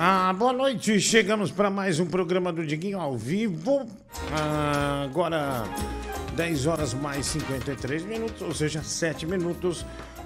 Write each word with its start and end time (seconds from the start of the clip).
Ah, 0.00 0.32
boa 0.32 0.52
noite. 0.52 1.00
Chegamos 1.00 1.50
para 1.50 1.68
mais 1.68 1.98
um 1.98 2.06
programa 2.06 2.52
do 2.52 2.64
Diguinho 2.64 3.00
ao 3.00 3.18
vivo. 3.18 3.84
Ah, 4.32 5.02
agora 5.02 5.64
10 6.36 6.66
horas 6.68 6.94
mais 6.94 7.26
53 7.26 8.04
minutos, 8.04 8.40
ou 8.40 8.54
seja, 8.54 8.80
7 8.80 9.26
minutos 9.26 9.84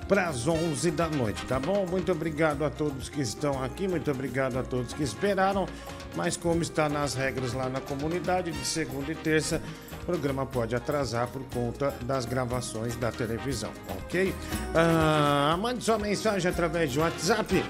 para 0.08 0.28
as 0.28 0.46
11 0.46 0.90
da 0.90 1.08
noite, 1.08 1.44
tá 1.46 1.58
bom? 1.58 1.86
Muito 1.86 2.12
obrigado 2.12 2.64
a 2.64 2.70
todos 2.70 3.08
que 3.08 3.20
estão 3.20 3.62
aqui, 3.62 3.88
muito 3.88 4.10
obrigado 4.10 4.58
a 4.58 4.62
todos 4.62 4.92
que 4.92 5.02
esperaram. 5.02 5.66
Mas 6.14 6.36
como 6.36 6.62
está 6.62 6.88
nas 6.88 7.14
regras 7.14 7.52
lá 7.52 7.68
na 7.68 7.80
comunidade, 7.80 8.52
de 8.52 8.66
segunda 8.66 9.10
e 9.12 9.14
terça, 9.14 9.62
o 10.02 10.04
programa 10.04 10.44
pode 10.44 10.74
atrasar 10.74 11.28
por 11.28 11.42
conta 11.44 11.94
das 12.02 12.26
gravações 12.26 12.96
da 12.96 13.10
televisão, 13.10 13.70
ok? 14.04 14.34
Ah, 14.74 15.56
mande 15.58 15.82
sua 15.84 15.98
mensagem 15.98 16.50
através 16.50 16.92
de 16.92 16.98
WhatsApp. 16.98 17.64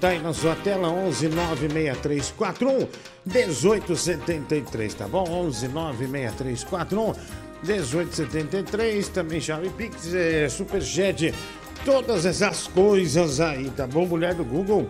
Tá 0.00 0.08
aí 0.08 0.20
na 0.20 0.32
sua 0.32 0.54
tela 0.54 0.88
11 0.88 1.28
96341 1.28 2.88
1873, 3.26 4.94
tá 4.94 5.08
bom? 5.08 5.24
11 5.28 5.66
96341 5.68 7.14
1873, 7.62 9.08
também 9.08 9.40
chave 9.40 9.68
Pix, 9.70 10.14
é, 10.14 10.48
Superchat, 10.48 11.34
todas 11.84 12.26
essas 12.26 12.66
coisas 12.66 13.40
aí, 13.40 13.70
tá 13.70 13.86
bom? 13.86 14.06
Mulher 14.06 14.34
do 14.34 14.44
Google, 14.44 14.88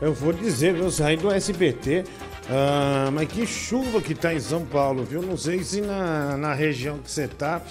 eu 0.00 0.12
vou 0.12 0.32
dizer, 0.32 0.76
eu 0.76 0.90
saí 0.90 1.16
do 1.16 1.30
SBT, 1.30 2.04
ah, 2.48 3.10
mas 3.12 3.28
que 3.28 3.46
chuva 3.46 4.00
que 4.00 4.14
tá 4.14 4.34
em 4.34 4.40
São 4.40 4.64
Paulo, 4.64 5.04
viu? 5.04 5.22
Não 5.22 5.36
sei 5.36 5.62
se 5.62 5.80
na, 5.80 6.36
na 6.36 6.52
região 6.52 6.98
que 6.98 7.10
você 7.10 7.28
tá, 7.28 7.62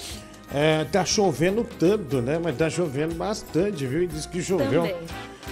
é, 0.53 0.85
tá 0.85 1.03
chovendo 1.03 1.65
tanto, 1.77 2.21
né? 2.21 2.39
Mas 2.41 2.55
tá 2.57 2.69
chovendo 2.69 3.13
bastante, 3.15 3.85
viu? 3.85 4.03
E 4.03 4.07
diz 4.07 4.25
que 4.25 4.41
choveu. 4.41 4.83
Também. 4.83 4.95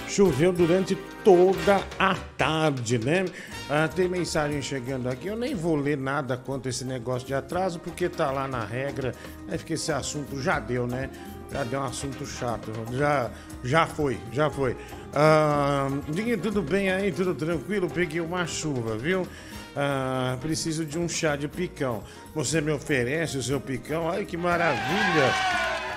Choveu 0.08 0.52
durante 0.52 0.96
toda 1.22 1.82
a 1.98 2.14
tarde, 2.38 2.98
né? 2.98 3.26
Ah, 3.68 3.86
tem 3.86 4.08
mensagem 4.08 4.62
chegando 4.62 5.08
aqui. 5.08 5.26
Eu 5.26 5.36
nem 5.36 5.54
vou 5.54 5.76
ler 5.76 5.98
nada 5.98 6.38
quanto 6.38 6.66
esse 6.66 6.84
negócio 6.84 7.26
de 7.26 7.34
atraso, 7.34 7.78
porque 7.78 8.08
tá 8.08 8.30
lá 8.30 8.48
na 8.48 8.64
regra. 8.64 9.12
Acho 9.50 9.66
que 9.66 9.74
esse 9.74 9.92
assunto 9.92 10.40
já 10.40 10.58
deu, 10.58 10.86
né? 10.86 11.10
Já 11.50 11.64
deu 11.64 11.80
um 11.80 11.84
assunto 11.84 12.26
chato. 12.26 12.70
Já, 12.92 13.30
já 13.64 13.86
foi, 13.86 14.18
já 14.32 14.50
foi. 14.50 14.76
Ah, 15.14 15.88
Diguinho, 16.08 16.38
tudo 16.38 16.62
bem 16.62 16.90
aí? 16.90 17.10
Tudo 17.10 17.34
tranquilo? 17.34 17.88
Peguei 17.88 18.20
uma 18.20 18.46
chuva, 18.46 18.96
viu? 18.96 19.26
Ah, 19.74 20.36
preciso 20.40 20.84
de 20.84 20.98
um 20.98 21.08
chá 21.08 21.36
de 21.36 21.48
picão. 21.48 22.02
Você 22.34 22.60
me 22.60 22.70
oferece 22.70 23.38
o 23.38 23.42
seu 23.42 23.60
picão? 23.60 24.10
Ai, 24.10 24.24
que 24.24 24.36
maravilha! 24.36 25.32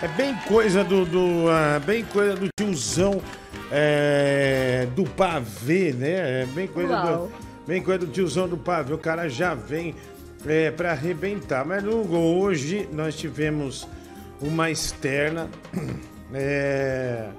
É 0.02 0.08
bem 0.08 0.36
coisa 0.48 0.84
do, 0.84 1.06
do 1.06 1.50
ah, 1.50 1.80
bem 1.80 2.04
coisa 2.06 2.36
do 2.36 2.48
tiozão 2.58 3.22
é, 3.72 4.88
do 4.96 5.04
pavê, 5.04 5.94
né? 5.94 6.44
É 6.44 6.46
bem 6.46 6.68
coisa 6.68 6.94
Uau. 6.94 7.28
do, 7.28 7.32
bem 7.68 7.82
coisa 7.84 8.06
do 8.06 8.08
tiozão 8.08 8.48
do 8.48 8.58
pavê. 8.58 8.94
O 8.94 8.98
cara 8.98 9.28
já 9.28 9.54
vem 9.54 9.96
é, 10.46 10.72
para 10.72 10.92
arrebentar. 10.92 11.66
Mas 11.66 11.84
Hugo, 11.84 12.18
hoje 12.18 12.88
nós 12.94 13.16
tivemos 13.16 13.88
uma 14.42 14.70
externa. 14.70 15.50
é, 16.34 17.30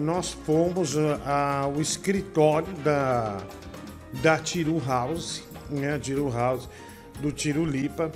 nós 0.00 0.32
fomos 0.32 0.96
ah, 1.26 1.60
ao 1.64 1.80
escritório 1.80 2.72
da 2.84 3.42
da 4.22 4.38
Tiru 4.38 4.80
House, 4.84 5.42
né? 5.70 5.98
Tiru 5.98 6.30
House 6.30 6.68
do 7.20 7.32
Tiro 7.32 7.64
Lipa. 7.64 8.12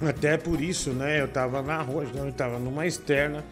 Até 0.00 0.36
por 0.36 0.60
isso, 0.60 0.90
né? 0.90 1.20
Eu 1.20 1.28
tava 1.28 1.62
na 1.62 1.80
rua, 1.80 2.04
então 2.04 2.26
eu 2.26 2.32
tava 2.32 2.58
numa 2.58 2.86
externa. 2.86 3.44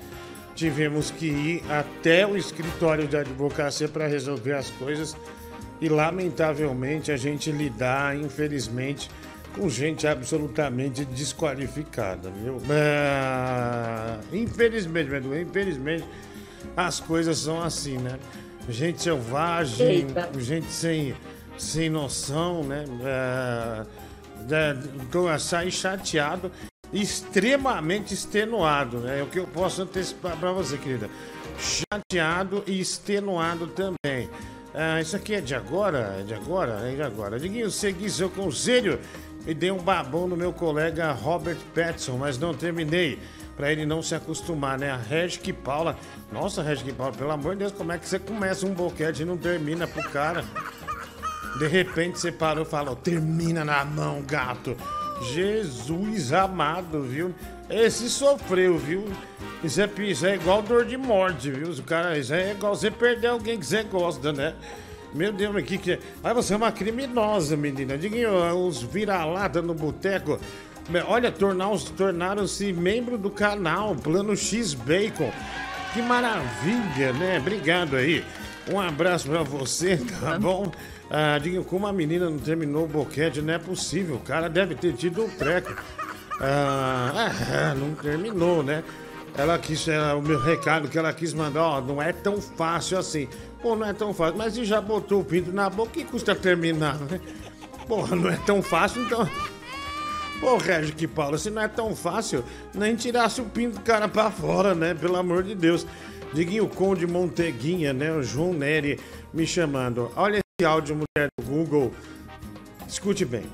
Tivemos 0.54 1.10
que 1.10 1.26
ir 1.26 1.64
até 1.70 2.26
o 2.26 2.36
escritório 2.36 3.08
de 3.08 3.16
advocacia 3.16 3.88
para 3.88 4.06
resolver 4.06 4.52
as 4.52 4.70
coisas. 4.70 5.16
E 5.80 5.88
lamentavelmente 5.88 7.10
a 7.10 7.16
gente 7.16 7.50
lidar, 7.50 8.16
infelizmente, 8.16 9.10
com 9.54 9.68
gente 9.68 10.06
absolutamente 10.06 11.04
desqualificada, 11.04 12.30
viu? 12.30 12.60
Ah, 12.70 14.18
infelizmente, 14.32 15.08
meu 15.10 15.20
Deus, 15.20 15.36
infelizmente, 15.48 16.04
as 16.76 17.00
coisas 17.00 17.38
são 17.38 17.62
assim, 17.62 17.98
né? 17.98 18.18
Gente 18.68 19.02
selvagem, 19.02 19.86
Eita. 19.86 20.30
gente 20.38 20.66
sem, 20.72 21.14
sem 21.58 21.88
noção, 21.90 22.64
né? 22.64 22.84
Ah, 23.04 23.84
da- 24.48 24.76
então, 25.02 25.28
eu 25.30 25.38
saí 25.38 25.70
chateado, 25.70 26.50
extremamente 26.92 28.12
extenuado, 28.14 28.98
né? 29.00 29.20
É 29.20 29.22
o 29.22 29.26
que 29.26 29.38
eu 29.38 29.46
posso 29.46 29.82
antecipar 29.82 30.36
para 30.36 30.52
você, 30.52 30.76
querida. 30.78 31.08
Chateado 31.58 32.62
e 32.66 32.80
extenuado 32.80 33.68
também. 33.68 34.28
Ah, 34.74 35.00
isso 35.00 35.14
aqui 35.14 35.34
é 35.34 35.40
de 35.40 35.54
agora? 35.54 36.16
É 36.18 36.22
de 36.24 36.34
agora? 36.34 36.80
É 36.90 36.94
de 36.96 37.02
agora. 37.02 37.38
Diguinho, 37.38 37.70
segui 37.70 38.10
seu 38.10 38.28
conselho 38.28 38.98
e 39.46 39.54
dei 39.54 39.70
um 39.70 39.78
babão 39.78 40.26
no 40.26 40.36
meu 40.36 40.52
colega 40.52 41.12
Robert 41.12 41.58
Pattinson, 41.74 42.16
mas 42.16 42.38
não 42.38 42.54
terminei. 42.54 43.18
Pra 43.56 43.70
ele 43.70 43.86
não 43.86 44.02
se 44.02 44.14
acostumar, 44.16 44.76
né? 44.76 44.90
A 44.90 44.96
Reg 44.96 45.52
Paula. 45.52 45.96
Nossa, 46.32 46.60
Reg 46.60 46.92
Paula, 46.92 47.12
pelo 47.12 47.30
amor 47.30 47.52
de 47.52 47.60
Deus, 47.60 47.72
como 47.72 47.92
é 47.92 47.98
que 47.98 48.08
você 48.08 48.18
começa 48.18 48.66
um 48.66 48.74
boquete 48.74 49.22
e 49.22 49.24
não 49.24 49.36
termina 49.36 49.86
pro 49.86 50.02
cara? 50.10 50.44
De 51.58 51.68
repente 51.68 52.18
você 52.18 52.32
parou 52.32 52.64
e 52.64 52.68
falou: 52.68 52.96
termina 52.96 53.64
na 53.64 53.84
mão, 53.84 54.22
gato. 54.22 54.76
Jesus 55.32 56.32
amado, 56.32 57.02
viu? 57.02 57.32
Esse 57.70 58.10
sofreu, 58.10 58.76
viu? 58.76 59.04
Isso 59.62 59.80
é, 59.80 59.88
isso 59.98 60.26
é 60.26 60.34
igual 60.34 60.60
dor 60.60 60.84
de 60.84 60.96
morte, 60.96 61.50
viu? 61.50 61.70
O 61.70 61.82
cara, 61.82 62.18
isso 62.18 62.34
é 62.34 62.50
igual 62.50 62.74
você 62.74 62.90
perder 62.90 63.28
alguém 63.28 63.58
que 63.58 63.64
você 63.64 63.84
gosta, 63.84 64.32
né? 64.32 64.54
Meu 65.14 65.32
Deus, 65.32 65.54
mas 65.54 65.64
que 65.64 65.78
que 65.78 65.92
é? 65.92 65.98
Ai, 66.22 66.34
você 66.34 66.54
é 66.54 66.56
uma 66.56 66.72
criminosa, 66.72 67.56
menina. 67.56 67.96
Diguinho, 67.96 68.30
os 68.66 68.82
vira-lata 68.82 69.62
no 69.62 69.72
boteco. 69.74 70.38
Olha, 71.06 71.30
tornar- 71.30 71.78
tornaram-se 71.96 72.72
membro 72.72 73.16
do 73.16 73.30
canal 73.30 73.94
Plano 73.94 74.36
X 74.36 74.74
Bacon. 74.74 75.30
Que 75.92 76.02
maravilha, 76.02 77.12
né? 77.12 77.38
Obrigado 77.38 77.96
aí. 77.96 78.24
Um 78.70 78.80
abraço 78.80 79.28
pra 79.28 79.42
você, 79.42 79.96
tá 80.20 80.38
bom? 80.38 80.72
Ah, 81.10 81.38
diga, 81.38 81.62
como 81.62 81.86
a 81.86 81.92
menina 81.92 82.28
não 82.28 82.38
terminou 82.38 82.84
o 82.84 82.88
boquete, 82.88 83.40
não 83.40 83.54
é 83.54 83.58
possível. 83.58 84.16
O 84.16 84.20
cara 84.20 84.48
deve 84.48 84.74
ter 84.74 84.94
tido 84.94 85.24
um 85.24 85.28
treco. 85.28 85.72
Ah, 86.40 87.30
ah, 87.70 87.74
não 87.74 87.94
terminou, 87.94 88.62
né? 88.62 88.82
Ela 89.36 89.58
quis, 89.58 89.86
é, 89.88 90.12
o 90.14 90.22
meu 90.22 90.40
recado 90.40 90.88
que 90.88 90.98
ela 90.98 91.12
quis 91.12 91.32
mandar, 91.34 91.62
ó, 91.62 91.80
não 91.80 92.00
é 92.02 92.12
tão 92.12 92.40
fácil 92.40 92.98
assim. 92.98 93.28
Pô, 93.64 93.74
não 93.74 93.86
é 93.86 93.94
tão 93.94 94.12
fácil, 94.12 94.36
mas 94.36 94.52
se 94.52 94.62
já 94.62 94.78
botou 94.78 95.22
o 95.22 95.24
pinto 95.24 95.50
na 95.50 95.70
boca, 95.70 95.92
que 95.92 96.04
custa 96.04 96.34
terminar, 96.34 96.98
né? 96.98 97.18
Porra, 97.88 98.14
não 98.14 98.28
é 98.28 98.36
tão 98.44 98.60
fácil, 98.60 99.00
então. 99.00 99.26
Pô, 100.38 100.58
Régio 100.58 100.94
que 100.94 101.08
Paula, 101.08 101.38
se 101.38 101.48
não 101.48 101.62
é 101.62 101.68
tão 101.68 101.96
fácil, 101.96 102.44
nem 102.74 102.94
tirasse 102.94 103.40
o 103.40 103.44
pinto 103.44 103.76
do 103.76 103.80
cara 103.80 104.06
pra 104.06 104.30
fora, 104.30 104.74
né? 104.74 104.92
Pelo 104.92 105.16
amor 105.16 105.42
de 105.42 105.54
Deus. 105.54 105.86
Diguinho 106.34 106.68
Conde 106.68 107.06
Monteguinha, 107.06 107.94
né? 107.94 108.12
O 108.12 108.22
João 108.22 108.52
Neri 108.52 109.00
me 109.32 109.46
chamando. 109.46 110.10
Olha 110.14 110.40
esse 110.60 110.66
áudio, 110.66 110.96
mulher 110.96 111.28
do 111.40 111.46
Google. 111.46 111.90
Escute 112.86 113.24
bem. 113.24 113.44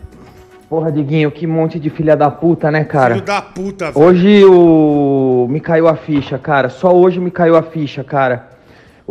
Porra, 0.68 0.90
Diguinho, 0.90 1.30
que 1.30 1.46
monte 1.46 1.78
de 1.78 1.88
filha 1.88 2.16
da 2.16 2.32
puta, 2.32 2.68
né, 2.68 2.82
cara? 2.82 3.14
Filho 3.14 3.26
da 3.26 3.40
puta, 3.40 3.92
velho. 3.92 4.04
Hoje 4.04 4.44
o. 4.44 5.46
Me 5.48 5.60
caiu 5.60 5.86
a 5.86 5.94
ficha, 5.94 6.36
cara. 6.36 6.68
Só 6.68 6.92
hoje 6.92 7.20
me 7.20 7.30
caiu 7.30 7.54
a 7.54 7.62
ficha, 7.62 8.02
cara. 8.02 8.58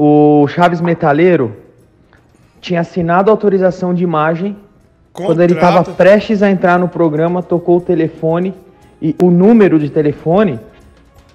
O 0.01 0.47
Chaves 0.47 0.79
Metaleiro 0.79 1.57
tinha 2.61 2.79
assinado 2.79 3.29
autorização 3.29 3.93
de 3.93 4.01
imagem. 4.01 4.55
Quando 5.11 5.43
ele 5.43 5.55
tava 5.55 5.79
Contrato. 5.79 5.97
prestes 5.97 6.41
a 6.41 6.49
entrar 6.49 6.79
no 6.79 6.87
programa, 6.87 7.43
tocou 7.43 7.79
o 7.79 7.81
telefone. 7.81 8.53
E 9.01 9.13
o 9.21 9.29
número 9.29 9.77
de 9.77 9.89
telefone 9.89 10.57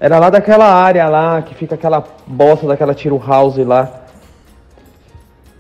era 0.00 0.19
lá 0.19 0.31
daquela 0.31 0.64
área 0.64 1.06
lá, 1.11 1.43
que 1.43 1.55
fica 1.55 1.75
aquela 1.75 2.02
bosta 2.26 2.66
daquela 2.66 2.94
tiro 2.94 3.19
house 3.19 3.58
lá. 3.58 4.00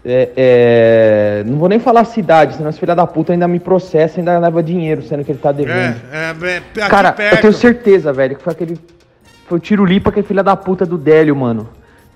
É, 0.02 0.30
é, 0.34 1.44
não 1.44 1.58
vou 1.58 1.68
nem 1.68 1.78
falar 1.78 2.04
cidade, 2.04 2.54
senão 2.54 2.70
esse 2.70 2.80
filho 2.80 2.96
da 2.96 3.06
puta 3.06 3.34
ainda 3.34 3.46
me 3.46 3.60
processa 3.60 4.18
ainda 4.18 4.38
leva 4.38 4.62
dinheiro, 4.62 5.02
sendo 5.02 5.22
que 5.22 5.32
ele 5.32 5.38
tá 5.38 5.52
devendo. 5.52 6.00
É, 6.10 6.34
é, 6.42 6.62
é, 6.74 6.88
Cara, 6.88 7.12
perto. 7.12 7.34
eu 7.34 7.40
tenho 7.42 7.52
certeza, 7.52 8.14
velho, 8.14 8.34
que 8.36 8.42
foi 8.42 8.54
aquele. 8.54 8.78
Foi 9.46 9.58
o 9.58 9.60
tiro 9.60 9.84
lipa, 9.84 10.08
aquele 10.08 10.26
filho 10.26 10.42
da 10.42 10.56
puta 10.56 10.86
do 10.86 10.96
Délio, 10.96 11.36
mano. 11.36 11.68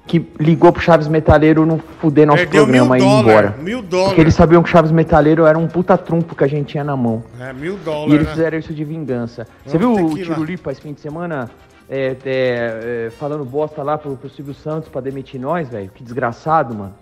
Que 0.08 0.26
ligou 0.40 0.72
pro 0.72 0.82
Chaves 0.82 1.06
Metaleiro 1.06 1.64
não 1.66 1.78
fuder 1.78 2.26
nosso 2.26 2.38
Perdeu 2.38 2.64
programa 2.64 2.98
e 2.98 3.02
ir 3.02 3.04
embora. 3.04 3.54
mil 3.58 3.78
Porque 3.82 3.90
dólares. 3.96 4.18
eles 4.18 4.34
sabiam 4.34 4.62
que 4.62 4.68
o 4.68 4.72
Chaves 4.72 4.90
Metaleiro 4.90 5.44
era 5.44 5.56
um 5.58 5.68
puta 5.68 5.96
trumpo 5.98 6.34
que 6.34 6.42
a 6.42 6.46
gente 6.48 6.68
tinha 6.68 6.82
na 6.82 6.96
mão. 6.96 7.22
É, 7.38 7.52
mil 7.52 7.74
E 7.74 7.76
dólares, 7.76 8.14
eles 8.14 8.26
né? 8.26 8.32
fizeram 8.32 8.58
isso 8.58 8.72
de 8.74 8.84
vingança. 8.84 9.46
Você 9.66 9.76
Vamos 9.78 9.98
viu 9.98 10.06
ter 10.06 10.12
o 10.12 10.14
que 10.16 10.20
ir 10.22 10.24
Tiro 10.24 10.40
lá. 10.40 10.46
Lipa 10.46 10.72
esse 10.72 10.80
fim 10.80 10.92
de 10.94 11.00
semana 11.02 11.50
é, 11.90 12.16
é, 12.24 13.06
é, 13.06 13.10
falando 13.18 13.44
bosta 13.44 13.82
lá 13.82 13.98
pro, 13.98 14.16
pro 14.16 14.30
Silvio 14.30 14.54
Santos 14.54 14.88
pra 14.88 15.00
demitir 15.02 15.38
nós, 15.38 15.68
velho? 15.68 15.90
Que 15.94 16.02
desgraçado, 16.02 16.74
mano. 16.74 16.94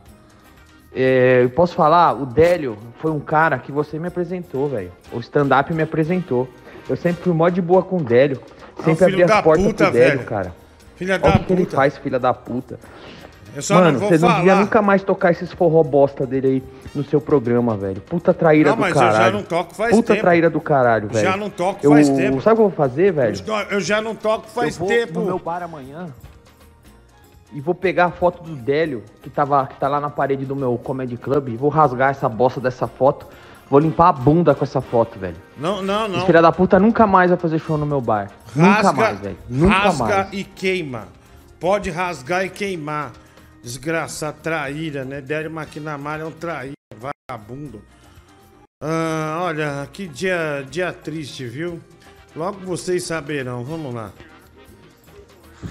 É, 0.94 1.40
eu 1.44 1.50
posso 1.50 1.74
falar, 1.74 2.12
o 2.14 2.26
Délio 2.26 2.76
foi 3.00 3.10
um 3.10 3.20
cara 3.20 3.58
que 3.58 3.70
você 3.70 3.98
me 3.98 4.08
apresentou, 4.08 4.68
velho. 4.68 4.90
O 5.12 5.20
stand-up 5.20 5.72
me 5.72 5.82
apresentou. 5.82 6.48
Eu 6.88 6.96
sempre 6.96 7.22
fui 7.22 7.32
mó 7.32 7.48
de 7.48 7.60
boa 7.62 7.82
com 7.82 7.98
o 7.98 8.02
Délio. 8.02 8.40
Um 8.78 8.82
Sempre 8.82 9.06
filho 9.06 9.22
abri 9.24 9.32
as 9.32 9.42
portas 9.42 9.64
puta, 9.64 9.84
pro 9.84 9.92
Délio, 9.92 10.16
velho. 10.18 10.28
cara. 10.28 10.52
Filha 10.96 11.14
Olha 11.14 11.22
da 11.22 11.28
o 11.28 11.32
que, 11.40 11.44
que 11.44 11.52
ele 11.52 11.64
puta. 11.64 11.76
faz, 11.76 11.98
filha 11.98 12.18
da 12.18 12.32
puta. 12.32 12.78
Eu 13.56 13.62
só 13.62 13.74
Mano, 13.76 13.98
não 13.98 14.06
você 14.06 14.18
não 14.18 14.34
devia 14.34 14.54
nunca 14.54 14.82
mais 14.82 15.02
tocar 15.02 15.30
esses 15.30 15.50
forró 15.50 15.82
bosta 15.82 16.26
dele 16.26 16.46
aí 16.46 16.62
no 16.94 17.02
seu 17.02 17.22
programa, 17.22 17.74
velho. 17.74 18.02
Puta 18.02 18.34
traíra 18.34 18.68
Não, 18.70 18.76
do 18.76 18.80
mas 18.82 18.94
eu 18.94 19.00
já 19.00 19.12
caralho. 19.12 19.32
não 19.36 19.42
toco 19.42 19.74
faz 19.74 19.90
Puta 19.96 20.12
tempo. 20.12 20.20
traíra 20.20 20.50
do 20.50 20.60
caralho, 20.60 21.08
velho. 21.08 21.26
Já 21.26 21.36
não 21.38 21.48
toco 21.48 21.80
eu, 21.82 21.90
faz 21.90 22.06
tempo. 22.10 22.42
Sabe 22.42 22.52
o 22.52 22.56
que 22.56 22.62
eu 22.62 22.68
vou 22.68 22.70
fazer, 22.70 23.12
velho? 23.14 23.36
Eu 23.70 23.80
já 23.80 24.02
não 24.02 24.14
toco 24.14 24.46
faz 24.48 24.74
eu 24.74 24.80
vou 24.80 24.88
tempo. 24.88 25.20
no 25.20 25.24
meu 25.24 25.38
bar 25.38 25.62
amanhã 25.62 26.08
e 27.50 27.60
vou 27.62 27.74
pegar 27.74 28.06
a 28.06 28.10
foto 28.10 28.42
do 28.42 28.54
Délio, 28.54 29.02
que, 29.22 29.30
tava, 29.30 29.66
que 29.66 29.76
tá 29.80 29.88
lá 29.88 30.00
na 30.00 30.10
parede 30.10 30.44
do 30.44 30.54
meu 30.54 30.76
Comedy 30.76 31.16
Club, 31.16 31.48
e 31.48 31.56
vou 31.56 31.70
rasgar 31.70 32.10
essa 32.10 32.28
bosta 32.28 32.60
dessa 32.60 32.86
foto. 32.86 33.26
Vou 33.70 33.80
limpar 33.80 34.08
a 34.10 34.12
bunda 34.12 34.54
com 34.54 34.62
essa 34.64 34.80
foto, 34.82 35.18
velho. 35.18 35.36
Não, 35.56 35.80
não, 35.82 36.06
não. 36.06 36.18
Esse 36.18 36.26
filho 36.26 36.42
da 36.42 36.52
puta 36.52 36.78
nunca 36.78 37.06
mais 37.06 37.30
vai 37.30 37.38
fazer 37.38 37.58
show 37.58 37.78
no 37.78 37.86
meu 37.86 38.00
bar. 38.00 38.28
nunca 38.54 38.70
Rasga, 38.82 38.92
mais, 38.92 39.18
velho. 39.18 39.36
Nunca 39.48 39.74
rasga 39.74 40.04
mais. 40.04 40.28
e 40.32 40.44
queima. 40.44 41.08
Pode 41.58 41.90
rasgar 41.90 42.44
e 42.44 42.50
queimar. 42.50 43.12
Desgraçado, 43.66 44.38
traíra, 44.40 45.04
né? 45.04 45.20
Délio 45.20 45.50
Maquinamara 45.50 46.22
é 46.22 46.24
um 46.24 46.30
traíra, 46.30 46.76
vagabundo. 47.00 47.82
Ah, 48.80 49.40
olha, 49.40 49.88
que 49.92 50.06
dia, 50.06 50.64
dia 50.70 50.92
triste, 50.92 51.44
viu? 51.48 51.80
Logo 52.36 52.60
vocês 52.60 53.02
saberão. 53.02 53.64
Vamos 53.64 53.92
lá. 53.92 54.12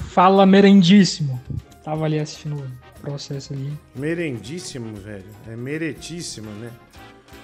Fala, 0.10 0.46
merendíssimo. 0.46 1.42
Tava 1.86 2.04
ali 2.04 2.20
assistindo 2.20 2.58
o 2.58 3.00
processo 3.00 3.54
ali. 3.54 3.72
Merendíssimo, 3.96 4.94
velho. 4.98 5.32
É 5.48 5.56
meretíssimo, 5.56 6.52
né? 6.52 6.72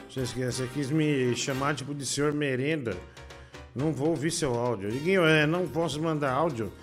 Você 0.10 0.20
esquece, 0.20 0.68
quis 0.74 0.92
me 0.92 1.34
chamar 1.34 1.76
tipo 1.76 1.96
de 1.96 2.06
senhor 2.06 2.34
merenda. 2.34 2.98
Não 3.74 3.94
vou 3.94 4.10
ouvir 4.10 4.32
seu 4.32 4.54
áudio. 4.54 4.90
Liguinho, 4.90 5.26
é, 5.26 5.48
não 5.48 5.66
posso 5.66 6.02
mandar 6.02 6.34
áudio 6.34 6.74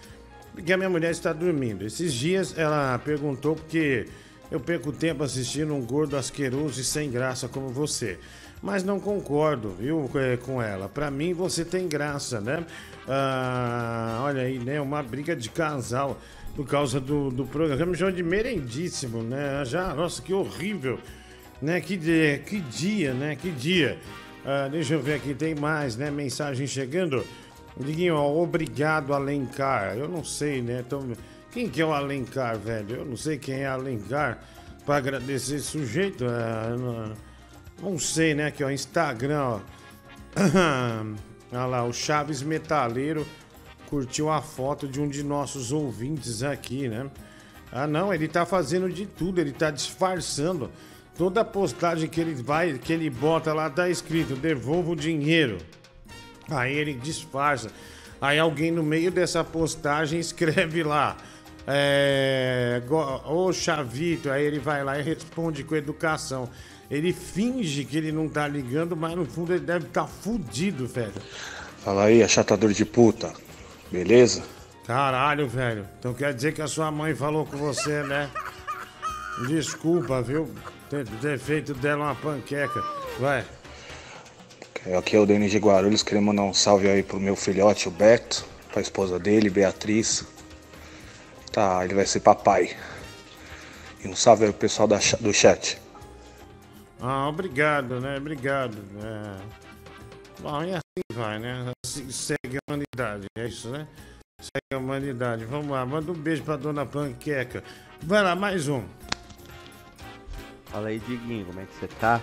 porque 0.59 0.73
a 0.73 0.77
minha 0.77 0.91
mulher 0.91 1.13
está 1.13 1.33
dormindo. 1.33 1.87
Esses 1.87 2.13
dias 2.13 2.59
ela 2.59 2.99
perguntou 2.99 3.55
porque 3.55 4.07
eu 4.51 4.59
perco 4.59 4.91
tempo 4.91 5.23
assistindo 5.23 5.73
um 5.73 5.81
gordo 5.81 6.17
asqueroso 6.17 6.81
e 6.81 6.85
sem 6.85 7.09
graça 7.11 7.47
como 7.47 7.69
você. 7.69 8.19
Mas 8.61 8.83
não 8.83 8.99
concordo, 8.99 9.71
viu, 9.79 10.11
é, 10.17 10.37
com 10.37 10.61
ela. 10.61 10.89
Pra 10.89 11.13
mim 11.13 11.33
você 11.33 11.65
tem 11.65 11.87
graça, 11.87 12.41
né? 12.41 12.67
Ah, 13.07 14.21
olha 14.25 14.43
aí, 14.43 14.59
né? 14.59 14.81
Uma 14.81 15.01
briga 15.01 15.37
de 15.37 15.49
casal 15.49 16.21
por 16.57 16.67
causa 16.67 16.99
do, 16.99 17.31
do 17.31 17.47
programa. 17.47 17.93
Me 17.93 17.97
chamam 17.97 18.13
de 18.13 18.25
merendíssimo, 18.25 19.23
né? 19.23 19.65
Já, 19.65 19.95
nossa, 19.95 20.21
que 20.21 20.35
horrível. 20.35 20.99
Né? 21.63 21.81
Que, 21.81 21.97
dia, 21.97 22.39
que 22.39 22.59
dia, 22.59 23.15
né? 23.15 23.37
Que 23.37 23.53
dia. 23.53 23.97
Ah, 24.45 24.67
deixa 24.69 24.95
eu 24.95 25.01
ver 25.01 25.15
aqui, 25.15 25.35
tem 25.35 25.55
mais, 25.55 25.97
né? 25.97 26.11
Mensagem 26.11 26.67
chegando. 26.67 27.25
Diguinho, 27.79 28.17
obrigado, 28.17 29.15
Alencar. 29.15 29.97
Eu 29.97 30.09
não 30.09 30.25
sei, 30.25 30.61
né? 30.61 30.83
Então, 30.85 31.13
quem 31.53 31.69
que 31.69 31.81
é 31.81 31.85
o 31.85 31.93
Alencar, 31.93 32.59
velho? 32.59 32.97
Eu 32.97 33.05
não 33.05 33.17
sei 33.17 33.39
quem 33.39 33.61
é 33.61 33.67
Alencar 33.67 34.39
para 34.85 34.97
agradecer 34.97 35.57
esse 35.57 35.67
sujeito. 35.67 36.25
Ah, 36.25 36.77
não, 36.77 37.91
não 37.91 37.99
sei, 37.99 38.35
né? 38.35 38.47
Aqui, 38.47 38.65
ó, 38.65 38.71
Instagram, 38.71 39.41
ó. 39.41 39.61
Olha 41.53 41.65
lá, 41.67 41.85
o 41.85 41.93
Chaves 41.93 42.43
Metaleiro 42.43 43.27
curtiu 43.87 44.29
a 44.29 44.43
foto 44.43 44.87
de 44.87 45.01
um 45.01 45.09
de 45.09 45.23
nossos 45.23 45.73
ouvintes 45.73 46.43
aqui, 46.43 46.89
né? 46.89 47.11
Ah, 47.73 47.87
não, 47.87 48.13
ele 48.13 48.29
tá 48.29 48.45
fazendo 48.45 48.91
de 48.91 49.07
tudo, 49.07 49.41
ele 49.41 49.53
tá 49.53 49.71
disfarçando. 49.71 50.71
Toda 51.17 51.45
postagem 51.45 52.09
que 52.09 52.21
ele 52.21 52.35
vai, 52.35 52.75
que 52.75 52.93
ele 52.93 53.11
bota 53.11 53.53
lá, 53.53 53.69
tá 53.69 53.89
escrito: 53.89 54.35
devolva 54.37 54.93
o 54.93 54.97
dinheiro. 54.97 55.59
Aí 56.51 56.75
ele 56.75 56.95
disfarça. 56.95 57.71
Aí 58.21 58.39
alguém 58.39 58.71
no 58.71 58.83
meio 58.83 59.11
dessa 59.11 59.45
postagem 59.45 60.19
escreve 60.21 60.83
lá. 60.83 61.17
É, 61.67 62.83
ô 63.27 63.53
Chavito, 63.53 64.31
aí 64.31 64.43
ele 64.45 64.59
vai 64.59 64.83
lá 64.83 64.99
e 64.99 65.03
responde 65.03 65.63
com 65.63 65.77
educação. 65.77 66.49
Ele 66.91 67.13
finge 67.13 67.85
que 67.85 67.99
ele 67.99 68.11
não 68.11 68.27
tá 68.29 68.49
ligando, 68.49 68.97
mas 68.97 69.15
no 69.15 69.27
fundo 69.27 69.53
ele 69.53 69.65
deve 69.65 69.87
estar 69.87 70.03
tá 70.03 70.09
fudido, 70.09 70.87
velho. 70.87 71.13
Fala 71.85 72.05
aí, 72.05 72.23
achatador 72.23 72.73
de 72.73 72.85
puta. 72.87 73.33
Beleza? 73.93 74.43
Caralho, 74.87 75.47
velho. 75.47 75.87
Então 75.99 76.15
quer 76.15 76.33
dizer 76.33 76.55
que 76.55 76.63
a 76.63 76.67
sua 76.67 76.91
mãe 76.91 77.15
falou 77.15 77.45
com 77.45 77.59
você, 77.59 78.03
né? 78.05 78.31
Desculpa, 79.47 80.23
viu? 80.23 80.51
Ter, 80.89 81.07
ter 81.07 81.39
feito 81.39 81.75
dela 81.75 82.07
uma 82.07 82.15
panqueca. 82.15 82.83
Vai. 83.21 83.45
Aqui 84.97 85.17
é 85.17 85.21
o 85.21 85.27
de 85.27 85.59
Guarulhos, 85.59 86.03
queria 86.03 86.23
mandar 86.23 86.43
um 86.43 86.55
salve 86.55 86.89
aí 86.89 87.03
pro 87.03 87.19
meu 87.19 87.35
filhote, 87.35 87.89
o 87.89 87.91
Beto, 87.91 88.45
pra 88.73 88.81
esposa 88.81 89.19
dele, 89.19 89.51
Beatriz. 89.51 90.25
Tá, 91.53 91.85
ele 91.85 91.95
vai 91.95 92.07
ser 92.07 92.21
papai. 92.21 92.77
E 94.03 94.09
um 94.09 94.15
salve 94.15 94.45
aí 94.45 94.51
pro 94.53 94.61
pessoal 94.61 94.87
da 94.87 94.99
do 95.21 95.33
chat. 95.33 95.79
Ah, 97.01 97.29
obrigado, 97.29 98.01
né? 98.01 98.17
Obrigado. 98.17 98.79
É... 99.03 99.37
Bom, 100.41 100.63
e 100.63 100.73
assim 100.73 101.13
vai, 101.13 101.39
né? 101.39 101.73
Assim 101.85 102.11
segue 102.11 102.57
a 102.57 102.71
humanidade, 102.71 103.27
é 103.37 103.47
isso, 103.47 103.71
né? 103.71 103.87
Segue 104.41 104.75
a 104.75 104.79
humanidade. 104.79 105.45
Vamos 105.45 105.71
lá, 105.71 105.85
manda 105.85 106.13
um 106.13 106.15
beijo 106.15 106.45
pra 106.45 106.57
dona 106.57 106.87
Panqueca. 106.87 107.63
Vai 108.03 108.23
lá, 108.23 108.37
mais 108.37 108.69
um. 108.69 108.85
Fala 110.67 110.89
aí, 110.89 111.01
Diguinho, 111.01 111.47
como 111.47 111.61
é 111.61 111.65
que 111.65 111.75
você 111.75 111.89
tá? 111.89 112.23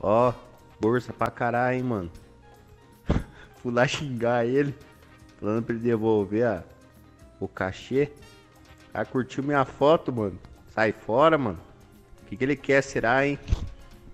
Ó, 0.00 0.32
força 0.80 1.12
pra 1.12 1.28
caralho, 1.30 1.76
hein, 1.76 1.82
mano. 1.82 2.10
Fui 3.62 3.72
lá 3.72 3.86
xingar 3.86 4.46
ele, 4.46 4.74
falando 5.40 5.64
pra 5.64 5.74
ele 5.74 5.82
devolver 5.82 6.46
a, 6.46 6.64
o 7.40 7.48
cachê. 7.48 8.10
Aí 8.92 9.04
curtiu 9.04 9.42
minha 9.42 9.64
foto, 9.64 10.12
mano. 10.12 10.38
Sai 10.74 10.92
fora, 10.92 11.36
mano. 11.36 11.58
O 12.22 12.26
que, 12.26 12.36
que 12.36 12.44
ele 12.44 12.56
quer, 12.56 12.82
será, 12.82 13.26
hein? 13.26 13.38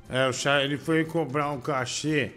É, 0.09 0.27
o 0.27 0.33
Cha... 0.33 0.63
ele 0.63 0.77
foi 0.77 1.05
cobrar 1.05 1.51
um 1.51 1.61
cachê 1.61 2.33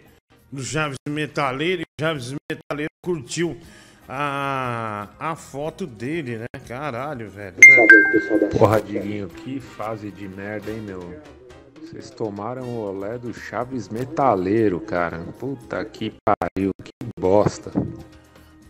do 0.52 0.64
Chaves 0.64 0.98
Metaleiro 1.08 1.82
e 1.82 1.84
o 1.84 2.02
Chaves 2.02 2.34
Metaleiro 2.50 2.92
curtiu 3.04 3.60
a, 4.08 5.10
a 5.20 5.36
foto 5.36 5.86
dele, 5.86 6.38
né? 6.38 6.46
Caralho, 6.68 7.30
velho. 7.30 7.56
Porra, 8.58 8.82
Diguinho, 8.82 9.28
que 9.28 9.60
fase 9.60 10.10
de 10.12 10.28
merda, 10.28 10.72
hein, 10.72 10.82
meu? 10.82 11.22
Vocês 11.90 12.10
tomaram 12.10 12.64
o 12.64 12.82
olé 12.82 13.18
do 13.18 13.34
Chaves 13.34 13.88
Metaleiro, 13.88 14.78
cara. 14.82 15.20
Puta 15.40 15.86
que 15.86 16.14
pariu, 16.26 16.72
que 16.84 16.92
bosta. 17.18 17.72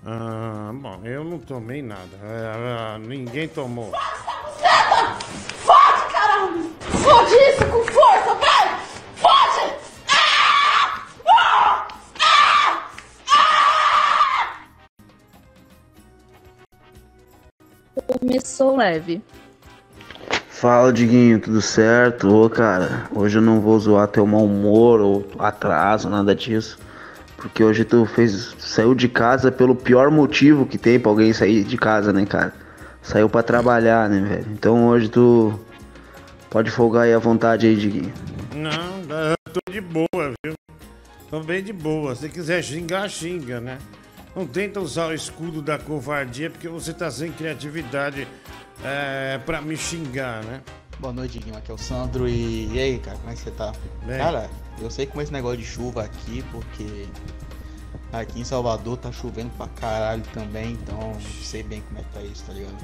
Ah, 0.06 0.72
bom, 0.72 1.02
eu 1.04 1.24
não 1.24 1.40
tomei 1.40 1.82
nada. 1.82 2.16
É, 2.22 2.96
é, 2.96 3.00
ninguém 3.00 3.48
tomou. 3.48 3.92
Fode, 5.50 6.14
caralho! 6.14 6.70
Fode 6.80 7.34
isso 7.34 7.66
com 7.72 7.84
força, 7.92 8.36
vai! 8.36 8.80
Fode! 9.16 9.74
Ah! 10.12 11.02
Ah! 11.28 11.88
Ah! 13.32 14.60
Começou 18.20 18.78
leve. 18.78 19.24
Fala, 20.60 20.92
Diguinho, 20.92 21.40
tudo 21.40 21.62
certo? 21.62 22.36
Ô, 22.36 22.50
cara, 22.50 23.08
hoje 23.14 23.38
eu 23.38 23.42
não 23.44 23.62
vou 23.62 23.80
zoar 23.80 24.08
teu 24.08 24.26
mau 24.26 24.44
humor 24.44 25.00
ou 25.00 25.28
atraso, 25.38 26.10
nada 26.10 26.34
disso. 26.34 26.80
Porque 27.36 27.64
hoje 27.64 27.86
tu 27.86 28.08
fez, 28.08 28.56
saiu 28.58 28.96
de 28.96 29.08
casa 29.08 29.52
pelo 29.52 29.76
pior 29.76 30.10
motivo 30.10 30.66
que 30.66 30.80
tem 30.80 31.00
pra 31.00 31.12
alguém 31.12 31.32
sair 31.32 31.64
de 31.64 31.78
casa, 31.78 32.12
né, 32.12 32.26
cara? 32.26 32.56
Saiu 33.04 33.30
pra 33.30 33.44
trabalhar, 33.44 34.10
né, 34.10 34.20
velho? 34.20 34.48
Então 34.52 34.88
hoje 34.88 35.10
tu 35.10 35.60
pode 36.50 36.72
folgar 36.72 37.04
aí 37.04 37.14
à 37.14 37.20
vontade 37.20 37.68
aí, 37.68 37.76
Diguinho. 37.76 38.12
Não, 38.56 39.02
eu 39.30 39.36
tô 39.54 39.72
de 39.72 39.80
boa, 39.80 40.34
viu? 40.44 40.56
Tô 41.30 41.40
bem 41.40 41.64
de 41.64 41.72
boa. 41.72 42.16
Se 42.16 42.30
quiser 42.30 42.64
xingar, 42.64 43.08
xinga, 43.10 43.62
né? 43.62 43.78
Não 44.36 44.48
tenta 44.48 44.80
usar 44.80 45.10
o 45.10 45.14
escudo 45.14 45.62
da 45.62 45.78
covardia 45.78 46.50
porque 46.50 46.68
você 46.68 46.94
tá 46.94 47.12
sem 47.12 47.32
criatividade 47.32 48.28
é, 48.84 49.40
pra 49.46 49.62
me 49.62 49.76
xingar, 49.76 50.44
né? 50.44 50.62
Boa 51.00 51.14
noite, 51.14 51.40
Guinho. 51.40 51.58
Aqui 51.58 51.72
é 51.72 51.74
o 51.74 51.78
Sandro. 51.78 52.28
E... 52.28 52.68
e 52.74 52.80
aí, 52.80 53.00
cara, 53.00 53.18
como 53.18 53.30
é 53.32 53.34
que 53.36 53.42
você 53.42 53.52
tá? 53.52 53.72
Bem. 54.06 54.18
Cara, 54.18 54.50
eu 54.80 54.90
sei 54.90 55.06
como 55.06 55.22
é 55.22 55.24
esse 55.24 55.34
negócio 55.34 55.58
de 55.58 55.66
chuva 55.66 56.04
aqui, 56.04 56.44
porque 56.52 57.08
aqui 58.12 58.40
em 58.40 58.44
Salvador 58.44 58.98
tá 58.98 59.12
chovendo 59.12 59.50
pra 59.58 59.68
caralho 59.68 60.24
também, 60.34 60.72
então 60.74 61.14
sei 61.44 61.62
bem 61.64 61.82
como 61.82 62.00
é 62.00 62.04
que 62.04 62.10
tá 62.14 62.22
isso, 62.22 62.44
tá 62.46 62.54
ligado? 62.54 62.76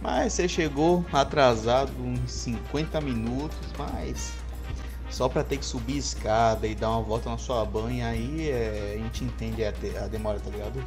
Mas 0.00 0.32
você 0.34 0.46
chegou 0.46 1.04
atrasado 1.12 1.90
uns 1.98 2.30
50 2.30 3.00
minutos, 3.00 3.56
mas 3.78 4.32
só 5.10 5.28
pra 5.28 5.42
ter 5.42 5.56
que 5.56 5.64
subir 5.64 5.96
escada 5.96 6.66
e 6.66 6.74
dar 6.74 6.90
uma 6.90 7.00
volta 7.02 7.30
na 7.30 7.38
sua 7.38 7.64
banha 7.64 8.08
aí, 8.08 8.50
é, 8.50 8.96
a 8.96 9.02
gente 9.02 9.24
entende 9.24 9.64
a, 9.64 9.70
de- 9.70 9.96
a 9.96 10.06
demora, 10.06 10.38
tá 10.40 10.50
ligado? 10.50 10.84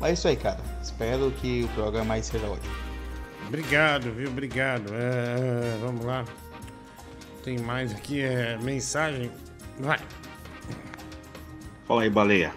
Mas 0.00 0.10
é 0.10 0.12
isso 0.14 0.28
aí, 0.28 0.36
cara. 0.36 0.60
Espero 0.82 1.30
que 1.32 1.64
o 1.64 1.68
programa 1.68 2.14
aí 2.14 2.22
seja 2.22 2.46
ótimo. 2.46 2.72
Obrigado, 3.48 4.10
viu? 4.12 4.28
Obrigado. 4.28 4.92
É, 4.94 5.78
vamos 5.80 6.04
lá. 6.04 6.24
Tem 7.42 7.58
mais 7.58 7.92
aqui, 7.92 8.20
é, 8.22 8.56
mensagem. 8.58 9.30
Vai. 9.78 9.98
Fala 11.86 12.02
aí, 12.02 12.10
baleia. 12.10 12.52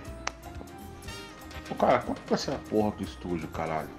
Ô, 1.70 1.76
cara, 1.76 2.00
quanto 2.00 2.22
vai 2.28 2.38
ser 2.38 2.52
a 2.52 2.58
porra 2.70 2.92
do 2.98 3.04
estúdio, 3.04 3.48
caralho? 3.50 3.90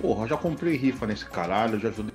Porra, 0.00 0.26
já 0.26 0.36
comprei 0.36 0.76
rifa 0.76 1.06
nesse 1.06 1.24
caralho, 1.24 1.78
já 1.78 1.88
ajudei 1.88 2.14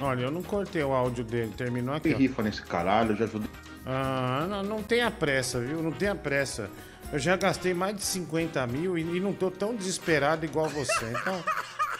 Olha, 0.00 0.24
eu 0.24 0.30
não 0.30 0.42
cortei 0.42 0.82
o 0.82 0.92
áudio 0.92 1.24
dele, 1.24 1.52
terminou 1.56 1.94
aqui. 1.94 2.12
ó. 2.14 2.16
rifa 2.18 2.42
nesse 2.42 2.62
caralho, 2.62 3.16
já 3.16 3.24
ajudei. 3.24 3.48
Ah, 3.84 4.46
não, 4.48 4.62
não 4.62 4.82
tenha 4.82 5.10
pressa, 5.10 5.60
viu? 5.60 5.82
Não 5.82 5.92
tenha 5.92 6.14
pressa. 6.14 6.68
Eu 7.12 7.18
já 7.18 7.36
gastei 7.36 7.72
mais 7.72 7.96
de 7.96 8.02
50 8.02 8.66
mil 8.66 8.98
e, 8.98 9.02
e 9.02 9.20
não 9.20 9.32
tô 9.32 9.50
tão 9.50 9.74
desesperado 9.74 10.44
igual 10.44 10.68
você. 10.68 11.06
Então, 11.10 11.42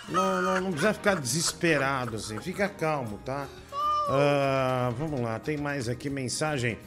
não, 0.08 0.42
não, 0.42 0.60
não 0.62 0.70
precisa 0.70 0.94
ficar 0.94 1.14
desesperado 1.14 2.16
assim. 2.16 2.40
Fica 2.40 2.68
calmo, 2.68 3.18
tá? 3.24 3.46
Ah, 4.08 4.92
vamos 4.98 5.20
lá, 5.20 5.38
tem 5.38 5.56
mais 5.56 5.88
aqui 5.88 6.10
mensagem. 6.10 6.78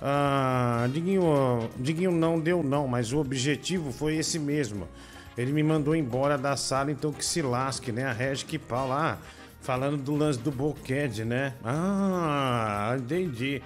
Ah, 0.00 0.86
Diguinho, 0.92 1.70
Diguinho 1.76 2.12
não 2.12 2.38
deu 2.38 2.62
não, 2.62 2.86
mas 2.86 3.12
o 3.12 3.18
objetivo 3.18 3.92
foi 3.92 4.16
esse 4.16 4.38
mesmo. 4.38 4.88
Ele 5.36 5.52
me 5.52 5.62
mandou 5.62 5.96
embora 5.96 6.38
da 6.38 6.56
sala, 6.56 6.92
então 6.92 7.12
que 7.12 7.24
se 7.24 7.42
lasque, 7.42 7.90
né? 7.90 8.04
A 8.04 8.12
Regi 8.12 8.44
que 8.44 8.58
pau 8.58 8.88
lá, 8.88 9.18
falando 9.60 9.96
do 9.96 10.14
lance 10.14 10.38
do 10.38 10.50
boquete, 10.50 11.24
né? 11.24 11.54
Ah, 11.64 12.94
entendi. 12.96 13.60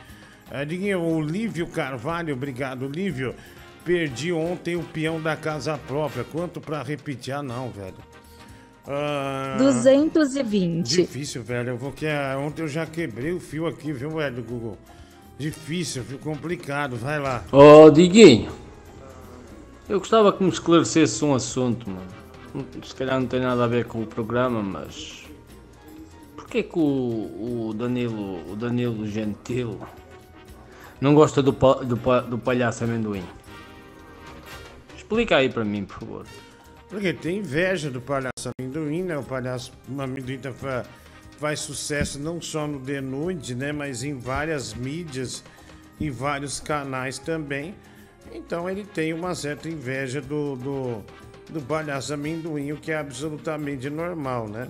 Ah, 0.50 0.64
Diguinho, 0.64 1.00
o 1.00 1.20
Lívio 1.20 1.66
Carvalho, 1.66 2.34
obrigado, 2.34 2.86
Lívio. 2.88 3.34
Perdi 3.88 4.30
ontem 4.34 4.76
o 4.76 4.82
peão 4.82 5.18
da 5.18 5.34
casa 5.34 5.78
própria. 5.78 6.22
Quanto 6.22 6.60
pra 6.60 6.82
repetir? 6.82 7.32
Ah, 7.32 7.42
não, 7.42 7.70
velho. 7.70 7.94
Ah, 8.86 9.56
220. 9.58 10.86
Difícil, 10.86 11.42
velho. 11.42 11.70
Eu 11.70 11.78
vou 11.78 11.90
que 11.90 12.06
ah, 12.06 12.36
ontem 12.38 12.60
eu 12.60 12.68
já 12.68 12.84
quebrei 12.84 13.32
o 13.32 13.40
fio 13.40 13.66
aqui, 13.66 13.90
viu, 13.90 14.10
velho, 14.10 14.42
Google? 14.42 14.76
Difícil, 15.38 16.04
fio 16.04 16.18
complicado. 16.18 16.96
Vai 16.96 17.18
lá. 17.18 17.42
Ó, 17.50 17.88
Diguinho, 17.88 18.52
eu 19.88 19.98
gostava 20.00 20.34
que 20.34 20.44
me 20.44 20.50
esclarecesse 20.50 21.24
um 21.24 21.34
assunto, 21.34 21.88
mano. 21.88 22.66
Se 22.84 22.94
calhar 22.94 23.18
não 23.18 23.26
tem 23.26 23.40
nada 23.40 23.64
a 23.64 23.66
ver 23.66 23.86
com 23.86 24.02
o 24.02 24.06
programa, 24.06 24.62
mas. 24.62 25.24
Porquê 26.36 26.62
que 26.62 26.78
o, 26.78 27.68
o 27.70 27.74
Danilo, 27.74 28.52
o 28.52 28.54
Danilo 28.54 29.06
Gentil 29.06 29.78
não 31.00 31.14
gosta 31.14 31.42
do, 31.42 31.54
pa- 31.54 31.80
do, 31.82 31.96
pa- 31.96 32.20
do 32.20 32.36
palhaço 32.36 32.84
amendoim? 32.84 33.24
Explica 35.08 35.36
aí 35.38 35.48
para 35.48 35.64
mim, 35.64 35.86
por 35.86 35.98
favor. 36.00 36.26
Porque 36.90 37.14
tem 37.14 37.38
inveja 37.38 37.90
do 37.90 37.98
palhaço 38.00 38.50
amendoim, 38.58 39.02
né? 39.04 39.16
O 39.16 39.22
palhaço 39.22 39.72
amendoim 39.98 40.38
tá 40.38 40.52
fa- 40.52 40.84
faz 41.38 41.60
sucesso 41.60 42.18
não 42.18 42.40
só 42.42 42.66
no 42.66 42.78
The 42.78 43.00
Nude, 43.00 43.54
né? 43.54 43.72
Mas 43.72 44.02
em 44.02 44.18
várias 44.18 44.74
mídias, 44.74 45.42
em 45.98 46.10
vários 46.10 46.60
canais 46.60 47.18
também. 47.18 47.74
Então 48.32 48.68
ele 48.68 48.84
tem 48.84 49.14
uma 49.14 49.34
certa 49.34 49.68
inveja 49.68 50.20
do, 50.20 50.56
do, 50.56 51.02
do 51.48 51.62
palhaço 51.62 52.12
amendoim, 52.12 52.72
o 52.72 52.76
que 52.76 52.92
é 52.92 52.98
absolutamente 52.98 53.88
normal, 53.88 54.46
né? 54.46 54.68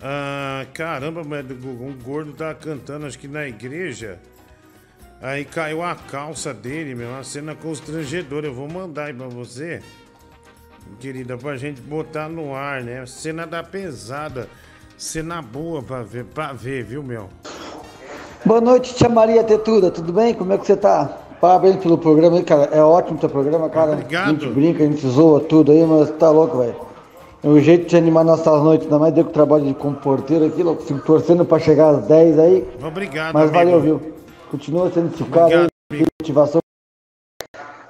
Ah, 0.00 0.66
caramba, 0.74 1.22
mas 1.24 1.44
um 1.48 1.92
gordo 2.02 2.32
tava 2.32 2.54
cantando, 2.56 3.06
acho 3.06 3.18
que 3.18 3.28
na 3.28 3.46
igreja. 3.46 4.20
Aí 5.20 5.44
caiu 5.44 5.82
a 5.82 5.94
calça 5.94 6.52
dele, 6.52 6.94
meu, 6.94 7.08
uma 7.08 7.24
cena 7.24 7.54
constrangedora. 7.54 8.46
Eu 8.46 8.54
vou 8.54 8.68
mandar 8.68 9.04
aí 9.04 9.14
pra 9.14 9.26
você, 9.28 9.80
querida, 11.00 11.36
pra 11.38 11.56
gente 11.56 11.80
botar 11.80 12.28
no 12.28 12.54
ar, 12.54 12.82
né? 12.82 13.04
Cena 13.06 13.46
da 13.46 13.62
pesada. 13.62 14.48
Cena 14.96 15.42
boa 15.42 15.82
pra 15.82 16.02
ver, 16.02 16.24
pra 16.24 16.52
ver, 16.52 16.84
viu, 16.84 17.02
meu? 17.02 17.28
Boa 18.44 18.60
noite, 18.60 18.94
tia 18.94 19.08
Maria 19.08 19.42
Tetuda, 19.42 19.90
tudo 19.90 20.12
bem? 20.12 20.32
Como 20.34 20.52
é 20.52 20.58
que 20.58 20.66
você 20.66 20.76
tá? 20.76 21.18
Parabéns 21.40 21.76
pelo 21.76 21.98
programa 21.98 22.36
aí, 22.36 22.42
cara. 22.44 22.70
É 22.72 22.82
ótimo 22.82 23.18
teu 23.18 23.28
programa, 23.28 23.68
cara. 23.68 23.92
Obrigado. 23.92 24.28
A 24.28 24.32
gente 24.32 24.46
brinca, 24.48 24.82
a 24.82 24.86
gente 24.86 25.06
zoa 25.06 25.40
tudo 25.40 25.72
aí, 25.72 25.84
mas 25.84 26.10
tá 26.12 26.30
louco, 26.30 26.58
velho. 26.58 26.74
É 27.42 27.48
o 27.48 27.60
jeito 27.60 27.86
de 27.86 27.96
animar 27.96 28.24
nossas 28.24 28.62
noites, 28.62 28.86
ainda 28.86 28.98
mais 28.98 29.12
deu 29.12 29.24
o 29.24 29.28
trabalho 29.28 29.64
de 29.66 29.74
como 29.74 29.96
porteiro 29.96 30.46
aqui, 30.46 30.62
louco. 30.62 30.82
Fico 30.82 31.00
torcendo 31.00 31.44
pra 31.44 31.58
chegar 31.58 31.90
às 31.90 32.06
10 32.06 32.38
aí. 32.38 32.68
Obrigado, 32.82 33.34
Mas 33.34 33.50
amigo. 33.50 33.54
valeu, 33.64 33.80
viu? 33.80 34.12
Continua 34.50 34.90
sendo 34.92 35.14
esse 35.14 35.24
cara 35.24 35.68
aí, 35.92 36.06
motivação 36.20 36.60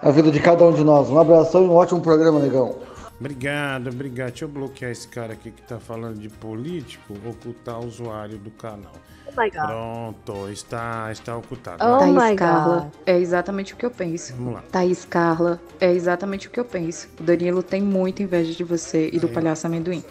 a 0.00 0.10
vida 0.10 0.30
de 0.30 0.40
cada 0.40 0.64
um 0.64 0.72
de 0.72 0.84
nós. 0.84 1.10
Um 1.10 1.18
abração 1.18 1.64
e 1.64 1.66
um 1.68 1.72
ótimo 1.72 2.00
programa, 2.00 2.38
negão. 2.38 2.76
Obrigado, 3.18 3.88
obrigado. 3.88 4.28
Deixa 4.28 4.44
eu 4.44 4.48
bloquear 4.48 4.90
esse 4.90 5.08
cara 5.08 5.32
aqui 5.32 5.50
que 5.50 5.62
tá 5.62 5.78
falando 5.80 6.18
de 6.18 6.28
político, 6.28 7.14
ocultar 7.26 7.80
o 7.80 7.86
usuário 7.86 8.36
do 8.38 8.50
canal. 8.50 8.92
Oh 9.26 9.40
my 9.40 9.50
God. 9.50 9.66
Pronto, 9.66 10.48
está, 10.50 11.10
está 11.10 11.36
ocultado. 11.36 11.82
Oh 11.82 11.98
Vai. 11.98 12.10
my 12.10 12.16
Thaís 12.18 12.38
Carla, 12.38 12.80
God. 12.80 12.92
é 13.06 13.18
exatamente 13.18 13.74
o 13.74 13.76
que 13.76 13.86
eu 13.86 13.90
penso. 13.90 14.34
Vamos 14.36 14.54
lá. 14.54 14.62
Thaís 14.70 15.04
Carla, 15.04 15.60
é 15.80 15.90
exatamente 15.90 16.46
o 16.46 16.50
que 16.50 16.60
eu 16.60 16.64
penso. 16.64 17.08
O 17.18 17.22
Danilo 17.22 17.62
tem 17.62 17.80
muita 17.82 18.22
inveja 18.22 18.52
de 18.52 18.64
você 18.64 19.10
e 19.12 19.18
do 19.18 19.26
Aí. 19.26 19.32
palhaço 19.32 19.66
amendoim. 19.66 20.04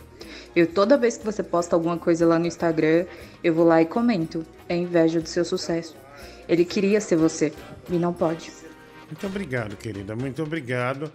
Eu, 0.55 0.65
toda 0.67 0.97
vez 0.97 1.15
que 1.17 1.25
você 1.25 1.43
posta 1.43 1.75
alguma 1.75 1.97
coisa 1.97 2.25
lá 2.25 2.39
no 2.39 2.47
Instagram, 2.47 3.05
eu 3.43 3.53
vou 3.53 3.65
lá 3.65 3.81
e 3.81 3.85
comento. 3.85 4.45
É 4.67 4.75
inveja 4.75 5.21
do 5.21 5.29
seu 5.29 5.45
sucesso. 5.45 5.95
Ele 6.47 6.65
queria 6.65 7.01
ser 7.01 7.15
você 7.15 7.51
e 7.89 7.93
não 7.97 8.13
pode. 8.13 8.51
Muito 9.07 9.25
obrigado, 9.27 9.75
querida. 9.75 10.15
Muito 10.15 10.41
obrigado. 10.43 11.11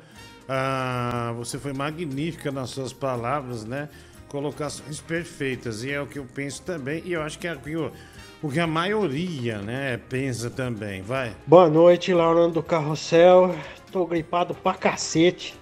Ah, 0.48 1.32
você 1.36 1.58
foi 1.58 1.72
magnífica 1.72 2.50
nas 2.50 2.70
suas 2.70 2.92
palavras, 2.92 3.64
né? 3.64 3.88
Colocações 4.28 5.00
perfeitas. 5.00 5.84
E 5.84 5.90
é 5.92 6.00
o 6.00 6.06
que 6.06 6.18
eu 6.18 6.26
penso 6.34 6.62
também. 6.62 7.02
E 7.04 7.12
eu 7.12 7.22
acho 7.22 7.38
que 7.38 7.46
é 7.46 7.54
o 7.54 7.58
que, 7.58 7.76
o, 7.76 7.92
o 8.42 8.48
que 8.48 8.60
a 8.60 8.66
maioria, 8.66 9.58
né, 9.58 9.96
pensa 10.08 10.50
também. 10.50 11.02
Vai. 11.02 11.32
Boa 11.46 11.68
noite, 11.68 12.12
Laurano 12.12 12.52
do 12.52 12.62
Carrossel. 12.62 13.54
Tô 13.92 14.06
gripado 14.06 14.54
pra 14.54 14.74
cacete. 14.74 15.54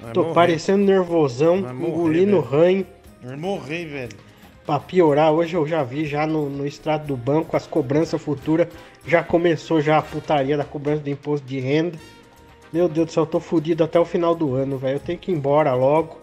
Vai 0.00 0.12
Tô 0.12 0.22
morrer. 0.22 0.34
parecendo 0.34 0.84
nervosão, 0.84 1.62
Vai 1.62 1.74
engolindo 1.74 2.40
ranho. 2.40 2.86
Vai 3.22 3.36
morrer, 3.36 3.86
velho. 3.86 4.29
Pra 4.66 4.78
piorar, 4.78 5.32
hoje 5.32 5.54
eu 5.54 5.66
já 5.66 5.82
vi 5.82 6.06
já 6.06 6.26
no, 6.26 6.48
no 6.48 6.66
extrato 6.66 7.06
do 7.06 7.16
banco 7.16 7.56
as 7.56 7.66
cobranças 7.66 8.20
futuras. 8.20 8.68
Já 9.06 9.22
começou 9.22 9.80
já 9.80 9.98
a 9.98 10.02
putaria 10.02 10.56
da 10.56 10.64
cobrança 10.64 11.02
do 11.02 11.10
imposto 11.10 11.46
de 11.46 11.58
renda. 11.58 11.98
Meu 12.72 12.88
Deus 12.88 13.06
do 13.06 13.12
céu, 13.12 13.22
eu 13.24 13.26
tô 13.26 13.40
fudido 13.40 13.82
até 13.82 13.98
o 13.98 14.04
final 14.04 14.34
do 14.34 14.54
ano, 14.54 14.78
velho. 14.78 14.96
Eu 14.96 15.00
tenho 15.00 15.18
que 15.18 15.32
ir 15.32 15.34
embora 15.34 15.74
logo. 15.74 16.20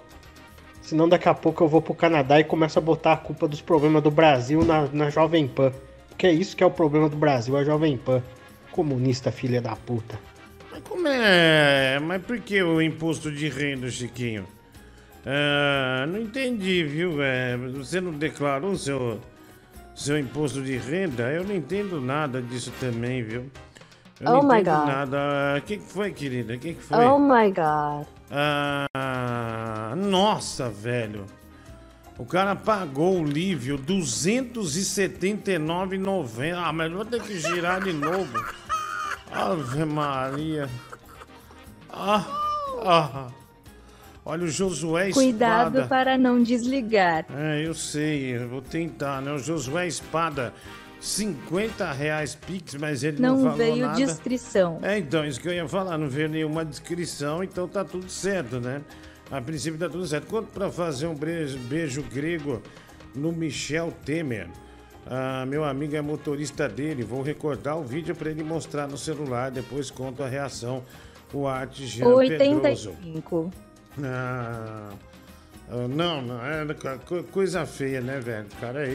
Senão 0.81 1.09
daqui 1.09 1.27
a 1.27 1.33
pouco 1.33 1.63
eu 1.63 1.67
vou 1.67 1.81
pro 1.81 1.93
Canadá 1.93 2.39
e 2.39 2.45
começo 2.45 2.79
a 2.79 2.81
botar 2.81 3.13
a 3.13 3.17
culpa 3.17 3.47
dos 3.47 3.59
problemas 3.59 4.01
do 4.01 4.11
Brasil 4.11 4.63
na, 4.63 4.87
na 4.93 5.09
Jovem 5.09 5.45
Pan. 5.47 5.73
Porque 6.07 6.25
é 6.25 6.31
isso 6.31 6.55
que 6.55 6.63
é 6.63 6.65
o 6.65 6.71
problema 6.71 7.09
do 7.09 7.17
Brasil, 7.17 7.57
a 7.57 7.63
Jovem 7.63 7.97
Pan. 7.97 8.23
Comunista 8.71 9.31
filha 9.31 9.59
da 9.59 9.75
puta. 9.75 10.17
Mas 10.71 10.81
como 10.83 11.07
é? 11.07 11.99
Mas 11.99 12.21
por 12.21 12.39
que 12.39 12.63
o 12.63 12.81
imposto 12.81 13.29
de 13.29 13.49
renda, 13.49 13.89
Chiquinho? 13.89 14.45
Ah, 15.29 16.05
não 16.07 16.21
entendi, 16.21 16.85
viu? 16.85 17.21
É, 17.21 17.57
você 17.57 17.99
não 17.99 18.13
declarou 18.13 18.77
seu, 18.77 19.19
seu 19.93 20.17
imposto 20.17 20.61
de 20.61 20.77
renda? 20.77 21.29
Eu 21.31 21.43
não 21.43 21.53
entendo 21.53 21.99
nada 21.99 22.41
disso 22.41 22.71
também, 22.79 23.21
viu? 23.23 23.51
Eu 24.21 24.31
Oh 24.31 24.35
não 24.41 24.47
my 24.47 24.61
entendo 24.61 24.77
God. 24.79 24.87
nada. 24.87 25.17
O 25.57 25.61
que, 25.61 25.75
que 25.77 25.83
foi, 25.83 26.11
querida? 26.13 26.53
O 26.55 26.59
que, 26.59 26.73
que 26.75 26.81
foi? 26.81 26.97
Oh 27.05 27.19
my 27.19 27.51
God. 27.51 28.07
Ah, 28.31 29.93
nossa, 29.97 30.69
velho. 30.69 31.25
O 32.17 32.25
cara 32.25 32.55
pagou 32.55 33.19
o 33.19 33.23
Lívio 33.25 33.75
R$ 33.75 33.83
279,90. 33.83 36.55
Ah, 36.57 36.71
mas 36.73 36.89
vou 36.91 37.03
ter 37.05 37.21
que 37.21 37.37
girar 37.37 37.83
de 37.83 37.91
novo. 37.93 38.43
Ave 39.31 39.83
Maria. 39.85 40.67
Ah, 41.91 42.25
ah. 42.85 43.27
Olha 44.29 44.43
o 44.43 44.47
Josué 44.49 45.11
Cuidado 45.11 45.67
Espada. 45.79 45.87
para 45.87 46.17
não 46.17 46.43
desligar. 46.43 47.25
É, 47.33 47.65
eu 47.65 47.73
sei, 47.73 48.35
eu 48.35 48.47
vou 48.49 48.61
tentar, 48.61 49.21
né? 49.21 49.31
O 49.31 49.37
Josué 49.39 49.87
Espada, 49.87 50.53
50 50.99 51.91
reais 51.93 52.35
Pix, 52.35 52.75
mas 52.75 53.03
ele 53.03 53.21
não, 53.21 53.35
Não 53.37 53.41
falou 53.43 53.57
veio 53.57 53.85
nada. 53.85 53.95
descrição. 54.05 54.79
É, 54.81 54.97
então, 54.97 55.25
isso 55.25 55.39
que 55.39 55.47
eu 55.47 55.53
ia 55.53 55.67
falar, 55.67 55.97
não 55.97 56.09
veio 56.09 56.27
nenhuma 56.27 56.65
descrição, 56.65 57.41
então 57.41 57.67
tá 57.69 57.85
tudo 57.85 58.09
certo, 58.09 58.59
né? 58.59 58.81
A 59.31 59.39
princípio 59.41 59.79
tá 59.79 59.87
tudo 59.87 60.05
certo. 60.05 60.27
Quanto 60.27 60.47
pra 60.51 60.69
fazer 60.69 61.07
um 61.07 61.15
beijo, 61.15 61.57
beijo 61.59 62.01
grego 62.03 62.61
no 63.15 63.31
Michel 63.31 63.93
Temer? 64.05 64.49
Ah, 65.09 65.45
meu 65.47 65.63
amigo 65.63 65.95
é 65.95 66.01
motorista 66.01 66.67
dele, 66.67 67.01
vou 67.01 67.21
recordar 67.21 67.77
o 67.77 67.83
vídeo 67.83 68.13
pra 68.13 68.29
ele 68.29 68.43
mostrar 68.43 68.87
no 68.87 68.97
celular, 68.97 69.51
depois 69.51 69.89
conto 69.89 70.21
a 70.21 70.27
reação. 70.27 70.83
O 71.33 71.45
Arte 71.47 71.85
Jean 71.85 72.05
Pedroso. 72.05 72.89
85. 72.91 73.51
Ah, 73.53 73.66
ah, 74.03 74.89
não, 75.89 76.21
não, 76.21 76.45
é 76.45 76.65
co- 77.05 77.23
coisa 77.31 77.65
feia, 77.65 77.99
né, 78.01 78.19
velho? 78.19 78.45
O 78.45 78.55
cara 78.61 78.87
é 78.87 78.91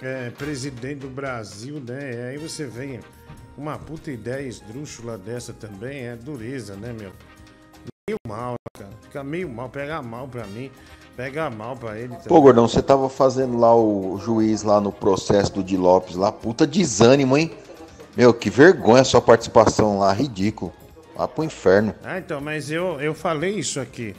ex-presidente 0.00 1.00
do 1.00 1.08
Brasil, 1.08 1.80
né? 1.80 2.28
Aí 2.30 2.38
você 2.38 2.66
vem 2.66 3.00
uma 3.56 3.78
puta 3.78 4.10
ideia 4.10 4.46
esdrúxula 4.46 5.16
dessa 5.16 5.52
também, 5.52 6.06
é 6.06 6.16
dureza, 6.16 6.74
né, 6.76 6.92
meu? 6.92 7.12
Meio 8.08 8.18
mal, 8.26 8.54
cara. 8.76 8.90
Fica 9.02 9.22
meio 9.24 9.48
mal, 9.48 9.68
pega 9.68 10.02
mal 10.02 10.26
pra 10.28 10.44
mim, 10.46 10.70
pega 11.16 11.48
mal 11.50 11.76
pra 11.76 11.96
ele 11.98 12.08
também. 12.08 12.24
Pô, 12.28 12.40
Gordão, 12.40 12.66
você 12.68 12.82
tava 12.82 13.08
fazendo 13.08 13.56
lá 13.56 13.74
o 13.74 14.18
juiz 14.18 14.62
lá 14.62 14.80
no 14.80 14.90
processo 14.92 15.52
do 15.54 15.62
Di 15.62 15.76
Lopes 15.76 16.16
lá, 16.16 16.32
puta 16.32 16.66
desânimo, 16.66 17.36
hein? 17.36 17.52
Meu, 18.16 18.32
que 18.34 18.50
vergonha 18.50 19.02
a 19.02 19.04
sua 19.04 19.20
participação 19.22 19.98
lá, 19.98 20.12
ridículo. 20.12 20.72
Vá 21.16 21.28
pro 21.28 21.44
inferno. 21.44 21.94
Ah, 22.02 22.18
então, 22.18 22.40
mas 22.40 22.70
eu, 22.70 23.00
eu 23.00 23.14
falei 23.14 23.58
isso 23.58 23.80
aqui. 23.80 24.14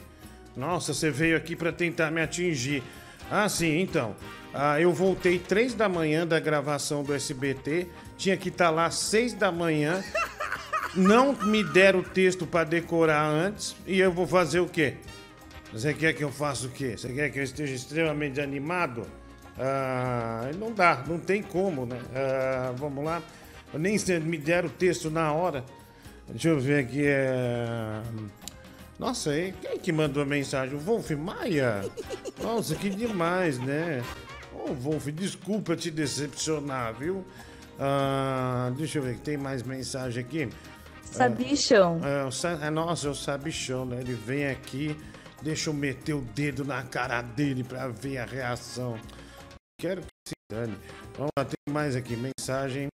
Nossa, 0.56 0.94
você 0.94 1.10
veio 1.10 1.36
aqui 1.36 1.54
pra 1.54 1.70
tentar 1.70 2.10
me 2.10 2.22
atingir. 2.22 2.82
Ah, 3.30 3.48
sim, 3.48 3.80
então. 3.80 4.16
Ah, 4.54 4.80
eu 4.80 4.92
voltei 4.92 5.38
três 5.38 5.74
da 5.74 5.88
manhã 5.88 6.26
da 6.26 6.40
gravação 6.40 7.02
do 7.02 7.12
SBT. 7.12 7.86
Tinha 8.16 8.36
que 8.36 8.48
estar 8.48 8.70
lá 8.70 8.90
seis 8.90 9.34
da 9.34 9.52
manhã. 9.52 10.02
Não 10.94 11.34
me 11.34 11.62
deram 11.62 11.98
o 11.98 12.02
texto 12.02 12.46
pra 12.46 12.64
decorar 12.64 13.26
antes. 13.26 13.76
E 13.86 14.00
eu 14.00 14.10
vou 14.10 14.26
fazer 14.26 14.60
o 14.60 14.66
quê? 14.66 14.94
Você 15.72 15.92
quer 15.92 16.14
que 16.14 16.24
eu 16.24 16.32
faça 16.32 16.66
o 16.66 16.70
quê? 16.70 16.96
Você 16.96 17.12
quer 17.12 17.28
que 17.28 17.38
eu 17.38 17.42
esteja 17.42 17.74
extremamente 17.74 18.40
animado? 18.40 19.06
Ah, 19.58 20.50
não 20.58 20.72
dá, 20.72 21.04
não 21.06 21.18
tem 21.18 21.42
como, 21.42 21.84
né? 21.84 21.98
Ah, 22.14 22.72
vamos 22.76 23.04
lá. 23.04 23.22
Nem 23.74 23.98
se 23.98 24.18
me 24.20 24.38
deram 24.38 24.68
o 24.68 24.72
texto 24.72 25.10
na 25.10 25.32
hora. 25.34 25.64
Deixa 26.28 26.48
eu 26.48 26.60
ver 26.60 26.84
aqui. 26.84 27.02
É... 27.04 28.02
Nossa, 28.98 29.36
hein? 29.36 29.54
quem 29.60 29.78
que 29.78 29.92
mandou 29.92 30.22
a 30.22 30.26
mensagem? 30.26 30.74
O 30.74 30.78
Wolf 30.80 31.10
Maia? 31.10 31.84
Nossa, 32.42 32.74
que 32.74 32.88
demais, 32.88 33.58
né? 33.58 34.02
Ô, 34.54 34.72
Wolf, 34.72 35.06
desculpa 35.08 35.76
te 35.76 35.90
decepcionar, 35.90 36.94
viu? 36.94 37.24
Ah, 37.78 38.72
deixa 38.76 38.98
eu 38.98 39.02
ver, 39.02 39.18
tem 39.18 39.36
mais 39.36 39.62
mensagem 39.62 40.24
aqui. 40.24 40.48
Sabichão. 41.04 42.00
É, 42.04 42.24
o 42.24 42.30
Sa- 42.32 42.58
é, 42.62 42.70
nossa, 42.70 43.06
é 43.06 43.10
o 43.10 43.14
Sabichão, 43.14 43.84
né? 43.84 44.00
Ele 44.00 44.14
vem 44.14 44.46
aqui, 44.48 44.96
deixa 45.42 45.68
eu 45.70 45.74
meter 45.74 46.14
o 46.14 46.22
dedo 46.22 46.64
na 46.64 46.82
cara 46.82 47.20
dele 47.20 47.62
pra 47.62 47.88
ver 47.88 48.18
a 48.18 48.24
reação. 48.24 48.98
Quero 49.78 50.00
que 50.00 50.08
se 50.28 50.34
dane. 50.50 50.76
Vamos 51.16 51.30
lá, 51.38 51.44
tem 51.44 51.72
mais 51.72 51.94
aqui, 51.94 52.16
mensagem. 52.16 52.88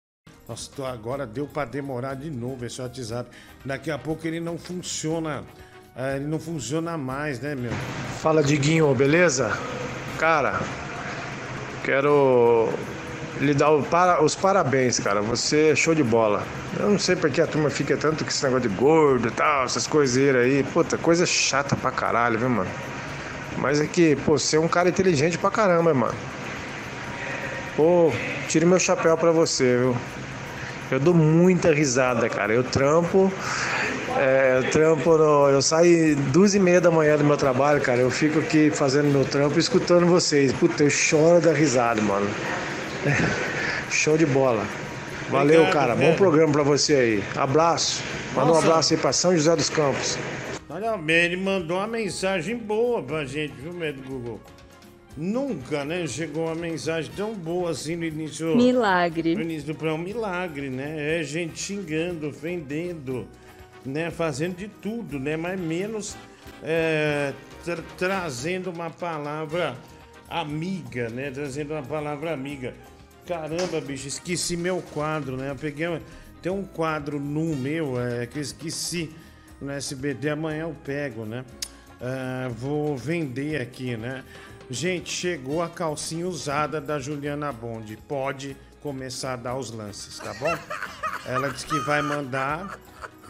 Nossa, 0.50 0.68
agora 0.88 1.24
deu 1.24 1.46
pra 1.46 1.64
demorar 1.64 2.14
de 2.14 2.28
novo 2.28 2.66
esse 2.66 2.82
WhatsApp. 2.82 3.30
Daqui 3.64 3.88
a 3.88 3.96
pouco 3.96 4.26
ele 4.26 4.40
não 4.40 4.58
funciona. 4.58 5.44
é, 5.94 6.16
ele 6.16 6.24
não 6.26 6.40
funciona 6.40 6.96
mais, 6.98 7.38
né, 7.38 7.54
meu? 7.54 7.70
Fala 8.20 8.42
Diguinho, 8.42 8.92
beleza? 8.94 9.56
Cara, 10.18 10.60
quero 11.84 12.68
lhe 13.40 13.54
dar 13.54 13.70
para- 13.90 14.22
os 14.24 14.34
parabéns, 14.34 14.98
cara. 14.98 15.20
Você 15.22 15.70
é 15.70 15.76
show 15.76 15.94
de 15.94 16.02
bola. 16.02 16.42
Eu 16.78 16.90
não 16.90 16.98
sei 16.98 17.14
porque 17.14 17.40
a 17.40 17.46
turma 17.46 17.70
fica 17.70 17.96
tanto 17.96 18.24
com 18.24 18.30
esse 18.30 18.42
negócio 18.42 18.68
de 18.68 18.74
gordo 18.74 19.28
e 19.28 19.30
tal, 19.30 19.64
essas 19.64 19.86
coiseiras 19.86 20.44
aí. 20.46 20.64
Puta, 20.64 20.98
coisa 20.98 21.24
chata 21.26 21.76
pra 21.76 21.92
caralho, 21.92 22.38
viu, 22.40 22.48
mano? 22.50 22.70
Mas 23.58 23.80
é 23.80 23.86
que, 23.86 24.16
pô, 24.24 24.36
você 24.38 24.56
é 24.56 24.60
um 24.60 24.68
cara 24.68 24.88
inteligente 24.88 25.38
pra 25.38 25.50
caramba, 25.50 25.94
mano. 25.94 26.14
Pô, 27.76 28.12
tire 28.48 28.64
meu 28.66 28.80
chapéu 28.80 29.16
pra 29.16 29.30
você, 29.30 29.76
viu? 29.76 29.96
Eu 30.90 30.98
dou 30.98 31.14
muita 31.14 31.72
risada, 31.72 32.28
cara. 32.28 32.52
Eu 32.52 32.64
trampo. 32.64 33.32
é, 34.18 34.58
eu 34.58 34.70
trampo 34.70 35.16
no, 35.16 35.48
Eu 35.48 35.62
saio 35.62 36.16
duas 36.16 36.54
e 36.54 36.58
meia 36.58 36.80
da 36.80 36.90
manhã 36.90 37.16
do 37.16 37.24
meu 37.24 37.36
trabalho, 37.36 37.80
cara. 37.80 38.00
Eu 38.00 38.10
fico 38.10 38.40
aqui 38.40 38.70
fazendo 38.70 39.06
meu 39.06 39.24
trampo 39.24 39.56
e 39.56 39.60
escutando 39.60 40.06
vocês. 40.06 40.52
Puta, 40.52 40.82
eu 40.82 40.90
choro 40.90 41.40
da 41.40 41.52
risada, 41.52 42.02
mano. 42.02 42.28
Show 43.90 44.18
de 44.18 44.26
bola. 44.26 44.64
Valeu, 45.30 45.60
Obrigado, 45.60 45.72
cara. 45.72 45.94
Bom 45.94 46.00
velho. 46.00 46.16
programa 46.16 46.52
pra 46.52 46.62
você 46.64 46.94
aí. 46.94 47.24
Abraço. 47.36 48.02
Manda 48.34 48.52
um 48.52 48.58
abraço 48.58 48.92
aí 48.92 48.98
pra 48.98 49.12
São 49.12 49.34
José 49.34 49.54
dos 49.54 49.68
Campos. 49.68 50.18
Olha 50.68 50.98
ele 51.12 51.36
mandou 51.36 51.78
uma 51.78 51.86
mensagem 51.86 52.56
boa 52.56 53.02
pra 53.02 53.24
gente, 53.24 53.52
viu, 53.60 53.72
Medo 53.72 54.02
Google? 54.02 54.40
Nunca, 55.16 55.84
né? 55.84 56.06
Chegou 56.06 56.46
uma 56.46 56.54
mensagem 56.54 57.10
tão 57.16 57.34
boa 57.34 57.70
assim 57.70 57.96
no 57.96 58.04
início. 58.04 58.56
Milagre. 58.56 59.34
No 59.34 59.42
início 59.42 59.66
do 59.68 59.74
programa, 59.74 60.02
um 60.02 60.06
milagre, 60.06 60.70
né? 60.70 61.18
É 61.20 61.22
gente 61.22 61.58
xingando, 61.58 62.28
ofendendo, 62.28 63.26
né? 63.84 64.10
Fazendo 64.10 64.56
de 64.56 64.68
tudo, 64.68 65.18
né? 65.18 65.36
Mas 65.36 65.58
menos 65.60 66.16
é, 66.62 67.32
tra- 67.64 67.82
trazendo 67.98 68.70
uma 68.70 68.88
palavra 68.90 69.76
amiga, 70.28 71.08
né? 71.08 71.30
Trazendo 71.30 71.72
uma 71.74 71.82
palavra 71.82 72.32
amiga. 72.32 72.72
Caramba, 73.26 73.80
bicho, 73.80 74.08
esqueci 74.08 74.56
meu 74.56 74.80
quadro, 74.94 75.36
né? 75.36 75.50
Eu 75.50 75.56
peguei. 75.56 75.88
um- 75.88 76.00
Tem 76.40 76.50
um 76.50 76.62
quadro 76.64 77.20
no 77.20 77.54
meu 77.54 78.00
é, 78.00 78.26
que 78.26 78.38
eu 78.38 78.42
esqueci 78.42 79.10
no 79.60 79.70
SBT. 79.70 80.30
Amanhã 80.30 80.62
eu 80.62 80.74
pego, 80.84 81.26
né? 81.26 81.44
Ah, 82.00 82.48
vou 82.56 82.96
vender 82.96 83.60
aqui, 83.60 83.94
né? 83.96 84.24
Gente, 84.70 85.10
chegou 85.10 85.60
a 85.60 85.68
calcinha 85.68 86.28
usada 86.28 86.80
da 86.80 86.96
Juliana 87.00 87.50
Bond. 87.50 87.96
Pode 88.06 88.56
começar 88.80 89.32
a 89.32 89.36
dar 89.36 89.56
os 89.56 89.72
lances, 89.72 90.20
tá 90.20 90.32
bom? 90.34 90.56
Ela 91.26 91.50
disse 91.50 91.66
que 91.66 91.76
vai 91.80 92.00
mandar. 92.00 92.78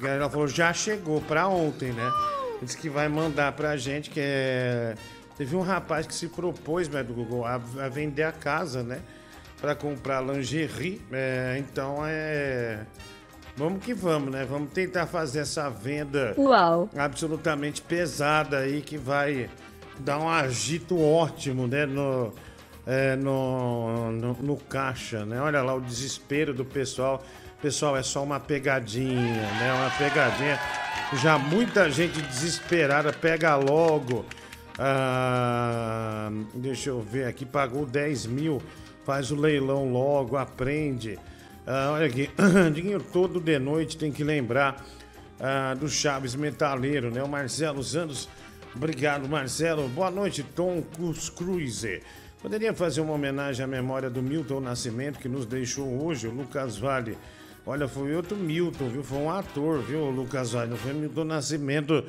Ela 0.02 0.28
falou, 0.28 0.46
já 0.46 0.70
chegou 0.74 1.18
pra 1.22 1.48
ontem, 1.48 1.92
né? 1.92 2.10
Disse 2.60 2.76
que 2.76 2.90
vai 2.90 3.08
mandar 3.08 3.52
pra 3.52 3.74
gente, 3.78 4.10
que 4.10 4.20
é. 4.22 4.94
Teve 5.38 5.56
um 5.56 5.62
rapaz 5.62 6.06
que 6.06 6.14
se 6.14 6.28
propôs, 6.28 6.86
né, 6.90 7.02
do 7.02 7.14
Google, 7.14 7.46
a, 7.46 7.54
a 7.54 7.88
vender 7.88 8.24
a 8.24 8.32
casa, 8.32 8.82
né? 8.82 9.00
Pra 9.62 9.74
comprar 9.74 10.20
lingerie. 10.20 11.00
É, 11.10 11.56
então 11.58 12.02
é. 12.04 12.80
Vamos 13.56 13.82
que 13.82 13.94
vamos, 13.94 14.30
né? 14.30 14.44
Vamos 14.44 14.72
tentar 14.72 15.06
fazer 15.06 15.40
essa 15.40 15.70
venda 15.70 16.34
Uau. 16.36 16.90
absolutamente 16.94 17.80
pesada 17.80 18.58
aí 18.58 18.82
que 18.82 18.98
vai 18.98 19.48
dar 20.00 20.18
um 20.18 20.28
agito 20.28 21.00
ótimo, 21.00 21.66
né? 21.66 21.86
No, 21.86 22.32
é, 22.86 23.16
no, 23.16 24.10
no, 24.12 24.32
no 24.34 24.56
caixa, 24.56 25.24
né? 25.24 25.40
Olha 25.40 25.62
lá 25.62 25.74
o 25.74 25.80
desespero 25.80 26.52
do 26.52 26.64
pessoal. 26.64 27.22
Pessoal, 27.62 27.96
é 27.96 28.02
só 28.02 28.22
uma 28.22 28.40
pegadinha, 28.40 29.42
né? 29.42 29.72
Uma 29.74 29.90
pegadinha. 29.90 30.58
Já 31.22 31.38
muita 31.38 31.90
gente 31.90 32.20
desesperada, 32.22 33.12
pega 33.12 33.54
logo. 33.56 34.24
Ah, 34.78 36.30
deixa 36.54 36.88
eu 36.88 37.02
ver 37.02 37.26
aqui, 37.26 37.44
pagou 37.44 37.84
10 37.84 38.26
mil, 38.26 38.62
faz 39.04 39.30
o 39.30 39.36
leilão 39.36 39.92
logo, 39.92 40.36
aprende. 40.36 41.18
Ah, 41.66 41.90
olha 41.92 42.06
aqui, 42.06 42.30
dinheiro 42.72 43.04
todo 43.12 43.38
de 43.40 43.58
noite 43.58 43.98
tem 43.98 44.10
que 44.10 44.24
lembrar 44.24 44.82
ah, 45.38 45.74
do 45.74 45.88
Chaves 45.88 46.34
Metaleiro, 46.34 47.10
né? 47.10 47.22
O 47.22 47.28
Marcelo 47.28 47.82
Santos. 47.82 48.28
Obrigado, 48.74 49.28
Marcelo. 49.28 49.88
Boa 49.88 50.10
noite, 50.10 50.42
Tom 50.42 50.82
Cruz 50.82 51.28
Cruiser. 51.28 52.02
Poderia 52.40 52.72
fazer 52.72 53.00
uma 53.00 53.14
homenagem 53.14 53.64
à 53.64 53.66
memória 53.66 54.08
do 54.08 54.22
Milton 54.22 54.60
Nascimento, 54.60 55.18
que 55.18 55.28
nos 55.28 55.44
deixou 55.44 56.04
hoje, 56.04 56.28
o 56.28 56.30
Lucas 56.30 56.78
Vale. 56.78 57.18
Olha, 57.66 57.88
foi 57.88 58.14
outro 58.14 58.36
Milton, 58.36 58.88
viu? 58.88 59.02
Foi 59.02 59.18
um 59.18 59.30
ator, 59.30 59.80
viu, 59.82 60.08
Lucas 60.10 60.52
Vale? 60.52 60.70
Não 60.70 60.76
foi 60.76 60.92
Milton 60.92 61.24
Nascimento 61.24 62.04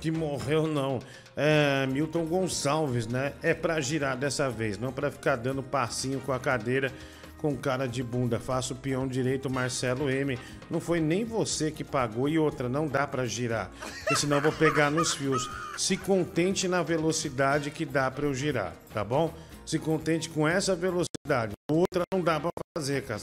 que 0.00 0.10
morreu, 0.10 0.66
não. 0.66 1.00
É, 1.36 1.86
Milton 1.86 2.24
Gonçalves, 2.24 3.06
né? 3.06 3.32
É 3.42 3.52
pra 3.52 3.80
girar 3.80 4.16
dessa 4.16 4.48
vez, 4.48 4.78
não 4.78 4.92
pra 4.92 5.10
ficar 5.10 5.36
dando 5.36 5.62
passinho 5.62 6.20
com 6.20 6.32
a 6.32 6.38
cadeira 6.38 6.92
com 7.38 7.56
cara 7.56 7.86
de 7.86 8.02
bunda. 8.02 8.40
Faça 8.40 8.72
o 8.72 8.76
peão 8.76 9.06
direito, 9.06 9.50
Marcelo 9.50 10.10
M. 10.10 10.38
Não 10.70 10.80
foi 10.80 11.00
nem 11.00 11.24
você 11.24 11.70
que 11.70 11.84
pagou 11.84 12.28
e 12.28 12.38
outra, 12.38 12.68
não 12.68 12.88
dá 12.88 13.06
pra 13.06 13.26
girar, 13.26 13.70
porque 13.80 14.16
senão 14.16 14.40
vou 14.40 14.52
pegar 14.52 14.90
nos 14.90 15.14
fios. 15.14 15.48
Se 15.76 15.96
contente 15.96 16.66
na 16.68 16.82
velocidade 16.82 17.70
que 17.70 17.84
dá 17.84 18.10
pra 18.10 18.26
eu 18.26 18.34
girar, 18.34 18.74
tá 18.92 19.04
bom? 19.04 19.32
Se 19.64 19.78
contente 19.78 20.28
com 20.28 20.46
essa 20.46 20.74
velocidade. 20.74 21.52
Outra 21.70 22.04
não 22.12 22.20
dá 22.20 22.38
pra 22.38 22.50
fazer, 22.76 23.04
cara. 23.04 23.22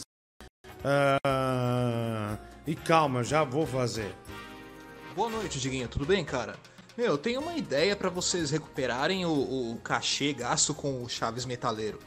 Ah, 0.84 2.38
e 2.68 2.76
calma, 2.76 3.24
já 3.24 3.44
vou 3.44 3.66
fazer. 3.66 4.14
Boa 5.16 5.30
noite, 5.30 5.60
Diguinho. 5.60 5.88
Tudo 5.88 6.06
bem, 6.06 6.26
cara? 6.26 6.56
Meu, 6.98 7.08
eu 7.08 7.18
tenho 7.18 7.42
uma 7.42 7.56
ideia 7.56 7.96
pra 7.96 8.10
vocês 8.10 8.52
recuperarem 8.52 9.26
o, 9.26 9.32
o 9.32 9.80
cachê 9.84 10.34
gasto 10.34 10.74
com 10.74 11.04
o 11.04 11.10
Chaves 11.10 11.46
Metaleiro. 11.46 12.00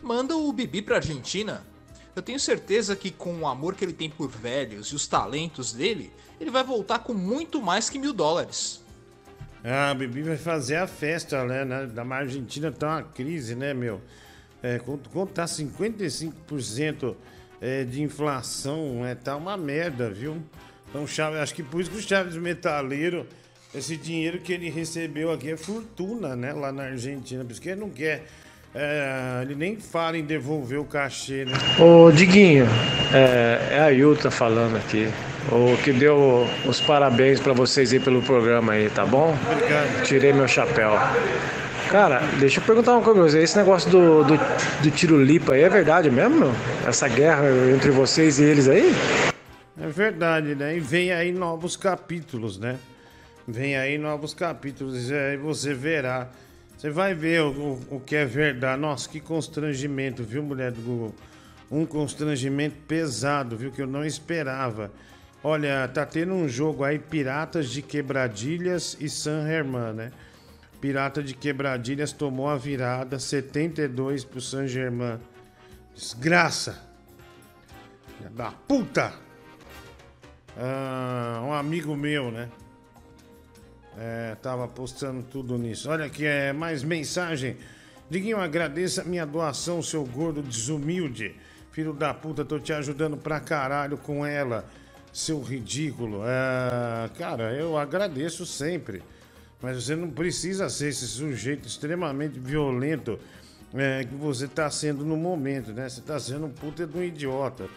Manda 0.00 0.36
o 0.36 0.52
Bibi 0.52 0.82
pra 0.82 0.96
Argentina. 0.96 1.66
Eu 2.14 2.22
tenho 2.22 2.38
certeza 2.38 2.94
que 2.94 3.10
com 3.10 3.34
o 3.40 3.46
amor 3.46 3.74
que 3.74 3.84
ele 3.84 3.92
tem 3.92 4.08
por 4.08 4.28
velhos 4.28 4.88
e 4.88 4.94
os 4.94 5.06
talentos 5.06 5.72
dele, 5.72 6.12
ele 6.40 6.50
vai 6.50 6.62
voltar 6.62 7.00
com 7.00 7.14
muito 7.14 7.60
mais 7.60 7.88
que 7.88 7.98
mil 7.98 8.12
dólares. 8.12 8.82
Ah, 9.64 9.90
a 9.90 9.94
Bibi 9.94 10.22
vai 10.22 10.36
fazer 10.36 10.76
a 10.76 10.86
festa, 10.86 11.44
né? 11.44 11.64
Na 11.64 12.16
Argentina 12.16 12.70
tá 12.70 12.88
uma 12.88 13.02
crise, 13.02 13.54
né, 13.54 13.72
meu? 13.72 14.00
É, 14.62 14.78
quando, 14.78 15.08
quando 15.08 15.30
tá 15.30 15.44
55% 15.44 17.16
é, 17.60 17.84
de 17.84 18.02
inflação, 18.02 19.06
é, 19.06 19.14
tá 19.14 19.36
uma 19.36 19.56
merda, 19.56 20.10
viu? 20.10 20.42
Então, 20.88 21.06
Chaves, 21.06 21.38
acho 21.38 21.54
que 21.54 21.62
por 21.62 21.80
isso 21.80 21.90
que 21.90 21.96
o 21.96 22.02
Chaves 22.02 22.36
Metaleiro, 22.36 23.26
esse 23.74 23.96
dinheiro 23.96 24.40
que 24.40 24.52
ele 24.52 24.68
recebeu 24.68 25.32
aqui 25.32 25.50
é 25.50 25.56
fortuna, 25.56 26.36
né? 26.36 26.52
Lá 26.52 26.70
na 26.70 26.82
Argentina. 26.82 27.44
Por 27.44 27.52
isso 27.52 27.60
que 27.60 27.70
ele 27.70 27.80
não 27.80 27.90
quer. 27.90 28.26
É, 28.74 29.40
ele 29.42 29.54
nem 29.54 29.76
fala 29.76 30.16
em 30.16 30.24
devolver 30.24 30.78
o 30.78 30.84
cachê, 30.84 31.44
né? 31.44 31.52
Ô 31.78 32.10
Diguinho, 32.10 32.66
é, 33.12 33.68
é 33.72 33.80
a 33.80 33.88
Yuta 33.88 34.30
falando 34.30 34.76
aqui. 34.76 35.08
O 35.50 35.76
que 35.82 35.92
deu 35.92 36.46
os 36.64 36.80
parabéns 36.80 37.40
pra 37.40 37.52
vocês 37.52 37.92
aí 37.92 38.00
pelo 38.00 38.22
programa 38.22 38.72
aí, 38.72 38.88
tá 38.88 39.04
bom? 39.04 39.36
Obrigado. 39.50 40.02
Tirei 40.04 40.32
meu 40.32 40.46
chapéu. 40.46 40.92
Cara, 41.90 42.20
deixa 42.38 42.60
eu 42.60 42.64
perguntar 42.64 42.92
uma 42.96 43.02
coisa. 43.02 43.38
Esse 43.38 43.58
negócio 43.58 43.90
do, 43.90 44.24
do, 44.24 44.38
do 44.82 44.90
tiro 44.90 45.22
lipa 45.22 45.52
aí 45.52 45.62
é 45.62 45.68
verdade 45.68 46.10
mesmo, 46.10 46.36
meu? 46.36 46.52
Essa 46.86 47.08
guerra 47.08 47.44
entre 47.74 47.90
vocês 47.90 48.38
e 48.38 48.44
eles 48.44 48.68
aí? 48.68 48.94
É 49.78 49.88
verdade, 49.88 50.54
né? 50.54 50.76
E 50.76 50.80
vem 50.80 51.12
aí 51.12 51.32
novos 51.32 51.76
capítulos, 51.76 52.58
né? 52.58 52.78
Vem 53.46 53.76
aí 53.76 53.98
novos 53.98 54.32
capítulos 54.32 55.10
e 55.10 55.14
aí 55.14 55.36
você 55.36 55.74
verá. 55.74 56.28
Você 56.82 56.90
vai 56.90 57.14
ver 57.14 57.42
o, 57.42 57.50
o, 57.52 57.96
o 57.96 58.00
que 58.00 58.16
é 58.16 58.24
verdade. 58.24 58.82
Nossa, 58.82 59.08
que 59.08 59.20
constrangimento, 59.20 60.24
viu, 60.24 60.42
mulher 60.42 60.72
do 60.72 60.80
Google? 60.80 61.14
Um 61.70 61.86
constrangimento 61.86 62.74
pesado, 62.88 63.56
viu? 63.56 63.70
Que 63.70 63.82
eu 63.82 63.86
não 63.86 64.04
esperava. 64.04 64.90
Olha, 65.44 65.86
tá 65.86 66.04
tendo 66.04 66.34
um 66.34 66.48
jogo 66.48 66.82
aí, 66.82 66.98
Piratas 66.98 67.68
de 67.68 67.82
Quebradilhas 67.82 68.96
e 68.98 69.08
San 69.08 69.46
Germain, 69.46 69.92
né? 69.92 70.12
Pirata 70.80 71.22
de 71.22 71.34
Quebradilhas 71.34 72.10
tomou 72.10 72.48
a 72.48 72.56
virada 72.56 73.16
72 73.16 74.24
pro 74.24 74.40
San 74.40 74.66
Germain. 74.66 75.20
Desgraça! 75.94 76.84
Da 78.32 78.50
puta! 78.50 79.14
Ah, 80.58 81.44
um 81.44 81.52
amigo 81.52 81.94
meu, 81.94 82.32
né? 82.32 82.48
É, 83.98 84.36
tava 84.40 84.66
postando 84.66 85.22
tudo 85.22 85.58
nisso. 85.58 85.90
Olha 85.90 86.06
aqui, 86.06 86.24
é 86.24 86.52
mais 86.52 86.82
mensagem. 86.82 87.56
Diguinho, 88.08 88.38
agradeça 88.38 89.04
minha 89.04 89.26
doação, 89.26 89.82
seu 89.82 90.04
gordo 90.04 90.42
desumilde. 90.42 91.34
Filho 91.70 91.92
da 91.92 92.12
puta, 92.12 92.44
tô 92.44 92.58
te 92.58 92.72
ajudando 92.72 93.16
pra 93.16 93.40
caralho 93.40 93.96
com 93.96 94.24
ela, 94.26 94.66
seu 95.12 95.40
ridículo. 95.40 96.22
É, 96.24 97.08
cara, 97.18 97.54
eu 97.54 97.78
agradeço 97.78 98.44
sempre. 98.44 99.02
Mas 99.60 99.84
você 99.84 99.94
não 99.94 100.10
precisa 100.10 100.68
ser 100.68 100.88
esse 100.88 101.06
sujeito 101.06 101.68
extremamente 101.68 102.38
violento 102.38 103.18
é, 103.74 104.04
que 104.04 104.14
você 104.14 104.48
tá 104.48 104.70
sendo 104.70 105.04
no 105.04 105.16
momento, 105.16 105.72
né? 105.72 105.88
Você 105.88 106.00
tá 106.00 106.18
sendo 106.18 106.46
um 106.46 106.50
puta 106.50 106.86
de 106.86 106.98
um 106.98 107.02
idiota. 107.02 107.68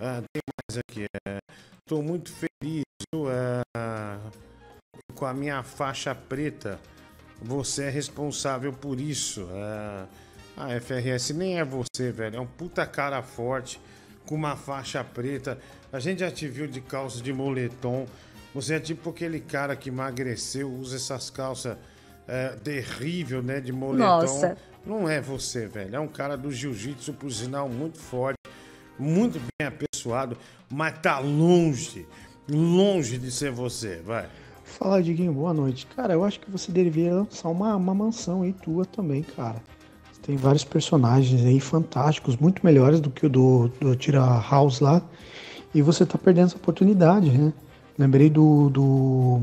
Ah, 0.00 0.22
tem 0.32 0.42
mais 0.60 0.82
aqui. 0.88 1.06
É, 1.26 1.38
tô 1.86 2.02
muito 2.02 2.30
feliz, 2.32 2.84
viu? 3.12 3.30
É, 3.30 3.62
com 5.18 5.26
a 5.26 5.34
minha 5.34 5.62
faixa 5.64 6.14
preta. 6.14 6.78
Você 7.42 7.84
é 7.84 7.90
responsável 7.90 8.72
por 8.72 9.00
isso. 9.00 9.48
É, 9.50 10.06
a 10.56 10.80
FRS 10.80 11.30
nem 11.34 11.58
é 11.58 11.64
você, 11.64 12.12
velho. 12.12 12.36
É 12.36 12.40
um 12.40 12.46
puta 12.46 12.86
cara 12.86 13.20
forte 13.20 13.80
com 14.24 14.36
uma 14.36 14.56
faixa 14.56 15.02
preta. 15.02 15.58
A 15.92 15.98
gente 15.98 16.20
já 16.20 16.30
te 16.30 16.46
viu 16.46 16.68
de 16.68 16.80
calça 16.80 17.20
de 17.20 17.32
moletom. 17.32 18.06
Você 18.54 18.74
é 18.74 18.80
tipo 18.80 19.10
aquele 19.10 19.40
cara 19.40 19.74
que 19.74 19.88
emagreceu, 19.88 20.70
usa 20.70 20.96
essas 20.96 21.30
calças 21.30 21.76
é, 22.26 22.50
terrível, 22.62 23.42
né? 23.42 23.60
De 23.60 23.72
moletom. 23.72 24.06
Nossa. 24.06 24.56
Não 24.86 25.08
é 25.08 25.20
você, 25.20 25.66
velho. 25.66 25.96
É 25.96 26.00
um 26.00 26.08
cara 26.08 26.36
do 26.36 26.50
jiu-jitsu, 26.50 27.12
por 27.12 27.30
sinal, 27.30 27.68
muito 27.68 27.98
forte, 27.98 28.38
muito 28.98 29.38
bem 29.38 29.66
apessoado, 29.66 30.36
mas 30.70 30.98
tá 30.98 31.18
longe, 31.18 32.06
longe 32.48 33.18
de 33.18 33.30
ser 33.30 33.50
você, 33.50 33.96
vai. 33.96 34.28
Fala, 34.68 35.02
Diguinho, 35.02 35.32
boa 35.32 35.52
noite. 35.52 35.86
Cara, 35.96 36.12
eu 36.12 36.22
acho 36.22 36.38
que 36.38 36.50
você 36.50 36.70
deveria 36.70 37.14
lançar 37.14 37.48
uma, 37.48 37.74
uma 37.74 37.94
mansão 37.94 38.42
aí 38.42 38.52
tua 38.52 38.84
também, 38.84 39.22
cara. 39.22 39.56
Você 40.12 40.20
tem 40.22 40.36
vários 40.36 40.62
personagens 40.62 41.44
aí 41.44 41.58
fantásticos, 41.58 42.36
muito 42.36 42.64
melhores 42.64 43.00
do 43.00 43.10
que 43.10 43.26
o 43.26 43.30
do, 43.30 43.68
do 43.80 43.96
Tira 43.96 44.20
House 44.20 44.80
lá. 44.80 45.02
E 45.74 45.82
você 45.82 46.04
tá 46.06 46.16
perdendo 46.18 46.46
essa 46.46 46.56
oportunidade, 46.56 47.30
né? 47.30 47.52
Lembrei 47.98 48.30
do, 48.30 48.68
do 48.70 49.40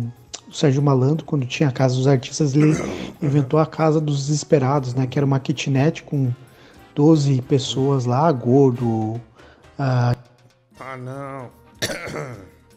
Sérgio 0.52 0.82
Malandro, 0.82 1.26
quando 1.26 1.46
tinha 1.46 1.70
a 1.70 1.72
Casa 1.72 1.96
dos 1.96 2.08
Artistas, 2.08 2.56
ele 2.56 2.74
inventou 3.22 3.60
a 3.60 3.66
Casa 3.66 4.00
dos 4.00 4.28
Desesperados, 4.28 4.94
né? 4.94 5.06
Que 5.08 5.20
era 5.20 5.26
uma 5.26 5.40
kitnet 5.40 6.04
com 6.04 6.32
12 6.94 7.42
pessoas 7.42 8.06
lá, 8.06 8.32
gordo, 8.32 9.20
a, 9.78 10.16
Ah, 10.80 10.98
não. 10.98 11.50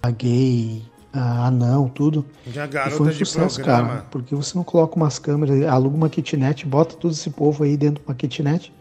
a 0.03 0.11
gay, 0.11 0.83
a 1.13 1.47
anão, 1.47 1.89
tudo. 1.89 2.25
Já 2.47 2.65
E 2.65 2.69
garota 2.69 2.97
foi 2.97 3.09
um 3.09 3.13
sucesso, 3.13 3.61
cara. 3.63 4.05
Porque 4.11 4.35
você 4.35 4.57
não 4.57 4.65
coloca 4.65 4.97
umas 4.97 5.19
câmeras, 5.19 5.63
aluga 5.67 5.97
uma 5.97 6.09
kitnet, 6.09 6.67
bota 6.67 6.95
todo 6.97 7.13
esse 7.13 7.31
povo 7.31 7.65
aí 7.65 7.77
dentro 7.77 8.03
de 8.03 8.09
uma 8.09 8.15
kitnet, 8.15 8.73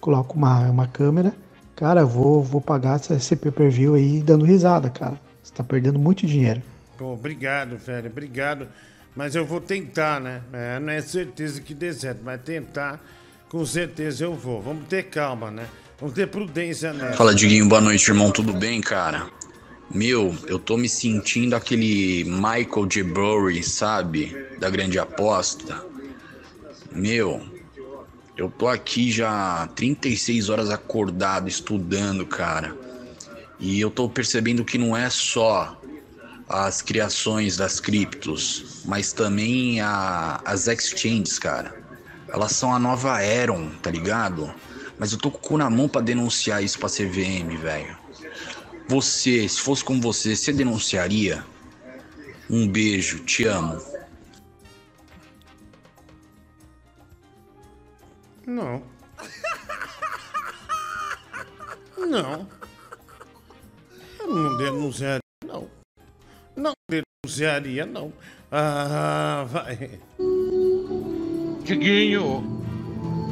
coloca 0.00 0.32
uma, 0.34 0.70
uma 0.70 0.86
câmera. 0.86 1.32
Cara, 1.74 2.00
eu 2.02 2.06
vou, 2.08 2.42
vou 2.42 2.60
pagar 2.60 3.00
esse- 3.10 3.34
pay-per-view 3.36 3.94
aí 3.94 4.20
dando 4.22 4.44
risada, 4.44 4.90
cara. 4.90 5.18
Você 5.42 5.52
tá 5.54 5.64
perdendo 5.64 5.98
muito 5.98 6.26
dinheiro. 6.26 6.62
Pô, 6.98 7.14
obrigado, 7.14 7.76
velho, 7.78 8.08
obrigado. 8.08 8.68
Mas 9.16 9.34
eu 9.34 9.44
vou 9.44 9.60
tentar, 9.60 10.20
né? 10.20 10.40
É, 10.52 10.78
não 10.78 10.90
é 10.92 11.00
certeza 11.00 11.60
que 11.60 11.74
dê 11.74 11.92
certo, 11.92 12.20
mas 12.24 12.40
tentar, 12.42 13.00
com 13.48 13.64
certeza 13.66 14.24
eu 14.24 14.34
vou. 14.34 14.60
Vamos 14.62 14.86
ter 14.86 15.04
calma, 15.04 15.50
né? 15.50 15.66
Vamos 15.98 16.14
ter 16.14 16.26
prudência 16.28 16.92
nessa. 16.92 17.16
Fala, 17.16 17.34
Diguinho, 17.34 17.68
boa 17.68 17.80
noite, 17.80 18.08
irmão. 18.08 18.30
Tudo 18.30 18.52
bem, 18.52 18.80
cara? 18.80 19.26
Meu, 19.94 20.34
eu 20.46 20.58
tô 20.58 20.76
me 20.76 20.88
sentindo 20.88 21.54
aquele 21.54 22.24
Michael 22.24 22.86
J. 22.88 23.02
Burry, 23.02 23.62
sabe? 23.62 24.34
Da 24.58 24.70
grande 24.70 24.98
aposta. 24.98 25.82
Meu, 26.90 27.42
eu 28.36 28.50
tô 28.50 28.68
aqui 28.68 29.10
já 29.10 29.66
36 29.68 30.48
horas 30.48 30.70
acordado, 30.70 31.48
estudando, 31.48 32.26
cara. 32.26 32.74
E 33.58 33.80
eu 33.80 33.90
tô 33.90 34.08
percebendo 34.08 34.64
que 34.64 34.78
não 34.78 34.96
é 34.96 35.10
só 35.10 35.78
as 36.48 36.82
criações 36.82 37.56
das 37.56 37.80
criptos, 37.80 38.82
mas 38.84 39.12
também 39.12 39.80
a- 39.80 40.40
as 40.44 40.66
exchanges, 40.68 41.38
cara. 41.38 41.74
Elas 42.32 42.52
são 42.52 42.74
a 42.74 42.78
nova 42.78 43.14
Aeron, 43.16 43.70
tá 43.82 43.90
ligado? 43.90 44.52
Mas 44.98 45.12
eu 45.12 45.18
tô 45.18 45.30
com 45.30 45.38
o 45.38 45.40
cu 45.40 45.58
na 45.58 45.68
mão 45.70 45.88
pra 45.88 46.00
denunciar 46.00 46.62
isso 46.62 46.78
pra 46.78 46.88
CVM, 46.88 47.56
velho. 47.56 48.01
Você, 48.92 49.48
se 49.48 49.58
fosse 49.58 49.82
com 49.82 49.98
você, 49.98 50.36
você 50.36 50.52
denunciaria? 50.52 51.42
Um 52.50 52.68
beijo, 52.68 53.24
te 53.24 53.46
amo. 53.46 53.82
Não. 58.46 58.82
Não. 61.96 62.46
Eu 64.20 64.26
não 64.26 64.56
denunciaria, 64.58 65.20
não. 65.46 65.70
Não 66.54 66.72
denunciaria, 66.90 67.86
não. 67.86 68.12
Ah, 68.50 69.46
vai. 69.48 69.98
Diguinho, 71.64 72.61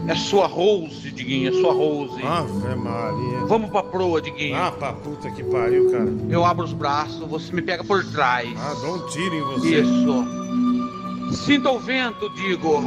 é 0.09 0.15
sua 0.15 0.47
Rose, 0.47 1.11
Diguinho, 1.11 1.49
é 1.49 1.53
sua 1.61 1.73
Rose. 1.73 2.23
Ave 2.25 2.75
Maria. 2.77 3.47
Vamos 3.47 3.71
pra 3.71 3.83
proa, 3.83 4.21
Diguinho. 4.21 4.57
Ah, 4.57 4.73
pra 4.73 4.93
puta 4.93 5.31
que 5.31 5.43
pariu, 5.45 5.91
cara. 5.91 6.13
Eu 6.29 6.45
abro 6.45 6.65
os 6.65 6.73
braços, 6.73 7.21
você 7.29 7.53
me 7.53 7.63
pega 7.63 7.85
por 7.85 8.05
trás. 8.13 8.49
Ah, 8.59 8.75
dá 8.81 8.89
um 8.93 9.07
tiro 9.09 9.35
em 9.35 9.41
você. 9.43 9.81
Isso. 9.83 10.41
Sinta 11.45 11.71
o 11.71 11.79
vento, 11.79 12.29
digo. 12.35 12.83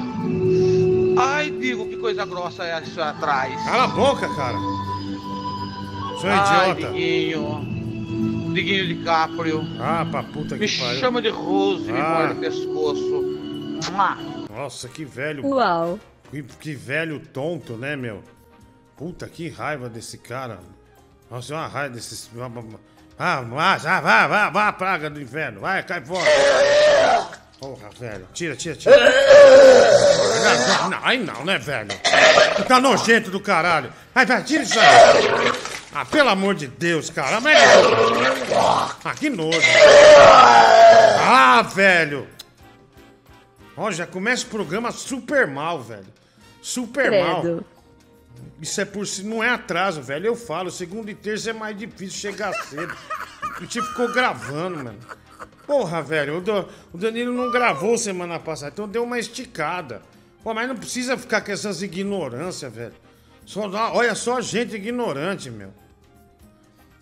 Ai, 1.18 1.50
digo, 1.52 1.86
que 1.88 1.96
coisa 1.98 2.26
grossa 2.26 2.64
é 2.64 2.72
essa 2.80 3.10
atrás. 3.12 3.56
Cala 3.64 3.84
a 3.86 3.88
boca, 3.88 4.28
cara. 4.36 4.58
Sou 6.20 6.30
Ai, 6.30 6.72
idiota. 6.72 6.94
Diguinho. 6.94 7.74
Diguinho 8.54 8.88
DiCaprio. 8.88 9.64
Ah, 9.80 10.06
pra 10.10 10.24
puta 10.24 10.56
Me 10.56 10.68
que 10.68 10.78
pariu. 10.80 11.00
chama 11.00 11.22
de 11.22 11.30
Rose, 11.30 11.92
me 11.92 12.00
Ah. 12.00 12.18
morde 12.20 12.34
o 12.34 12.36
pescoço. 12.42 13.24
Nossa, 14.56 14.88
que 14.90 15.04
velho. 15.06 15.46
Uau. 15.46 16.00
Que, 16.34 16.42
que 16.42 16.74
velho 16.74 17.20
tonto, 17.20 17.78
né, 17.78 17.96
meu? 17.96 18.24
Puta, 18.98 19.28
que 19.28 19.50
raiva 19.50 19.88
desse 19.88 20.18
cara. 20.18 20.58
Nossa, 21.30 21.54
é 21.54 21.58
uma 21.58 21.68
raiva 21.68 21.94
desses. 21.94 22.28
Ah, 23.20 23.42
vá, 23.42 23.78
já, 23.78 24.02
vá, 24.02 24.28
vá, 24.28 24.50
vá, 24.50 24.74
praga 24.74 25.12
do 25.12 25.22
inferno. 25.22 25.62
Vai, 25.62 25.84
cai 25.84 26.04
fora. 26.04 26.26
Porra, 27.60 27.88
velho. 28.00 28.28
Tira, 28.34 28.56
tira, 28.56 28.76
tira. 28.76 28.96
Não, 30.82 30.90
não, 30.90 31.06
aí 31.06 31.24
não, 31.24 31.46
né, 31.46 31.60
velho? 31.60 31.92
Fica 32.58 32.80
nojento 32.80 33.30
do 33.30 33.40
caralho. 33.40 33.94
Vai, 34.12 34.26
vai, 34.26 34.44
tira 34.44 34.64
isso 34.64 34.80
aí. 34.80 34.88
Ah, 35.94 36.04
pelo 36.04 36.30
amor 36.30 36.56
de 36.56 36.66
Deus, 36.66 37.12
cara. 37.12 37.40
Mas... 37.42 37.60
Ah, 39.06 39.14
que 39.14 39.30
nojo. 39.30 39.62
Ah, 41.20 41.62
velho. 41.62 42.28
Ó, 43.78 43.92
já 43.92 44.08
começa 44.08 44.48
o 44.48 44.50
programa 44.50 44.92
super 44.92 45.46
mal, 45.46 45.80
velho. 45.80 46.23
Super 46.64 47.12
mal. 47.12 47.42
Credo. 47.42 47.66
Isso 48.62 48.80
é 48.80 48.86
por 48.86 49.06
si, 49.06 49.24
não 49.24 49.44
é 49.44 49.50
atraso, 49.50 50.02
velho. 50.02 50.26
Eu 50.28 50.36
falo, 50.36 50.72
segunda 50.72 51.12
e 51.12 51.14
terça 51.16 51.50
é 51.50 51.54
mais 51.54 51.78
difícil 51.78 52.18
chegar 52.18 52.54
cedo. 52.54 52.96
O 53.62 53.66
tio 53.68 53.84
ficou 53.84 54.12
gravando, 54.14 54.82
mano. 54.84 54.98
Porra, 55.68 56.02
velho, 56.02 56.38
o, 56.38 56.42
Dan- 56.42 56.66
o 56.94 56.98
Danilo 56.98 57.34
não 57.34 57.52
gravou 57.52 57.98
semana 57.98 58.40
passada, 58.40 58.72
então 58.74 58.88
deu 58.88 59.04
uma 59.04 59.20
esticada. 59.20 60.02
Pô, 60.44 60.54
mas 60.54 60.68
não 60.68 60.76
precisa 60.76 61.18
ficar 61.18 61.42
com 61.42 61.52
essas 61.52 61.82
ignorâncias, 61.82 62.74
velho. 62.74 62.94
Só 63.46 63.70
olha 63.94 64.16
só 64.16 64.40
gente 64.40 64.76
ignorante, 64.76 65.50
meu. 65.52 65.70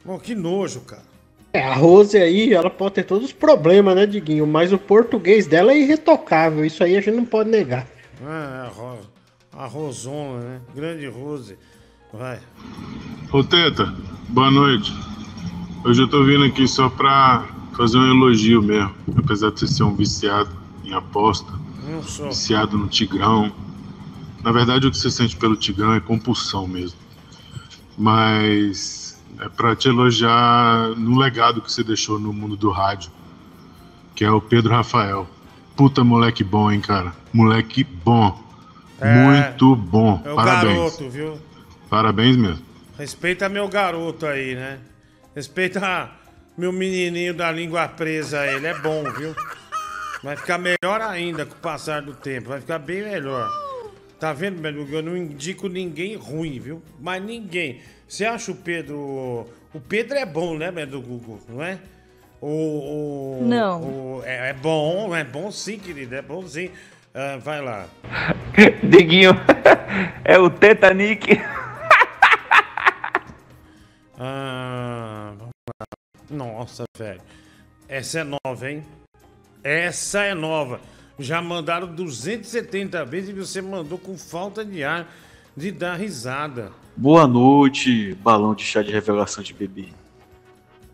Pô, 0.03 0.17
que 0.17 0.33
nojo, 0.33 0.81
cara. 0.81 1.03
É, 1.53 1.61
a 1.63 1.73
Rose 1.75 2.17
aí, 2.17 2.53
ela 2.53 2.69
pode 2.69 2.95
ter 2.95 3.03
todos 3.03 3.25
os 3.25 3.33
problemas, 3.33 3.95
né, 3.95 4.05
Diguinho? 4.07 4.47
Mas 4.47 4.71
o 4.73 4.77
português 4.79 5.45
dela 5.45 5.73
é 5.73 5.77
irretocável. 5.77 6.65
Isso 6.65 6.83
aí 6.83 6.95
a 6.97 7.01
gente 7.01 7.15
não 7.15 7.25
pode 7.25 7.49
negar. 7.49 7.85
Ah, 8.25 8.65
a, 8.67 8.69
Ro... 8.69 8.99
a 9.57 9.65
Rosona, 9.65 10.39
né? 10.39 10.61
Grande 10.73 11.07
Rose. 11.07 11.57
Vai. 12.13 12.39
Ô 13.31 13.43
Teta, 13.43 13.93
boa 14.29 14.51
noite. 14.51 14.93
Hoje 15.83 16.01
eu 16.01 16.07
tô 16.07 16.23
vindo 16.23 16.43
aqui 16.43 16.67
só 16.67 16.89
pra 16.89 17.47
fazer 17.75 17.97
um 17.97 18.07
elogio 18.09 18.61
mesmo. 18.61 18.93
Apesar 19.17 19.51
de 19.51 19.59
você 19.59 19.67
ser 19.67 19.83
um 19.83 19.95
viciado 19.95 20.51
em 20.83 20.93
aposta, 20.93 21.51
viciado 22.27 22.77
no 22.77 22.87
Tigrão. 22.87 23.51
Na 24.43 24.51
verdade, 24.51 24.87
o 24.87 24.91
que 24.91 24.97
você 24.97 25.11
sente 25.11 25.35
pelo 25.37 25.55
Tigrão 25.55 25.93
é 25.93 25.99
compulsão 25.99 26.67
mesmo. 26.67 26.97
Mas 27.97 29.21
é 29.39 29.49
pra 29.49 29.75
te 29.75 29.87
elogiar 29.87 30.89
no 30.97 31.17
legado 31.17 31.61
que 31.61 31.71
você 31.71 31.83
deixou 31.83 32.19
no 32.19 32.33
mundo 32.33 32.55
do 32.55 32.69
rádio, 32.69 33.11
que 34.15 34.23
é 34.23 34.31
o 34.31 34.41
Pedro 34.41 34.73
Rafael. 34.73 35.27
Puta 35.75 36.03
moleque 36.03 36.43
bom, 36.43 36.71
hein, 36.71 36.81
cara? 36.81 37.13
Moleque 37.33 37.83
bom. 37.83 38.50
É, 39.01 39.13
Muito 39.25 39.75
bom. 39.75 40.21
É 40.23 40.31
o 40.31 40.35
Parabéns. 40.35 40.75
garoto, 40.77 41.09
viu? 41.09 41.39
Parabéns 41.89 42.37
mesmo. 42.37 42.65
Respeita 42.97 43.49
meu 43.49 43.67
garoto 43.67 44.25
aí, 44.25 44.55
né? 44.55 44.77
Respeita 45.35 46.09
meu 46.57 46.71
menininho 46.71 47.33
da 47.33 47.51
língua 47.51 47.87
presa, 47.87 48.45
ele 48.45 48.67
é 48.67 48.77
bom, 48.79 49.03
viu? 49.17 49.35
Vai 50.23 50.35
ficar 50.37 50.59
melhor 50.59 51.01
ainda 51.01 51.45
com 51.45 51.53
o 51.53 51.57
passar 51.57 52.01
do 52.01 52.13
tempo, 52.13 52.49
vai 52.49 52.61
ficar 52.61 52.77
bem 52.77 53.01
melhor. 53.01 53.49
Tá 54.19 54.31
vendo, 54.33 54.61
Beluga? 54.61 54.97
Eu 54.97 55.01
não 55.01 55.17
indico 55.17 55.67
ninguém 55.67 56.15
ruim, 56.15 56.59
viu? 56.59 56.83
Mas 56.99 57.23
ninguém. 57.23 57.81
Você 58.07 58.23
acha 58.23 58.51
o 58.51 58.55
Pedro. 58.55 59.47
O 59.73 59.79
Pedro 59.79 60.15
é 60.15 60.25
bom, 60.27 60.55
né, 60.57 60.69
do 60.85 61.01
Google, 61.01 61.39
não 61.49 61.63
é? 61.63 61.79
O, 62.39 62.47
o- 63.41 63.47
Não. 63.47 63.81
o- 63.81 64.21
é, 64.23 64.49
é 64.49 64.53
bom, 64.53 65.15
é 65.15 65.23
bom 65.23 65.51
sim, 65.51 65.79
querido, 65.79 66.13
é 66.13 66.21
bom 66.21 66.45
sim. 66.47 66.69
Ah, 67.13 67.37
vai 67.37 67.61
lá. 67.61 67.87
Diguinho, 68.83 69.31
é 70.23 70.37
o 70.37 70.49
Titanic. 70.49 71.27
Ah, 74.23 75.33
vamos 75.35 75.51
lá. 75.67 75.85
Nossa, 76.29 76.83
velho. 76.95 77.19
Essa 77.89 78.19
é 78.19 78.23
nova, 78.23 78.69
hein? 78.69 78.85
Essa 79.63 80.19
é 80.19 80.35
nova. 80.35 80.79
Já 81.17 81.41
mandaram 81.41 81.87
270 81.87 83.03
vezes 83.03 83.31
e 83.31 83.33
você 83.33 83.63
mandou 83.63 83.97
com 83.97 84.15
falta 84.15 84.63
de 84.63 84.83
ar 84.83 85.11
de 85.57 85.71
dar 85.71 85.95
risada. 85.95 86.71
Boa 86.95 87.25
noite, 87.25 88.13
balão 88.15 88.53
de 88.53 88.63
chá 88.63 88.83
de 88.83 88.91
revelação 88.91 89.43
de 89.43 89.55
bebê. 89.55 89.87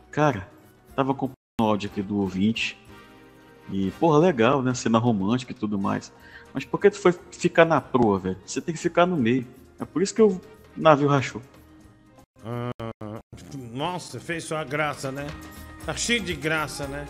Cara, 0.09 0.47
tava 0.95 1.11
acompanhando 1.11 1.35
o 1.59 1.65
áudio 1.65 1.89
aqui 1.91 2.01
do 2.01 2.21
ouvinte. 2.21 2.77
E, 3.71 3.91
porra, 3.91 4.19
legal, 4.19 4.61
né? 4.61 4.73
Cena 4.73 4.97
romântica 4.97 5.51
e 5.51 5.55
tudo 5.55 5.77
mais. 5.77 6.11
Mas 6.53 6.63
por 6.65 6.79
que 6.79 6.89
tu 6.89 6.99
foi 6.99 7.13
ficar 7.31 7.65
na 7.65 7.81
proa, 7.81 8.17
velho? 8.19 8.37
Você 8.45 8.61
tem 8.61 8.73
que 8.73 8.79
ficar 8.79 9.05
no 9.05 9.17
meio. 9.17 9.45
É 9.79 9.85
por 9.85 10.01
isso 10.01 10.13
que 10.13 10.21
o 10.21 10.39
navio 10.75 11.07
rachou. 11.07 11.41
Ah, 12.43 12.71
nossa, 13.73 14.19
fez 14.19 14.43
sua 14.43 14.63
graça, 14.63 15.11
né? 15.11 15.27
Tá 15.85 15.93
cheio 15.95 16.21
de 16.21 16.33
graça, 16.33 16.87
né? 16.87 17.05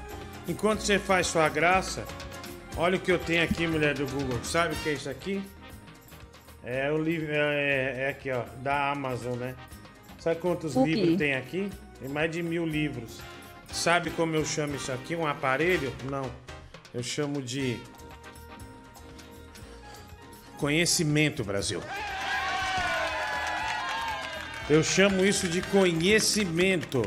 Enquanto 0.47 0.81
você 0.81 0.97
faz 0.97 1.27
sua 1.27 1.47
graça, 1.49 2.05
olha 2.75 2.97
o 2.97 2.99
que 2.99 3.11
eu 3.11 3.19
tenho 3.19 3.43
aqui, 3.43 3.67
mulher 3.67 3.93
do 3.93 4.05
Google. 4.07 4.39
Sabe 4.43 4.73
o 4.73 4.77
que 4.77 4.89
é 4.89 4.93
isso 4.93 5.09
aqui? 5.09 5.41
É 6.63 6.91
o 6.91 6.97
livro. 7.01 7.27
É, 7.29 8.03
é 8.03 8.09
aqui, 8.09 8.31
ó, 8.31 8.43
da 8.61 8.91
Amazon, 8.91 9.35
né? 9.37 9.55
Sabe 10.19 10.39
quantos 10.39 10.75
O 10.75 10.83
quê? 10.83 10.95
livros 10.95 11.17
tem 11.17 11.35
aqui? 11.35 11.69
Tem 11.99 12.09
mais 12.09 12.29
de 12.31 12.43
mil 12.43 12.65
livros. 12.65 13.19
Sabe 13.71 14.09
como 14.11 14.35
eu 14.35 14.43
chamo 14.43 14.75
isso 14.75 14.91
aqui? 14.91 15.15
Um 15.15 15.25
aparelho? 15.25 15.93
Não. 16.09 16.29
Eu 16.93 17.03
chamo 17.03 17.41
de. 17.41 17.79
Conhecimento, 20.57 21.43
Brasil. 21.43 21.81
Eu 24.69 24.83
chamo 24.83 25.23
isso 25.23 25.47
de 25.47 25.61
conhecimento. 25.61 27.01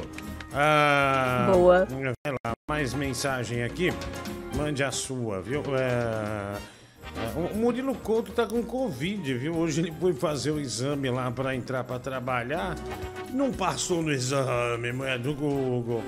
Ah, 0.52 1.48
Boa. 1.52 1.86
Vai 1.86 2.32
lá, 2.44 2.52
mais 2.68 2.94
mensagem 2.94 3.62
aqui. 3.62 3.90
Mande 4.56 4.82
a 4.82 4.90
sua, 4.90 5.42
viu? 5.42 5.62
É, 5.76 6.56
o 7.36 7.56
Murilo 7.56 7.94
Couto 7.94 8.32
tá 8.32 8.46
com 8.46 8.62
Covid, 8.62 9.34
viu? 9.34 9.54
Hoje 9.56 9.80
ele 9.80 9.92
foi 10.00 10.12
fazer 10.12 10.50
o 10.50 10.60
exame 10.60 11.10
lá 11.10 11.30
pra 11.30 11.54
entrar 11.54 11.84
pra 11.84 11.98
trabalhar. 11.98 12.76
Não 13.32 13.52
passou 13.52 14.02
no 14.02 14.12
exame, 14.12 14.92
mulher 14.92 15.18
do 15.18 15.34
Google. 15.34 16.02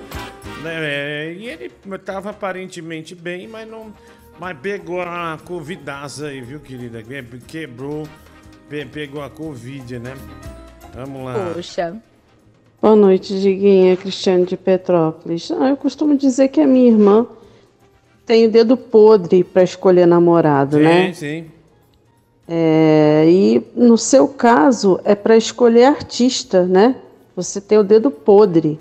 É, 0.65 1.33
E 1.37 1.47
ele 1.47 1.69
tava 2.03 2.29
aparentemente 2.31 3.15
bem, 3.15 3.47
mas 3.47 3.67
não. 3.69 3.93
Mas 4.39 4.57
pegou 4.59 5.01
a 5.01 5.37
Covidaça 5.45 6.27
aí, 6.27 6.41
viu, 6.41 6.59
querida? 6.59 7.03
Que- 7.03 7.23
Quebrou, 7.47 8.07
pe- 8.67 8.85
pegou 8.85 9.21
a 9.21 9.29
Covid, 9.29 9.99
né? 9.99 10.15
Vamos 10.95 11.23
lá. 11.25 11.51
Poxa. 11.53 11.95
Boa 12.81 12.95
noite, 12.95 13.39
Diguinha, 13.39 13.95
Cristiane 13.95 14.45
de 14.45 14.57
Petrópolis. 14.57 15.49
Ah, 15.51 15.69
eu 15.69 15.77
costumo 15.77 16.17
dizer 16.17 16.49
que 16.49 16.59
a 16.59 16.67
minha 16.67 16.91
irmã 16.91 17.25
tem 18.25 18.45
o 18.45 18.51
dedo 18.51 18.77
podre 18.77 19.43
para 19.43 19.63
escolher 19.63 20.05
namorado, 20.05 20.77
né? 20.77 21.07
Sim, 21.07 21.13
sim. 21.13 21.45
É, 22.47 23.25
e 23.27 23.63
no 23.75 23.97
seu 23.97 24.27
caso 24.27 24.99
é 25.03 25.15
para 25.15 25.37
escolher 25.37 25.85
artista, 25.85 26.63
né? 26.65 26.95
Você 27.35 27.61
tem 27.61 27.77
o 27.77 27.83
dedo 27.83 28.11
podre. 28.11 28.79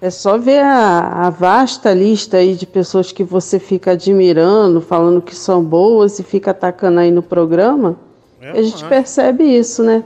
É 0.00 0.10
só 0.10 0.36
ver 0.36 0.60
a, 0.60 1.26
a 1.26 1.30
vasta 1.30 1.94
lista 1.94 2.36
aí 2.36 2.54
de 2.54 2.66
pessoas 2.66 3.10
que 3.10 3.24
você 3.24 3.58
fica 3.58 3.92
admirando, 3.92 4.80
falando 4.82 5.22
que 5.22 5.34
são 5.34 5.64
boas 5.64 6.18
e 6.18 6.22
fica 6.22 6.50
atacando 6.50 7.00
aí 7.00 7.10
no 7.10 7.22
programa. 7.22 7.96
É 8.40 8.50
a 8.50 8.62
gente 8.62 8.74
massa. 8.74 8.88
percebe 8.88 9.44
isso, 9.44 9.82
né? 9.82 10.04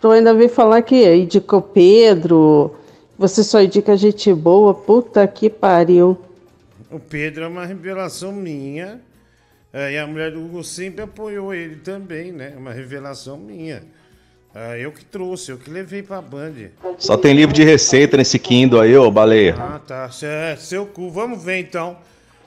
Tu 0.00 0.10
ainda 0.10 0.34
veio 0.34 0.48
falar 0.48 0.82
que 0.82 1.14
indicou 1.14 1.62
Pedro, 1.62 2.72
você 3.16 3.44
só 3.44 3.62
indica 3.62 3.96
gente 3.96 4.32
boa, 4.32 4.74
puta 4.74 5.26
que 5.28 5.48
pariu. 5.48 6.18
O 6.90 6.98
Pedro 6.98 7.44
é 7.44 7.48
uma 7.48 7.64
revelação 7.64 8.32
minha. 8.32 9.00
é, 9.72 9.92
e 9.92 9.98
a 9.98 10.06
mulher 10.06 10.32
do 10.32 10.44
Hugo 10.44 10.64
sempre 10.64 11.02
apoiou 11.02 11.54
ele 11.54 11.76
também, 11.76 12.32
né? 12.32 12.52
É 12.54 12.58
uma 12.58 12.72
revelação 12.72 13.36
minha. 13.38 13.82
É, 14.52 14.84
eu 14.84 14.90
que 14.90 15.04
trouxe, 15.04 15.52
eu 15.52 15.58
que 15.58 15.70
levei 15.70 16.02
pra 16.02 16.20
Band. 16.20 16.54
Só 16.98 17.16
tem 17.16 17.32
livro 17.32 17.54
de 17.54 17.62
receita 17.62 18.16
nesse 18.16 18.36
Kindle 18.36 18.80
aí, 18.80 18.96
ô 18.96 19.08
baleia. 19.10 19.54
Ah, 19.56 19.78
tá. 19.78 20.10
É, 20.22 20.56
seu 20.56 20.84
cu. 20.86 21.08
Vamos 21.10 21.42
ver 21.44 21.58
então. 21.60 21.96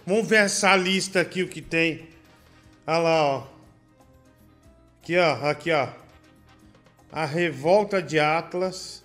Vamos 0.05 0.27
ver 0.27 0.41
essa 0.43 0.75
lista 0.75 1.21
aqui, 1.21 1.41
o 1.43 1.47
que 1.47 1.61
tem. 1.61 2.09
Olha 2.85 2.97
lá, 2.97 3.23
ó. 3.23 3.43
Aqui, 5.01 5.17
ó. 5.17 5.49
Aqui, 5.49 5.71
ó. 5.71 5.87
A 7.09 7.25
Revolta 7.25 8.01
de 8.01 8.19
Atlas. 8.19 9.01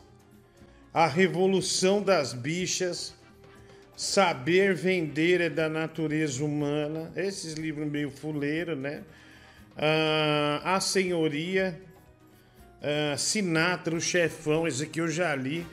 A 0.93 1.07
Revolução 1.07 2.03
das 2.03 2.33
Bichas. 2.33 3.15
Saber 3.99 4.77
Vender 4.77 5.41
é 5.41 5.51
da 5.51 5.69
Natureza 5.69 6.45
Humana. 6.45 7.11
Esses 7.17 7.55
livros 7.55 7.91
meio 7.91 8.13
fuleiro, 8.13 8.77
né? 8.77 9.03
Ah, 9.77 10.77
a 10.77 10.81
Senhoria. 10.81 11.77
Ah, 12.81 13.17
Sinatra, 13.17 13.97
o 13.97 14.01
Chefão. 14.01 14.69
Esse 14.69 14.85
aqui 14.85 15.01
eu 15.01 15.09
já 15.09 15.35
li. 15.35 15.67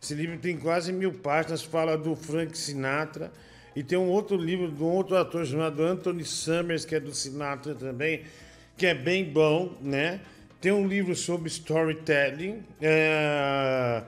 Esse 0.00 0.14
livro 0.14 0.38
tem 0.38 0.56
quase 0.56 0.92
mil 0.92 1.12
páginas. 1.12 1.64
Fala 1.64 1.98
do 1.98 2.14
Frank 2.14 2.56
Sinatra. 2.56 3.32
E 3.74 3.82
tem 3.82 3.98
um 3.98 4.08
outro 4.10 4.36
livro 4.36 4.70
de 4.70 4.80
um 4.80 4.86
outro 4.86 5.16
ator 5.16 5.44
chamado 5.44 5.82
Anthony 5.82 6.24
Summers, 6.24 6.84
que 6.84 6.94
é 6.94 7.00
do 7.00 7.12
Sinatra 7.12 7.74
também, 7.74 8.22
que 8.76 8.86
é 8.86 8.94
bem 8.94 9.24
bom, 9.24 9.76
né? 9.80 10.20
Tem 10.60 10.70
um 10.70 10.86
livro 10.86 11.16
sobre 11.16 11.48
storytelling. 11.48 12.62
É, 12.80 14.04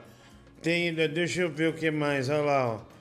tem, 0.63 0.95
deixa 0.95 1.43
eu 1.43 1.51
ver 1.51 1.71
o 1.71 1.73
que 1.73 1.91
mais. 1.91 2.29
Olha 2.29 2.41
lá, 2.41 2.69
ó. 2.69 2.94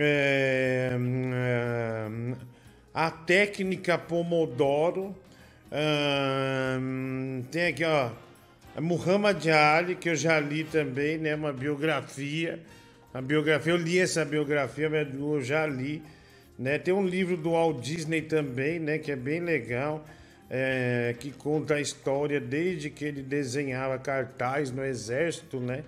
É, 0.00 0.90
hum, 0.96 2.34
a 2.94 3.10
técnica 3.10 3.98
Pomodoro. 3.98 5.16
Hum, 6.80 7.44
tem 7.50 7.66
aqui, 7.68 7.84
ó. 7.84 8.10
Muhammad 8.80 9.44
Ali, 9.48 9.96
que 9.96 10.08
eu 10.08 10.14
já 10.14 10.38
li 10.38 10.64
também, 10.64 11.18
né? 11.18 11.34
Uma 11.34 11.52
biografia. 11.52 12.60
A 13.12 13.20
biografia, 13.20 13.72
eu 13.72 13.76
li 13.76 13.98
essa 13.98 14.24
biografia, 14.24 14.88
mas 14.88 15.12
eu 15.12 15.42
já 15.42 15.66
li. 15.66 16.02
Né? 16.58 16.78
Tem 16.78 16.94
um 16.94 17.06
livro 17.06 17.36
do 17.36 17.50
Walt 17.52 17.80
Disney 17.80 18.22
também, 18.22 18.78
né? 18.78 18.98
Que 18.98 19.12
é 19.12 19.16
bem 19.16 19.40
legal. 19.40 20.04
é, 20.50 21.14
que 21.18 21.30
conta 21.30 21.74
a 21.74 21.80
história 21.80 22.40
desde 22.40 22.88
que 22.90 23.04
ele 23.04 23.22
desenhava 23.22 23.98
cartaz 23.98 24.70
no 24.70 24.84
exército, 24.84 25.60
né? 25.60 25.84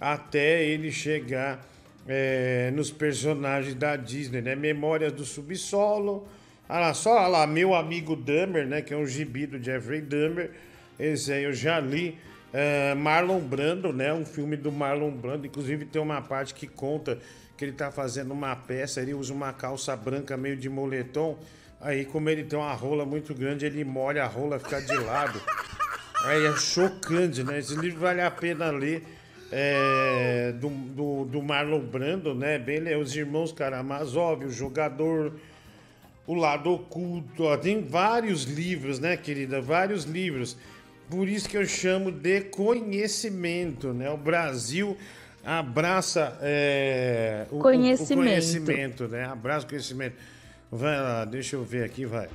Até 0.00 0.64
ele 0.64 0.92
chegar 0.92 1.66
é, 2.08 2.70
nos 2.72 2.90
personagens 2.90 3.74
da 3.74 3.96
Disney, 3.96 4.40
né? 4.40 4.54
Memórias 4.54 5.12
do 5.12 5.24
Subsolo. 5.24 6.26
Ah 6.68 6.80
lá, 6.80 6.94
só 6.94 7.18
ah 7.18 7.28
lá, 7.28 7.46
meu 7.46 7.74
amigo 7.74 8.16
Dahmer, 8.16 8.66
né? 8.66 8.82
Que 8.82 8.94
é 8.94 8.96
um 8.96 9.06
gibi 9.06 9.46
do 9.46 9.62
Jeffrey 9.62 10.00
Dahmer. 10.00 10.50
Esse 10.98 11.32
aí 11.32 11.44
eu 11.44 11.52
já 11.52 11.78
li. 11.80 12.18
É, 12.52 12.94
Marlon 12.94 13.40
Brando, 13.40 13.92
né? 13.92 14.12
Um 14.12 14.24
filme 14.24 14.56
do 14.56 14.72
Marlon 14.72 15.10
Brando. 15.10 15.46
Inclusive 15.46 15.84
tem 15.84 16.00
uma 16.00 16.22
parte 16.22 16.54
que 16.54 16.66
conta 16.66 17.18
que 17.56 17.64
ele 17.64 17.72
tá 17.72 17.90
fazendo 17.90 18.32
uma 18.32 18.54
peça, 18.54 19.00
ele 19.00 19.14
usa 19.14 19.32
uma 19.32 19.52
calça 19.52 19.96
branca 19.96 20.36
meio 20.36 20.56
de 20.56 20.68
moletom. 20.68 21.38
Aí, 21.80 22.04
como 22.04 22.28
ele 22.28 22.44
tem 22.44 22.58
uma 22.58 22.72
rola 22.72 23.04
muito 23.04 23.34
grande, 23.34 23.66
ele 23.66 23.84
molha 23.84 24.24
a 24.24 24.26
rola, 24.26 24.58
fica 24.58 24.80
de 24.80 24.96
lado. 24.96 25.40
Aí 26.24 26.44
é 26.44 26.56
chocante, 26.56 27.42
né? 27.42 27.58
Esse 27.58 27.74
livro 27.76 28.00
vale 28.00 28.20
a 28.20 28.30
pena 28.30 28.70
ler. 28.70 29.04
É, 29.52 30.52
do, 30.60 30.68
do, 30.68 31.24
do 31.26 31.42
Marlon 31.42 31.80
Brando, 31.80 32.34
né? 32.34 32.58
Bem, 32.58 32.80
le- 32.80 32.96
os 32.96 33.14
irmãos 33.14 33.52
Karamazov, 33.52 34.44
o 34.44 34.50
jogador, 34.50 35.32
o 36.26 36.34
lado 36.34 36.72
oculto, 36.72 37.44
ó, 37.44 37.56
tem 37.56 37.82
vários 37.82 38.44
livros, 38.44 38.98
né, 38.98 39.16
querida? 39.16 39.60
Vários 39.60 40.04
livros. 40.04 40.56
Por 41.08 41.28
isso 41.28 41.48
que 41.48 41.56
eu 41.56 41.64
chamo 41.66 42.10
de 42.10 42.40
conhecimento, 42.42 43.92
né? 43.92 44.10
O 44.10 44.16
Brasil 44.16 44.96
abraça 45.44 46.36
é, 46.42 47.46
o- 47.50 47.58
o- 47.58 47.60
Conhecimento. 47.60 48.12
o 48.12 48.16
conhecimento, 48.24 49.08
né? 49.08 49.24
Abraça 49.26 49.64
o 49.64 49.68
conhecimento. 49.68 50.16
Vai 50.70 51.00
lá, 51.00 51.24
deixa 51.24 51.54
eu 51.54 51.64
ver 51.64 51.84
aqui, 51.84 52.04
vai. 52.04 52.26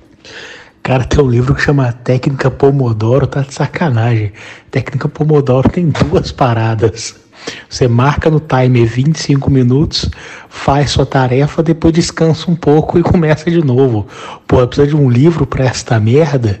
Cara, 0.82 1.04
tem 1.04 1.22
um 1.22 1.28
livro 1.28 1.54
que 1.54 1.60
chama 1.60 1.92
Técnica 1.92 2.50
Pomodoro, 2.50 3.26
tá 3.26 3.42
de 3.42 3.52
sacanagem. 3.52 4.32
Técnica 4.70 5.08
Pomodoro 5.08 5.68
tem 5.68 5.88
duas 5.90 6.32
paradas. 6.32 7.20
Você 7.68 7.86
marca 7.86 8.30
no 8.30 8.40
timer 8.40 8.86
25 8.86 9.50
minutos, 9.50 10.08
faz 10.48 10.90
sua 10.92 11.04
tarefa, 11.04 11.62
depois 11.62 11.92
descansa 11.92 12.50
um 12.50 12.56
pouco 12.56 12.98
e 12.98 13.02
começa 13.02 13.50
de 13.50 13.62
novo. 13.62 14.06
Pô, 14.46 14.66
precisa 14.66 14.88
de 14.88 14.96
um 14.96 15.10
livro 15.10 15.46
pra 15.46 15.64
esta 15.64 16.00
merda? 16.00 16.60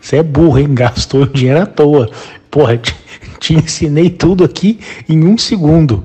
Você 0.00 0.16
é 0.16 0.22
burro, 0.22 0.58
hein? 0.58 0.74
Gastou 0.74 1.26
dinheiro 1.26 1.62
à 1.62 1.66
toa. 1.66 2.10
Porra, 2.50 2.76
te, 2.76 2.94
te 3.38 3.54
ensinei 3.54 4.10
tudo 4.10 4.44
aqui 4.44 4.80
em 5.08 5.24
um 5.24 5.38
segundo. 5.38 6.04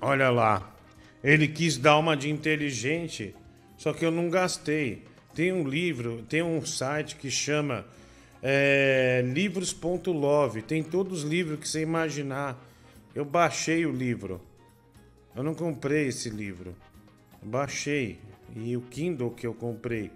Olha 0.00 0.30
lá. 0.30 0.62
Ele 1.22 1.48
quis 1.48 1.76
dar 1.76 1.98
uma 1.98 2.16
de 2.16 2.30
inteligente, 2.30 3.34
só 3.78 3.92
que 3.92 4.04
eu 4.04 4.10
não 4.10 4.28
gastei. 4.28 5.04
Tem 5.34 5.52
um 5.52 5.66
livro, 5.66 6.22
tem 6.28 6.42
um 6.42 6.66
site 6.66 7.14
que 7.14 7.30
chama 7.30 7.86
é, 8.42 9.22
livros.love. 9.24 10.62
Tem 10.62 10.82
todos 10.82 11.22
os 11.22 11.30
livros 11.30 11.60
que 11.60 11.68
você 11.68 11.80
imaginar. 11.80 12.62
Eu 13.14 13.24
baixei 13.24 13.86
o 13.86 13.92
livro. 13.92 14.40
Eu 15.34 15.44
não 15.44 15.54
comprei 15.54 16.08
esse 16.08 16.28
livro. 16.28 16.74
Eu 17.40 17.48
baixei. 17.48 18.18
E 18.56 18.76
o 18.76 18.80
Kindle 18.80 19.30
que 19.30 19.46
eu 19.46 19.54
comprei, 19.54 20.10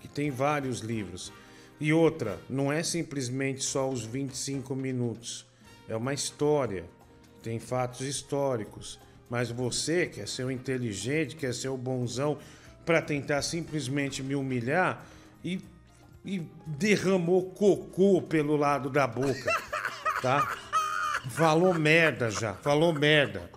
que 0.00 0.06
tem 0.06 0.30
vários 0.30 0.80
livros. 0.80 1.32
E 1.80 1.92
outra, 1.92 2.38
não 2.48 2.70
é 2.70 2.82
simplesmente 2.82 3.64
só 3.64 3.88
os 3.88 4.04
25 4.04 4.76
minutos. 4.76 5.46
É 5.88 5.96
uma 5.96 6.14
história. 6.14 6.84
Tem 7.42 7.58
fatos 7.58 8.02
históricos. 8.02 9.00
Mas 9.28 9.50
você 9.50 10.06
quer 10.06 10.28
ser 10.28 10.44
o 10.44 10.50
inteligente, 10.50 11.34
quer 11.34 11.54
ser 11.54 11.68
o 11.68 11.76
bonzão, 11.76 12.38
para 12.90 13.00
tentar 13.00 13.40
simplesmente 13.42 14.20
me 14.20 14.34
humilhar 14.34 15.06
e, 15.44 15.60
e 16.24 16.42
derramou 16.66 17.48
cocô 17.52 18.20
pelo 18.20 18.56
lado 18.56 18.90
da 18.90 19.06
boca, 19.06 19.54
tá? 20.20 20.56
Falou 21.30 21.72
merda 21.72 22.32
já, 22.32 22.54
falou 22.54 22.92
merda. 22.92 23.48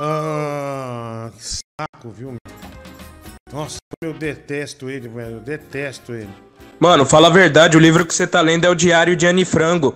Ah, 0.00 1.30
que 1.36 1.44
saco, 1.44 2.10
viu? 2.10 2.34
Nossa, 3.52 3.78
eu 4.02 4.12
detesto 4.14 4.90
ele, 4.90 5.08
velho, 5.08 5.36
eu 5.36 5.40
detesto 5.40 6.12
ele. 6.12 6.34
Mano, 6.80 7.06
fala 7.06 7.28
a 7.28 7.30
verdade, 7.30 7.76
o 7.76 7.80
livro 7.80 8.04
que 8.04 8.12
você 8.12 8.26
tá 8.26 8.40
lendo 8.40 8.64
é 8.64 8.68
o 8.68 8.74
Diário 8.74 9.14
de 9.14 9.28
Anne 9.28 9.44
Frango. 9.44 9.94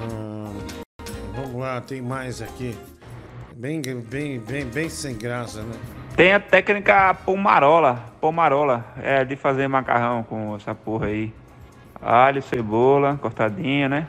Ah, 0.00 0.52
vamos 1.34 1.60
lá, 1.60 1.80
tem 1.80 2.00
mais 2.00 2.40
aqui. 2.40 2.78
Bem, 3.56 3.82
bem, 3.82 4.38
bem, 4.38 4.64
bem 4.66 4.88
sem 4.88 5.16
graça, 5.16 5.60
né? 5.62 5.74
Tem 6.16 6.32
a 6.32 6.40
técnica 6.40 7.12
pomarola, 7.12 8.02
pomarola, 8.22 8.86
é 9.02 9.22
de 9.22 9.36
fazer 9.36 9.68
macarrão 9.68 10.22
com 10.22 10.56
essa 10.56 10.74
porra 10.74 11.08
aí. 11.08 11.30
Alho, 12.00 12.42
cebola, 12.42 13.18
cortadinha, 13.20 13.86
né? 13.86 14.06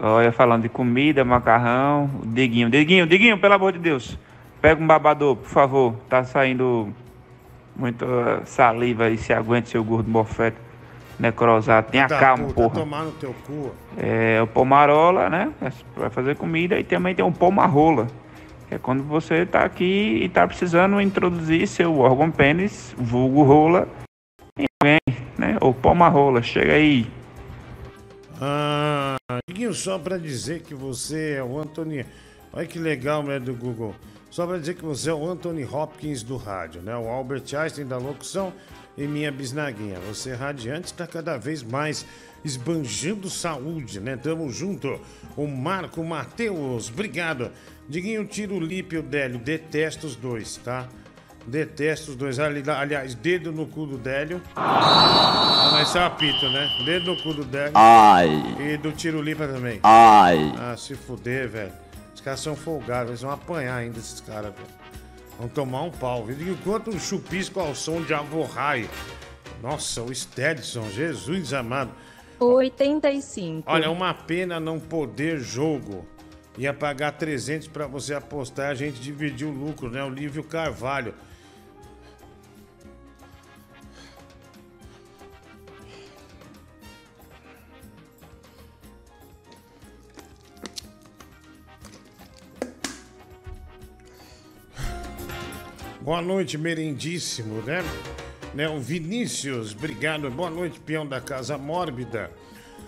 Olha, 0.00 0.32
falando 0.32 0.62
de 0.62 0.70
comida, 0.70 1.22
macarrão, 1.22 2.08
Diguinho, 2.24 2.70
Diguinho, 2.70 3.06
Diguinho, 3.06 3.36
pelo 3.36 3.52
amor 3.52 3.72
de 3.72 3.78
Deus. 3.78 4.18
Pega 4.62 4.82
um 4.82 4.86
babador, 4.86 5.36
por 5.36 5.48
favor. 5.48 5.94
Tá 6.08 6.24
saindo 6.24 6.88
muita 7.76 8.06
saliva 8.46 9.04
aí, 9.04 9.18
se 9.18 9.34
aguente 9.34 9.68
seu 9.68 9.84
gordo 9.84 10.10
mofete 10.10 10.56
necrosado. 11.20 11.90
Tenha 11.90 12.08
Tá, 12.08 12.18
calma, 12.18 12.44
puta, 12.44 12.54
porra. 12.54 12.74
Tomar 12.80 13.02
no 13.04 13.12
teu 13.12 13.34
cu. 13.46 13.70
É 13.98 14.40
o 14.40 14.46
pomarola, 14.46 15.28
né? 15.28 15.52
Vai 15.94 16.08
fazer 16.08 16.36
comida 16.36 16.78
e 16.78 16.84
também 16.84 17.14
tem 17.14 17.24
um 17.24 17.32
pomarrola. 17.32 18.06
É 18.72 18.78
quando 18.78 19.02
você 19.02 19.44
tá 19.44 19.64
aqui 19.64 20.20
e 20.22 20.28
tá 20.30 20.48
precisando 20.48 20.98
introduzir 20.98 21.68
seu 21.68 21.98
órgão 21.98 22.30
pênis, 22.30 22.94
vulgo 22.96 23.42
rola, 23.42 23.86
em 24.58 24.64
alguém, 24.80 25.26
né? 25.36 25.58
Ou 25.60 25.74
pomarrola, 25.74 26.40
chega 26.40 26.72
aí. 26.72 27.06
Ah, 28.40 29.16
só 29.74 29.98
pra 29.98 30.16
dizer 30.16 30.62
que 30.62 30.74
você 30.74 31.34
é 31.36 31.44
o 31.44 31.58
Anthony. 31.58 32.06
Olha 32.50 32.66
que 32.66 32.78
legal, 32.78 33.22
né, 33.22 33.38
do 33.38 33.52
Google. 33.52 33.94
Só 34.30 34.46
pra 34.46 34.56
dizer 34.56 34.74
que 34.74 34.84
você 34.84 35.10
é 35.10 35.14
o 35.14 35.28
Anthony 35.28 35.66
Hopkins 35.66 36.22
do 36.22 36.38
rádio, 36.38 36.80
né? 36.80 36.96
O 36.96 37.06
Albert 37.08 37.44
Einstein 37.54 37.86
da 37.86 37.98
locução 37.98 38.54
e 38.96 39.06
minha 39.06 39.30
bisnaguinha. 39.30 39.98
Você 40.08 40.30
é 40.30 40.34
radiante 40.34 40.86
está 40.86 41.06
cada 41.06 41.36
vez 41.36 41.62
mais 41.62 42.06
esbanjando 42.44 43.28
saúde, 43.30 44.00
né? 44.00 44.16
Tamo 44.16 44.50
junto. 44.50 45.00
O 45.36 45.46
Marco 45.46 46.02
Matheus, 46.04 46.88
obrigado. 46.88 47.50
Diguinho, 47.88 48.24
tira 48.26 48.52
o 48.54 48.60
Lipe 48.60 48.96
e 48.96 48.98
o 48.98 49.02
Délio. 49.02 49.38
Detesto 49.38 50.06
os 50.06 50.16
dois, 50.16 50.56
tá? 50.58 50.86
Detesto 51.46 52.12
os 52.12 52.16
dois. 52.16 52.38
Ali- 52.38 52.62
Aliás, 52.70 53.14
dedo 53.14 53.50
no 53.52 53.66
cu 53.66 53.86
do 53.86 53.98
Délio. 53.98 54.40
Ah, 54.54 55.70
mas 55.72 55.88
isso 55.88 55.98
é 55.98 56.02
um 56.02 56.06
apito, 56.06 56.48
né? 56.50 56.68
Dedo 56.84 57.14
no 57.14 57.22
cu 57.22 57.34
do 57.34 57.44
Délio. 57.44 57.72
Ai. 57.74 58.28
E 58.60 58.76
do 58.76 58.92
Tiro 58.92 59.20
Lipa 59.20 59.46
também. 59.48 59.80
Ai. 59.82 60.52
Ah, 60.58 60.76
se 60.76 60.94
fuder, 60.94 61.48
velho. 61.48 61.72
Os 62.14 62.20
caras 62.20 62.40
são 62.40 62.54
folgados, 62.54 63.08
eles 63.10 63.22
vão 63.22 63.32
apanhar 63.32 63.76
ainda 63.78 63.98
esses 63.98 64.20
caras, 64.20 64.52
velho. 64.54 64.66
Vão 65.38 65.48
tomar 65.48 65.82
um 65.82 65.90
pau. 65.90 66.24
viu? 66.26 66.52
Enquanto 66.52 66.90
um 66.90 67.00
chupisco 67.00 67.58
ao 67.58 67.74
som 67.74 68.02
de 68.02 68.14
Avorrai. 68.14 68.88
Nossa, 69.62 70.02
o 70.02 70.14
Stedson, 70.14 70.88
Jesus 70.90 71.52
amado. 71.52 71.90
85. 72.44 73.70
Olha, 73.70 73.86
é 73.86 73.88
uma 73.88 74.12
pena 74.12 74.58
não 74.58 74.78
poder 74.78 75.38
jogo. 75.38 76.06
Ia 76.58 76.74
pagar 76.74 77.12
300 77.12 77.68
pra 77.68 77.86
você 77.86 78.12
apostar, 78.12 78.70
a 78.70 78.74
gente 78.74 79.00
dividiu 79.00 79.48
o 79.48 79.52
lucro, 79.52 79.90
né? 79.90 80.04
O 80.04 80.10
Lívio 80.10 80.44
Carvalho. 80.44 81.14
Boa 96.02 96.20
noite, 96.20 96.58
merendíssimo, 96.58 97.62
né? 97.62 97.78
Né? 98.54 98.68
O 98.68 98.78
Vinícius, 98.80 99.72
obrigado. 99.74 100.30
Boa 100.30 100.50
noite, 100.50 100.80
peão 100.80 101.06
da 101.06 101.20
Casa 101.20 101.56
Mórbida. 101.56 102.30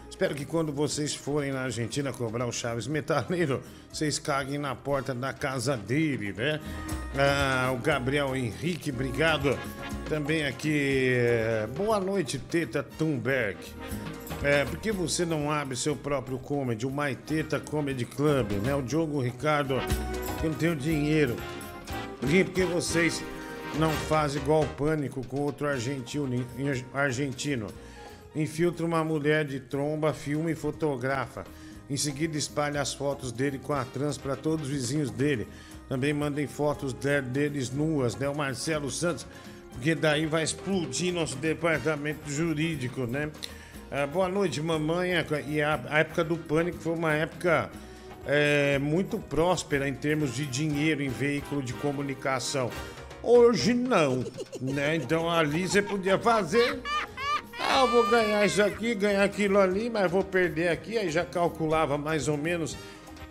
Espero 0.08 0.34
que 0.34 0.44
quando 0.44 0.72
vocês 0.72 1.12
forem 1.14 1.50
na 1.52 1.62
Argentina 1.62 2.12
cobrar 2.12 2.46
o 2.46 2.52
Chaves 2.52 2.86
Metaleiro, 2.86 3.60
vocês 3.92 4.16
caguem 4.18 4.58
na 4.58 4.72
porta 4.74 5.12
da 5.12 5.32
casa 5.32 5.76
dele, 5.76 6.32
né? 6.32 6.60
Ah, 7.18 7.72
o 7.74 7.78
Gabriel 7.78 8.36
Henrique, 8.36 8.90
obrigado. 8.90 9.58
Também 10.08 10.46
aqui, 10.46 11.08
eh, 11.16 11.66
boa 11.76 11.98
noite, 11.98 12.38
Teta 12.38 12.82
Thunberg. 12.82 13.56
É, 14.42 14.64
por 14.64 14.78
que 14.78 14.92
você 14.92 15.24
não 15.24 15.50
abre 15.50 15.74
seu 15.74 15.96
próprio 15.96 16.38
comedy, 16.38 16.86
o 16.86 16.90
Maiteta 16.90 17.58
Comedy 17.58 18.04
Club, 18.04 18.52
né? 18.64 18.74
O 18.74 18.82
Diogo 18.82 19.20
Ricardo, 19.20 19.80
eu 20.42 20.50
não 20.50 20.56
tenho 20.56 20.76
dinheiro. 20.76 21.34
Por 22.20 22.28
que- 22.28 22.64
vocês 22.64 23.22
não 23.78 23.90
fazem 23.90 24.40
igual 24.42 24.64
Pânico 24.76 25.26
com 25.26 25.40
outro 25.40 25.66
argentino, 25.66 26.44
argentino? 26.92 27.66
Infiltra 28.34 28.84
uma 28.84 29.04
mulher 29.04 29.44
de 29.44 29.60
tromba, 29.60 30.12
filma 30.12 30.50
e 30.50 30.54
fotografa. 30.54 31.44
Em 31.88 31.96
seguida 31.96 32.36
espalha 32.36 32.80
as 32.80 32.92
fotos 32.94 33.30
dele 33.30 33.58
com 33.58 33.72
a 33.72 33.84
trans 33.84 34.16
para 34.18 34.34
todos 34.36 34.66
os 34.66 34.72
vizinhos 34.72 35.10
dele. 35.10 35.46
Também 35.88 36.12
mandem 36.12 36.46
fotos 36.46 36.92
de- 36.92 37.20
deles 37.20 37.70
nuas, 37.70 38.16
né? 38.16 38.28
O 38.28 38.34
Marcelo 38.34 38.90
Santos, 38.90 39.26
porque 39.72 39.94
daí 39.94 40.26
vai 40.26 40.42
explodir 40.42 41.12
nosso 41.12 41.36
departamento 41.36 42.28
jurídico, 42.30 43.06
né? 43.06 43.30
Ah, 43.90 44.06
boa 44.06 44.28
noite, 44.28 44.60
mamãe. 44.60 45.10
E 45.46 45.60
a, 45.60 45.80
a 45.88 45.98
época 46.00 46.24
do 46.24 46.36
pânico 46.36 46.78
foi 46.78 46.94
uma 46.94 47.12
época 47.12 47.70
é, 48.26 48.78
muito 48.78 49.18
próspera 49.18 49.86
em 49.88 49.94
termos 49.94 50.34
de 50.34 50.46
dinheiro 50.46 51.02
em 51.02 51.10
veículo 51.10 51.62
de 51.62 51.74
comunicação. 51.74 52.70
Hoje 53.26 53.72
não, 53.72 54.22
né? 54.60 54.96
Então 54.96 55.30
ali 55.30 55.66
você 55.66 55.80
podia 55.80 56.18
fazer. 56.18 56.80
Ah, 57.58 57.80
eu 57.80 57.90
vou 57.90 58.06
ganhar 58.10 58.44
isso 58.44 58.62
aqui, 58.62 58.94
ganhar 58.94 59.24
aquilo 59.24 59.58
ali, 59.58 59.88
mas 59.88 60.10
vou 60.10 60.22
perder 60.22 60.68
aqui. 60.68 60.98
Aí 60.98 61.10
já 61.10 61.24
calculava 61.24 61.96
mais 61.96 62.28
ou 62.28 62.36
menos 62.36 62.76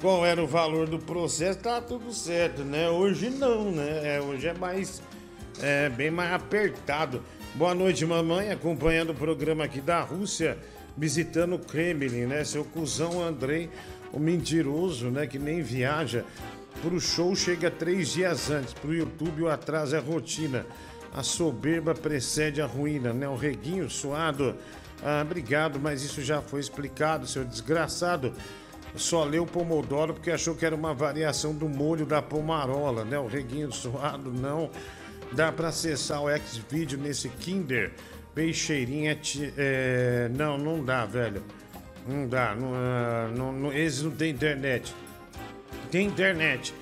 qual 0.02 0.26
era 0.26 0.44
o 0.44 0.48
valor 0.48 0.88
do 0.88 0.98
processo, 0.98 1.60
tá 1.60 1.80
tudo 1.80 2.12
certo, 2.12 2.64
né? 2.64 2.90
Hoje 2.90 3.30
não, 3.30 3.72
né? 3.72 4.16
É, 4.18 4.22
hoje 4.22 4.48
é 4.48 4.54
mais. 4.54 5.02
É 5.62 5.90
bem 5.90 6.10
mais 6.10 6.34
apertado. 6.34 7.22
Boa 7.54 7.76
noite, 7.76 8.04
mamãe, 8.04 8.50
acompanhando 8.50 9.12
o 9.12 9.16
programa 9.16 9.64
aqui 9.66 9.80
da 9.80 10.02
Rússia, 10.02 10.58
visitando 10.98 11.54
o 11.54 11.60
Kremlin, 11.60 12.26
né? 12.26 12.44
Seu 12.44 12.66
cuzão 12.66 13.22
Andrei, 13.22 13.70
O 14.12 14.20
mentiroso, 14.20 15.10
né, 15.10 15.26
que 15.26 15.40
nem 15.40 15.62
viaja. 15.62 16.26
Pro 16.82 17.00
show 17.00 17.36
chega 17.36 17.72
três 17.72 18.10
dias 18.10 18.50
antes. 18.52 18.74
Pro 18.74 18.94
YouTube 18.94 19.44
o 19.44 19.50
atraso 19.50 19.96
é 19.96 20.00
rotina. 20.00 20.66
A 21.14 21.24
soberba 21.24 21.94
precede 21.94 22.62
a 22.62 22.66
ruína, 22.66 23.14
né? 23.14 23.28
O 23.28 23.36
reguinho 23.36 23.90
suado. 23.90 24.56
Ah, 25.02 25.22
obrigado, 25.22 25.80
mas 25.80 26.02
isso 26.04 26.22
já 26.22 26.42
foi 26.42 26.60
explicado, 26.60 27.28
seu 27.28 27.46
desgraçado. 27.46 28.34
Só 28.96 29.24
leu 29.24 29.46
Pomodoro 29.46 30.14
porque 30.14 30.32
achou 30.32 30.56
que 30.56 30.66
era 30.66 30.76
uma 30.76 30.94
variação 30.94 31.54
do 31.54 31.68
molho 31.70 32.06
da 32.06 32.22
pomarola, 32.22 33.04
né? 33.06 33.18
O 33.18 33.28
reguinho 33.28 33.72
suado, 33.72 34.32
não. 34.32 34.70
Dá 35.32 35.52
para 35.52 35.70
acessar 35.70 36.22
o 36.22 36.30
X-Video 36.30 36.98
nesse 37.00 37.30
Kinder. 37.30 37.92
Peixeirinha. 38.36 39.16
ti- 39.16 39.54
É... 39.58 40.30
Não, 40.36 40.58
não 40.58 40.84
dá, 40.84 41.06
velho. 41.06 41.44
Não 42.08 42.28
dá. 42.28 42.54
Não, 42.56 42.72
ah, 42.76 43.32
não, 43.36 43.52
não, 43.54 43.74
esse 43.74 44.04
não 44.04 44.12
tem 44.12 44.32
internet. 44.32 44.94
Tem 45.94 46.08
internet, 46.08 46.74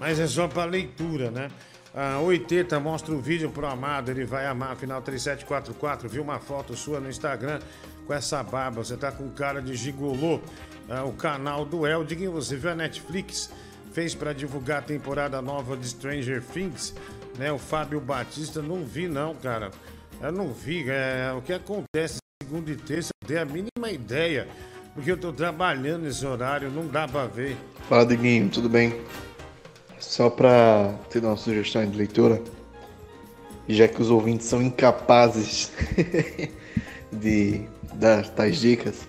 mas 0.00 0.18
é 0.18 0.26
só 0.26 0.48
para 0.48 0.64
leitura, 0.64 1.30
né? 1.30 1.50
A 1.94 2.18
80 2.20 2.80
mostra 2.80 3.14
o 3.14 3.20
vídeo 3.20 3.50
pro 3.50 3.66
amado, 3.66 4.10
ele 4.10 4.24
vai 4.24 4.46
amar. 4.46 4.74
Final 4.74 5.02
3744, 5.02 6.08
viu 6.08 6.22
uma 6.22 6.38
foto 6.38 6.74
sua 6.74 6.98
no 6.98 7.10
Instagram 7.10 7.60
com 8.06 8.14
essa 8.14 8.42
barba, 8.42 8.82
você 8.82 8.96
tá 8.96 9.12
com 9.12 9.28
cara 9.28 9.60
de 9.60 9.74
gigolô. 9.74 10.40
Ah, 10.88 11.04
o 11.04 11.12
canal 11.12 11.66
do 11.66 11.86
Elding, 11.86 12.26
você 12.28 12.56
viu 12.56 12.70
a 12.70 12.74
Netflix? 12.74 13.50
Fez 13.92 14.14
para 14.14 14.32
divulgar 14.32 14.78
a 14.78 14.82
temporada 14.82 15.42
nova 15.42 15.76
de 15.76 15.86
Stranger 15.86 16.42
Things, 16.42 16.94
né? 17.36 17.52
O 17.52 17.58
Fábio 17.58 18.00
Batista, 18.00 18.62
não 18.62 18.82
vi 18.82 19.08
não, 19.08 19.34
cara. 19.34 19.72
Eu 20.22 20.32
não 20.32 20.54
vi. 20.54 20.88
É, 20.88 21.34
o 21.36 21.42
que 21.42 21.52
acontece 21.52 22.16
segunda 22.42 22.70
e 22.70 22.76
terça, 22.76 23.10
eu 23.22 23.28
tenho 23.28 23.42
a 23.42 23.44
mínima 23.44 23.90
ideia. 23.90 24.48
Porque 24.94 25.10
eu 25.10 25.16
tô 25.16 25.32
trabalhando 25.32 26.02
nesse 26.04 26.24
horário, 26.24 26.70
não 26.70 26.86
dá 26.86 27.08
pra 27.08 27.26
ver. 27.26 27.56
Fala, 27.88 28.06
Diguinho, 28.06 28.48
tudo 28.48 28.68
bem? 28.68 28.94
Só 29.98 30.30
para 30.30 30.94
te 31.10 31.18
dar 31.20 31.28
uma 31.28 31.36
sugestão 31.36 31.84
de 31.88 31.96
leitura, 31.96 32.40
já 33.68 33.88
que 33.88 34.00
os 34.00 34.10
ouvintes 34.10 34.46
são 34.46 34.62
incapazes 34.62 35.72
de 37.10 37.62
dar 37.94 38.28
tais 38.30 38.60
dicas, 38.60 39.00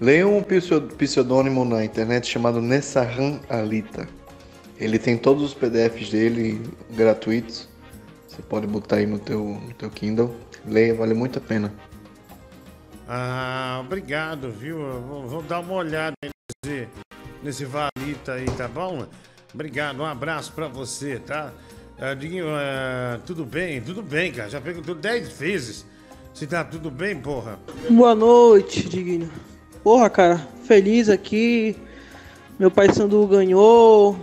leia 0.00 0.26
um 0.26 0.42
pseu- 0.42 0.82
pseudônimo 0.82 1.64
na 1.64 1.84
internet 1.84 2.26
chamado 2.28 2.60
Nessahan 2.62 3.40
Alita. 3.48 4.08
Ele 4.78 4.98
tem 4.98 5.16
todos 5.16 5.42
os 5.42 5.54
PDFs 5.54 6.10
dele 6.10 6.62
gratuitos. 6.90 7.68
Você 8.28 8.42
pode 8.42 8.66
botar 8.66 8.96
aí 8.96 9.06
no 9.06 9.18
teu, 9.18 9.42
no 9.44 9.72
teu 9.74 9.88
Kindle. 9.90 10.34
Leia, 10.66 10.94
vale 10.94 11.14
muito 11.14 11.38
a 11.38 11.42
pena. 11.42 11.72
Ah, 13.08 13.78
obrigado, 13.84 14.50
viu? 14.50 14.78
Vou, 14.78 15.26
vou 15.26 15.42
dar 15.42 15.60
uma 15.60 15.74
olhada 15.74 16.14
nesse, 16.64 16.88
nesse 17.42 17.64
valita 17.64 18.32
aí, 18.32 18.46
tá 18.56 18.66
bom? 18.66 19.06
Obrigado, 19.54 20.00
um 20.00 20.04
abraço 20.04 20.52
pra 20.52 20.66
você, 20.66 21.18
tá? 21.18 21.52
Ah, 21.98 22.14
Diguinho, 22.14 22.46
ah, 22.48 23.18
tudo 23.24 23.44
bem? 23.44 23.80
Tudo 23.80 24.02
bem, 24.02 24.32
cara. 24.32 24.50
Já 24.50 24.60
perguntou 24.60 24.94
10 24.94 25.28
vezes 25.30 25.86
se 26.34 26.46
tá 26.46 26.64
tudo 26.64 26.90
bem, 26.90 27.16
porra. 27.16 27.58
Boa 27.88 28.14
noite, 28.14 28.88
Diguinho. 28.88 29.30
Porra, 29.82 30.10
cara, 30.10 30.46
feliz 30.64 31.08
aqui. 31.08 31.76
Meu 32.58 32.70
pai 32.70 32.92
Sandu 32.92 33.26
ganhou. 33.26 34.18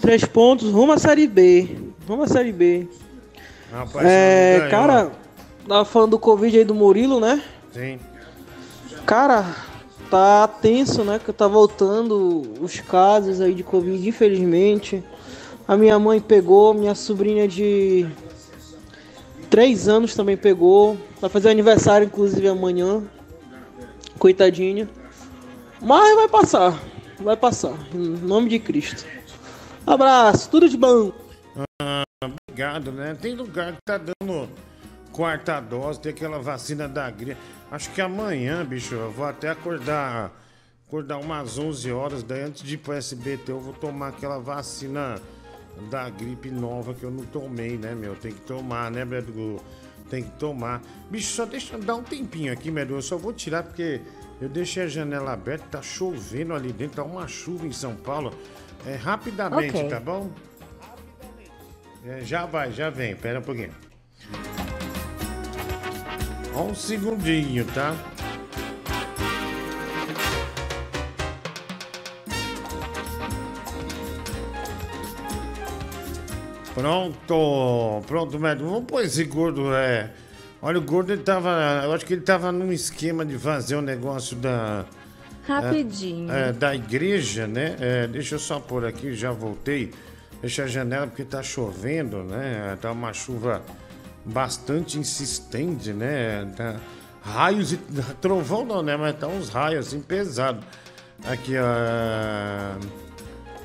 Três 0.00 0.24
pontos, 0.24 0.70
rumo 0.70 0.92
à 0.92 0.98
Série 0.98 1.26
B. 1.26 1.78
Rumo 2.06 2.24
à 2.24 2.28
Série 2.28 2.52
B. 2.52 2.86
Rapaz, 3.72 4.06
é, 4.06 4.68
cara, 4.70 5.10
tava 5.68 5.84
falando 5.84 6.10
do 6.12 6.18
Covid 6.18 6.58
aí 6.58 6.64
do 6.64 6.74
Murilo, 6.74 7.20
né? 7.20 7.42
Sim. 7.72 7.98
Cara, 9.06 9.54
tá 10.10 10.46
tenso, 10.46 11.02
né? 11.04 11.18
Que 11.18 11.32
tá 11.32 11.48
voltando 11.48 12.42
os 12.60 12.78
casos 12.80 13.40
aí 13.40 13.54
de 13.54 13.62
Covid, 13.62 14.06
infelizmente. 14.08 15.02
A 15.66 15.76
minha 15.76 15.98
mãe 15.98 16.20
pegou, 16.20 16.74
minha 16.74 16.94
sobrinha 16.94 17.48
de 17.48 18.06
três 19.48 19.88
anos 19.88 20.14
também 20.14 20.36
pegou. 20.36 20.96
Vai 21.20 21.30
fazer 21.30 21.50
aniversário, 21.50 22.06
inclusive, 22.06 22.48
amanhã. 22.48 23.02
Coitadinha. 24.18 24.88
Mas 25.80 26.14
vai 26.14 26.28
passar. 26.28 26.80
Vai 27.18 27.36
passar. 27.36 27.74
Em 27.94 27.98
nome 27.98 28.48
de 28.48 28.58
Cristo. 28.58 29.04
Abraço, 29.86 30.48
tudo 30.50 30.68
de 30.68 30.76
bom. 30.76 31.12
Ah, 31.80 32.02
obrigado, 32.24 32.92
né? 32.92 33.16
Tem 33.20 33.34
lugar 33.34 33.72
que 33.72 33.78
tá 33.84 33.98
dando 33.98 34.48
quarta 35.12 35.60
dose, 35.60 36.00
tem 36.00 36.10
aquela 36.10 36.38
vacina 36.38 36.88
da 36.88 37.10
gripe. 37.10 37.36
Acho 37.70 37.90
que 37.90 38.00
amanhã, 38.00 38.64
bicho, 38.64 38.94
eu 38.94 39.10
vou 39.10 39.24
até 39.24 39.50
acordar, 39.50 40.32
acordar 40.86 41.18
umas 41.18 41.58
11 41.58 41.92
horas, 41.92 42.22
daí 42.22 42.42
antes 42.42 42.62
de 42.62 42.74
ir 42.74 42.78
pro 42.78 42.92
SBT 42.94 43.52
eu 43.52 43.60
vou 43.60 43.72
tomar 43.74 44.08
aquela 44.08 44.38
vacina 44.38 45.20
da 45.90 46.08
gripe 46.10 46.50
nova 46.50 46.92
que 46.92 47.04
eu 47.04 47.10
não 47.10 47.24
tomei, 47.24 47.76
né, 47.78 47.94
meu? 47.94 48.14
Tem 48.14 48.32
que 48.32 48.40
tomar, 48.40 48.90
né, 48.90 49.04
Bedu? 49.04 49.60
Tem 50.10 50.22
que 50.22 50.30
tomar. 50.32 50.82
Bicho, 51.10 51.32
só 51.32 51.46
deixa 51.46 51.78
dar 51.78 51.94
um 51.94 52.02
tempinho 52.02 52.52
aqui, 52.52 52.70
Bedu. 52.70 52.94
Eu 52.94 53.02
só 53.02 53.16
vou 53.16 53.32
tirar 53.32 53.62
porque 53.62 54.00
eu 54.40 54.48
deixei 54.48 54.82
a 54.82 54.88
janela 54.88 55.32
aberta, 55.32 55.64
tá 55.70 55.82
chovendo 55.82 56.52
ali 56.52 56.72
dentro, 56.72 56.96
tá 56.96 57.04
uma 57.04 57.26
chuva 57.26 57.66
em 57.66 57.72
São 57.72 57.94
Paulo. 57.94 58.34
É 58.86 58.94
rapidamente, 58.96 59.76
Ok. 59.76 59.88
tá 59.88 60.00
bom? 60.00 60.30
É, 62.04 62.20
já 62.22 62.44
vai, 62.44 62.72
já 62.72 62.90
vem. 62.90 63.14
Pera 63.14 63.38
um 63.38 63.42
pouquinho. 63.42 63.72
Só 66.52 66.64
um 66.64 66.74
segundinho, 66.74 67.64
tá? 67.64 67.96
Pronto, 76.74 78.02
pronto, 78.06 78.38
médico. 78.38 78.68
Vamos 78.68 78.84
pôr 78.84 79.02
esse 79.02 79.24
gordo, 79.24 79.74
é. 79.74 80.10
Olha, 80.60 80.78
o 80.78 80.82
gordo 80.82 81.12
ele 81.12 81.22
tava. 81.22 81.82
Eu 81.84 81.92
acho 81.92 82.04
que 82.04 82.12
ele 82.12 82.22
tava 82.22 82.52
num 82.52 82.70
esquema 82.70 83.24
de 83.24 83.38
fazer 83.38 83.76
o 83.76 83.82
negócio 83.82 84.36
da. 84.36 84.84
Rapidinho. 85.46 86.30
É, 86.30 86.48
é, 86.48 86.52
da 86.52 86.74
igreja, 86.74 87.46
né? 87.46 87.76
É, 87.80 88.06
deixa 88.06 88.34
eu 88.34 88.38
só 88.38 88.60
pôr 88.60 88.84
aqui, 88.84 89.14
já 89.14 89.32
voltei. 89.32 89.90
Deixa 90.40 90.64
a 90.64 90.66
janela 90.66 91.06
porque 91.06 91.24
tá 91.24 91.42
chovendo, 91.42 92.22
né? 92.24 92.76
Tá 92.80 92.92
uma 92.92 93.12
chuva 93.12 93.62
bastante 94.24 94.98
insistente, 94.98 95.92
né? 95.92 96.50
Tá 96.56 96.76
raios 97.22 97.72
e. 97.72 97.76
Trovão 98.20 98.64
não, 98.64 98.82
né? 98.82 98.96
Mas 98.96 99.16
tá 99.18 99.26
uns 99.26 99.48
raios 99.48 99.86
assim 99.86 100.00
pesados. 100.00 100.64
Aqui, 101.24 101.54
ó. 101.56 102.78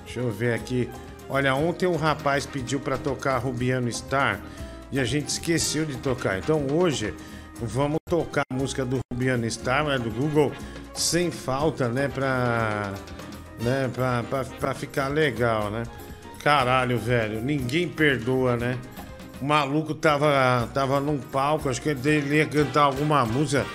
Deixa 0.05 0.19
eu 0.19 0.31
ver 0.31 0.53
aqui. 0.53 0.89
Olha, 1.29 1.53
ontem 1.55 1.85
um 1.85 1.97
rapaz 1.97 2.45
pediu 2.45 2.79
para 2.79 2.97
tocar 2.97 3.37
Rubiano 3.39 3.91
Star 3.91 4.39
e 4.91 4.99
a 4.99 5.03
gente 5.03 5.27
esqueceu 5.27 5.85
de 5.85 5.97
tocar. 5.97 6.37
Então 6.37 6.67
hoje 6.71 7.13
vamos 7.61 7.97
tocar 8.09 8.43
a 8.49 8.53
música 8.53 8.85
do 8.85 8.99
Rubiano 9.11 9.49
Star, 9.49 9.83
né, 9.83 9.97
do 9.97 10.09
Google, 10.09 10.53
sem 10.93 11.29
falta, 11.29 11.89
né? 11.89 12.07
Pra, 12.07 12.93
né, 13.59 13.89
pra, 13.93 14.23
pra, 14.23 14.45
pra 14.45 14.73
ficar 14.73 15.09
legal, 15.09 15.69
né? 15.69 15.83
Caralho, 16.41 16.97
velho, 16.97 17.41
ninguém 17.41 17.89
perdoa, 17.89 18.55
né? 18.55 18.77
O 19.41 19.45
maluco 19.45 19.93
tava, 19.93 20.67
tava 20.73 20.99
num 20.99 21.17
palco, 21.19 21.69
acho 21.69 21.81
que 21.81 21.89
ele 21.89 22.35
ia 22.37 22.45
cantar 22.45 22.81
alguma 22.83 23.25
música. 23.25 23.65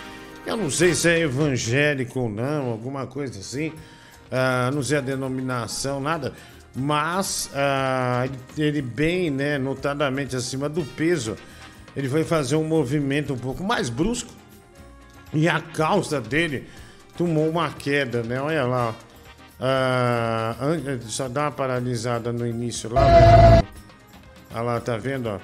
Eu 0.44 0.56
não 0.56 0.70
sei 0.70 0.92
se 0.94 1.08
é 1.08 1.20
evangélico 1.20 2.18
ou 2.20 2.28
não, 2.28 2.70
alguma 2.70 3.06
coisa 3.06 3.38
assim. 3.38 3.72
Ah, 4.30 4.70
não 4.74 4.82
sei 4.82 4.98
a 4.98 5.00
denominação, 5.00 6.00
nada. 6.00 6.32
Mas 6.74 7.48
ah, 7.54 8.26
ele 8.58 8.82
bem, 8.82 9.30
né, 9.30 9.56
notadamente 9.58 10.34
acima 10.34 10.68
do 10.68 10.82
peso, 10.82 11.36
ele 11.94 12.08
foi 12.08 12.24
fazer 12.24 12.56
um 12.56 12.64
movimento 12.64 13.34
um 13.34 13.38
pouco 13.38 13.62
mais 13.62 13.88
brusco 13.88 14.32
e 15.32 15.48
a 15.48 15.60
calça 15.60 16.20
dele 16.20 16.66
tomou 17.16 17.48
uma 17.48 17.70
queda, 17.70 18.22
né? 18.22 18.40
Olha 18.40 18.64
lá. 18.64 18.94
an- 20.60 20.98
só 21.06 21.28
dá 21.28 21.42
uma 21.42 21.50
paralisada 21.52 22.32
no 22.32 22.46
início 22.46 22.92
lá. 22.92 23.62
Olha 24.54 24.62
lá, 24.62 24.80
tá 24.80 24.96
vendo? 24.96 25.28
Ó? 25.28 25.38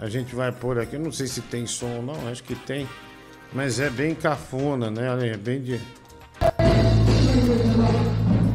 A 0.00 0.08
gente 0.08 0.34
vai 0.34 0.52
pôr 0.52 0.78
aqui, 0.78 0.96
não 0.98 1.10
sei 1.12 1.26
se 1.26 1.40
tem 1.42 1.66
som 1.66 1.86
ou 1.96 2.02
não, 2.02 2.28
acho 2.30 2.42
que 2.42 2.54
tem. 2.54 2.88
Mas 3.52 3.80
é 3.80 3.88
bem 3.90 4.14
cafona, 4.14 4.90
né? 4.90 5.10
Olha, 5.10 5.26
É 5.32 5.36
bem 5.36 5.60
de. 5.62 5.80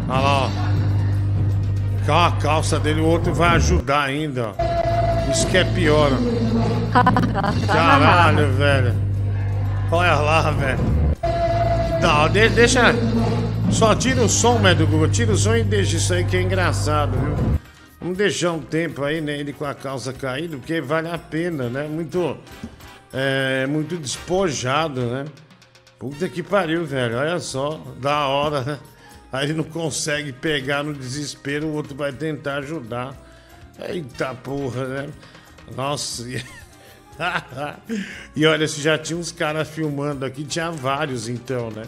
Olha 0.07 0.19
lá, 0.19 0.47
ó. 0.47 0.49
A 2.11 2.31
calça 2.33 2.79
dele, 2.79 2.99
o 3.01 3.05
outro 3.05 3.33
vai 3.33 3.49
ajudar 3.55 4.01
ainda, 4.03 4.49
ó. 4.49 5.31
Isso 5.31 5.47
que 5.47 5.57
é 5.57 5.63
pior, 5.63 6.11
ó. 6.11 7.65
Caralho, 7.65 8.51
velho. 8.53 8.93
Olha 9.91 10.15
lá, 10.15 10.51
velho. 10.51 10.79
Não, 12.01 12.29
de- 12.29 12.49
deixa. 12.49 12.93
Só 13.71 13.95
tira 13.95 14.21
o 14.21 14.29
som, 14.29 14.59
médico 14.59 14.91
Google. 14.91 15.07
Tira 15.09 15.31
o 15.31 15.37
som 15.37 15.55
e 15.55 15.63
deixa 15.63 15.95
isso 15.97 16.13
aí 16.13 16.23
que 16.25 16.35
é 16.37 16.41
engraçado, 16.41 17.17
viu? 17.17 17.52
Vamos 18.03 18.17
deixar 18.17 18.51
um 18.51 18.59
tempo 18.59 19.01
aí, 19.01 19.21
né? 19.21 19.39
Ele 19.39 19.53
com 19.53 19.63
a 19.63 19.73
calça 19.73 20.11
caída, 20.11 20.57
porque 20.57 20.81
vale 20.81 21.07
a 21.07 21.17
pena, 21.17 21.69
né? 21.69 21.87
Muito. 21.87 22.37
É, 23.13 23.65
muito 23.65 23.95
despojado, 23.95 24.99
né? 25.05 25.25
Puta 25.97 26.27
que 26.27 26.43
pariu, 26.43 26.85
velho. 26.85 27.17
Olha 27.17 27.39
só. 27.39 27.81
Da 28.01 28.27
hora, 28.27 28.61
né? 28.61 28.79
Aí 29.31 29.45
ele 29.45 29.53
não 29.53 29.63
consegue 29.63 30.33
pegar 30.33 30.83
no 30.83 30.93
desespero, 30.93 31.67
o 31.67 31.73
outro 31.75 31.95
vai 31.95 32.11
tentar 32.11 32.57
ajudar. 32.57 33.15
Eita 33.79 34.35
porra, 34.35 34.85
né? 34.85 35.09
Nossa. 35.73 36.23
e- 36.29 36.43
olha, 38.45 38.67
se 38.67 38.81
já 38.81 38.97
tinha 38.97 39.17
uns 39.17 39.31
caras 39.31 39.69
filmando 39.69 40.25
aqui, 40.25 40.43
tinha 40.43 40.69
vários 40.71 41.29
então, 41.29 41.71
né? 41.71 41.83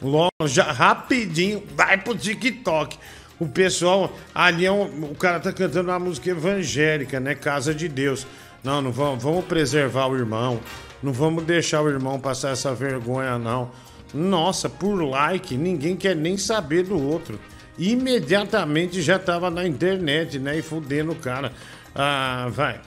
Logo, 0.00 0.30
já 0.46 0.70
rapidinho, 0.70 1.64
vai 1.74 1.98
pro 1.98 2.14
TikTok. 2.14 2.96
O 3.40 3.46
pessoal, 3.46 4.12
ali 4.34 4.66
é 4.66 4.72
um- 4.72 5.10
o 5.10 5.14
cara 5.14 5.38
tá 5.38 5.52
cantando 5.52 5.90
uma 5.90 5.98
música 5.98 6.30
evangélica, 6.30 7.20
né? 7.20 7.34
Casa 7.34 7.72
de 7.74 7.88
Deus. 7.88 8.26
Não, 8.64 8.82
não 8.82 8.90
vamos, 8.90 9.22
vamos 9.22 9.44
preservar 9.44 10.06
o 10.08 10.16
irmão. 10.16 10.58
Não 11.02 11.12
vamos 11.12 11.44
deixar 11.44 11.80
o 11.82 11.88
irmão 11.88 12.18
passar 12.18 12.50
essa 12.50 12.74
vergonha, 12.74 13.38
não. 13.38 13.70
Nossa, 14.12 14.68
por 14.68 15.00
like, 15.02 15.56
ninguém 15.56 15.94
quer 15.94 16.16
nem 16.16 16.36
saber 16.36 16.82
do 16.84 17.00
outro. 17.00 17.38
Imediatamente 17.78 19.00
já 19.00 19.18
tava 19.18 19.50
na 19.50 19.64
internet, 19.66 20.38
né? 20.40 20.58
E 20.58 20.62
fudendo 20.62 21.12
o 21.12 21.16
cara. 21.16 21.52
Ah, 21.94 22.48
vai. 22.50 22.80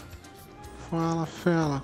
Fala, 0.89 1.25
Fela. 1.25 1.81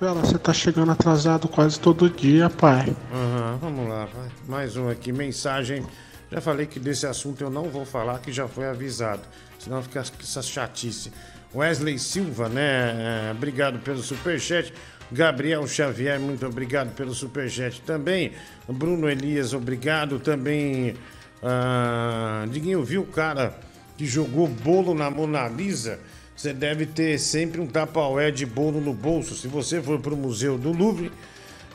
Fela, 0.00 0.20
você 0.22 0.36
tá 0.36 0.52
chegando 0.52 0.90
atrasado 0.90 1.46
quase 1.46 1.78
todo 1.78 2.10
dia, 2.10 2.50
pai. 2.50 2.92
Aham, 3.12 3.58
vamos 3.60 3.88
lá, 3.88 4.06
vai. 4.06 4.28
Mais 4.48 4.76
um 4.76 4.88
aqui, 4.88 5.12
mensagem. 5.12 5.84
Já 6.32 6.40
falei 6.40 6.64
que 6.64 6.80
desse 6.80 7.06
assunto 7.06 7.44
eu 7.44 7.50
não 7.50 7.64
vou 7.64 7.84
falar, 7.84 8.18
que 8.20 8.32
já 8.32 8.48
foi 8.48 8.66
avisado. 8.66 9.20
Senão 9.58 9.82
fica 9.82 10.00
essa 10.00 10.40
chatice. 10.40 11.12
Wesley 11.54 11.98
Silva, 11.98 12.48
né? 12.48 13.28
é, 13.28 13.32
Obrigado 13.32 13.78
pelo 13.80 14.02
superchat. 14.02 14.72
Gabriel 15.10 15.66
Xavier, 15.66 16.18
muito 16.18 16.46
obrigado 16.46 16.94
pelo 16.94 17.12
superchat 17.12 17.82
também. 17.82 18.32
Bruno 18.66 19.10
Elias, 19.10 19.52
obrigado 19.52 20.18
também. 20.20 20.94
Ah, 21.42 22.46
Diguinho, 22.50 22.82
viu 22.82 23.02
o 23.02 23.06
cara 23.06 23.54
que 23.98 24.06
jogou 24.06 24.48
bolo 24.48 24.94
na 24.94 25.10
Mona 25.10 25.46
Lisa? 25.48 26.00
Você 26.34 26.54
deve 26.54 26.86
ter 26.86 27.18
sempre 27.18 27.60
um 27.60 27.66
tapaué 27.66 28.30
de 28.30 28.46
bolo 28.46 28.80
no 28.80 28.94
bolso. 28.94 29.36
Se 29.36 29.48
você 29.48 29.82
for 29.82 30.00
pro 30.00 30.16
Museu 30.16 30.56
do 30.56 30.72
Louvre, 30.72 31.12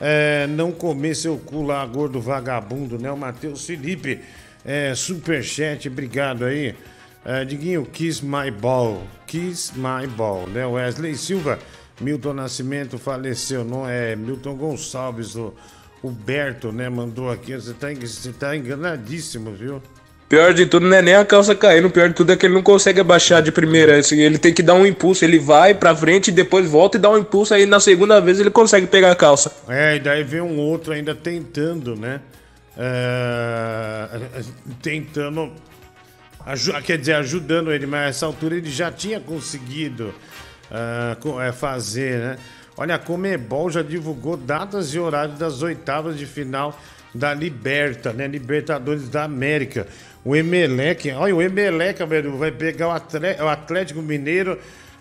é, 0.02 0.48
não 0.48 0.72
comer 0.72 1.16
seu 1.16 1.38
cu 1.38 1.62
lá, 1.62 1.86
gordo 1.86 2.20
vagabundo, 2.20 2.98
né? 2.98 3.12
O 3.12 3.18
Matheus 3.18 3.66
Felipe, 3.66 4.20
é, 4.68 4.94
superchat, 4.94 5.88
obrigado 5.88 6.44
aí. 6.44 6.76
É, 7.24 7.46
Diguinho, 7.46 7.86
Kiss 7.86 8.24
My 8.24 8.52
Ball, 8.52 9.02
Kiss 9.26 9.72
My 9.76 10.06
Ball, 10.06 10.46
né? 10.48 10.66
Wesley 10.66 11.16
Silva, 11.16 11.58
Milton 12.02 12.34
Nascimento 12.34 12.98
faleceu, 12.98 13.64
não 13.64 13.88
é? 13.88 14.14
Milton 14.16 14.56
Gonçalves, 14.56 15.36
o, 15.38 15.54
o 16.04 16.12
Berto, 16.12 16.74
né? 16.74 16.90
Mandou 16.90 17.32
aqui, 17.32 17.54
você 17.54 17.74
tá, 17.74 17.88
você 17.94 18.34
tá 18.34 18.56
enganadíssimo, 18.58 19.52
viu? 19.54 19.82
Pior 20.28 20.54
de 20.54 20.66
tudo 20.66 20.86
não 20.86 20.98
é 20.98 21.02
nem 21.02 21.16
a 21.16 21.24
calça 21.24 21.56
caindo, 21.56 21.90
pior 21.90 22.10
de 22.10 22.16
tudo 22.16 22.34
é 22.34 22.36
que 22.36 22.46
ele 22.46 22.54
não 22.54 22.62
consegue 22.62 23.00
abaixar 23.00 23.42
de 23.42 23.50
primeira. 23.50 23.98
Assim, 23.98 24.20
ele 24.20 24.38
tem 24.38 24.54
que 24.54 24.62
dar 24.62 24.74
um 24.74 24.86
impulso, 24.86 25.24
ele 25.24 25.40
vai 25.40 25.74
pra 25.74 25.96
frente, 25.96 26.30
depois 26.30 26.70
volta 26.70 26.98
e 26.98 27.00
dá 27.00 27.10
um 27.10 27.18
impulso, 27.18 27.54
aí 27.54 27.66
na 27.66 27.80
segunda 27.80 28.20
vez 28.20 28.38
ele 28.38 28.50
consegue 28.50 28.88
pegar 28.88 29.12
a 29.12 29.16
calça. 29.16 29.50
É, 29.70 29.96
e 29.96 30.00
daí 30.00 30.24
vem 30.24 30.42
um 30.42 30.60
outro 30.60 30.92
ainda 30.92 31.16
tentando, 31.16 31.96
né? 31.96 32.20
É, 32.78 34.08
tentando. 34.82 35.52
quer 36.86 36.98
dizer, 36.98 37.14
ajudando 37.16 37.72
ele, 37.72 37.86
mas 37.88 38.00
a 38.02 38.10
essa 38.10 38.26
altura 38.26 38.56
ele 38.56 38.70
já 38.70 38.92
tinha 38.92 39.20
conseguido 39.20 40.14
co- 41.20 41.42
é, 41.42 41.52
fazer, 41.52 42.20
né? 42.20 42.38
Olha, 42.78 42.96
a 42.96 43.00
Comebol 43.00 43.72
já 43.72 43.82
divulgou 43.82 44.38
datas 44.38 44.94
e 44.94 45.00
horários 45.00 45.40
das 45.40 45.64
oitavas 45.64 46.18
de 46.18 46.28
final 46.28 46.80
da 47.14 47.34
Liberta, 47.34 48.14
né? 48.14 48.28
Libertadores 48.28 49.10
da 49.10 49.24
América. 49.24 49.88
O 50.24 50.36
Emelec, 50.36 51.10
olha, 51.14 51.36
o 51.36 51.42
Emelec, 51.42 52.04
velho, 52.06 52.38
vai 52.38 52.52
pegar 52.52 52.90
o 52.90 53.48
Atlético 53.48 54.02
Mineiro, 54.02 54.60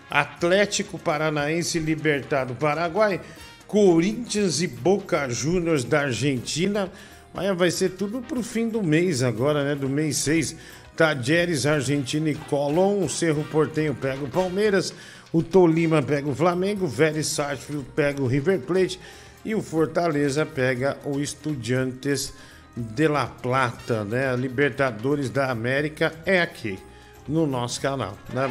Atlético 0.09 0.97
Paranaense 0.97 1.77
Libertado 1.79 2.55
Paraguai, 2.55 3.19
Corinthians 3.67 4.61
e 4.61 4.67
Boca 4.67 5.29
Juniors 5.29 5.83
da 5.83 6.01
Argentina. 6.01 6.89
Olha, 7.37 7.53
vai 7.53 7.69
ser 7.69 7.89
tudo 7.89 8.19
pro 8.19 8.41
fim 8.41 8.67
do 8.67 8.81
mês 8.81 9.21
agora, 9.21 9.63
né? 9.63 9.75
Do 9.75 9.87
mês 9.87 10.17
6. 10.17 10.55
Tajeres, 10.95 11.67
Argentina 11.67 12.31
e 12.31 12.33
Colón. 12.33 13.03
O 13.03 13.07
Cerro 13.07 13.43
Portenho 13.43 13.93
pega 13.93 14.23
o 14.23 14.27
Palmeiras. 14.27 14.91
O 15.31 15.43
Tolima 15.43 16.01
pega 16.01 16.27
o 16.27 16.33
Flamengo. 16.33 16.87
Vélez 16.87 17.27
Sarsfield 17.27 17.85
pega 17.95 18.23
o 18.23 18.25
River 18.25 18.61
Plate. 18.61 18.99
E 19.45 19.53
o 19.53 19.61
Fortaleza 19.61 20.47
pega 20.47 20.97
o 21.05 21.19
Estudiantes 21.19 22.33
de 22.75 23.07
La 23.07 23.27
Plata, 23.27 24.03
né? 24.03 24.35
Libertadores 24.35 25.29
da 25.29 25.51
América 25.51 26.11
é 26.25 26.41
aqui, 26.41 26.79
no 27.27 27.45
nosso 27.45 27.79
canal. 27.79 28.17
Né? 28.33 28.45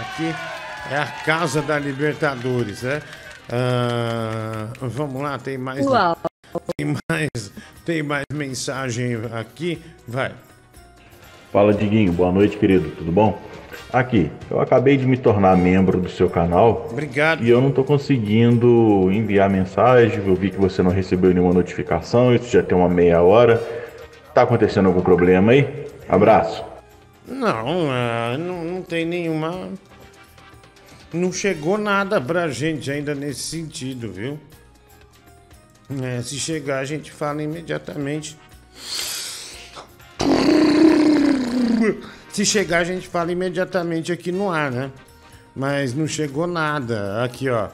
Aqui 0.00 0.32
é 0.92 0.96
a 0.96 1.06
casa 1.24 1.60
da 1.60 1.76
Libertadores, 1.76 2.82
né? 2.82 3.02
Ah, 3.50 4.68
vamos 4.80 5.20
lá, 5.20 5.36
tem 5.38 5.58
mais. 5.58 5.84
Uau. 5.84 6.16
Tem 6.76 6.94
mais, 7.10 7.52
tem 7.84 8.02
mais 8.02 8.24
mensagem 8.32 9.18
aqui. 9.32 9.80
Vai. 10.06 10.32
Fala 11.52 11.72
Diguinho, 11.72 12.12
boa 12.12 12.30
noite 12.30 12.56
querido, 12.56 12.90
tudo 12.90 13.10
bom? 13.10 13.40
Aqui, 13.90 14.30
eu 14.50 14.60
acabei 14.60 14.98
de 14.98 15.06
me 15.06 15.16
tornar 15.16 15.56
membro 15.56 15.98
do 15.98 16.10
seu 16.10 16.28
canal. 16.28 16.88
Obrigado. 16.90 17.42
E 17.42 17.48
eu 17.48 17.60
não 17.60 17.70
tô 17.70 17.82
conseguindo 17.82 19.10
enviar 19.10 19.48
mensagem. 19.48 20.22
Eu 20.26 20.34
vi 20.34 20.50
que 20.50 20.58
você 20.58 20.82
não 20.82 20.90
recebeu 20.90 21.32
nenhuma 21.32 21.54
notificação. 21.54 22.34
Isso 22.34 22.50
já 22.50 22.62
tem 22.62 22.76
uma 22.76 22.88
meia 22.88 23.22
hora. 23.22 23.56
Tá 24.34 24.42
acontecendo 24.42 24.86
algum 24.86 25.00
problema 25.00 25.52
aí? 25.52 25.86
Abraço. 26.06 26.62
Não, 27.26 27.90
ah, 27.90 28.36
não, 28.38 28.62
não 28.62 28.82
tem 28.82 29.06
nenhuma. 29.06 29.70
Não 31.10 31.32
chegou 31.32 31.78
nada 31.78 32.20
pra 32.20 32.48
gente 32.48 32.90
ainda 32.90 33.14
nesse 33.14 33.40
sentido, 33.40 34.12
viu? 34.12 34.38
É, 35.90 36.20
se 36.22 36.38
chegar, 36.38 36.80
a 36.80 36.84
gente 36.84 37.10
fala 37.10 37.42
imediatamente. 37.42 38.36
Se 42.30 42.44
chegar, 42.44 42.78
a 42.78 42.84
gente 42.84 43.08
fala 43.08 43.32
imediatamente 43.32 44.12
aqui 44.12 44.30
no 44.30 44.50
ar, 44.50 44.70
né? 44.70 44.92
Mas 45.56 45.94
não 45.94 46.06
chegou 46.06 46.46
nada. 46.46 47.24
Aqui, 47.24 47.48
ó. 47.48 47.70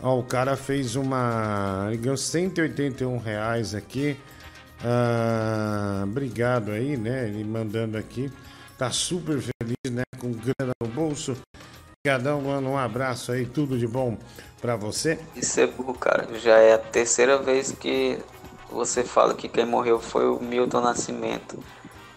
Ó, 0.00 0.18
o 0.18 0.22
cara 0.22 0.56
fez 0.56 0.96
uma. 0.96 1.86
Ele 1.88 1.98
ganhou 1.98 2.16
181 2.16 3.18
reais 3.18 3.74
aqui. 3.74 4.16
Ah, 4.82 6.02
obrigado 6.04 6.70
aí, 6.70 6.96
né? 6.96 7.28
Ele 7.28 7.44
mandando 7.44 7.98
aqui. 7.98 8.30
Tá 8.78 8.90
super 8.90 9.38
feliz, 9.38 9.92
né? 9.92 10.02
Com 10.18 10.32
grana 10.32 10.72
no 10.80 10.88
bolso. 10.88 11.36
Obrigadão, 12.06 12.40
mano. 12.40 12.70
Um 12.70 12.78
abraço 12.78 13.30
aí. 13.30 13.44
Tudo 13.44 13.78
de 13.78 13.86
bom 13.86 14.16
pra 14.58 14.74
você. 14.74 15.18
Isso 15.36 15.60
é 15.60 15.66
burro, 15.66 15.92
cara. 15.92 16.26
Já 16.38 16.56
é 16.56 16.72
a 16.72 16.78
terceira 16.78 17.36
vez 17.36 17.72
que 17.72 18.18
você 18.70 19.04
fala 19.04 19.34
que 19.34 19.46
quem 19.50 19.66
morreu 19.66 20.00
foi 20.00 20.26
o 20.26 20.40
Milton 20.40 20.80
Nascimento. 20.80 21.62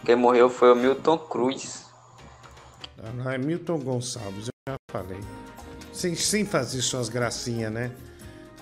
Quem 0.05 0.15
morreu 0.15 0.49
foi 0.49 0.71
o 0.71 0.75
Milton 0.75 1.17
Cruz. 1.17 1.83
Ah, 2.97 3.09
não, 3.13 3.29
é 3.29 3.37
Milton 3.37 3.77
Gonçalves, 3.79 4.47
eu 4.47 4.71
já 4.71 4.75
falei. 4.89 5.19
Sem, 5.91 6.15
sem 6.15 6.45
fazer 6.45 6.81
suas 6.81 7.09
gracinhas, 7.09 7.69
né? 7.71 7.91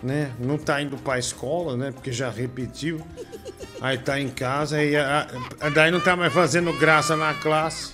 né? 0.01 0.33
Não 0.39 0.57
tá 0.57 0.81
indo 0.81 0.97
pra 0.97 1.19
escola, 1.19 1.77
né? 1.77 1.91
Porque 1.91 2.11
já 2.11 2.31
repetiu. 2.31 2.99
Aí 3.79 3.99
tá 3.99 4.19
em 4.19 4.29
casa 4.29 4.83
e 4.83 4.95
a- 4.95 5.27
a- 5.59 5.69
daí 5.69 5.91
não 5.91 6.01
tá 6.01 6.15
mais 6.15 6.33
fazendo 6.33 6.73
graça 6.79 7.15
na 7.15 7.35
classe. 7.35 7.93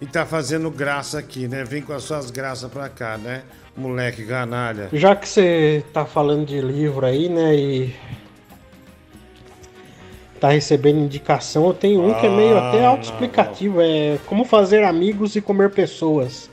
E 0.00 0.06
tá 0.06 0.26
fazendo 0.26 0.70
graça 0.70 1.18
aqui, 1.18 1.46
né? 1.48 1.64
Vem 1.64 1.82
com 1.82 1.92
as 1.92 2.02
suas 2.02 2.30
graças 2.30 2.70
pra 2.70 2.88
cá, 2.88 3.16
né? 3.16 3.42
Moleque 3.76 4.24
canalha. 4.24 4.88
Já 4.92 5.16
que 5.16 5.28
você 5.28 5.84
tá 5.92 6.04
falando 6.04 6.46
de 6.46 6.60
livro 6.60 7.04
aí, 7.04 7.28
né, 7.28 7.56
e 7.56 7.94
tá 10.38 10.50
recebendo 10.50 10.98
indicação, 10.98 11.66
eu 11.66 11.74
tenho 11.74 12.04
um 12.04 12.14
que 12.14 12.26
é 12.26 12.28
meio 12.28 12.56
Ah, 12.56 12.68
até 12.68 12.80
não, 12.82 12.88
autoexplicativo, 12.88 13.80
é 13.80 14.18
Como 14.26 14.44
fazer 14.44 14.84
amigos 14.84 15.34
e 15.36 15.40
comer 15.40 15.70
pessoas. 15.70 16.50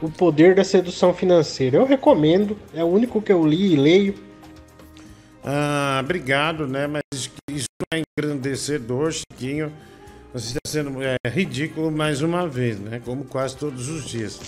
O 0.00 0.08
poder 0.08 0.54
da 0.54 0.64
sedução 0.64 1.12
financeira. 1.12 1.76
Eu 1.76 1.84
recomendo, 1.84 2.56
é 2.72 2.82
o 2.82 2.86
único 2.86 3.20
que 3.20 3.32
eu 3.32 3.46
li 3.46 3.74
e 3.74 3.76
leio. 3.76 4.14
Ah, 5.44 6.00
obrigado, 6.02 6.66
né? 6.66 6.86
Mas 6.86 7.30
isso 7.50 7.68
é 7.92 8.02
engrandecedor, 8.18 9.12
Chiquinho. 9.12 9.72
Você 10.32 10.48
está 10.48 10.60
sendo 10.66 11.02
é, 11.02 11.16
ridículo 11.26 11.90
mais 11.90 12.20
uma 12.20 12.46
vez, 12.46 12.78
né? 12.78 13.00
Como 13.04 13.24
quase 13.24 13.56
todos 13.56 13.88
os 13.88 14.04
dias. 14.04 14.38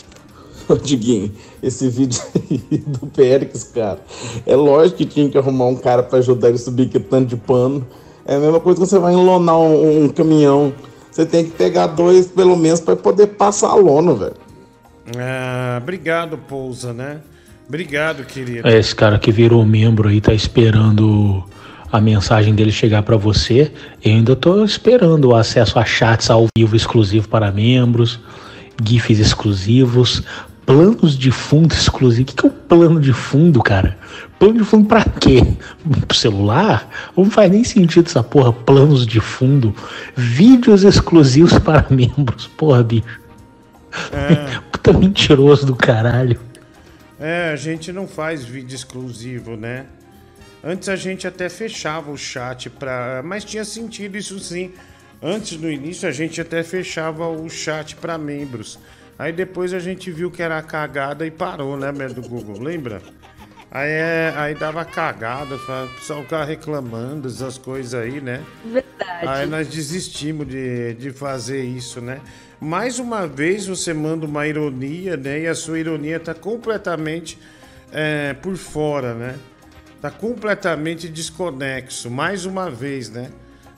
Ô, 0.69 0.77
Diguinho, 0.77 1.33
esse 1.63 1.89
vídeo 1.89 2.21
aí 2.37 2.79
do 2.87 3.07
Périx, 3.07 3.65
cara, 3.65 3.99
é 4.47 4.55
lógico 4.55 4.99
que 4.99 5.07
tinha 5.07 5.29
que 5.29 5.39
arrumar 5.39 5.67
um 5.67 5.77
cara 5.77 6.03
pra 6.03 6.19
ajudar 6.19 6.49
ele 6.49 6.57
a 6.57 6.61
subir 6.61 6.89
que 6.89 7.01
tanto 7.01 7.29
de 7.29 7.37
pano. 7.37 7.87
É 8.27 8.37
a 8.37 8.39
mesma 8.39 8.61
coisa 8.61 8.81
que 8.81 8.87
você 8.87 8.99
vai 8.99 9.15
enlonar 9.15 9.59
um, 9.59 10.05
um 10.05 10.09
caminhão. 10.09 10.73
Você 11.11 11.25
tem 11.27 11.45
que 11.45 11.51
pegar 11.51 11.89
dois, 11.89 12.27
pelo 12.27 12.57
menos, 12.57 12.81
pra 12.81 12.95
poder 12.95 13.29
passar 13.29 13.71
a 13.71 13.75
lona, 13.75 14.15
velho. 14.15 14.37
Ah, 15.19 15.79
obrigado, 15.83 16.39
Pousa, 16.39 16.93
né? 16.93 17.21
Obrigado, 17.67 18.25
querido. 18.25 18.69
É, 18.69 18.79
Esse 18.79 18.95
cara 18.95 19.19
que 19.19 19.33
virou 19.33 19.65
membro 19.65 20.09
aí 20.09 20.21
tá 20.21 20.35
esperando 20.35 21.45
a 21.91 22.01
mensagem 22.01 22.55
dele 22.55 22.73
chegar 22.73 23.03
para 23.03 23.17
você. 23.17 23.73
Eu 24.05 24.13
ainda 24.13 24.33
estou 24.33 24.65
esperando 24.65 25.29
o 25.29 25.35
acesso 25.35 25.79
a 25.79 25.85
chats 25.85 26.31
ao 26.31 26.47
vivo 26.57 26.77
exclusivo 26.77 27.29
para 27.29 27.51
membros, 27.51 28.21
GIFs 28.83 29.19
exclusivos, 29.19 30.23
planos 30.65 31.19
de 31.19 31.31
fundo 31.31 31.75
exclusivos. 31.75 32.33
O 32.33 32.37
que 32.37 32.47
é 32.47 32.49
um 32.49 32.53
plano 32.53 33.01
de 33.01 33.13
fundo, 33.13 33.63
cara? 33.63 33.99
Plano 34.39 34.59
de 34.59 34.65
fundo 34.65 34.87
pra 34.87 35.05
quê? 35.05 35.55
Pro 36.07 36.17
celular? 36.17 36.89
Não 37.17 37.31
faz 37.31 37.51
nem 37.51 37.65
sentido 37.65 38.07
essa 38.07 38.23
porra, 38.23 38.53
planos 38.53 39.07
de 39.07 39.21
fundo. 39.21 39.75
Vídeos 40.15 40.85
exclusivos 40.85 41.59
para 41.61 41.87
membros. 41.91 42.47
Porra, 42.47 42.83
bicho. 42.83 43.21
É. 44.13 44.61
Puta 44.71 44.93
mentiroso 44.93 45.67
do 45.67 45.75
caralho. 45.75 46.39
É, 47.19 47.51
a 47.53 47.57
gente 47.57 47.93
não 47.93 48.07
faz 48.07 48.45
vídeo 48.45 48.75
exclusivo, 48.75 49.57
né? 49.57 49.87
Antes 50.63 50.89
a 50.89 50.97
gente 50.97 51.27
até 51.27 51.49
fechava 51.49 52.11
o 52.11 52.17
chat 52.17 52.69
pra. 52.69 53.23
Mas 53.25 53.45
tinha 53.45 53.65
sentido 53.65 54.17
isso 54.17 54.39
sim. 54.39 54.73
Antes 55.23 55.59
no 55.59 55.71
início 55.71 56.09
a 56.09 56.13
gente 56.13 56.41
até 56.41 56.63
fechava 56.63 57.29
o 57.29 57.49
chat 57.49 57.97
para 57.97 58.17
membros. 58.19 58.79
Aí 59.19 59.33
depois 59.33 59.75
a 59.75 59.79
gente 59.79 60.11
viu 60.11 60.31
que 60.31 60.43
era 60.43 60.63
cagada 60.63 61.27
e 61.27 61.31
parou, 61.31 61.77
né, 61.77 61.93
do 62.09 62.23
Google, 62.23 62.59
lembra? 62.59 63.03
Aí, 63.71 63.89
é, 63.89 64.33
aí 64.35 64.55
dava 64.55 64.85
cagada, 64.85 65.55
o 65.55 65.89
pessoal 65.95 66.23
ficava 66.23 66.45
reclamando 66.45 67.29
essas 67.29 67.57
coisas 67.57 67.95
aí, 67.95 68.21
né? 68.21 68.43
Verdade. 68.65 69.29
Aí 69.29 69.47
nós 69.47 69.69
desistimos 69.69 70.49
de, 70.49 70.95
de 70.95 71.13
fazer 71.13 71.63
isso, 71.63 72.01
né? 72.01 72.21
Mais 72.59 72.99
uma 72.99 73.27
vez 73.29 73.67
você 73.67 73.95
manda 73.95 74.27
uma 74.27 74.47
ironia, 74.47 75.17
né? 75.17 75.41
E 75.41 75.47
a 75.47 75.55
sua 75.55 75.79
ironia 75.79 76.19
tá 76.19 76.35
completamente 76.35 77.39
é, 77.93 78.35
por 78.35 78.57
fora, 78.57 79.15
né? 79.15 79.37
Tá 80.01 80.11
completamente 80.11 81.09
desconexo. 81.09 82.11
Mais 82.11 82.47
uma 82.47 82.71
vez, 82.71 83.11
né? 83.11 83.31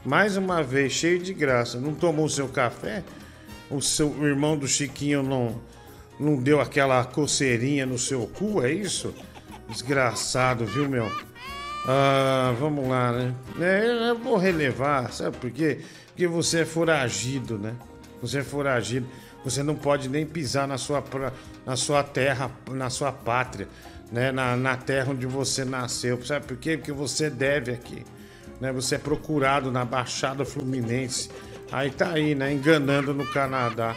Mais 0.04 0.36
uma 0.36 0.62
vez, 0.62 0.92
cheio 0.92 1.18
de 1.18 1.34
graça. 1.34 1.80
Não 1.80 1.94
tomou 1.94 2.28
seu 2.28 2.48
café? 2.48 3.02
O 3.68 3.80
seu 3.80 4.14
irmão 4.24 4.56
do 4.56 4.68
Chiquinho 4.68 5.22
não, 5.22 5.60
não 6.20 6.36
deu 6.36 6.60
aquela 6.60 7.04
coceirinha 7.04 7.86
no 7.86 7.98
seu 7.98 8.26
cu, 8.26 8.62
é 8.62 8.72
isso? 8.72 9.14
Desgraçado, 9.68 10.64
viu, 10.64 10.88
meu? 10.88 11.10
Ah, 11.86 12.54
vamos 12.60 12.88
lá, 12.88 13.12
né? 13.12 13.34
É, 13.60 14.10
eu 14.10 14.18
vou 14.18 14.36
relevar, 14.36 15.12
sabe 15.12 15.36
por 15.36 15.50
quê? 15.50 15.80
Porque 16.08 16.26
você 16.28 16.60
é 16.60 16.64
foragido, 16.64 17.58
né? 17.58 17.74
Você 18.20 18.38
é 18.38 18.42
foragido. 18.44 19.06
Você 19.44 19.62
não 19.62 19.74
pode 19.74 20.08
nem 20.08 20.24
pisar 20.24 20.68
na 20.68 20.78
sua, 20.78 21.02
na 21.66 21.74
sua 21.74 22.04
terra, 22.04 22.50
na 22.70 22.88
sua 22.90 23.10
pátria, 23.10 23.68
né? 24.12 24.30
Na, 24.30 24.54
na 24.56 24.76
terra 24.76 25.10
onde 25.10 25.26
você 25.26 25.64
nasceu. 25.64 26.22
Sabe 26.24 26.46
por 26.46 26.56
quê? 26.56 26.76
Porque 26.76 26.92
você 26.92 27.30
deve 27.30 27.72
aqui. 27.72 28.04
Né? 28.60 28.70
Você 28.72 28.96
é 28.96 28.98
procurado 28.98 29.72
na 29.72 29.84
Baixada 29.84 30.44
Fluminense. 30.44 31.30
Aí 31.72 31.90
tá 31.90 32.12
aí, 32.12 32.34
né? 32.34 32.52
Enganando 32.52 33.14
no 33.14 33.26
Canadá. 33.26 33.96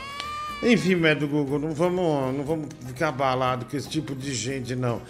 Enfim, 0.63 0.95
médio 0.95 1.28
Google, 1.28 1.59
não 1.59 1.72
vamos, 1.72 2.36
não 2.36 2.43
vamos 2.43 2.70
ficar 2.88 3.09
abalado 3.09 3.66
com 3.66 3.76
esse 3.76 3.89
tipo 3.89 4.16
de 4.16 4.34
gente, 4.34 4.74
não. 4.76 5.01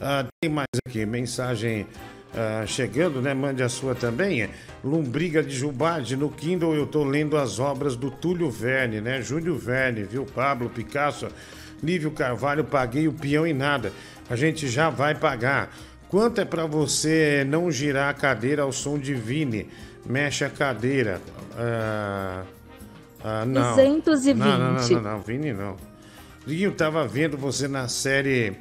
Ah, 0.00 0.24
tem 0.40 0.50
mais 0.50 0.68
aqui, 0.86 1.04
mensagem 1.04 1.86
ah, 2.34 2.64
chegando, 2.66 3.20
né? 3.20 3.34
Mande 3.34 3.62
a 3.62 3.68
sua 3.68 3.94
também. 3.94 4.48
Lombriga 4.82 5.42
de 5.42 5.54
Jubade, 5.54 6.16
no 6.16 6.30
Kindle 6.30 6.74
eu 6.74 6.86
tô 6.86 7.04
lendo 7.04 7.36
as 7.36 7.58
obras 7.58 7.96
do 7.96 8.10
Túlio 8.10 8.50
Verne, 8.50 9.00
né? 9.00 9.20
Júlio 9.20 9.58
Verne, 9.58 10.04
viu? 10.04 10.24
Pablo 10.24 10.70
Picasso, 10.70 11.28
Lívio 11.82 12.12
Carvalho, 12.12 12.64
paguei 12.64 13.08
o 13.08 13.12
peão 13.12 13.46
e 13.46 13.52
nada. 13.52 13.92
A 14.32 14.36
gente 14.36 14.66
já 14.66 14.88
vai 14.88 15.14
pagar. 15.14 15.70
Quanto 16.08 16.40
é 16.40 16.44
pra 16.46 16.64
você 16.64 17.44
não 17.46 17.70
girar 17.70 18.08
a 18.08 18.14
cadeira 18.14 18.62
ao 18.62 18.72
som 18.72 18.98
de 18.98 19.12
Vini? 19.12 19.68
Mexe 20.06 20.42
a 20.42 20.48
cadeira. 20.48 21.20
Ah, 21.54 22.42
ah, 23.22 23.44
não. 23.44 23.76
220. 23.76 24.38
Não, 24.38 24.58
não, 24.58 24.72
não, 24.72 24.88
não, 24.88 25.02
não, 25.02 25.20
Vini 25.20 25.52
não. 25.52 25.76
Liguinho, 26.46 26.72
tava 26.72 27.06
vendo 27.06 27.36
você 27.36 27.68
na 27.68 27.88
série 27.88 28.56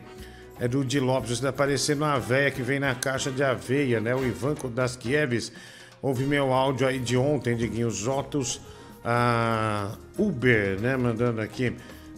é 0.59 0.67
do 0.67 0.83
Di 0.83 0.99
Lopes, 0.99 1.37
você 1.37 1.41
tá 1.41 1.53
parecendo 1.53 2.03
uma 2.03 2.19
véia 2.19 2.51
que 2.51 2.61
vem 2.61 2.77
na 2.77 2.93
caixa 2.93 3.31
de 3.31 3.41
aveia, 3.41 4.01
né? 4.01 4.13
O 4.13 4.25
Ivan 4.25 4.55
Kodaskieves. 4.55 5.53
Ouve 6.01 6.25
meu 6.25 6.51
áudio 6.51 6.85
aí 6.85 6.99
de 6.99 7.15
ontem, 7.15 7.55
Diguinho. 7.55 7.87
Os 7.87 8.05
Otos 8.09 8.59
ah, 9.05 9.95
Uber, 10.19 10.81
né? 10.81 10.97
Mandando 10.97 11.39
aqui 11.39 11.73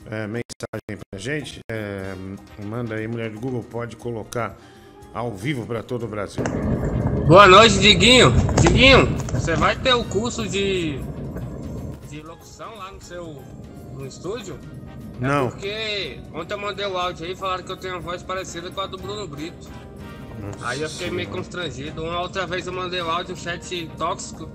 é, 0.09 0.25
mensagem 0.63 1.03
pra 1.09 1.19
gente. 1.19 1.59
É, 1.69 2.15
manda 2.65 2.95
aí, 2.95 3.07
mulher 3.07 3.29
do 3.29 3.39
Google, 3.39 3.63
pode 3.63 3.95
colocar 3.95 4.55
ao 5.13 5.31
vivo 5.31 5.65
pra 5.65 5.83
todo 5.83 6.05
o 6.05 6.07
Brasil. 6.07 6.43
Boa 7.27 7.47
noite, 7.47 7.79
Diguinho. 7.79 8.31
Diguinho, 8.61 9.05
você 9.31 9.55
vai 9.55 9.75
ter 9.75 9.93
o 9.93 10.03
curso 10.03 10.47
de, 10.47 10.99
de 12.09 12.21
locução 12.21 12.75
lá 12.75 12.91
no 12.91 13.01
seu 13.01 13.41
no 13.93 14.05
estúdio? 14.07 14.59
Não. 15.19 15.49
Porque 15.49 16.19
ontem 16.33 16.53
eu 16.53 16.57
mandei 16.59 16.85
o 16.85 16.97
áudio 16.97 17.25
aí 17.25 17.33
e 17.33 17.35
falaram 17.35 17.63
que 17.63 17.71
eu 17.71 17.77
tenho 17.77 17.93
uma 17.93 18.01
voz 18.01 18.23
parecida 18.23 18.71
com 18.71 18.81
a 18.81 18.87
do 18.87 18.97
Bruno 18.97 19.27
Brito. 19.27 19.69
Aí 20.61 20.81
eu 20.81 20.89
fiquei 20.89 21.11
meio 21.11 21.29
constrangido. 21.29 22.03
Uma 22.03 22.19
outra 22.19 22.45
vez 22.45 22.65
eu 22.67 22.73
mandei 22.73 23.01
o 23.01 23.09
áudio, 23.09 23.33
um 23.33 23.37
chat 23.37 23.89
tóxico, 23.97 24.49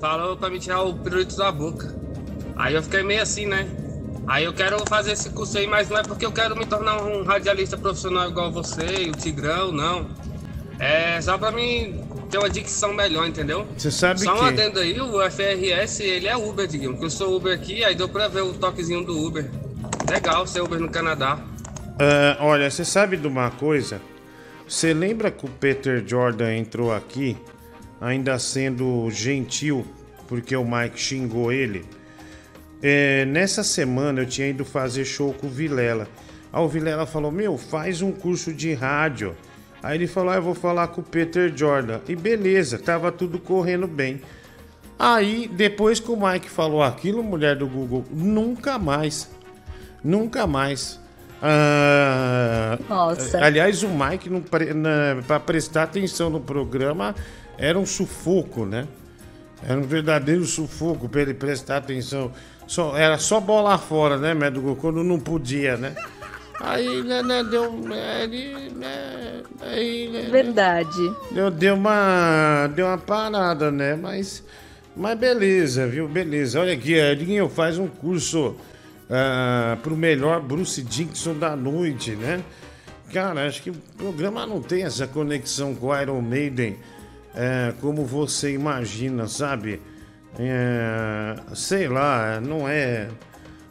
falou 0.00 0.36
pra 0.36 0.50
me 0.50 0.58
tirar 0.58 0.82
o 0.82 0.92
pirulito 0.92 1.36
da 1.36 1.50
boca. 1.50 1.94
Aí 2.56 2.74
eu 2.74 2.82
fiquei 2.82 3.02
meio 3.02 3.22
assim, 3.22 3.46
né? 3.46 3.83
Aí 4.26 4.44
eu 4.44 4.52
quero 4.52 4.78
fazer 4.88 5.12
esse 5.12 5.30
curso 5.30 5.58
aí, 5.58 5.66
mas 5.66 5.88
não 5.88 5.98
é 5.98 6.02
porque 6.02 6.24
eu 6.24 6.32
quero 6.32 6.56
me 6.56 6.64
tornar 6.64 7.02
um 7.02 7.22
radialista 7.24 7.76
profissional 7.76 8.28
igual 8.28 8.50
você 8.50 9.04
e 9.06 9.10
o 9.10 9.12
Tigrão, 9.12 9.70
não. 9.70 10.08
É 10.78 11.20
só 11.20 11.36
pra 11.38 11.50
mim 11.52 12.02
ter 12.30 12.38
uma 12.38 12.48
dicção 12.50 12.92
melhor, 12.94 13.28
entendeu? 13.28 13.66
Você 13.76 13.90
sabe 13.90 14.20
Só 14.20 14.34
um 14.34 14.38
que- 14.38 14.44
adendo 14.46 14.80
aí, 14.80 14.98
o 15.00 15.20
FRS, 15.22 16.02
ele 16.02 16.26
é 16.26 16.36
Uber, 16.36 16.66
Diguinho. 16.66 16.92
Porque 16.92 17.04
eu 17.06 17.10
sou 17.10 17.36
Uber 17.36 17.54
aqui, 17.54 17.84
aí 17.84 17.94
deu 17.94 18.08
pra 18.08 18.26
ver 18.28 18.42
o 18.42 18.54
toquezinho 18.54 19.04
do 19.04 19.16
Uber. 19.24 19.48
Legal 20.10 20.46
ser 20.46 20.62
Uber 20.62 20.80
no 20.80 20.88
Canadá. 20.90 21.38
Ah, 21.98 22.36
olha, 22.40 22.68
você 22.70 22.84
sabe 22.84 23.16
de 23.16 23.26
uma 23.26 23.50
coisa? 23.50 24.00
Você 24.66 24.92
lembra 24.94 25.30
que 25.30 25.44
o 25.44 25.48
Peter 25.48 26.02
Jordan 26.04 26.56
entrou 26.56 26.92
aqui, 26.92 27.36
ainda 28.00 28.38
sendo 28.38 29.08
gentil, 29.10 29.86
porque 30.26 30.56
o 30.56 30.64
Mike 30.64 30.98
xingou 30.98 31.52
ele? 31.52 31.84
É, 32.86 33.24
nessa 33.24 33.64
semana 33.64 34.20
eu 34.20 34.26
tinha 34.26 34.46
ido 34.46 34.62
fazer 34.62 35.06
show 35.06 35.32
com 35.32 35.46
o 35.46 35.50
Vilela. 35.50 36.06
Aí 36.52 36.62
o 36.62 36.68
Vilela 36.68 37.06
falou: 37.06 37.32
Meu, 37.32 37.56
faz 37.56 38.02
um 38.02 38.12
curso 38.12 38.52
de 38.52 38.74
rádio. 38.74 39.34
Aí 39.82 39.96
ele 39.96 40.06
falou: 40.06 40.32
ah, 40.32 40.36
Eu 40.36 40.42
vou 40.42 40.54
falar 40.54 40.88
com 40.88 41.00
o 41.00 41.04
Peter 41.04 41.50
Jordan. 41.56 42.00
E 42.06 42.14
beleza, 42.14 42.78
tava 42.78 43.10
tudo 43.10 43.38
correndo 43.38 43.88
bem. 43.88 44.20
Aí, 44.98 45.50
depois 45.50 45.98
que 45.98 46.10
o 46.10 46.16
Mike 46.16 46.50
falou 46.50 46.82
aquilo, 46.82 47.22
mulher 47.22 47.56
do 47.56 47.66
Google, 47.66 48.04
nunca 48.10 48.78
mais. 48.78 49.30
Nunca 50.04 50.46
mais. 50.46 51.00
Ah, 51.42 52.78
Nossa. 52.86 53.42
Aliás, 53.42 53.82
o 53.82 53.88
Mike, 53.88 54.28
para 55.26 55.40
prestar 55.40 55.84
atenção 55.84 56.28
no 56.28 56.40
programa, 56.40 57.14
era 57.56 57.78
um 57.78 57.86
sufoco, 57.86 58.66
né? 58.66 58.86
Era 59.66 59.78
um 59.80 59.84
verdadeiro 59.84 60.44
sufoco 60.44 61.08
para 61.08 61.22
ele 61.22 61.34
prestar 61.34 61.78
atenção. 61.78 62.30
Só, 62.66 62.96
era 62.96 63.18
só 63.18 63.40
bola 63.40 63.76
fora, 63.78 64.16
né, 64.16 64.34
Médico? 64.34 64.76
Quando 64.76 65.04
não 65.04 65.18
podia, 65.18 65.76
né? 65.76 65.94
Aí, 66.60 67.02
né, 67.02 67.22
né, 67.22 67.44
deu. 67.44 67.72
né, 67.72 68.24
Ele, 68.24 68.70
né, 68.70 69.42
aí, 69.60 70.08
né, 70.08 70.28
Verdade. 70.30 71.12
Deu, 71.30 71.50
deu 71.50 71.74
uma. 71.74 72.68
Deu 72.74 72.86
uma 72.86 72.98
parada, 72.98 73.70
né? 73.70 73.94
Mas. 73.94 74.42
Mas 74.96 75.18
beleza, 75.18 75.86
viu? 75.86 76.06
Beleza. 76.08 76.60
Olha 76.60 76.72
aqui, 76.72 76.94
Edinho 76.94 77.48
faz 77.48 77.78
um 77.78 77.88
curso 77.88 78.54
ah, 79.10 79.76
pro 79.82 79.96
melhor 79.96 80.40
Bruce 80.40 80.80
Dickinson 80.82 81.34
da 81.34 81.56
noite, 81.56 82.12
né? 82.12 82.40
Cara, 83.12 83.46
acho 83.46 83.62
que 83.62 83.70
o 83.70 83.74
programa 83.96 84.46
não 84.46 84.62
tem 84.62 84.84
essa 84.84 85.06
conexão 85.06 85.74
com 85.74 85.88
o 85.88 86.00
Iron 86.00 86.20
Maiden 86.20 86.76
é, 87.34 87.72
como 87.80 88.04
você 88.04 88.52
imagina, 88.52 89.26
sabe? 89.26 89.80
É, 90.38 91.36
sei 91.54 91.88
lá, 91.88 92.40
não 92.40 92.68
é. 92.68 93.08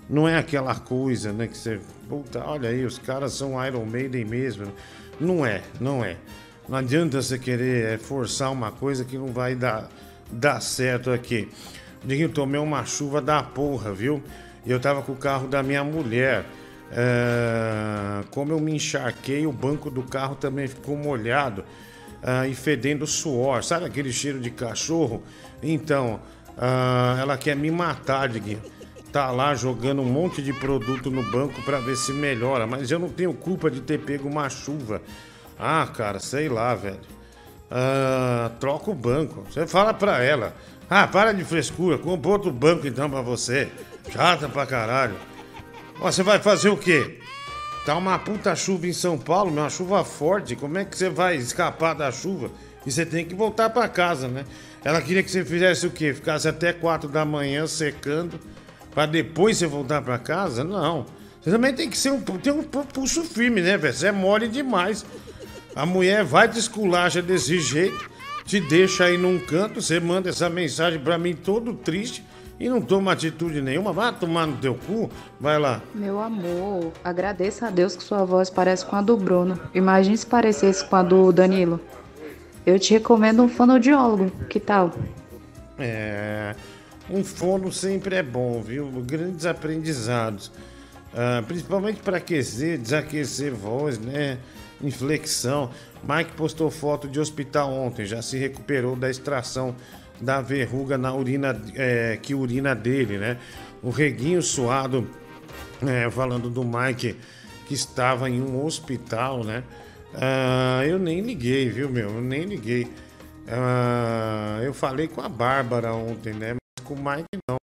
Não 0.10 0.28
é 0.28 0.38
aquela 0.38 0.76
coisa, 0.76 1.32
né? 1.32 1.48
Que 1.48 1.58
você. 1.58 1.80
Puta, 2.08 2.44
olha 2.46 2.70
aí, 2.70 2.86
os 2.86 2.98
caras 2.98 3.34
são 3.34 3.64
Iron 3.66 3.86
Maiden 3.86 4.26
mesmo. 4.26 4.72
Não 5.20 5.46
é, 5.46 5.62
não 5.80 6.04
é. 6.04 6.18
Não 6.68 6.78
adianta 6.78 7.22
você 7.22 7.38
querer 7.38 7.94
é, 7.94 7.98
forçar 7.98 8.52
uma 8.52 8.72
coisa 8.72 9.04
que 9.04 9.18
não 9.18 9.28
vai 9.28 9.56
dar, 9.56 9.90
dar 10.32 10.62
certo 10.62 11.12
aqui. 11.12 11.50
Diguinho, 12.04 12.30
tomei 12.30 12.60
uma 12.60 12.86
chuva 12.86 13.22
da 13.22 13.42
porra, 13.42 13.92
viu? 13.94 14.22
E 14.66 14.72
eu 14.72 14.80
tava 14.80 15.02
com 15.02 15.14
o 15.14 15.16
carro 15.16 15.48
da 15.48 15.62
minha 15.62 15.84
mulher. 15.84 16.46
É, 16.92 18.24
como 18.30 18.52
eu 18.52 18.60
me 18.60 18.76
encharquei, 18.76 19.46
o 19.48 19.52
banco 19.52 19.90
do 19.90 20.04
carro 20.04 20.36
também 20.36 20.68
ficou 20.68 20.96
molhado 20.96 21.66
ah, 22.22 22.48
e 22.48 22.54
fedendo 22.54 23.06
suor. 23.06 23.64
Sabe 23.64 23.86
aquele 23.86 24.12
cheiro 24.12 24.40
de 24.40 24.50
cachorro? 24.50 25.24
Então, 25.62 26.20
ah, 26.58 27.18
ela 27.20 27.38
quer 27.38 27.56
me 27.56 27.72
matar, 27.72 28.30
Diguinho. 28.30 28.62
Tá 29.12 29.30
lá 29.30 29.54
jogando 29.54 30.02
um 30.02 30.06
monte 30.06 30.42
de 30.42 30.52
produto 30.52 31.12
no 31.12 31.22
banco 31.24 31.62
pra 31.62 31.80
ver 31.80 31.96
se 31.96 32.12
melhora, 32.12 32.66
mas 32.66 32.90
eu 32.90 32.98
não 32.98 33.10
tenho 33.10 33.34
culpa 33.34 33.70
de 33.70 33.80
ter 33.82 34.00
pego 34.00 34.28
uma 34.28 34.50
chuva. 34.50 35.02
Ah, 35.60 35.88
cara, 35.94 36.20
sei 36.20 36.50
lá, 36.50 36.74
velho. 36.74 37.00
ah, 37.70 38.52
troca 38.60 38.90
o 38.90 38.96
banco. 38.96 39.46
Você 39.50 39.68
fala 39.68 39.94
pra 39.94 40.24
ela. 40.24 40.56
Ah, 40.90 41.08
para 41.08 41.32
de 41.32 41.44
frescura, 41.44 41.98
compra 41.98 42.32
outro 42.32 42.52
banco 42.52 42.88
então 42.88 43.10
pra 43.10 43.22
você. 43.22 43.72
Chata 44.12 44.50
pra 44.50 44.66
caralho. 44.66 45.16
Você 46.00 46.24
vai 46.24 46.40
fazer 46.40 46.70
o 46.70 46.78
quê? 46.78 47.20
Tá 47.86 47.96
uma 47.96 48.18
puta 48.18 48.56
chuva 48.56 48.88
em 48.88 48.94
São 48.94 49.18
Paulo, 49.18 49.52
uma 49.52 49.70
chuva 49.70 50.04
forte. 50.04 50.56
Como 50.56 50.78
é 50.78 50.86
que 50.86 50.98
você 50.98 51.10
vai 51.10 51.36
escapar 51.36 51.94
da 51.94 52.12
chuva? 52.12 52.50
E 52.86 52.92
você 52.92 53.06
tem 53.06 53.26
que 53.26 53.34
voltar 53.34 53.70
pra 53.70 53.88
casa, 53.88 54.28
né? 54.28 54.46
Ela 54.84 55.02
queria 55.02 55.24
que 55.24 55.32
você 55.32 55.46
fizesse 55.46 55.88
o 55.88 55.92
quê? 55.92 56.14
Ficasse 56.14 56.48
até 56.48 56.74
4 56.74 57.10
da 57.10 57.24
manhã 57.24 57.66
secando 57.66 58.40
pra 58.94 59.06
depois 59.06 59.58
você 59.58 59.68
voltar 59.68 60.02
pra 60.02 60.18
casa? 60.18 60.64
Não. 60.64 61.06
Você 61.42 61.52
também 61.52 61.74
tem 61.74 61.90
que 61.90 61.98
ser 61.98 62.12
um, 62.12 62.22
ter 62.22 62.52
um 62.52 62.64
pulso 62.64 63.24
firme, 63.24 63.62
né, 63.62 63.78
velho? 63.78 63.94
Você 63.94 64.08
é 64.08 64.12
mole 64.12 64.48
demais. 64.48 65.06
A 65.76 65.86
mulher 65.86 66.24
vai 66.24 66.48
te 66.48 66.60
esculacha 66.60 67.22
desse 67.22 67.60
jeito, 67.60 68.10
te 68.46 68.60
deixa 68.60 69.06
aí 69.06 69.18
num 69.18 69.40
canto, 69.40 69.82
você 69.82 70.00
manda 70.00 70.30
essa 70.30 70.50
mensagem 70.50 71.00
pra 71.00 71.18
mim 71.18 71.34
todo 71.34 71.74
triste 71.74 72.24
e 72.60 72.70
não 72.70 72.80
toma 72.80 73.12
atitude 73.12 73.62
nenhuma. 73.62 73.92
Vai 73.92 74.14
tomar 74.14 74.46
no 74.46 74.58
teu 74.58 74.76
cu, 74.76 75.10
vai 75.40 75.58
lá. 75.60 75.82
Meu 75.94 76.20
amor, 76.20 76.92
agradeça 77.04 77.68
a 77.68 77.70
Deus 77.70 77.96
que 77.96 78.04
sua 78.04 78.24
voz 78.24 78.50
parece 78.50 78.86
com 78.86 78.96
a 78.96 79.02
do 79.02 79.18
Bruno. 79.18 79.60
Imagine 79.74 80.16
se 80.18 80.26
parecesse 80.26 80.86
com 80.86 80.96
a 80.96 81.04
do 81.04 81.32
Danilo. 81.32 81.80
Eu 82.66 82.80
te 82.80 82.94
recomendo 82.94 83.44
um 83.44 83.50
fonoaudiólogo, 83.50 84.32
que 84.48 84.60
tal? 84.60 84.94
É. 85.78 86.56
Um 87.10 87.24
fono 87.24 87.72
sempre 87.72 88.16
é 88.16 88.24
bom, 88.24 88.62
viu? 88.62 88.90
Grandes 89.06 89.46
aprendizados. 89.46 90.52
Ah, 91.16 91.44
principalmente 91.48 92.00
para 92.02 92.18
aquecer, 92.18 92.78
desaquecer 92.78 93.52
voz, 93.54 94.00
né? 94.00 94.40
Inflexão. 94.82 95.70
Mike 96.04 96.32
postou 96.32 96.70
foto 96.72 97.08
de 97.08 97.20
hospital 97.20 97.72
ontem, 97.72 98.06
já 98.06 98.22
se 98.22 98.38
recuperou 98.38 98.96
da 98.96 99.10
extração 99.10 99.76
da 100.20 100.42
verruga 100.42 100.98
na 100.98 101.14
urina 101.14 101.60
é, 101.76 102.18
que 102.22 102.34
urina 102.34 102.74
dele, 102.74 103.18
né? 103.18 103.38
O 103.82 103.90
reguinho 103.90 104.42
suado, 104.42 105.08
é, 105.86 106.10
falando 106.10 106.50
do 106.50 106.64
Mike 106.64 107.16
que 107.68 107.74
estava 107.74 108.30
em 108.30 108.42
um 108.42 108.66
hospital, 108.66 109.44
né? 109.44 109.64
Ah, 110.16 110.84
eu 110.86 111.00
nem 111.00 111.22
liguei, 111.22 111.70
viu, 111.70 111.90
meu? 111.90 112.10
Eu 112.10 112.22
nem 112.22 112.44
liguei. 112.44 112.88
Ah, 113.48 114.60
eu 114.64 114.74
falei 114.74 115.08
com 115.08 115.22
a 115.22 115.30
Bárbara 115.30 115.94
ontem, 115.94 116.34
né? 116.34 116.54
Mas 116.54 116.86
com 116.86 116.94
o 116.94 116.98
Mike 116.98 117.26
não. 117.48 117.58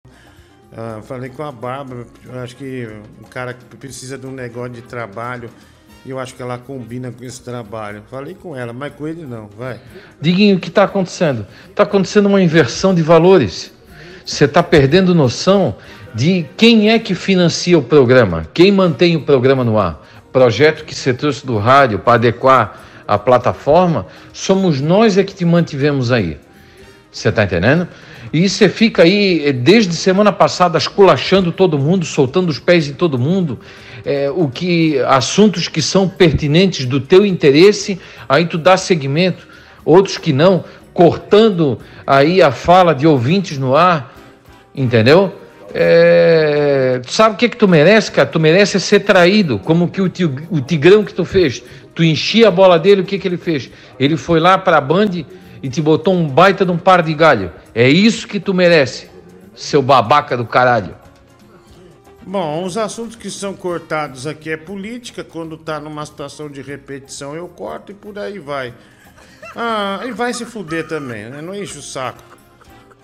Ah, 0.77 1.01
falei 1.03 1.31
com 1.31 1.43
a 1.43 1.53
Bárbara, 1.53 2.07
acho 2.43 2.57
que 2.57 2.87
um 3.21 3.29
cara 3.29 3.55
que 3.55 3.65
precisa 3.77 4.19
de 4.19 4.27
um 4.27 4.33
negócio 4.33 4.73
de 4.73 4.83
trabalho 4.83 5.51
e 6.05 6.11
eu 6.11 6.21
acho 6.21 6.35
que 6.35 6.43
ela 6.43 6.57
combina 6.57 7.11
com 7.11 7.25
esse 7.25 7.41
trabalho. 7.43 8.03
Falei 8.09 8.35
com 8.35 8.55
ela, 8.55 8.73
mas 8.73 8.93
com 8.95 9.09
ele 9.09 9.27
não, 9.27 9.49
vai. 9.49 9.81
Diguinho, 10.21 10.57
o 10.57 10.61
que 10.61 10.69
está 10.69 10.85
acontecendo? 10.85 11.45
Está 11.69 11.83
acontecendo 11.83 12.27
uma 12.27 12.41
inversão 12.41 12.95
de 12.95 13.03
valores. 13.03 13.73
Você 14.25 14.45
está 14.45 14.63
perdendo 14.63 15.15
noção 15.15 15.77
de 16.15 16.47
quem 16.57 16.91
é 16.91 16.99
que 16.99 17.15
financia 17.15 17.77
o 17.77 17.83
programa, 17.83 18.47
quem 18.55 18.71
mantém 18.71 19.17
o 19.17 19.23
programa 19.23 19.65
no 19.65 19.79
ar. 19.79 20.06
Projeto 20.37 20.85
que 20.85 20.95
você 20.95 21.15
trouxe 21.15 21.47
do 21.47 21.57
rádio 21.57 21.99
para 21.99 22.13
adequar 22.13 22.79
a 23.09 23.17
plataforma, 23.17 24.07
somos 24.35 24.83
nós 24.83 25.17
é 25.17 25.25
que 25.25 25.35
te 25.35 25.47
mantivemos 25.47 26.13
aí. 26.13 26.37
Você 27.11 27.31
está 27.31 27.45
entendendo? 27.45 27.89
E 28.31 28.47
você 28.47 28.69
fica 28.69 29.05
aí, 29.05 29.47
eh, 29.47 29.53
desde 29.55 29.95
semana 29.97 30.31
passada, 30.31 30.77
esculachando 30.77 31.51
todo 31.51 31.79
mundo, 31.79 32.05
soltando 32.05 32.51
os 32.51 32.59
pés 32.59 32.87
em 32.87 32.93
todo 32.93 33.19
mundo, 33.19 33.59
é, 34.05 34.31
o 34.31 34.47
que 34.47 34.99
assuntos 35.07 35.69
que 35.69 35.81
são 35.81 36.07
pertinentes 36.07 36.85
do 36.85 37.01
teu 37.01 37.25
interesse, 37.25 37.99
aí 38.29 38.45
tu 38.45 38.59
dá 38.59 38.77
seguimento, 38.77 39.49
outros 39.87 40.19
que 40.19 40.35
não, 40.35 40.63
cortando 40.93 41.79
aí 42.07 42.43
a 42.43 42.51
fala 42.51 42.95
de 42.95 43.07
ouvintes 43.07 43.57
no 43.57 43.75
ar, 43.75 44.15
entendeu? 44.75 45.33
É, 45.79 47.03
sabe 47.07 47.35
o 47.35 47.39
que 47.39 47.51
que 47.51 47.57
tu 47.57 47.69
merece, 47.69 48.11
cara? 48.11 48.27
Tu 48.27 48.41
merece 48.41 48.81
ser 48.81 49.01
traído, 49.01 49.59
como 49.59 49.89
que 49.89 50.01
o, 50.01 50.11
o 50.51 50.59
tigrão 50.63 51.05
que 51.05 51.13
tu 51.13 51.23
fez. 51.23 51.63
Tu 51.95 52.03
enchia 52.03 52.49
a 52.49 52.51
bola 52.51 52.79
dele, 52.79 53.03
o 53.03 53.05
que 53.05 53.19
que 53.19 53.29
ele 53.29 53.37
fez? 53.37 53.71
Ele 54.01 54.17
foi 54.17 54.41
lá 54.41 54.57
pra 54.57 54.81
Band 54.81 55.27
e 55.63 55.69
te 55.69 55.83
botou 55.83 56.15
um 56.15 56.27
baita 56.27 56.65
de 56.65 56.73
um 56.73 56.79
par 56.79 57.03
de 57.03 57.13
galho. 57.13 57.53
É 57.75 57.87
isso 57.87 58.27
que 58.27 58.41
tu 58.41 58.55
merece, 58.55 59.11
seu 59.55 59.83
babaca 59.83 60.35
do 60.35 60.47
caralho. 60.47 60.95
Bom, 62.23 62.65
os 62.65 62.79
assuntos 62.79 63.15
que 63.15 63.31
são 63.31 63.53
cortados 63.53 64.27
aqui 64.27 64.49
é 64.49 64.57
política. 64.57 65.23
Quando 65.23 65.59
tá 65.59 65.79
numa 65.79 66.07
situação 66.07 66.49
de 66.49 66.63
repetição, 66.63 67.37
eu 67.37 67.49
corto 67.49 67.93
e 67.93 67.95
por 67.95 68.19
aí 68.19 68.39
vai. 68.39 68.73
Ah, 69.55 70.01
e 70.07 70.11
vai 70.11 70.33
se 70.33 70.47
fuder 70.47 70.89
também, 70.89 71.29
né? 71.29 71.43
Não 71.43 71.55
enche 71.55 71.79
o 71.79 71.83
saco. 71.83 72.36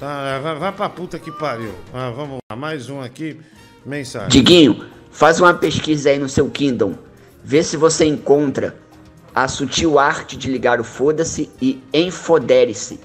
Tá, 0.02 0.40
vai, 0.40 0.58
vai 0.58 0.72
pra 0.72 0.88
puta 0.88 1.16
que 1.16 1.30
pariu. 1.30 1.72
Ah, 1.94 2.10
vamos 2.10 2.38
lá, 2.50 2.56
mais 2.56 2.90
um 2.90 3.00
aqui. 3.00 3.38
Mensagem. 3.86 4.30
Diguinho, 4.30 4.84
faz 5.12 5.38
uma 5.38 5.54
pesquisa 5.54 6.10
aí 6.10 6.18
no 6.18 6.28
seu 6.28 6.50
Kindle. 6.50 6.98
Vê 7.44 7.62
se 7.62 7.76
você 7.76 8.04
encontra 8.04 8.76
a 9.32 9.46
sutil 9.46 10.00
arte 10.00 10.36
de 10.36 10.50
ligar 10.50 10.80
o 10.80 10.84
foda-se 10.84 11.48
e 11.62 11.80
enfodere-se. 11.94 12.98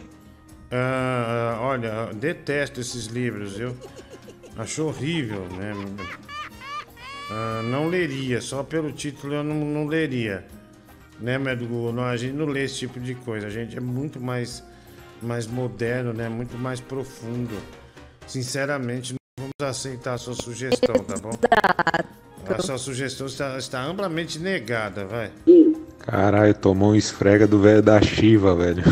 Ah, 0.72 1.60
olha, 1.62 2.10
detesto 2.16 2.82
esses 2.82 3.06
livros, 3.06 3.58
viu? 3.58 3.78
Acho 4.58 4.86
horrível, 4.86 5.46
né? 5.56 5.74
Ah, 7.30 7.62
não 7.64 7.90
leria, 7.90 8.42
só 8.42 8.64
pelo 8.64 8.92
título 8.92 9.36
eu 9.36 9.44
não, 9.44 9.54
não 9.54 9.86
leria. 9.86 10.48
Né? 11.20 11.38
Não, 11.38 12.06
a 12.06 12.18
gente 12.18 12.34
não 12.34 12.48
lê 12.48 12.64
esse 12.64 12.80
tipo 12.80 13.00
de 13.00 13.14
coisa. 13.14 13.46
A 13.46 13.52
gente 13.52 13.78
é 13.78 13.80
muito 13.80 14.20
mais, 14.20 14.64
mais 15.22 15.48
moderno, 15.48 16.14
né? 16.14 16.30
Muito 16.30 16.58
mais 16.58 16.80
profundo. 16.80 17.58
Sinceramente, 18.26 19.14
não 19.14 19.46
vamos 19.46 19.78
aceitar 19.78 20.14
a 20.14 20.18
sua 20.18 20.34
sugestão, 20.34 20.96
tá 20.96 21.16
bom? 21.18 21.32
A 22.48 22.62
sua 22.62 22.78
sugestão 22.78 23.28
está, 23.28 23.58
está 23.58 23.84
amplamente 23.84 24.40
negada, 24.40 25.06
vai. 25.06 25.32
Caralho, 26.00 26.54
tomou 26.54 26.92
um 26.92 26.96
esfrega 26.96 27.46
do 27.46 27.60
velho 27.60 27.82
da 27.82 28.02
Shiva, 28.02 28.56
velho. 28.56 28.84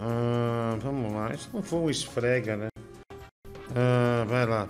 Ah, 0.00 0.76
vamos 0.80 1.12
lá. 1.12 1.32
Isso 1.34 1.48
não 1.52 1.62
foi 1.62 1.78
um 1.80 1.90
esfrega, 1.90 2.56
né? 2.56 2.68
Ah, 3.74 4.24
vai 4.28 4.46
lá. 4.46 4.68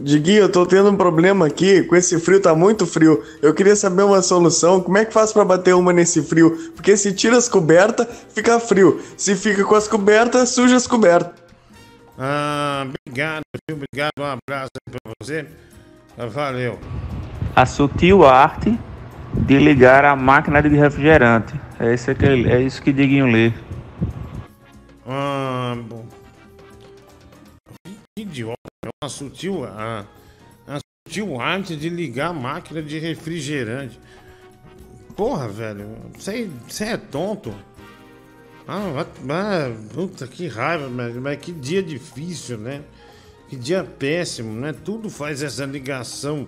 Diguinho, 0.00 0.42
eu 0.42 0.48
tô 0.48 0.64
tendo 0.64 0.90
um 0.90 0.96
problema 0.96 1.46
aqui, 1.46 1.82
com 1.82 1.96
esse 1.96 2.18
frio 2.20 2.40
tá 2.40 2.54
muito 2.54 2.86
frio. 2.86 3.22
Eu 3.42 3.52
queria 3.52 3.74
saber 3.74 4.02
uma 4.02 4.22
solução, 4.22 4.80
como 4.80 4.96
é 4.98 5.04
que 5.04 5.12
faz 5.12 5.32
pra 5.32 5.44
bater 5.44 5.74
uma 5.74 5.92
nesse 5.92 6.22
frio? 6.22 6.72
Porque 6.74 6.96
se 6.96 7.12
tira 7.12 7.36
as 7.36 7.48
cobertas, 7.48 8.06
fica 8.34 8.60
frio. 8.60 9.00
Se 9.16 9.34
fica 9.34 9.64
com 9.64 9.74
as 9.74 9.88
cobertas, 9.88 10.50
suja 10.50 10.76
as 10.76 10.86
cobertas. 10.86 11.32
Ah, 12.18 12.86
obrigado, 12.88 13.42
viu? 13.68 13.76
Obrigado, 13.76 14.12
um 14.18 14.24
abraço 14.24 14.70
aí 14.74 14.92
pra 14.92 15.12
você. 15.20 15.46
Valeu. 16.16 16.78
A 17.54 17.66
sutil 17.66 18.26
arte 18.26 18.78
de 19.34 19.58
ligar 19.58 20.04
a 20.04 20.16
máquina 20.16 20.62
de 20.62 20.68
refrigerante. 20.70 21.54
É 21.78 21.94
isso 21.94 22.14
que, 22.14 22.26
é 22.26 22.60
isso 22.60 22.82
que 22.82 22.92
Diguinho 22.92 23.26
lê. 23.26 23.52
Ah, 25.06 25.76
bom. 25.88 26.07
Que 28.18 28.22
idiota. 28.22 28.56
É 28.84 28.88
uma 29.00 29.08
sutil, 29.08 29.64
ah, 29.64 30.04
uma 30.66 30.80
sutil 31.06 31.40
arte 31.40 31.76
de 31.76 31.88
ligar 31.88 32.30
a 32.30 32.32
máquina 32.32 32.82
de 32.82 32.98
refrigerante. 32.98 34.00
Porra, 35.16 35.46
velho. 35.46 35.96
Você 36.18 36.50
você 36.66 36.84
é 36.86 36.96
tonto. 36.96 37.54
Ah, 38.66 39.04
vai, 39.22 39.72
puta, 39.94 40.26
que 40.26 40.48
raiva, 40.48 40.88
mas, 40.88 41.14
mas 41.14 41.38
que 41.38 41.52
dia 41.52 41.80
difícil, 41.80 42.58
né? 42.58 42.82
Que 43.48 43.54
dia 43.54 43.84
péssimo, 43.84 44.52
né? 44.52 44.74
Tudo 44.84 45.08
faz 45.08 45.40
essa 45.40 45.64
ligação 45.64 46.44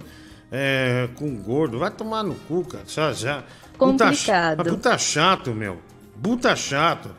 é, 0.50 1.08
com 1.14 1.36
gordo. 1.36 1.78
Vai 1.78 1.92
tomar 1.92 2.24
no 2.24 2.34
cu, 2.34 2.64
cara. 2.64 2.84
Já, 2.88 3.12
já. 3.12 3.44
Puta, 3.78 4.06
Complicado. 4.08 4.64
puta 4.64 4.98
chato, 4.98 5.54
meu. 5.54 5.80
Puta 6.20 6.56
chato. 6.56 7.14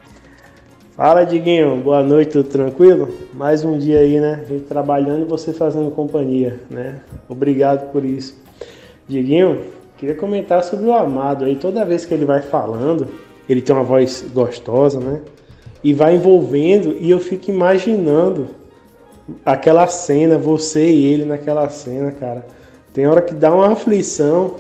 Fala, 0.94 1.24
Diguinho. 1.24 1.78
Boa 1.78 2.04
noite, 2.04 2.32
tudo 2.32 2.50
tranquilo? 2.50 3.08
Mais 3.34 3.64
um 3.64 3.78
dia 3.78 4.00
aí, 4.00 4.20
né? 4.20 4.42
A 4.42 4.46
gente 4.46 4.66
trabalhando 4.66 5.22
e 5.22 5.24
você 5.26 5.54
fazendo 5.54 5.89
companhia, 5.89 6.60
né? 6.70 7.00
Obrigado 7.30 7.89
por 7.94 8.04
isso. 8.04 8.38
Diguinho, 9.08 9.62
queria 9.98 10.16
comentar 10.16 10.62
sobre 10.66 10.88
o 10.88 10.94
Amado 10.94 11.46
aí. 11.46 11.56
Toda 11.56 11.86
vez 11.86 12.04
que 12.04 12.14
ele 12.14 12.26
vai 12.26 12.42
falando, 12.42 13.08
ele 13.48 13.62
tem 13.62 13.74
uma 13.74 13.86
voz 13.86 14.26
gostosa, 14.34 15.00
né? 15.00 15.22
E 15.82 15.94
vai 15.94 16.16
envolvendo 16.16 16.98
e 17.00 17.10
eu 17.10 17.22
fico 17.22 17.50
imaginando 17.50 18.50
aquela 19.46 19.88
cena, 19.88 20.38
você 20.38 20.92
e 20.92 21.06
ele 21.06 21.24
naquela 21.24 21.70
cena, 21.70 22.12
cara. 22.12 22.46
Tem 22.94 23.08
hora 23.08 23.22
que 23.22 23.34
dá 23.34 23.56
uma 23.56 23.72
aflição, 23.72 24.56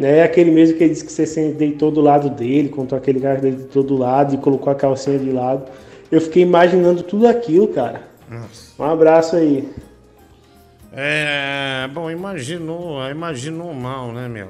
né? 0.00 0.22
Aquele 0.22 0.50
mesmo 0.50 0.76
que 0.76 0.84
ele 0.84 0.94
disse 0.94 1.04
que 1.04 1.12
você 1.12 1.52
deitou 1.52 1.90
do 1.90 2.00
lado 2.00 2.30
dele, 2.30 2.68
contou 2.68 2.96
aquele 2.96 3.20
cara 3.20 3.38
que 3.38 3.46
ele 3.46 3.56
deitou 3.56 3.82
do 3.82 3.96
lado 3.96 4.34
e 4.34 4.38
colocou 4.38 4.72
a 4.72 4.74
calcinha 4.74 5.18
de 5.18 5.30
lado. 5.30 5.64
Eu 6.10 6.20
fiquei 6.20 6.42
imaginando 6.42 7.02
tudo 7.02 7.28
aquilo, 7.28 7.68
cara. 7.68 8.02
Um 8.78 8.84
abraço 8.84 9.36
aí. 9.36 9.68
É, 10.92 11.88
bom, 11.92 12.10
imaginou, 12.10 13.08
imaginou 13.08 13.72
mal, 13.72 14.10
né, 14.10 14.28
meu? 14.28 14.48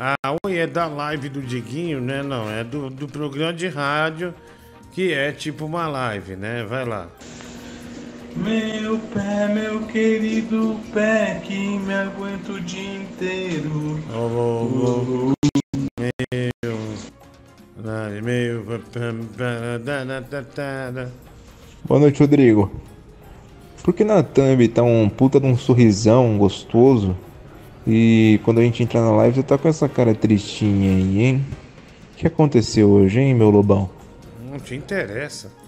Ah, 0.00 0.14
oi, 0.44 0.56
é 0.56 0.66
da 0.66 0.86
live 0.86 1.28
do 1.28 1.40
Diguinho, 1.40 2.00
né? 2.00 2.22
Não, 2.22 2.50
é 2.50 2.64
do, 2.64 2.90
do 2.90 3.06
programa 3.06 3.52
de 3.52 3.68
rádio, 3.68 4.34
que 4.92 5.12
é 5.12 5.30
tipo 5.30 5.64
uma 5.64 5.86
live, 5.86 6.34
né? 6.34 6.64
Vai 6.64 6.84
lá. 6.84 7.08
Meu 8.36 8.98
pé, 8.98 9.46
meu 9.46 9.86
querido 9.86 10.80
pé, 10.92 11.40
que 11.44 11.78
me 11.78 11.94
aguenta 11.94 12.52
o 12.52 12.60
dia 12.60 12.96
inteiro. 12.96 14.00
Oh, 14.12 14.18
oh, 14.18 15.32
oh. 15.32 15.32
Meu. 16.00 16.74
Meu. 18.22 18.64
Boa 21.84 22.00
noite, 22.00 22.20
Rodrigo. 22.20 22.72
Por 23.84 23.94
que 23.94 24.02
na 24.02 24.22
thumb 24.24 24.66
tá 24.68 24.82
um 24.82 25.08
puta 25.08 25.38
de 25.38 25.46
um 25.46 25.56
sorrisão 25.56 26.36
gostoso? 26.36 27.16
E 27.86 28.40
quando 28.42 28.58
a 28.58 28.62
gente 28.62 28.82
entrar 28.82 29.02
na 29.02 29.12
live, 29.12 29.36
você 29.36 29.42
tá 29.44 29.56
com 29.56 29.68
essa 29.68 29.88
cara 29.88 30.12
tristinha 30.12 30.90
aí, 30.90 31.22
hein? 31.22 31.46
O 32.14 32.16
que 32.16 32.26
aconteceu 32.26 32.90
hoje, 32.90 33.20
hein, 33.20 33.32
meu 33.32 33.50
lobão? 33.50 33.88
Não 34.50 34.58
te 34.58 34.74
interessa. 34.74 35.63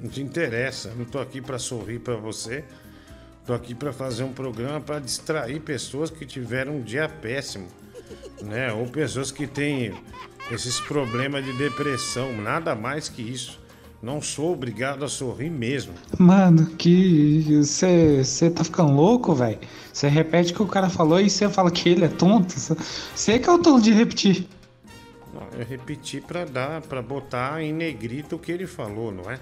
Não 0.00 0.08
te 0.08 0.22
interessa. 0.22 0.92
Não 0.96 1.04
tô 1.04 1.18
aqui 1.18 1.40
pra 1.40 1.58
sorrir 1.58 1.98
pra 1.98 2.16
você. 2.16 2.64
Tô 3.46 3.54
aqui 3.54 3.74
pra 3.74 3.92
fazer 3.92 4.22
um 4.22 4.32
programa 4.32 4.80
pra 4.80 4.98
distrair 4.98 5.60
pessoas 5.60 6.10
que 6.10 6.24
tiveram 6.24 6.76
um 6.76 6.82
dia 6.82 7.08
péssimo, 7.08 7.66
né? 8.42 8.72
Ou 8.72 8.86
pessoas 8.86 9.32
que 9.32 9.46
têm 9.46 9.94
esses 10.50 10.78
problemas 10.80 11.44
de 11.44 11.52
depressão, 11.54 12.32
nada 12.36 12.74
mais 12.74 13.08
que 13.08 13.22
isso. 13.22 13.58
Não 14.02 14.22
sou 14.22 14.52
obrigado 14.52 15.04
a 15.04 15.08
sorrir 15.08 15.50
mesmo. 15.50 15.92
Mano, 16.18 16.66
que. 16.76 17.58
Você 17.62 18.50
tá 18.54 18.64
ficando 18.64 18.92
louco, 18.92 19.34
velho? 19.34 19.58
Você 19.92 20.08
repete 20.08 20.52
o 20.52 20.56
que 20.56 20.62
o 20.62 20.66
cara 20.66 20.88
falou 20.88 21.20
e 21.20 21.28
você 21.28 21.48
fala 21.48 21.70
que 21.70 21.88
ele 21.88 22.04
é 22.04 22.08
tonto. 22.08 22.54
Você 22.54 23.38
que 23.38 23.48
é 23.48 23.52
o 23.52 23.58
tonto 23.58 23.82
de 23.82 23.92
repetir. 23.92 24.46
Não, 25.34 25.46
eu 25.58 25.66
repeti 25.66 26.20
pra 26.20 26.44
dar, 26.44 26.80
para 26.82 27.02
botar 27.02 27.62
em 27.62 27.72
negrito 27.72 28.36
o 28.36 28.38
que 28.38 28.50
ele 28.50 28.66
falou, 28.66 29.12
não 29.12 29.30
é? 29.30 29.38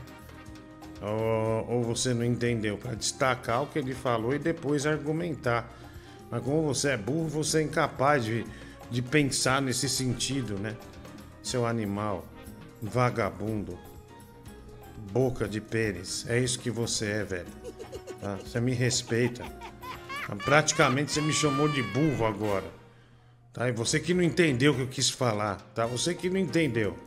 Ou, 1.01 1.83
você 1.83 2.13
não 2.13 2.25
entendeu? 2.25 2.77
Pra 2.77 2.95
destacar 2.95 3.63
o 3.63 3.67
que 3.67 3.79
ele 3.79 3.95
falou 3.95 4.35
e 4.35 4.39
depois 4.39 4.87
argumentar. 4.87 5.73
Mas 6.31 6.43
como 6.43 6.63
você 6.63 6.91
é 6.91 6.97
burro, 6.97 7.29
você 7.29 7.59
é 7.59 7.63
incapaz 7.63 8.25
de, 8.25 8.45
de 8.91 9.01
pensar 9.01 9.63
nesse 9.63 9.89
sentido, 9.89 10.59
né? 10.59 10.77
Seu 11.43 11.67
animal, 11.67 12.27
vagabundo, 12.83 13.79
boca 15.13 15.49
de 15.49 15.61
pênis. 15.61 16.27
É 16.29 16.39
isso 16.39 16.59
que 16.59 16.71
você 16.71 17.07
é, 17.07 17.25
velho. 17.25 17.47
Tá? 18.21 18.37
Você 18.37 18.61
me 18.61 18.75
respeita. 18.75 19.45
Praticamente 20.45 21.13
você 21.13 21.21
me 21.21 21.33
chamou 21.33 21.69
de 21.69 21.83
burro 21.83 22.27
agora. 22.27 22.67
Tá? 23.53 23.69
E 23.69 23.73
você 23.73 23.99
que 23.99 24.13
não 24.13 24.23
entendeu 24.23 24.73
o 24.73 24.75
que 24.75 24.83
eu 24.83 24.89
quis 24.89 25.09
falar, 25.09 25.57
tá? 25.75 25.87
Você 25.87 26.15
que 26.15 26.29
não 26.29 26.39
entendeu. 26.39 26.99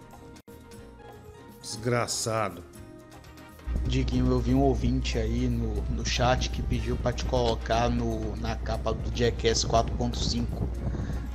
Desgraçado. 1.61 2.70
Diguinho, 3.85 4.29
eu 4.29 4.39
vi 4.39 4.53
um 4.53 4.61
ouvinte 4.61 5.17
aí 5.17 5.47
no, 5.47 5.83
no 5.89 6.05
chat 6.05 6.49
que 6.49 6.61
pediu 6.61 6.95
pra 6.95 7.11
te 7.11 7.25
colocar 7.25 7.89
no, 7.89 8.35
na 8.37 8.55
capa 8.55 8.93
do 8.93 9.15
Jackass 9.15 9.65
4.5. 9.65 10.45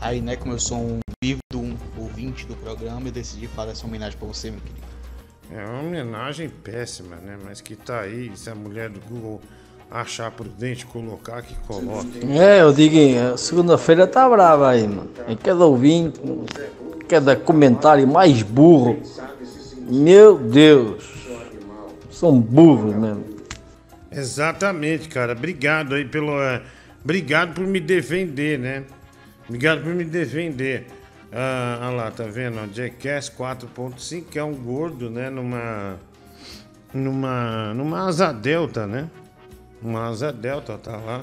Aí, 0.00 0.20
né, 0.20 0.36
como 0.36 0.54
eu 0.54 0.58
sou 0.58 0.78
um 0.78 1.00
vivo 1.22 1.40
um 1.54 1.76
ouvinte 1.96 2.46
do 2.46 2.54
programa, 2.56 3.08
eu 3.08 3.12
decidi 3.12 3.46
fazer 3.46 3.72
essa 3.72 3.86
homenagem 3.86 4.18
pra 4.18 4.28
você, 4.28 4.50
meu 4.50 4.60
querido. 4.60 4.86
É 5.50 5.64
uma 5.64 5.80
homenagem 5.80 6.48
péssima, 6.48 7.16
né? 7.16 7.38
Mas 7.42 7.60
que 7.60 7.76
tá 7.76 8.00
aí, 8.00 8.30
se 8.36 8.50
a 8.50 8.54
mulher 8.54 8.90
do 8.90 9.00
Google 9.00 9.40
achar 9.90 10.30
prudente 10.30 10.84
colocar, 10.86 11.42
que 11.42 11.54
coloque. 11.66 12.20
É, 12.28 12.62
eu 12.62 12.72
digo, 12.72 13.38
segunda-feira 13.38 14.06
tá 14.06 14.28
brava 14.28 14.70
aí, 14.70 14.86
mano. 14.86 15.10
E 15.28 15.36
cada 15.36 15.64
ouvinte, 15.64 16.20
cada 17.08 17.36
comentário 17.36 18.06
mais 18.06 18.42
burro. 18.42 18.98
Meu 19.88 20.36
Deus. 20.36 21.15
São 22.18 22.40
burros 22.40 22.94
mesmo. 22.94 23.24
Exatamente, 24.10 25.08
cara. 25.08 25.32
Obrigado 25.32 25.94
aí 25.94 26.04
pelo. 26.04 26.40
é, 26.40 26.62
obrigado 27.04 27.54
por 27.54 27.66
me 27.66 27.78
defender, 27.80 28.58
né? 28.58 28.84
Obrigado 29.46 29.82
por 29.82 29.94
me 29.94 30.04
defender. 30.04 30.86
Ah, 31.32 31.78
olha 31.82 31.90
lá, 31.96 32.10
tá 32.10 32.24
vendo? 32.24 32.56
Jackass 32.74 33.28
4.5, 33.30 34.24
que 34.30 34.38
é 34.38 34.42
um 34.44 34.54
gordo, 34.54 35.10
né? 35.10 35.28
Numa. 35.28 35.96
Numa. 36.94 37.74
Numa 37.74 38.06
asa 38.08 38.32
delta, 38.32 38.86
né? 38.86 39.10
Uma 39.82 40.08
asa 40.08 40.32
delta, 40.32 40.78
tá 40.78 40.96
lá. 40.96 41.22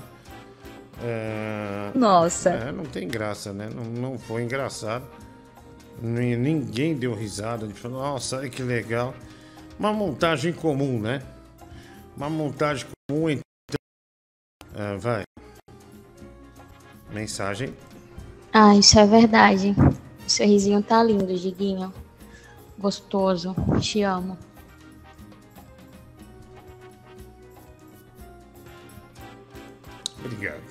É, 1.03 1.89
Nossa. 1.95 2.49
É, 2.51 2.71
não 2.71 2.83
tem 2.83 3.07
graça, 3.07 3.51
né? 3.51 3.67
Não, 3.73 3.83
não 4.11 4.19
foi 4.19 4.43
engraçado. 4.43 5.03
Ni- 6.01 6.35
Ninguém 6.37 6.93
deu 6.95 7.13
risada. 7.15 7.65
de 7.67 7.73
falar, 7.73 7.95
nossa, 7.95 8.37
olha 8.37 8.49
que 8.49 8.61
legal. 8.61 9.13
Uma 9.79 9.91
montagem 9.91 10.53
comum, 10.53 10.99
né? 10.99 11.21
Uma 12.15 12.29
montagem 12.29 12.87
comum 13.09 13.29
entre. 13.29 13.43
Ah, 14.75 14.97
vai. 14.97 15.23
Mensagem. 17.11 17.73
Ah, 18.51 18.75
isso 18.75 18.99
é 18.99 19.05
verdade. 19.05 19.75
O 20.25 20.29
sorrisinho 20.29 20.81
tá 20.81 21.03
lindo, 21.03 21.37
Diguinho. 21.37 21.93
Gostoso. 22.77 23.55
Te 23.79 24.01
amo. 24.03 24.37
Obrigado. 30.23 30.61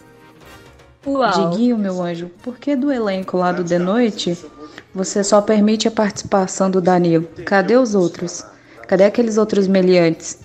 Diguinho, 1.51 1.77
meu 1.77 2.01
anjo, 2.01 2.29
por 2.43 2.59
que 2.59 2.77
do 2.77 2.91
elenco 2.93 3.37
lá 3.37 3.51
do 3.51 3.65
De 3.65 3.79
Noite 3.79 4.39
você 4.95 5.25
só 5.25 5.43
permite 5.43 5.89
a 5.89 5.91
participação 5.91 6.71
do 6.71 6.81
Danilo? 6.81 7.27
Cadê 7.45 7.77
os 7.77 7.95
outros? 7.95 8.45
Cadê 8.93 9.05
aqueles 9.05 9.39
outros 9.39 9.67
meliantes? 9.67 10.39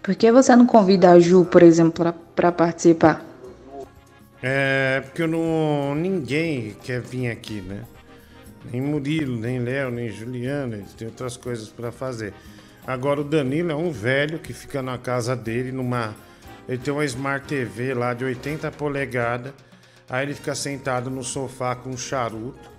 Por 0.00 0.14
que 0.14 0.30
você 0.30 0.54
não 0.54 0.64
convida 0.64 1.10
a 1.10 1.18
Ju, 1.18 1.44
por 1.44 1.64
exemplo, 1.64 2.14
pra 2.36 2.52
participar? 2.52 3.26
É, 4.40 5.00
porque 5.04 5.22
eu 5.22 5.26
não, 5.26 5.96
ninguém 5.96 6.76
quer 6.80 7.00
vir 7.00 7.28
aqui, 7.28 7.60
né? 7.60 7.82
Nem 8.70 8.80
Murilo, 8.80 9.36
nem 9.36 9.58
Léo, 9.58 9.90
nem 9.90 10.08
Juliana, 10.10 10.76
eles 10.76 10.92
têm 10.92 11.08
outras 11.08 11.36
coisas 11.36 11.70
pra 11.70 11.90
fazer. 11.90 12.32
Agora 12.86 13.20
o 13.20 13.24
Danilo 13.24 13.72
é 13.72 13.74
um 13.74 13.90
velho 13.90 14.38
que 14.38 14.52
fica 14.52 14.80
na 14.80 14.96
casa 14.96 15.34
dele, 15.34 15.72
numa. 15.72 16.14
Ele 16.68 16.78
tem 16.78 16.94
uma 16.94 17.04
Smart 17.04 17.48
TV 17.48 17.94
lá 17.94 18.14
de 18.14 18.24
80 18.24 18.70
polegadas. 18.70 19.52
Aí 20.08 20.24
ele 20.24 20.34
fica 20.34 20.54
sentado 20.54 21.10
no 21.10 21.24
sofá 21.24 21.74
com 21.74 21.90
um 21.90 21.98
charuto, 21.98 22.70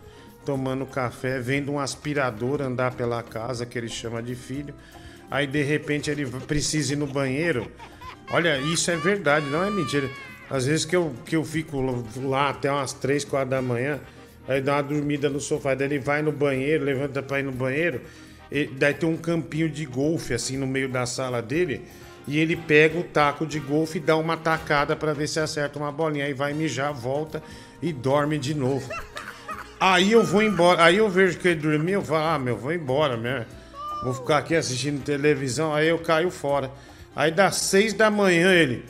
tomando 0.46 0.86
café, 0.86 1.42
vendo 1.42 1.74
um 1.74 1.78
aspirador 1.78 2.62
andar 2.62 2.94
pela 2.94 3.22
casa, 3.22 3.66
que 3.66 3.78
ele 3.78 3.90
chama 3.90 4.24
de 4.24 4.34
filho. 4.34 4.74
Aí 5.30 5.46
de 5.46 5.62
repente 5.62 6.10
ele 6.10 6.26
precisa 6.26 6.94
ir 6.94 6.96
no 6.96 7.08
banheiro. 7.08 7.70
Olha, 8.32 8.58
isso 8.60 8.90
é 8.92 8.96
verdade, 8.96 9.46
não 9.48 9.64
é 9.64 9.70
mentira. 9.70 10.10
Às 10.50 10.66
vezes 10.66 10.86
que 10.86 10.96
eu, 10.96 11.14
que 11.26 11.36
eu 11.36 11.44
fico 11.44 11.80
lá 12.24 12.50
até 12.50 12.72
umas 12.72 12.94
3, 12.94 13.24
4 13.24 13.50
da 13.50 13.62
manhã, 13.62 14.00
aí 14.48 14.60
dá 14.60 14.78
uma 14.78 14.84
dormida 14.84 15.30
no 15.30 15.40
sofá, 15.40 15.76
daí 15.76 15.88
ele 15.88 16.00
vai 16.00 16.24
no 16.24 16.32
banheiro, 16.32 16.84
levanta 16.84 17.22
pra 17.22 17.40
ir 17.40 17.44
no 17.44 17.52
banheiro, 17.52 18.02
e 18.52 18.66
daí 18.66 18.96
tem 18.96 19.08
um 19.08 19.16
campinho 19.16 19.70
de 19.70 19.86
golfe 19.86 20.34
assim 20.34 20.58
no 20.58 20.66
meio 20.66 20.90
da 20.90 21.06
sala 21.06 21.40
dele, 21.40 21.82
e 22.28 22.40
ele 22.40 22.56
pega 22.56 22.98
o 22.98 23.04
taco 23.04 23.46
de 23.46 23.60
golfe 23.60 24.00
e 24.00 24.02
dá 24.02 24.16
uma 24.16 24.36
tacada 24.38 24.96
pra 24.96 25.14
ver 25.14 25.28
se 25.28 25.40
acerta 25.40 25.78
uma 25.78 25.92
bolinha, 25.92 26.26
aí 26.26 26.34
vai 26.34 26.52
mijar, 26.52 26.92
volta 26.92 27.44
e 27.80 27.94
dorme 27.94 28.40
de 28.40 28.56
novo. 28.56 28.92
Aí 29.80 30.12
eu 30.12 30.24
vou 30.24 30.42
embora, 30.42 30.84
aí 30.84 30.98
eu 30.98 31.10
vejo 31.10 31.38
que 31.38 31.48
ele 31.48 31.62
dormiu, 31.62 32.00
eu 32.00 32.06
falo, 32.06 32.26
ah, 32.26 32.40
meu, 32.40 32.58
vou 32.58 32.74
embora, 32.74 33.16
né? 33.16 33.46
Vou 34.04 34.14
ficar 34.14 34.38
aqui 34.38 34.56
assistindo 34.56 35.04
televisão, 35.04 35.74
aí 35.74 35.90
eu 35.90 36.00
caio 36.00 36.32
fora. 36.32 36.72
Aí 37.16 37.32
das 37.32 37.58
seis 37.58 37.94
da 37.94 38.10
manhã 38.10 38.54
ele, 38.54 38.86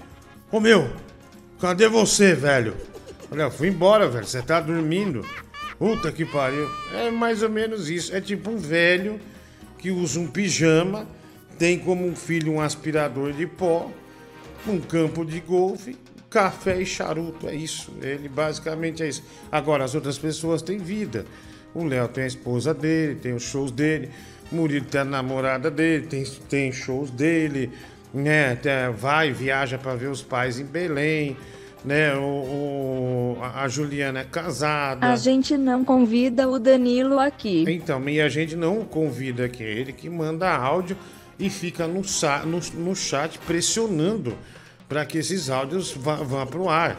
ô 0.51 0.59
meu, 0.59 0.89
cadê 1.59 1.87
você, 1.87 2.35
velho? 2.35 2.75
Olha, 3.31 3.43
eu 3.43 3.51
fui 3.51 3.69
embora, 3.69 4.07
velho, 4.07 4.25
você 4.25 4.41
tá 4.41 4.59
dormindo. 4.59 5.25
Puta 5.77 6.11
que 6.11 6.25
pariu. 6.25 6.69
É 6.93 7.09
mais 7.09 7.41
ou 7.41 7.49
menos 7.49 7.89
isso. 7.89 8.13
É 8.15 8.19
tipo 8.19 8.49
um 8.51 8.57
velho 8.57 9.19
que 9.77 9.89
usa 9.91 10.19
um 10.19 10.27
pijama, 10.27 11.07
tem 11.57 11.79
como 11.79 12.05
um 12.05 12.15
filho 12.15 12.53
um 12.53 12.61
aspirador 12.61 13.31
de 13.31 13.47
pó, 13.47 13.89
um 14.67 14.79
campo 14.79 15.25
de 15.25 15.39
golfe, 15.39 15.95
café 16.29 16.81
e 16.81 16.85
charuto. 16.85 17.47
É 17.47 17.55
isso. 17.55 17.91
Ele 18.01 18.27
basicamente 18.27 19.01
é 19.01 19.07
isso. 19.07 19.23
Agora, 19.51 19.85
as 19.85 19.95
outras 19.95 20.17
pessoas 20.17 20.61
têm 20.61 20.77
vida. 20.77 21.25
O 21.73 21.83
Léo 21.83 22.07
tem 22.07 22.25
a 22.25 22.27
esposa 22.27 22.73
dele, 22.73 23.15
tem 23.15 23.33
os 23.33 23.43
shows 23.43 23.71
dele. 23.71 24.09
O 24.51 24.55
Murilo 24.55 24.85
tem 24.85 25.01
a 25.01 25.05
namorada 25.05 25.69
dele, 25.69 26.07
tem, 26.07 26.23
tem 26.49 26.71
shows 26.71 27.09
dele. 27.11 27.71
Né? 28.13 28.57
Vai, 28.97 29.31
viaja 29.31 29.77
para 29.77 29.95
ver 29.95 30.07
os 30.07 30.21
pais 30.23 30.59
em 30.59 30.65
Belém. 30.65 31.37
Né? 31.85 32.13
O, 32.15 33.37
o- 33.37 33.37
a 33.55 33.67
Juliana 33.67 34.19
é 34.21 34.23
casada. 34.23 35.05
A 35.05 35.15
gente 35.15 35.55
não 35.57 35.85
convida 35.85 36.47
o 36.49 36.59
Danilo 36.59 37.19
aqui. 37.19 37.63
Então, 37.67 38.07
e 38.09 38.19
a 38.19 38.27
gente 38.27 38.55
não 38.55 38.79
o 38.79 38.85
convida 38.85 39.45
aqui, 39.45 39.63
é 39.63 39.69
ele 39.71 39.93
que 39.93 40.09
manda 40.09 40.49
áudio 40.49 40.97
e 41.37 41.49
fica 41.49 41.87
no, 41.87 42.01
no, 42.45 42.59
no 42.83 42.95
chat 42.95 43.37
pressionando 43.39 44.35
para 44.89 45.05
que 45.05 45.19
esses 45.19 45.49
áudios 45.49 45.91
vá, 45.93 46.15
vá 46.15 46.45
pro 46.45 46.67
ar. 46.67 46.97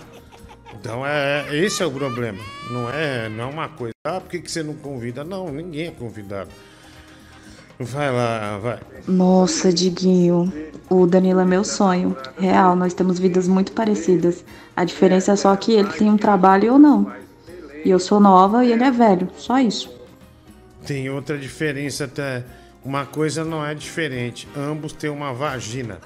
Então 0.80 1.04
é, 1.06 1.44
é- 1.50 1.56
esse 1.56 1.82
é 1.82 1.86
o 1.86 1.90
problema. 1.90 2.38
Não 2.70 2.88
é, 2.90 3.28
não 3.28 3.44
é 3.44 3.46
uma 3.52 3.68
coisa. 3.68 3.92
Ah, 4.06 4.20
por 4.20 4.30
que, 4.30 4.38
que 4.38 4.50
você 4.50 4.62
não 4.62 4.74
convida? 4.74 5.24
Não, 5.24 5.52
ninguém 5.52 5.88
é 5.88 5.90
convidado. 5.90 6.48
Vai 7.82 8.12
lá, 8.12 8.58
vai. 8.58 8.78
Nossa, 9.08 9.72
Diguinho, 9.72 10.52
o 10.90 11.06
Danilo 11.06 11.40
é 11.40 11.46
meu 11.46 11.64
sonho. 11.64 12.14
Real, 12.38 12.76
nós 12.76 12.92
temos 12.92 13.18
vidas 13.18 13.48
muito 13.48 13.72
parecidas. 13.72 14.44
A 14.76 14.84
diferença 14.84 15.32
é 15.32 15.36
só 15.36 15.56
que 15.56 15.72
ele 15.72 15.88
tem 15.88 16.10
um 16.10 16.18
trabalho 16.18 16.64
e 16.64 16.66
eu 16.66 16.78
não. 16.78 17.10
E 17.82 17.88
eu 17.88 17.98
sou 17.98 18.20
nova 18.20 18.62
e 18.66 18.70
ele 18.70 18.84
é 18.84 18.90
velho, 18.90 19.30
só 19.34 19.58
isso. 19.58 19.90
Tem 20.86 21.08
outra 21.08 21.38
diferença 21.38 22.04
até. 22.04 22.44
Uma 22.84 23.06
coisa 23.06 23.46
não 23.46 23.64
é 23.64 23.74
diferente. 23.74 24.46
Ambos 24.54 24.92
têm 24.92 25.08
uma 25.08 25.32
vagina. 25.32 25.98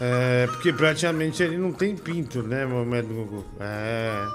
É, 0.00 0.48
porque 0.48 0.72
praticamente 0.72 1.40
ele 1.40 1.56
não 1.56 1.70
tem 1.70 1.94
pinto, 1.94 2.42
né, 2.42 2.66
Mohamed 2.66 3.06
Gugu? 3.06 3.44
É, 3.60 4.26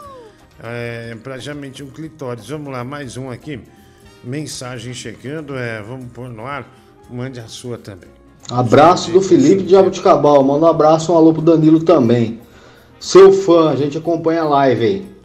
é 0.63 1.17
praticamente 1.21 1.83
um 1.83 1.89
clitóris. 1.89 2.47
Vamos 2.47 2.71
lá, 2.71 2.81
mais 2.85 3.17
um 3.17 3.29
aqui. 3.29 3.61
Mensagem 4.23 4.93
chegando, 4.93 5.57
é, 5.57 5.81
vamos 5.81 6.11
pôr 6.11 6.29
no 6.29 6.45
ar. 6.45 6.67
Mande 7.09 7.39
a 7.39 7.47
sua 7.47 7.77
também. 7.77 8.09
Abraço 8.51 9.11
do 9.11 9.21
Felipe 9.21 9.63
de 9.63 9.71
Jabuticabal. 9.71 10.43
Manda 10.43 10.65
um 10.65 10.69
abraço, 10.69 11.13
um 11.13 11.17
alô 11.17 11.33
pro 11.33 11.41
Danilo 11.41 11.83
também. 11.83 12.39
Seu 12.99 13.31
fã, 13.31 13.69
a 13.69 13.75
gente 13.75 13.97
acompanha 13.97 14.41
a 14.41 14.49
live 14.49 14.85
aí. 14.85 15.19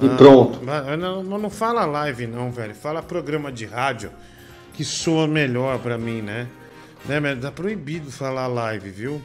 E 0.00 0.06
Ah, 0.06 0.16
pronto. 0.16 0.60
mas 0.62 0.98
Não, 0.98 1.22
não, 1.22 1.50
fala 1.50 1.84
live, 1.84 2.26
não, 2.26 2.50
velho. 2.50 2.74
Fala 2.74 3.02
programa 3.02 3.50
de 3.52 3.64
rádio 3.66 4.10
que 4.74 4.84
soa 4.84 5.26
melhor 5.26 5.78
pra 5.80 5.98
mim, 5.98 6.22
né? 6.22 6.46
né 7.04 7.18
mas 7.18 7.40
tá 7.40 7.50
proibido 7.50 8.10
falar 8.10 8.46
live, 8.46 8.90
viu? 8.90 9.20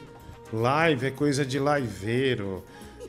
Live 0.52 1.06
é 1.06 1.10
coisa 1.10 1.44
de 1.44 1.58
liveiro, 1.58 2.62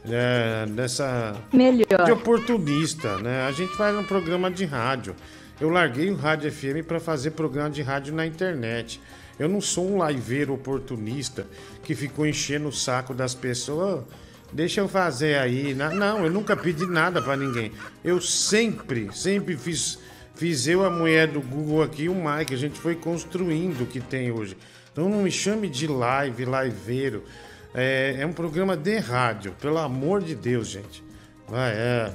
né? 0.03 0.65
dessa. 0.69 1.36
Melhor. 1.51 2.05
De 2.05 2.11
oportunista, 2.11 3.17
né? 3.17 3.47
A 3.47 3.51
gente 3.51 3.75
faz 3.75 3.95
um 3.97 4.03
programa 4.03 4.49
de 4.49 4.65
rádio. 4.65 5.15
Eu 5.60 5.70
larguei 5.70 6.10
o 6.10 6.16
Rádio 6.16 6.51
FM 6.51 6.86
pra 6.86 6.99
fazer 6.99 7.32
programa 7.32 7.70
de 7.70 7.82
rádio 7.82 8.14
na 8.14 8.26
internet. 8.26 9.01
Eu 9.39 9.47
não 9.49 9.60
sou 9.62 9.89
um 9.89 10.08
liveiro 10.08 10.53
oportunista 10.53 11.45
que 11.84 11.95
ficou 11.95 12.26
enchendo 12.26 12.68
o 12.68 12.74
saco 12.74 13.14
das 13.14 13.34
pessoas. 13.34 13.99
"Ô, 13.99 14.03
Deixa 14.53 14.80
eu 14.80 14.88
fazer 14.88 15.38
aí. 15.38 15.74
Não, 15.74 16.24
eu 16.24 16.32
nunca 16.32 16.56
pedi 16.56 16.86
nada 16.86 17.22
pra 17.22 17.36
ninguém. 17.36 17.74
Eu 18.03 18.22
sempre, 18.22 19.10
sempre 19.12 19.58
fiz, 19.58 19.99
fiz 20.36 20.66
eu, 20.68 20.86
a 20.86 20.89
mulher 20.89 21.28
do 21.28 21.41
Google 21.41 21.82
aqui 21.84 22.08
o 22.08 22.16
Mike. 22.16 22.53
A 22.53 22.58
gente 22.58 22.80
foi 22.80 22.95
construindo 22.95 23.82
o 23.82 23.86
que 23.86 23.99
tem 23.99 24.32
hoje. 24.32 24.56
Então 24.93 25.10
não 25.10 25.24
me 25.24 25.32
chame 25.32 25.68
de 25.68 25.88
live, 25.88 26.45
liveiro. 26.45 27.24
É, 27.74 28.16
é 28.20 28.26
um 28.26 28.32
programa 28.32 28.78
de 28.78 28.97
rádio, 28.99 29.51
pelo 29.60 29.78
amor 29.80 30.22
de 30.24 30.36
Deus, 30.36 30.68
gente. 30.70 31.03
Vai, 31.49 31.74
é. 31.74 32.14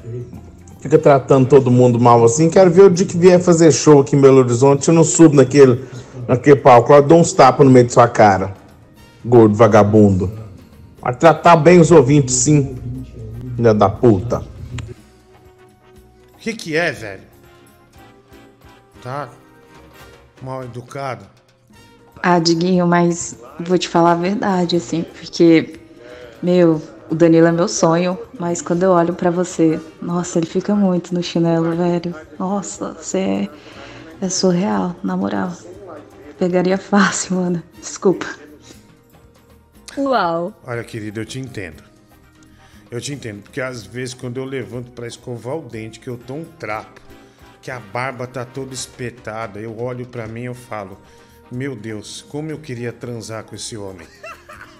Fica 0.80 0.98
tratando 0.98 1.46
todo 1.48 1.70
mundo 1.70 2.00
mal 2.00 2.24
assim. 2.24 2.48
Quero 2.48 2.70
ver 2.70 2.84
o 2.84 2.90
dia 2.90 3.06
que 3.06 3.16
vier 3.16 3.38
fazer 3.38 3.70
show 3.70 4.00
aqui 4.00 4.16
em 4.16 4.20
Belo 4.20 4.38
Horizonte. 4.38 4.88
Eu 4.88 4.94
não 4.94 5.04
subo 5.04 5.36
naquele, 5.36 5.84
naquele 6.26 6.56
palco. 6.56 6.92
Eu 6.92 7.02
dou 7.02 7.18
uns 7.18 7.32
tapas 7.32 7.66
no 7.66 7.72
meio 7.72 7.86
de 7.86 7.92
sua 7.92 8.08
cara. 8.08 8.54
Gordo 9.24 9.54
vagabundo. 9.54 10.32
Vai 11.02 11.14
tratar 11.14 11.56
bem 11.56 11.80
os 11.80 11.90
ouvintes, 11.90 12.34
sim. 12.34 12.76
Filha 13.56 13.74
da 13.74 13.90
puta. 13.90 14.38
O 16.34 16.38
que 16.38 16.54
que 16.54 16.74
é, 16.74 16.90
velho? 16.90 17.22
Tá 19.02 19.28
mal 20.42 20.64
educado. 20.64 21.26
Ah, 22.22 22.38
Diguinho, 22.38 22.86
mas 22.86 23.36
vou 23.58 23.78
te 23.78 23.88
falar 23.88 24.12
a 24.12 24.16
verdade, 24.16 24.76
assim, 24.76 25.02
porque, 25.02 25.80
meu, 26.42 26.80
o 27.10 27.14
Danilo 27.14 27.48
é 27.48 27.52
meu 27.52 27.66
sonho, 27.66 28.16
mas 28.38 28.62
quando 28.62 28.84
eu 28.84 28.92
olho 28.92 29.12
pra 29.14 29.30
você, 29.30 29.80
nossa, 30.00 30.38
ele 30.38 30.46
fica 30.46 30.74
muito 30.74 31.12
no 31.12 31.22
chinelo, 31.22 31.76
velho. 31.76 32.14
Nossa, 32.38 32.92
você 32.92 33.18
é, 33.18 33.50
é 34.22 34.28
surreal, 34.28 34.94
na 35.02 35.16
moral. 35.16 35.52
Pegaria 36.38 36.78
fácil, 36.78 37.36
mano. 37.36 37.62
Desculpa. 37.78 38.26
Uau. 39.98 40.54
Olha, 40.64 40.84
querido, 40.84 41.20
eu 41.20 41.26
te 41.26 41.40
entendo. 41.40 41.82
Eu 42.90 43.00
te 43.00 43.12
entendo, 43.12 43.42
porque 43.42 43.60
às 43.60 43.84
vezes 43.84 44.14
quando 44.14 44.38
eu 44.38 44.44
levanto 44.44 44.92
pra 44.92 45.06
escovar 45.06 45.56
o 45.56 45.62
dente, 45.62 46.00
que 46.00 46.08
eu 46.08 46.16
tô 46.16 46.34
um 46.34 46.44
trapo, 46.44 47.00
que 47.60 47.70
a 47.70 47.78
barba 47.78 48.26
tá 48.26 48.44
toda 48.44 48.72
espetada, 48.72 49.60
eu 49.60 49.78
olho 49.78 50.06
pra 50.06 50.26
mim 50.26 50.42
e 50.42 50.46
eu 50.46 50.54
falo: 50.54 50.98
Meu 51.50 51.76
Deus, 51.76 52.24
como 52.28 52.50
eu 52.50 52.58
queria 52.58 52.92
transar 52.92 53.44
com 53.44 53.54
esse 53.54 53.76
homem. 53.76 54.06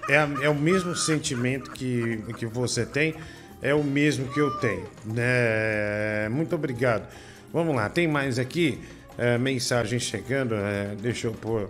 É, 0.09 0.45
é 0.45 0.49
o 0.49 0.55
mesmo 0.55 0.95
sentimento 0.95 1.71
que, 1.71 2.23
que 2.37 2.45
você 2.45 2.85
tem, 2.85 3.15
é 3.61 3.73
o 3.73 3.83
mesmo 3.83 4.27
que 4.31 4.39
eu 4.39 4.51
tenho. 4.59 4.87
Né? 5.05 6.29
Muito 6.29 6.55
obrigado. 6.55 7.07
Vamos 7.53 7.75
lá, 7.75 7.89
tem 7.89 8.07
mais 8.07 8.39
aqui 8.39 8.79
é, 9.17 9.37
mensagem 9.37 9.99
chegando. 9.99 10.55
é, 10.55 10.95
deixa 10.99 11.27
eu 11.27 11.33
pôr 11.33 11.69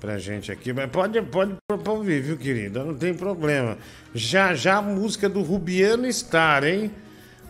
pra 0.00 0.18
gente 0.18 0.50
aqui. 0.50 0.72
Mas 0.72 0.90
pode, 0.90 1.20
pode 1.22 1.54
ouvir, 1.86 2.22
viu, 2.22 2.36
querida? 2.36 2.84
Não 2.84 2.94
tem 2.94 3.14
problema. 3.14 3.76
Já 4.14 4.54
já 4.54 4.76
a 4.76 4.82
música 4.82 5.28
do 5.28 5.42
Rubiano 5.42 6.10
Star, 6.12 6.64
hein? 6.64 6.90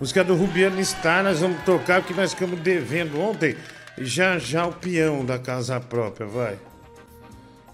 Música 0.01 0.23
do 0.23 0.35
Rubiano 0.35 0.83
Star, 0.85 1.25
nós 1.25 1.41
vamos 1.41 1.63
tocar 1.65 2.01
porque 2.01 2.15
nós 2.15 2.33
ficamos 2.33 2.61
devendo 2.61 3.21
ontem. 3.21 3.57
Já 3.99 4.39
já 4.39 4.67
o 4.67 4.73
peão 4.73 5.25
da 5.25 5.39
casa 5.39 5.81
própria, 5.81 6.27
vai. 6.27 6.57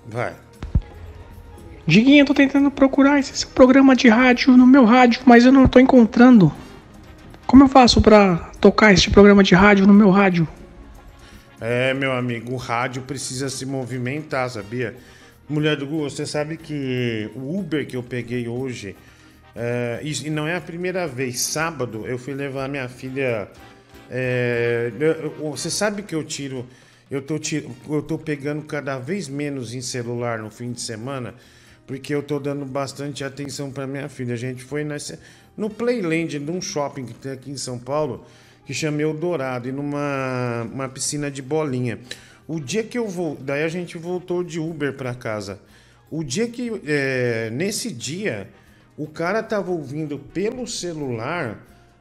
Vai. 0.06 0.43
Diguinho, 1.86 2.22
eu 2.22 2.26
tô 2.26 2.32
tentando 2.32 2.70
procurar 2.70 3.18
esse 3.18 3.36
seu 3.36 3.50
programa 3.50 3.94
de 3.94 4.08
rádio 4.08 4.56
no 4.56 4.66
meu 4.66 4.84
rádio, 4.86 5.20
mas 5.26 5.44
eu 5.44 5.52
não 5.52 5.66
tô 5.66 5.78
encontrando. 5.78 6.50
Como 7.46 7.64
eu 7.64 7.68
faço 7.68 8.00
pra 8.00 8.50
tocar 8.58 8.92
este 8.92 9.10
programa 9.10 9.44
de 9.44 9.54
rádio 9.54 9.86
no 9.86 9.92
meu 9.92 10.10
rádio? 10.10 10.48
É, 11.60 11.92
meu 11.92 12.12
amigo, 12.12 12.52
o 12.52 12.56
rádio 12.56 13.02
precisa 13.02 13.50
se 13.50 13.66
movimentar, 13.66 14.48
sabia? 14.48 14.96
Mulher 15.46 15.76
do 15.76 15.86
Google, 15.86 16.08
você 16.08 16.24
sabe 16.24 16.56
que 16.56 17.30
o 17.34 17.58
Uber 17.58 17.86
que 17.86 17.96
eu 17.96 18.02
peguei 18.02 18.48
hoje, 18.48 18.96
é, 19.54 20.00
e 20.02 20.30
não 20.30 20.48
é 20.48 20.56
a 20.56 20.60
primeira 20.60 21.06
vez, 21.06 21.40
sábado 21.40 22.06
eu 22.06 22.18
fui 22.18 22.34
levar 22.34 22.66
minha 22.66 22.88
filha. 22.88 23.48
é, 24.10 24.90
você 25.38 25.70
sabe 25.70 26.02
que 26.02 26.14
eu 26.14 26.24
tiro. 26.24 26.66
Eu 27.10 27.20
tô, 27.20 27.38
tiro, 27.38 27.70
eu 27.88 28.02
tô 28.02 28.18
pegando 28.18 28.62
cada 28.62 28.98
vez 28.98 29.28
menos 29.28 29.74
em 29.74 29.82
celular 29.82 30.38
no 30.38 30.50
fim 30.50 30.72
de 30.72 30.80
semana, 30.80 31.34
porque 31.86 32.14
eu 32.14 32.22
tô 32.22 32.38
dando 32.38 32.64
bastante 32.64 33.24
atenção 33.24 33.70
para 33.70 33.86
minha 33.86 34.08
filha. 34.08 34.34
A 34.34 34.36
gente 34.36 34.62
foi 34.62 34.84
nessa, 34.84 35.18
no 35.56 35.68
Playland, 35.68 36.38
num 36.38 36.60
shopping 36.60 37.06
que 37.06 37.14
tem 37.14 37.32
aqui 37.32 37.50
em 37.50 37.56
São 37.56 37.78
Paulo, 37.78 38.24
que 38.66 38.72
chama 38.72 39.02
Eldorado, 39.02 39.68
e 39.68 39.72
numa 39.72 40.66
uma 40.72 40.88
piscina 40.88 41.30
de 41.30 41.42
bolinha. 41.42 41.98
O 42.46 42.60
dia 42.60 42.82
que 42.82 42.98
eu 42.98 43.08
vou. 43.08 43.36
Daí 43.36 43.62
a 43.62 43.68
gente 43.68 43.96
voltou 43.98 44.42
de 44.42 44.58
Uber 44.58 44.94
para 44.94 45.14
casa. 45.14 45.60
O 46.10 46.22
dia 46.22 46.48
que. 46.48 46.70
é, 46.86 47.50
nesse 47.50 47.90
dia, 47.90 48.48
o 48.96 49.06
cara 49.06 49.42
tava 49.42 49.70
ouvindo 49.70 50.18
pelo 50.18 50.66
celular 50.66 51.58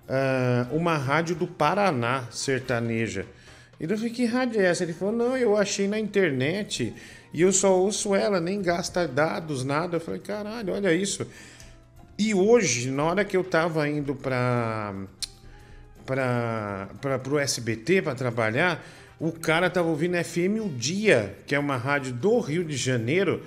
ah, 0.07 0.67
uma 0.71 0.97
rádio 0.97 1.35
do 1.35 1.47
Paraná 1.47 2.27
sertaneja. 2.29 3.25
E 3.79 3.85
eu 3.85 3.97
falei, 3.97 4.11
que 4.11 4.25
rádio 4.25 4.61
é 4.61 4.65
essa? 4.65 4.83
Ele 4.83 4.93
falou, 4.93 5.13
não, 5.13 5.37
eu 5.37 5.57
achei 5.57 5.87
na 5.87 5.99
internet 5.99 6.93
e 7.33 7.41
eu 7.41 7.51
só 7.51 7.75
ouço 7.75 8.13
ela, 8.13 8.39
nem 8.39 8.61
gasta 8.61 9.07
dados, 9.07 9.63
nada. 9.63 9.97
Eu 9.97 10.01
falei, 10.01 10.19
caralho, 10.19 10.73
olha 10.73 10.93
isso. 10.93 11.25
E 12.17 12.33
hoje, 12.33 12.91
na 12.91 13.03
hora 13.03 13.25
que 13.25 13.35
eu 13.35 13.43
tava 13.43 13.87
indo 13.89 14.13
pra 14.13 14.93
para 16.05 17.21
o 17.31 17.39
SBT 17.39 18.01
para 18.01 18.13
trabalhar, 18.13 18.85
o 19.19 19.31
cara 19.31 19.69
tava 19.69 19.87
ouvindo 19.87 20.21
FM 20.21 20.59
O 20.65 20.69
Dia, 20.69 21.35
que 21.47 21.55
é 21.55 21.59
uma 21.59 21.77
rádio 21.77 22.13
do 22.13 22.39
Rio 22.39 22.63
de 22.63 22.75
Janeiro, 22.75 23.41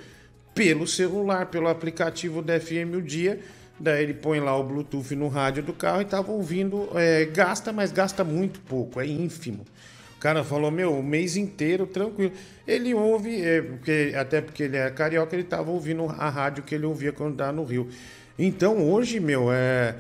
pelo 0.55 0.87
celular, 0.87 1.47
pelo 1.47 1.69
aplicativo 1.69 2.41
da 2.41 2.59
FM 2.59 2.97
O 2.97 3.03
Dia. 3.03 3.41
Daí 3.79 4.03
ele 4.03 4.15
põe 4.15 4.41
lá 4.41 4.57
o 4.57 4.65
Bluetooth 4.65 5.15
no 5.15 5.29
rádio 5.29 5.63
do 5.63 5.75
carro 5.75 6.01
e 6.01 6.07
tava 6.07 6.33
ouvindo. 6.33 6.89
é, 6.95 7.27
gasta, 7.27 7.73
mas 7.73 7.93
gasta 7.93 8.25
muito 8.25 8.59
pouco, 8.61 9.01
é 9.01 9.07
ínfimo. 9.07 9.67
Cara 10.27 10.43
falou, 10.43 10.73
meu, 10.73 10.93
o 10.93 11.05
mês 11.05 11.37
inteiro, 11.37 11.87
tranquilo. 11.87 12.33
Ele 12.67 12.93
ouve, 12.93 13.41
é, 13.41 13.63
porque, 13.63 14.13
até 14.19 14.41
porque 14.41 14.65
ele 14.65 14.77
é 14.77 14.91
carioca, 14.91 15.37
ele 15.37 15.45
tava 15.45 15.71
ouvindo 15.71 16.05
a 16.07 16.29
rádio 16.29 16.65
que 16.65 16.75
ele 16.75 16.85
ouvia 16.85 17.13
quando 17.13 17.37
tava 17.37 17.53
no 17.53 17.63
Rio. 17.63 17.89
Então 18.37 18.91
hoje, 18.91 19.21
meu, 19.21 19.53
é, 19.53 19.95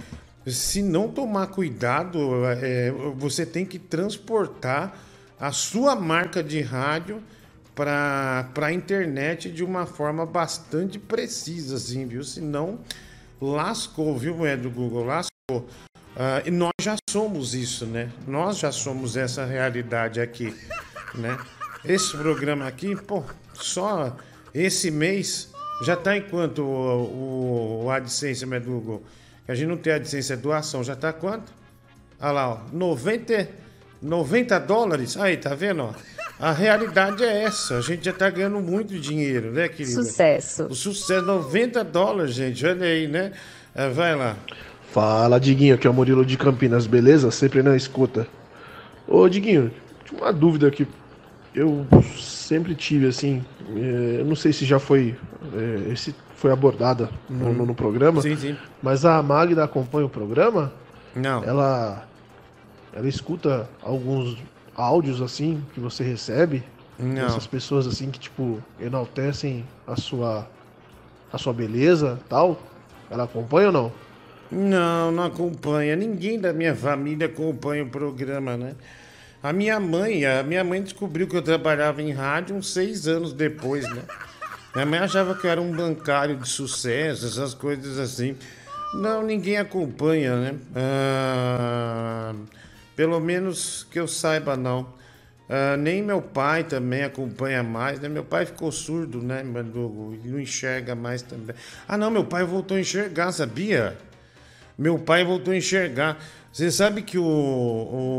se 0.45 0.83
não 0.83 1.07
tomar 1.07 1.47
cuidado, 1.47 2.45
é, 2.61 2.91
você 3.14 3.47
tem 3.47 3.64
que 3.64 3.79
transportar 3.79 4.99
a 5.39 5.53
sua 5.53 5.95
marca 5.95 6.43
de 6.43 6.61
rádio 6.61 7.22
para 7.72 8.51
a 8.62 8.72
internet 8.72 9.49
de 9.49 9.62
uma 9.62 9.87
forma 9.87 10.27
bastante 10.27 10.99
precisa, 10.99 11.77
assim, 11.77 12.05
viu? 12.05 12.24
Senão 12.24 12.81
lascou, 13.41 14.18
viu, 14.18 14.45
é 14.45 14.57
do 14.57 14.72
Google? 14.72 15.05
Lascou. 15.05 15.68
Ah, 16.17 16.43
e 16.45 16.51
nós 16.51 16.73
já 16.81 16.97
somos 17.11 17.55
isso, 17.55 17.85
né? 17.85 18.11
Nós 18.27 18.59
já 18.59 18.73
somos 18.73 19.17
essa 19.17 19.45
realidade 19.45 20.21
aqui, 20.21 20.55
né? 21.14 21.39
Esse 21.85 22.17
programa 22.17 22.67
aqui, 22.67 22.97
pô, 22.97 23.23
só 23.53 24.17
esse 24.55 24.91
mês 24.91 25.51
já 25.83 25.95
tá 25.95 26.17
em 26.17 26.23
quanto 26.23 26.62
o, 26.62 27.83
o, 27.83 27.85
o 27.85 27.91
AdSense, 27.91 28.47
né, 28.47 28.59
do 28.59 28.71
Google? 28.71 29.05
que 29.47 29.53
a 29.53 29.55
gente 29.55 29.69
não 29.69 29.77
tem 29.77 29.93
a 29.93 29.99
licença 29.99 30.37
de 30.37 30.43
doação. 30.43 30.83
Já 30.83 30.97
tá 30.97 31.12
quanto? 31.12 31.53
Olha 32.21 32.33
lá, 32.33 32.49
ó. 32.51 32.59
90, 32.73 33.49
90 34.03 34.59
dólares. 34.59 35.17
Aí, 35.17 35.37
tá 35.37 35.55
vendo? 35.55 35.85
Ó? 35.85 35.95
A 36.39 36.53
realidade 36.53 37.25
é 37.25 37.45
essa. 37.45 37.79
A 37.79 37.81
gente 37.81 38.05
já 38.05 38.12
tá 38.12 38.29
ganhando 38.29 38.61
muito 38.61 38.99
dinheiro, 38.99 39.53
né, 39.53 39.69
querida? 39.69 40.03
Sucesso. 40.03 40.64
O 40.64 40.75
sucesso, 40.75 41.25
90 41.25 41.85
dólares, 41.85 42.35
gente. 42.35 42.67
Olha 42.67 42.87
aí, 42.87 43.07
né? 43.07 43.33
É, 43.75 43.89
vai 43.89 44.17
lá. 44.17 44.37
Fala, 45.01 45.39
Diguinho, 45.39 45.75
aqui 45.75 45.87
é 45.87 45.91
o 45.91 45.93
Murilo 45.93 46.25
de 46.25 46.39
Campinas, 46.39 46.87
beleza? 46.87 47.31
Sempre 47.31 47.63
na 47.63 47.77
escuta. 47.77 48.27
Ô, 49.07 49.29
Diguinho, 49.29 49.71
tinha 50.07 50.19
uma 50.23 50.33
dúvida 50.33 50.67
aqui. 50.67 50.89
Eu 51.55 51.87
sempre 52.19 52.75
tive, 52.75 53.07
assim, 53.07 53.45
é, 53.77 54.21
eu 54.21 54.25
não 54.25 54.35
sei 54.35 54.55
se 54.55 54.65
já 54.65 54.79
foi, 54.79 55.15
é, 55.55 55.93
esse 55.93 56.15
foi 56.37 56.51
abordada 56.51 57.11
no, 57.29 57.53
no- 57.53 57.67
no 57.67 57.75
programa, 57.75 58.23
Sim, 58.23 58.37
sim. 58.37 58.57
mas 58.83 59.05
a 59.05 59.23
Magda 59.23 59.65
acompanha 59.65 60.07
o 60.07 60.09
programa? 60.09 60.73
Não. 61.15 61.45
Ela, 61.45 62.09
ela 62.95 63.07
escuta 63.07 63.69
alguns 63.83 64.39
áudios, 64.75 65.21
assim, 65.21 65.63
que 65.75 65.79
você 65.81 66.05
recebe? 66.05 66.65
Não. 66.99 67.27
Essas 67.27 67.47
pessoas, 67.47 67.87
assim, 67.87 68.11
que, 68.11 68.19
tipo, 68.19 68.63
enaltecem 68.81 69.63
a 69.87 69.95
sua, 69.95 70.49
a 71.31 71.37
sua 71.37 71.53
beleza 71.53 72.19
tal? 72.31 72.59
Ela 73.11 73.25
acompanha 73.25 73.67
ou 73.67 73.73
não? 73.75 74.06
Não, 74.51 75.11
não 75.11 75.25
acompanha. 75.25 75.97
Ninguém 75.97 76.39
da 76.39 76.53
minha 76.53 76.75
família 76.75 77.27
acompanha 77.27 77.83
o 77.85 77.89
programa, 77.89 78.57
né? 78.57 78.75
A 79.43 79.53
minha 79.53 79.79
mãe, 79.79 80.25
a 80.25 80.43
minha 80.43 80.65
mãe 80.65 80.83
descobriu 80.83 81.29
que 81.29 81.37
eu 81.37 81.43
trabalhava 81.43 82.03
em 82.03 82.13
rádio 82.13 82.57
uns 82.57 82.73
seis 82.73 83.07
anos 83.07 83.33
depois, 83.33 83.85
né? 83.89 84.03
Minha 84.75 84.87
mãe 84.87 84.99
achava 84.99 85.35
que 85.35 85.47
eu 85.47 85.51
era 85.51 85.61
um 85.61 85.73
bancário 85.73 86.37
de 86.37 86.49
sucesso, 86.49 87.27
essas 87.27 87.55
coisas 87.55 87.99
assim. 87.99 88.37
Não, 88.95 89.23
ninguém 89.23 89.57
acompanha, 89.57 90.37
né? 90.37 90.55
Ah, 90.75 92.35
pelo 92.95 93.21
menos 93.21 93.87
que 93.91 93.99
eu 93.99 94.09
saiba, 94.09 94.57
não. 94.57 94.95
Ah, 95.49 95.77
nem 95.77 96.03
meu 96.03 96.21
pai 96.21 96.65
também 96.65 97.05
acompanha 97.05 97.63
mais, 97.63 98.01
né? 98.01 98.09
Meu 98.09 98.25
pai 98.25 98.47
ficou 98.47 98.73
surdo, 98.73 99.23
né? 99.23 99.41
Ele 99.41 100.31
não 100.31 100.41
enxerga 100.41 100.95
mais 100.95 101.23
também. 101.23 101.55
Ah, 101.87 101.97
não, 101.97 102.11
meu 102.11 102.25
pai 102.25 102.45
voltou 102.45 102.77
a 102.77 102.81
enxergar, 102.81 103.33
sabia? 103.33 103.97
Meu 104.79 104.99
pai 104.99 105.24
voltou 105.24 105.55
a 105.55 105.57
enxergar. 105.57 106.18
Você 106.53 106.70
sabe 106.70 107.03
que 107.03 107.18
o, 107.18 107.24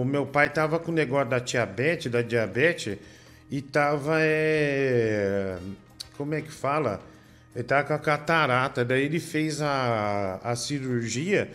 o 0.02 0.06
meu 0.06 0.26
pai 0.26 0.50
tava 0.50 0.80
com 0.80 0.92
o 0.92 0.96
negócio 0.96 1.30
da 1.30 1.40
diabetes, 1.40 2.12
da 2.12 2.22
diabetes, 2.22 2.98
e 3.50 3.62
tava. 3.62 4.18
É... 4.20 5.58
Como 6.18 6.34
é 6.34 6.42
que 6.42 6.52
fala? 6.52 7.02
Ele 7.56 7.64
tava 7.64 7.88
com 7.88 7.94
a 7.94 8.00
catarata. 8.00 8.84
Daí 8.84 9.04
ele 9.04 9.20
fez 9.20 9.62
a, 9.62 10.40
a 10.44 10.56
cirurgia 10.56 11.50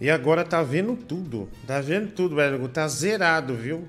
e 0.00 0.10
agora 0.10 0.44
tá 0.44 0.62
vendo 0.62 0.96
tudo. 0.96 1.48
Tá 1.66 1.80
vendo 1.80 2.12
tudo, 2.12 2.36
velho. 2.36 2.66
Tá 2.68 2.86
zerado, 2.88 3.54
viu? 3.54 3.86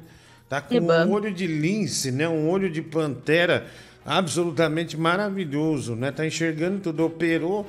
Tá 0.49 0.61
com 0.61 0.79
um 0.79 1.11
olho 1.11 1.33
de 1.33 1.45
lince, 1.45 2.11
né? 2.11 2.27
Um 2.27 2.49
olho 2.49 2.69
de 2.69 2.81
pantera 2.81 3.67
absolutamente 4.05 4.95
maravilhoso, 4.95 5.95
né? 5.95 6.11
Tá 6.11 6.25
enxergando 6.25 6.79
tudo. 6.79 7.05
Operou 7.05 7.67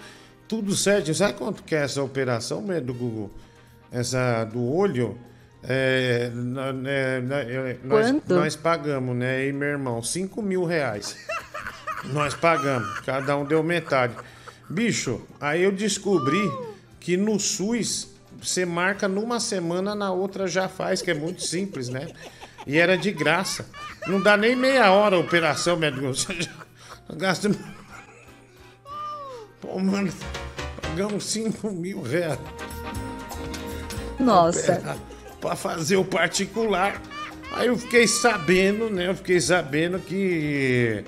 tudo 0.48 0.74
certo. 0.74 1.12
Sabe 1.14 1.34
quanto 1.34 1.62
que 1.62 1.74
é 1.74 1.82
essa 1.84 2.02
operação, 2.02 2.62
né, 2.62 2.80
do 2.80 2.94
Google? 2.94 3.30
Essa 3.92 4.44
do 4.44 4.64
olho? 4.64 5.18
É, 5.62 6.30
na- 6.34 6.72
né, 6.72 7.20
na- 7.20 7.42
eu- 7.42 7.78
nós, 7.84 8.06
nós 8.28 8.56
pagamos, 8.56 9.16
né? 9.16 9.46
E 9.46 9.52
meu 9.52 9.68
irmão, 9.68 10.02
5 10.02 10.40
mil 10.40 10.64
reais. 10.64 11.16
Nós 12.12 12.32
pagamos, 12.32 13.00
cada 13.00 13.36
um 13.36 13.44
deu 13.44 13.60
metade. 13.60 14.14
Bicho, 14.70 15.20
aí 15.40 15.64
eu 15.64 15.72
descobri 15.72 16.48
que 17.00 17.16
no 17.16 17.40
SUS 17.40 18.08
você 18.40 18.64
marca 18.64 19.08
numa 19.08 19.40
semana, 19.40 19.96
na 19.96 20.12
outra 20.12 20.46
já 20.46 20.68
faz, 20.68 21.02
que 21.02 21.10
é 21.10 21.14
muito 21.14 21.42
simples, 21.42 21.88
né? 21.88 22.06
E 22.64 22.78
era 22.78 22.96
de 22.96 23.10
graça. 23.10 23.66
Não 24.06 24.20
dá 24.22 24.36
nem 24.36 24.54
meia 24.54 24.92
hora 24.92 25.16
a 25.16 25.18
operação, 25.18 25.76
médico. 25.76 26.06
Gasta. 27.16 27.50
Pô, 29.60 29.78
mano, 29.78 30.12
pagamos 30.80 31.24
5 31.24 31.70
mil 31.70 32.02
reais. 32.02 32.38
Nossa. 34.18 34.76
Pra, 34.76 34.96
pra 35.40 35.56
fazer 35.56 35.96
o 35.96 36.04
particular. 36.04 37.00
Aí 37.52 37.68
eu 37.68 37.76
fiquei 37.76 38.06
sabendo, 38.06 38.90
né? 38.90 39.08
Eu 39.08 39.14
fiquei 39.14 39.40
sabendo 39.40 39.98
que. 39.98 41.04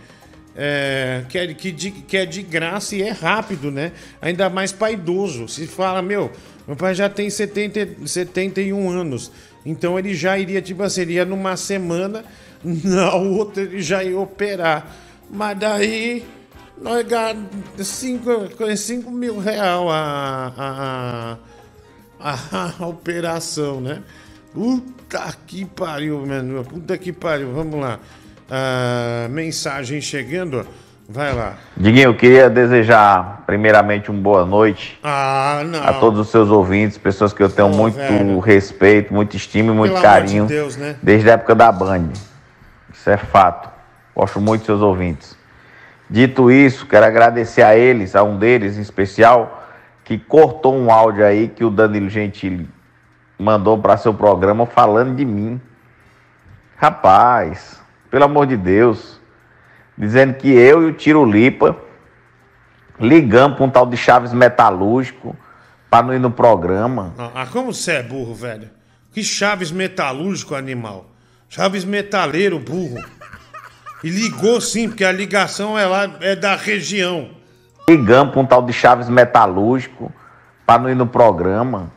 É, 0.56 1.24
que, 1.28 1.38
é, 1.38 1.54
que, 1.54 1.70
de, 1.70 1.90
que 1.90 2.16
é 2.16 2.26
de 2.26 2.42
graça 2.42 2.96
e 2.96 3.02
é 3.02 3.10
rápido, 3.10 3.70
né? 3.70 3.92
Ainda 4.20 4.50
mais 4.50 4.72
pra 4.72 4.90
idoso. 4.90 5.46
Se 5.48 5.66
fala, 5.66 6.02
meu, 6.02 6.30
meu 6.66 6.76
pai 6.76 6.94
já 6.94 7.08
tem 7.08 7.30
70, 7.30 8.06
71 8.06 8.90
anos. 8.90 9.30
Então 9.64 9.98
ele 9.98 10.14
já 10.14 10.38
iria, 10.38 10.60
tipo 10.60 10.82
assim, 10.82 11.04
numa 11.24 11.56
semana, 11.56 12.24
na 12.64 13.14
outra 13.14 13.62
ele 13.62 13.80
já 13.80 14.02
ia 14.02 14.18
operar. 14.18 14.96
Mas 15.30 15.58
daí 15.58 16.24
nós 16.80 17.06
ganhamos 17.06 17.48
5 17.86 19.10
mil 19.10 19.38
real 19.38 19.90
a, 19.90 20.52
a, 20.58 21.36
a, 22.32 22.72
a 22.80 22.86
operação, 22.86 23.80
né? 23.80 24.02
Puta 24.52 25.32
que 25.46 25.64
pariu, 25.64 26.24
mano. 26.26 26.64
Puta 26.64 26.96
que 26.98 27.12
pariu. 27.12 27.52
Vamos 27.52 27.78
lá. 27.80 27.98
Ah, 28.50 29.28
mensagem 29.30 30.00
chegando. 30.00 30.66
Vai 31.08 31.34
lá. 31.34 31.56
Diguinho, 31.76 32.04
eu 32.10 32.16
queria 32.16 32.48
desejar 32.48 33.42
primeiramente 33.44 34.10
uma 34.12 34.20
boa 34.20 34.46
noite 34.46 34.96
Ah, 35.02 35.62
não. 35.66 35.82
a 35.82 35.94
todos 35.94 36.20
os 36.20 36.28
seus 36.28 36.50
ouvintes, 36.50 36.96
pessoas 36.98 37.32
que 37.32 37.42
eu 37.42 37.48
tenho 37.50 37.68
Pô, 37.68 37.76
muito 37.76 37.96
velho. 37.96 38.38
respeito, 38.38 39.12
muito 39.12 39.36
estima 39.36 39.72
e 39.72 39.74
muito 39.76 39.94
Pelo 39.94 40.06
amor 40.06 40.20
de 40.20 40.22
carinho 40.24 40.46
Deus, 40.46 40.76
né? 40.76 40.94
desde 41.02 41.28
a 41.28 41.32
época 41.32 41.52
da 41.56 41.72
Band. 41.72 42.10
Isso 42.94 43.10
é 43.10 43.16
fato. 43.16 43.68
Gosto 44.14 44.40
muito 44.40 44.60
dos 44.60 44.66
seus 44.66 44.80
ouvintes. 44.82 45.36
Dito 46.10 46.50
isso, 46.50 46.86
quero 46.86 47.06
agradecer 47.06 47.62
a 47.62 47.76
eles, 47.76 48.16
a 48.16 48.24
um 48.24 48.36
deles 48.36 48.76
em 48.76 48.80
especial, 48.80 49.68
que 50.02 50.18
cortou 50.18 50.76
um 50.76 50.90
áudio 50.90 51.24
aí 51.24 51.46
que 51.46 51.64
o 51.64 51.70
Danilo 51.70 52.10
Gentili 52.10 52.68
mandou 53.38 53.78
para 53.78 53.96
seu 53.96 54.12
programa 54.12 54.66
falando 54.66 55.14
de 55.14 55.24
mim. 55.24 55.60
Rapaz, 56.76 57.80
pelo 58.10 58.24
amor 58.24 58.46
de 58.46 58.56
Deus, 58.56 59.20
dizendo 59.96 60.34
que 60.34 60.50
eu 60.50 60.82
e 60.82 60.86
o 60.86 60.92
Tiro 60.92 61.24
Lipa 61.24 61.76
ligamos 62.98 63.56
para 63.56 63.66
um 63.66 63.70
tal 63.70 63.86
de 63.86 63.96
Chaves 63.96 64.32
Metalúrgico 64.32 65.36
para 65.88 66.06
não 66.06 66.14
ir 66.14 66.18
no 66.18 66.30
programa. 66.30 67.14
Ah, 67.16 67.46
como 67.46 67.72
você 67.72 67.92
é 67.92 68.02
burro, 68.02 68.34
velho? 68.34 68.68
Que 69.12 69.22
Chaves 69.22 69.70
metalúrgico, 69.70 70.54
animal. 70.54 71.10
Chaves 71.48 71.84
metaleiro, 71.84 72.58
burro. 72.58 73.00
E 74.02 74.08
ligou 74.10 74.60
sim, 74.60 74.88
porque 74.88 75.04
a 75.04 75.12
ligação 75.12 75.78
é 75.78 75.86
lá, 75.86 76.10
é 76.20 76.34
da 76.34 76.56
região. 76.56 77.30
Ligamos 77.88 78.32
para 78.32 78.40
um 78.40 78.46
tal 78.46 78.62
de 78.62 78.72
Chaves 78.72 79.08
Metalúrgico 79.08 80.12
para 80.66 80.82
não 80.82 80.90
ir 80.90 80.94
no 80.94 81.06
programa. 81.06 81.90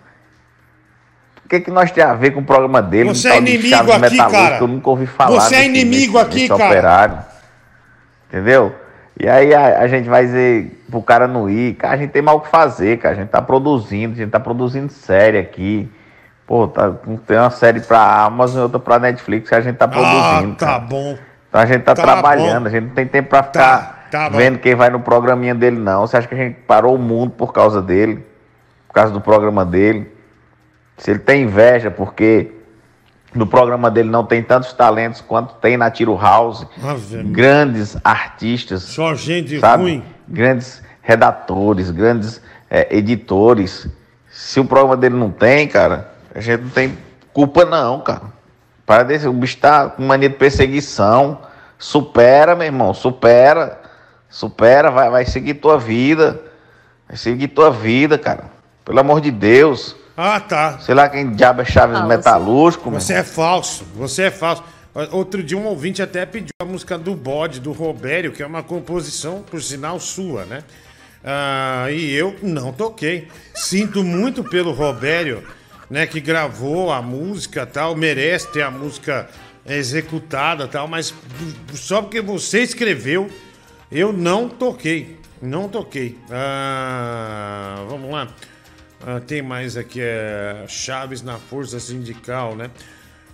O 1.46 1.50
que, 1.50 1.60
que 1.60 1.72
nós 1.72 1.92
tem 1.92 2.04
a 2.04 2.14
ver 2.14 2.32
com 2.32 2.40
o 2.40 2.46
programa 2.46 2.82
dele? 2.82 3.10
um 3.12 3.16
Você 3.16 3.28
é 3.28 3.32
tal 3.34 3.42
de 3.42 3.52
inimigo 3.52 3.70
Chaves 3.76 4.04
aqui, 4.04 4.18
cara. 4.18 4.58
Eu 4.58 4.68
nunca 4.68 4.90
ouvi 4.90 5.06
falar. 5.06 5.40
Você 5.40 5.56
é 5.56 5.66
inimigo 5.66 6.14
desse- 6.14 6.26
aqui, 6.26 6.36
desse 6.36 6.48
cara. 6.50 6.66
Operário. 6.66 7.20
Entendeu? 8.28 8.76
E 9.20 9.30
aí 9.30 9.54
a, 9.54 9.80
a 9.82 9.88
gente 9.88 10.10
vai 10.10 10.26
dizer 10.26 10.84
pro 10.90 11.02
cara 11.02 11.28
não 11.28 11.48
ir. 11.50 11.76
Cara, 11.76 11.94
a 11.94 11.98
gente 11.98 12.10
tem 12.12 12.22
mal 12.22 12.38
o 12.38 12.42
que 12.42 12.50
fazer, 12.50 12.98
cara. 12.98 13.14
A 13.14 13.18
gente 13.18 13.30
tá 13.30 13.42
produzindo, 13.42 14.14
a 14.14 14.18
gente 14.18 14.32
tá 14.32 14.40
produzindo 14.40 14.92
série 14.92 15.38
aqui. 15.38 15.90
Pô, 16.48 16.68
tá, 16.68 16.92
tem 17.28 17.38
uma 17.38 17.52
série 17.52 17.80
pra 17.82 18.24
Amazon 18.26 18.60
e 18.62 18.64
outra 18.64 18.80
pra 18.80 18.98
Netflix 19.00 19.48
que 19.48 19.56
a 19.56 19.62
gente 19.62 19.76
tá 19.78 19.88
produzindo. 19.88 20.54
Ah, 20.54 20.56
tá 20.58 20.66
cara. 20.66 20.80
bom. 20.80 21.18
Então 21.54 21.62
a 21.62 21.66
gente 21.68 21.84
tá, 21.84 21.94
Tá 21.94 22.02
trabalhando, 22.02 22.64
bom. 22.64 22.68
a 22.68 22.72
gente 22.72 22.86
não 22.88 22.96
tem 22.96 23.06
tempo 23.06 23.30
pra 23.30 23.44
ficar 23.44 24.08
tá 24.10 24.28
bom. 24.28 24.38
vendo 24.38 24.58
quem 24.58 24.74
vai 24.74 24.90
no 24.90 25.00
programinha 25.00 25.54
dele, 25.54 25.78
não. 25.78 26.02
Você 26.02 26.18
acha 26.18 26.28
que 26.28 26.34
a 26.34 26.38
gente 26.38 26.56
parou 26.62 26.96
o 26.96 26.98
mundo 26.98 27.30
por 27.30 27.54
causa 27.54 27.80
dele? 27.80 28.26
Por 28.88 28.96
causa 28.96 29.14
do 29.14 29.22
programa 29.22 29.64
dele? 29.64 30.12
Se 30.98 31.12
ele 31.12 31.20
tem 31.20 31.44
inveja 31.44 31.92
porque 31.92 32.52
no 33.36 33.46
programa 33.46 33.92
dele 33.92 34.10
não 34.10 34.26
tem 34.26 34.42
tantos 34.42 34.74
talentos 34.74 35.22
quanto 35.22 35.54
tem 35.56 35.78
na 35.78 35.92
Tiro 35.92 36.16
House, 36.18 36.66
Ave 36.84 37.22
grandes 37.26 37.96
artistas, 38.04 38.82
Só 38.82 39.14
gente 39.14 39.60
sabe? 39.60 39.84
ruim. 39.84 40.04
Grandes 40.28 40.82
redatores, 41.04 41.92
grandes 41.92 42.42
é, 42.68 42.88
editores. 42.98 43.88
Se 44.28 44.60
o 44.60 44.66
programa 44.66 44.98
dele 44.98 45.16
não 45.16 45.30
tem, 45.30 45.68
cara, 45.68 46.14
a 46.34 46.40
gente 46.42 46.62
não 46.64 46.70
tem 46.72 46.98
culpa 47.32 47.64
não, 47.64 48.00
cara. 48.00 48.22
Para 48.86 49.04
desse, 49.04 49.28
o 49.28 49.34
bicho 49.34 49.58
tá 49.58 49.90
com 49.90 50.04
mania 50.04 50.30
de 50.30 50.36
perseguição. 50.36 51.40
Supera, 51.78 52.56
meu 52.56 52.66
irmão, 52.66 52.94
supera. 52.94 53.80
Supera, 54.30 54.90
vai, 54.90 55.10
vai 55.10 55.26
seguir 55.26 55.56
tua 55.56 55.78
vida. 55.78 56.42
Vai 57.08 57.18
seguir 57.18 57.50
tua 57.50 57.72
vida, 57.72 58.18
cara. 58.18 58.46
Pelo 58.84 59.00
amor 59.00 59.22
de 59.22 59.32
Deus. 59.32 59.96
Ah, 60.16 60.40
tá. 60.40 60.80
Sei 60.80 60.94
lá 60.94 61.10
quem 61.10 61.32
diabo 61.32 61.62
é 61.62 61.66
Chaves 61.66 61.98
Ah, 61.98 62.06
Metalúrgico, 62.06 62.90
meu 62.90 63.00
Você 63.00 63.14
é 63.14 63.24
falso, 63.24 63.86
você 63.96 64.24
é 64.24 64.32
falso. 64.32 64.64
Outro 65.12 65.42
dia 65.42 65.58
um 65.58 65.66
ouvinte 65.66 66.04
até 66.04 66.24
pediu 66.24 66.52
a 66.62 66.66
música 66.66 67.00
do 67.00 67.16
bode, 67.16 67.60
do 67.60 67.72
Robério, 67.72 68.32
que 68.32 68.44
é 68.44 68.46
uma 68.46 68.62
composição, 68.62 69.42
por 69.42 69.60
sinal, 69.62 70.00
sua, 70.00 70.46
né? 70.46 70.64
Ah, 71.24 71.88
e 71.90 72.14
eu 72.14 72.36
não 72.44 72.72
toquei. 72.72 73.28
Sinto 73.56 74.04
muito 74.04 74.44
pelo 74.44 74.72
Robério, 74.72 75.44
né, 75.94 76.08
que 76.08 76.20
gravou 76.20 76.92
a 76.92 77.04
música 77.04 77.68
tal, 77.68 77.96
merece 77.96 78.52
ter 78.52 78.64
a 78.64 78.72
música 78.72 79.30
executada 79.64 80.68
tal, 80.68 80.88
mas 80.88 81.14
só 81.76 82.02
porque 82.02 82.20
você 82.20 82.64
escreveu, 82.64 83.30
eu 83.92 84.12
não 84.12 84.50
toquei. 84.50 85.20
Não 85.40 85.70
toquei. 85.70 86.18
Ah, 86.32 87.86
vamos 87.88 88.10
lá. 88.10 88.28
Ah, 89.06 89.20
tem 89.20 89.44
mais 89.44 89.78
aqui, 89.78 90.00
é 90.02 90.66
Chaves 90.68 91.22
na 91.22 91.38
Força 91.38 91.80
Sindical, 91.80 92.56
né? 92.56 92.72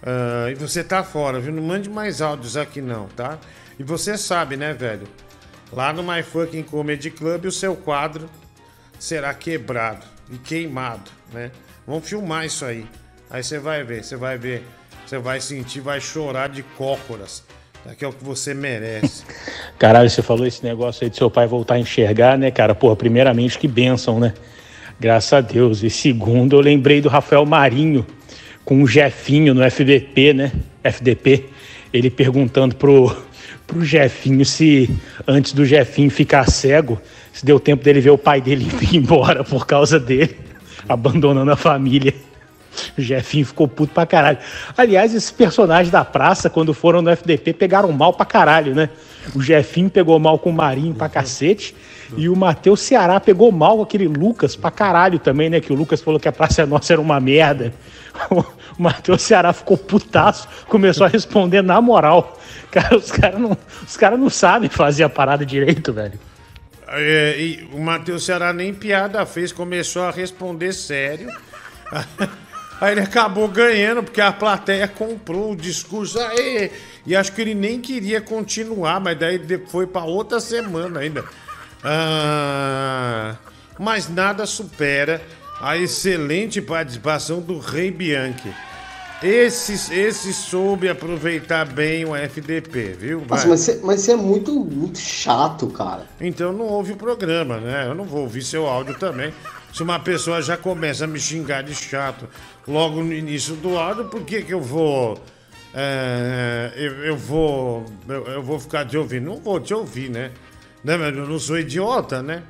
Ah, 0.03 0.51
e 0.51 0.55
você 0.55 0.83
tá 0.83 1.01
fora, 1.01 1.39
viu? 1.39 1.53
Não 1.53 1.63
mande 1.63 1.89
mais 1.89 2.21
áudios 2.21 2.57
aqui 2.57 2.81
não, 2.81 3.07
tá? 3.07 3.37
E 3.79 3.83
você 3.83 4.17
sabe, 4.17 4.57
né, 4.57 4.73
velho? 4.73 5.07
Lá 5.71 5.93
no 5.93 6.03
My 6.03 6.21
Fucking 6.21 6.63
Comedy 6.63 7.09
Club 7.09 7.45
o 7.45 7.51
seu 7.53 7.73
quadro 7.73 8.29
será 8.99 9.33
quebrado 9.33 10.05
e 10.29 10.37
queimado, 10.37 11.09
né? 11.31 11.51
Vamos 11.89 12.07
filmar 12.07 12.45
isso 12.45 12.65
aí. 12.65 12.85
Aí 13.31 13.43
você 13.43 13.57
vai 13.57 13.83
ver, 13.83 14.03
você 14.03 14.15
vai 14.15 14.37
ver, 14.37 14.63
você 15.03 15.17
vai 15.17 15.41
sentir, 15.41 15.79
vai 15.79 15.99
chorar 15.99 16.47
de 16.47 16.61
cócoras. 16.61 17.43
Que 17.97 18.05
é 18.05 18.07
o 18.07 18.13
que 18.13 18.23
você 18.23 18.53
merece. 18.53 19.23
Caralho, 19.79 20.07
você 20.07 20.21
falou 20.21 20.45
esse 20.45 20.63
negócio 20.63 21.03
aí 21.03 21.09
de 21.09 21.17
seu 21.17 21.31
pai 21.31 21.47
voltar 21.47 21.75
a 21.75 21.79
enxergar, 21.79 22.37
né, 22.37 22.51
cara? 22.51 22.75
Porra, 22.75 22.95
primeiramente, 22.95 23.57
que 23.57 23.67
bênção, 23.67 24.19
né? 24.19 24.35
Graças 24.99 25.33
a 25.33 25.41
Deus. 25.41 25.81
E 25.81 25.89
segundo, 25.89 26.57
eu 26.57 26.59
lembrei 26.59 27.01
do 27.01 27.09
Rafael 27.09 27.43
Marinho 27.43 28.05
com 28.63 28.83
o 28.83 28.87
Jefinho 28.87 29.55
no 29.55 29.63
FDP, 29.63 30.31
né? 30.31 30.51
FDP. 30.83 31.45
Ele 31.91 32.11
perguntando 32.11 32.75
pro, 32.75 33.17
pro 33.65 33.83
Jefinho 33.83 34.45
se, 34.45 34.87
antes 35.27 35.53
do 35.53 35.65
Jefinho 35.65 36.11
ficar 36.11 36.47
cego, 36.51 37.01
se 37.33 37.43
deu 37.43 37.59
tempo 37.59 37.83
dele 37.83 37.99
ver 37.99 38.11
o 38.11 38.17
pai 38.17 38.41
dele 38.41 38.67
ir 38.79 38.95
embora 38.95 39.43
por 39.43 39.65
causa 39.65 39.99
dele, 39.99 40.37
abandonando 40.89 41.51
a 41.51 41.55
família. 41.55 42.13
O 42.97 43.01
Jefinho 43.01 43.45
ficou 43.45 43.67
puto 43.67 43.93
pra 43.93 44.05
caralho. 44.05 44.39
Aliás, 44.77 45.13
esses 45.13 45.31
personagens 45.31 45.91
da 45.91 46.03
praça, 46.03 46.49
quando 46.49 46.73
foram 46.73 47.01
no 47.01 47.09
FDP, 47.09 47.53
pegaram 47.53 47.91
mal 47.91 48.13
pra 48.13 48.25
caralho, 48.25 48.73
né? 48.73 48.89
O 49.35 49.41
Jefinho 49.41 49.89
pegou 49.89 50.17
mal 50.19 50.39
com 50.39 50.49
o 50.49 50.53
Marinho 50.53 50.93
pra 50.93 51.07
cacete. 51.07 51.75
E 52.17 52.27
o 52.27 52.35
Matheus 52.35 52.79
Ceará 52.81 53.19
pegou 53.19 53.51
mal 53.51 53.77
com 53.77 53.83
aquele 53.83 54.07
Lucas 54.07 54.55
pra 54.55 54.71
caralho 54.71 55.19
também, 55.19 55.49
né? 55.49 55.61
Que 55.61 55.71
o 55.71 55.75
Lucas 55.75 56.01
falou 56.01 56.19
que 56.19 56.27
a 56.27 56.31
Praça 56.31 56.65
Nossa 56.65 56.93
era 56.93 57.01
uma 57.01 57.19
merda. 57.19 57.73
O 58.77 58.81
Matheus 58.81 59.21
Ceará 59.21 59.51
ficou 59.51 59.77
putaço, 59.77 60.47
começou 60.67 61.05
a 61.05 61.09
responder 61.09 61.61
na 61.61 61.81
moral. 61.81 62.37
Cara, 62.71 62.97
os 62.97 63.11
caras 63.11 63.39
não, 63.39 63.57
os 63.85 63.97
cara 63.97 64.15
não 64.17 64.29
sabem 64.29 64.69
fazer 64.69 65.03
a 65.03 65.09
parada 65.09 65.45
direito, 65.45 65.91
velho. 65.91 66.19
É, 66.91 67.59
o 67.71 67.79
Matheus 67.79 68.25
Ceará 68.25 68.51
nem 68.51 68.73
piada 68.73 69.25
fez, 69.25 69.51
começou 69.51 70.03
a 70.03 70.11
responder 70.11 70.73
sério. 70.73 71.31
Aí 72.81 72.93
ele 72.93 73.01
acabou 73.01 73.47
ganhando, 73.49 74.01
porque 74.01 74.21
a 74.21 74.31
plateia 74.31 74.87
comprou 74.87 75.51
o 75.51 75.55
discurso. 75.55 76.17
Aí, 76.19 76.71
e 77.05 77.15
acho 77.15 77.33
que 77.33 77.41
ele 77.41 77.53
nem 77.53 77.81
queria 77.81 78.21
continuar, 78.21 79.01
mas 79.01 79.19
daí 79.19 79.39
foi 79.67 79.85
para 79.85 80.05
outra 80.05 80.39
semana 80.39 81.01
ainda. 81.01 81.25
Ah, 81.83 83.35
mas 83.77 84.07
nada 84.07 84.45
supera 84.45 85.21
a 85.59 85.77
excelente 85.77 86.61
participação 86.61 87.41
do 87.41 87.59
Rei 87.59 87.91
Bianchi. 87.91 88.53
Esse, 89.21 89.93
esse 89.93 90.33
soube 90.33 90.87
aproveitar 90.87 91.65
bem 91.65 92.05
o 92.05 92.15
FDP, 92.15 92.95
viu? 92.97 93.19
Nossa, 93.27 93.43
Vai. 93.43 93.47
mas 93.47 93.59
você, 93.59 93.79
mas 93.83 94.01
você 94.01 94.11
é 94.13 94.15
muito, 94.15 94.53
muito 94.63 94.97
chato, 94.97 95.67
cara. 95.67 96.05
Então 96.21 96.53
não 96.53 96.65
ouve 96.65 96.93
o 96.93 96.95
programa, 96.95 97.57
né? 97.57 97.85
Eu 97.87 97.93
não 97.93 98.05
vou 98.05 98.21
ouvir 98.21 98.41
seu 98.41 98.65
áudio 98.65 98.97
também. 98.97 99.33
Se 99.73 99.83
uma 99.83 99.99
pessoa 99.99 100.41
já 100.41 100.55
começa 100.55 101.03
a 101.03 101.07
me 101.07 101.19
xingar 101.19 101.63
de 101.63 101.75
chato 101.75 102.29
logo 102.65 103.03
no 103.03 103.11
início 103.13 103.55
do 103.55 103.77
áudio, 103.77 104.05
por 104.05 104.23
que, 104.23 104.41
que 104.41 104.53
eu 104.53 104.61
vou. 104.61 105.21
é, 105.73 106.71
eu, 106.77 107.03
eu 107.03 107.17
vou. 107.17 107.85
Eu, 108.07 108.25
eu 108.25 108.41
vou 108.41 108.57
ficar 108.57 108.85
te 108.85 108.97
ouvindo? 108.97 109.25
Não 109.25 109.37
vou 109.37 109.59
te 109.59 109.73
ouvir, 109.73 110.09
né? 110.09 110.31
né? 110.81 110.95
Mas 110.95 111.15
eu 111.15 111.27
não 111.27 111.39
sou 111.39 111.59
idiota, 111.59 112.23
né? 112.23 112.41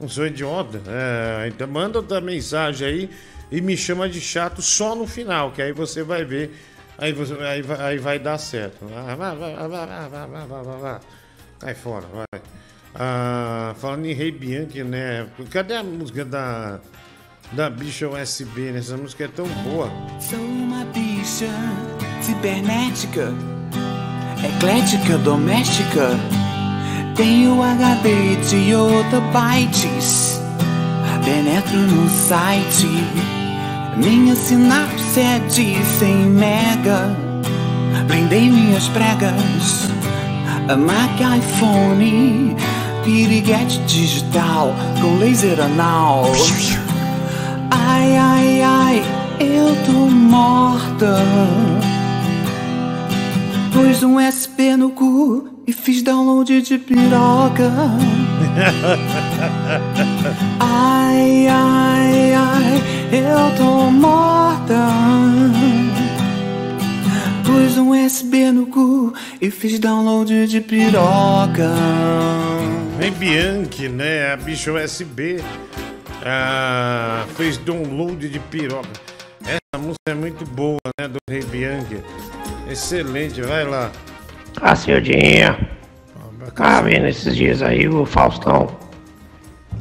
Não 0.00 0.08
sou 0.08 0.24
idiota. 0.24 0.80
É, 0.86 1.48
então 1.48 1.66
manda 1.66 1.98
outra 1.98 2.20
mensagem 2.20 2.86
aí 2.86 3.10
e 3.50 3.60
me 3.60 3.76
chama 3.76 4.08
de 4.08 4.20
chato 4.20 4.60
só 4.60 4.94
no 4.94 5.06
final, 5.06 5.52
que 5.52 5.62
aí 5.62 5.72
você 5.72 6.02
vai 6.02 6.24
ver, 6.24 6.52
aí, 6.98 7.12
você, 7.12 7.34
aí, 7.34 7.62
vai, 7.62 7.80
aí 7.80 7.98
vai 7.98 8.18
dar 8.18 8.38
certo. 8.38 8.86
Cai 11.58 11.74
fora, 11.74 12.06
vai. 12.06 12.40
Ah, 12.94 13.74
falando 13.78 14.06
em 14.06 14.12
Rei 14.12 14.30
Bianchi, 14.30 14.82
né? 14.82 15.26
Cadê 15.50 15.74
a 15.74 15.82
música 15.82 16.24
da, 16.24 16.80
da 17.52 17.70
Bicha 17.70 18.08
USB? 18.08 18.72
Né? 18.72 18.78
Essa 18.78 18.96
música 18.96 19.24
é 19.24 19.28
tão 19.28 19.46
boa. 19.46 19.90
Sou 20.20 20.38
uma 20.38 20.84
bicha 20.86 21.50
cibernética, 22.22 23.32
eclética, 24.42 25.18
doméstica. 25.18 26.10
Tenho 27.14 27.62
HD 27.62 28.36
de 28.48 28.74
outra 28.74 29.20
bytes. 29.20 30.40
Penetro 31.26 31.76
no 31.76 32.08
site 32.08 33.35
minha 33.96 34.34
sinapse 34.36 35.20
é 35.20 35.38
de 35.38 35.74
100 35.98 36.14
mega. 36.26 37.16
Blindei 38.06 38.50
minhas 38.50 38.88
pregas. 38.88 39.88
A 40.68 40.76
Mac 40.76 41.18
iPhone. 41.38 42.56
Piriguete 43.04 43.78
digital 43.86 44.74
com 45.00 45.18
laser 45.18 45.60
anal. 45.60 46.24
Ai, 47.70 48.16
ai, 48.16 48.62
ai, 48.62 49.02
eu 49.40 49.74
tô 49.86 49.92
morta. 50.10 51.16
Pus 53.72 54.02
um 54.02 54.18
SP 54.20 54.76
no 54.76 54.90
cu 54.90 55.48
e 55.66 55.72
fiz 55.72 56.02
download 56.02 56.60
de 56.62 56.78
piroca. 56.78 57.70
Ai, 60.58 61.46
ai, 61.48 62.34
ai, 62.34 62.82
eu 63.12 63.56
tô 63.56 63.90
morta. 63.90 64.74
Pus 67.44 67.76
um 67.78 67.90
USB 67.90 68.50
no 68.52 68.66
cu 68.66 69.12
e 69.40 69.50
fiz 69.50 69.78
download 69.78 70.46
de 70.46 70.60
piroca. 70.60 71.70
Rei 72.98 73.10
Bianchi, 73.10 73.88
né? 73.88 74.32
A 74.32 74.36
bicha 74.36 74.72
USB. 74.72 75.42
Ah, 76.24 77.24
fez 77.36 77.56
download 77.58 78.28
de 78.28 78.38
piroca. 78.38 78.88
Essa 79.44 79.80
música 79.80 80.10
é 80.10 80.14
muito 80.14 80.44
boa, 80.44 80.78
né? 80.98 81.08
Do 81.08 81.18
Rei 81.30 81.42
Bianchi. 81.44 82.02
Excelente, 82.68 83.40
vai 83.42 83.64
lá. 83.64 83.90
Cacildinha. 84.58 85.76
Tá 86.54 86.80
vendo 86.80 87.06
esses 87.06 87.36
dias 87.36 87.60
aí 87.60 87.86
o 87.86 88.06
Faustão 88.06 88.74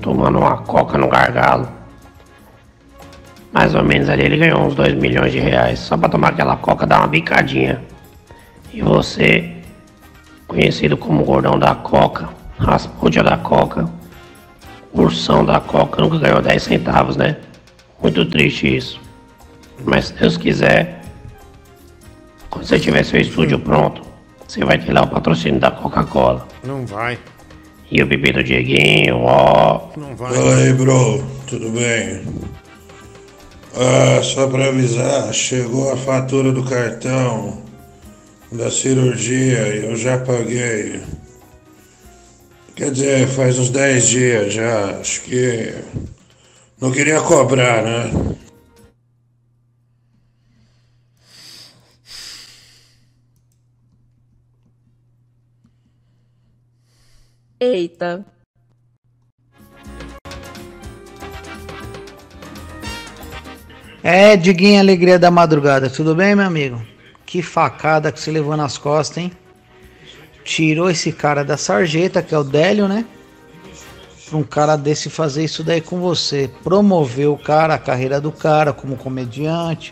tomando 0.02 0.40
uma 0.40 0.58
coca 0.58 0.98
no 0.98 1.08
gargalo. 1.08 1.75
Mais 3.56 3.74
ou 3.74 3.82
menos 3.82 4.10
ali 4.10 4.26
ele 4.26 4.36
ganhou 4.36 4.68
uns 4.68 4.76
2 4.76 4.96
milhões 4.96 5.32
de 5.32 5.40
reais 5.40 5.80
só 5.80 5.96
pra 5.96 6.10
tomar 6.10 6.32
aquela 6.32 6.58
coca 6.58 6.86
dar 6.86 7.00
uma 7.00 7.08
bicadinha. 7.08 7.82
E 8.74 8.82
você, 8.82 9.50
conhecido 10.46 10.98
como 10.98 11.24
gordão 11.24 11.58
da 11.58 11.74
coca, 11.74 12.28
raspudia 12.60 13.24
da 13.24 13.38
coca, 13.38 13.90
ursão 14.92 15.46
da 15.46 15.62
coca, 15.62 16.02
nunca 16.02 16.18
ganhou 16.18 16.42
10 16.42 16.64
centavos, 16.64 17.16
né? 17.16 17.38
Muito 18.04 18.26
triste 18.26 18.76
isso. 18.76 19.00
Mas 19.86 20.08
se 20.08 20.14
Deus 20.16 20.36
quiser, 20.36 21.02
quando 22.50 22.66
você 22.66 22.78
tiver 22.78 23.04
seu 23.04 23.22
estúdio 23.22 23.58
pronto, 23.58 24.02
você 24.46 24.66
vai 24.66 24.78
ter 24.78 24.92
lá 24.92 25.04
o 25.04 25.08
patrocínio 25.08 25.62
da 25.62 25.72
Coca-Cola. 25.72 26.46
Não 26.62 26.86
vai. 26.86 27.18
E 27.90 28.04
o 28.04 28.06
bebê 28.06 28.34
do 28.34 28.44
Dieguinho, 28.44 29.22
ó. 29.22 29.88
Não 29.96 30.14
vai. 30.14 30.34
Fala 30.34 30.56
aí, 30.56 30.74
bro. 30.74 31.24
Tudo 31.48 31.70
bem? 31.70 32.22
Ah, 33.78 34.24
só 34.24 34.48
pra 34.48 34.68
avisar, 34.70 35.34
chegou 35.34 35.92
a 35.92 35.98
fatura 35.98 36.50
do 36.50 36.64
cartão 36.64 37.62
da 38.50 38.72
cirurgia 38.72 39.68
e 39.76 39.86
eu 39.86 39.98
já 39.98 40.18
paguei. 40.18 41.04
Quer 42.74 42.92
dizer, 42.92 43.28
faz 43.28 43.60
uns 43.60 43.70
10 43.70 44.08
dias 44.08 44.54
já. 44.54 44.98
Acho 45.00 45.22
que 45.24 45.74
não 46.80 46.90
queria 46.90 47.20
cobrar, 47.20 47.84
né? 47.84 48.36
Eita. 57.60 58.26
É, 64.08 64.38
Diguinho, 64.38 64.80
alegria 64.80 65.18
da 65.18 65.32
madrugada. 65.32 65.90
Tudo 65.90 66.14
bem, 66.14 66.36
meu 66.36 66.46
amigo? 66.46 66.80
Que 67.26 67.42
facada 67.42 68.12
que 68.12 68.20
você 68.20 68.30
levou 68.30 68.56
nas 68.56 68.78
costas, 68.78 69.18
hein? 69.18 69.32
Tirou 70.44 70.92
esse 70.92 71.12
cara 71.12 71.44
da 71.44 71.58
sarjeta, 71.58 72.22
que 72.22 72.36
é 72.36 72.38
o 72.38 72.44
Délio, 72.44 72.88
né? 72.88 73.04
pra 74.30 74.38
um 74.38 74.44
cara 74.44 74.76
desse 74.76 75.10
fazer 75.10 75.44
isso 75.44 75.64
daí 75.64 75.82
com 75.82 76.00
você. 76.00 76.48
Promover 76.64 77.30
o 77.30 77.36
cara, 77.38 77.74
a 77.74 77.80
carreira 77.80 78.22
do 78.22 78.32
cara 78.32 78.72
como 78.72 78.96
comediante, 78.96 79.92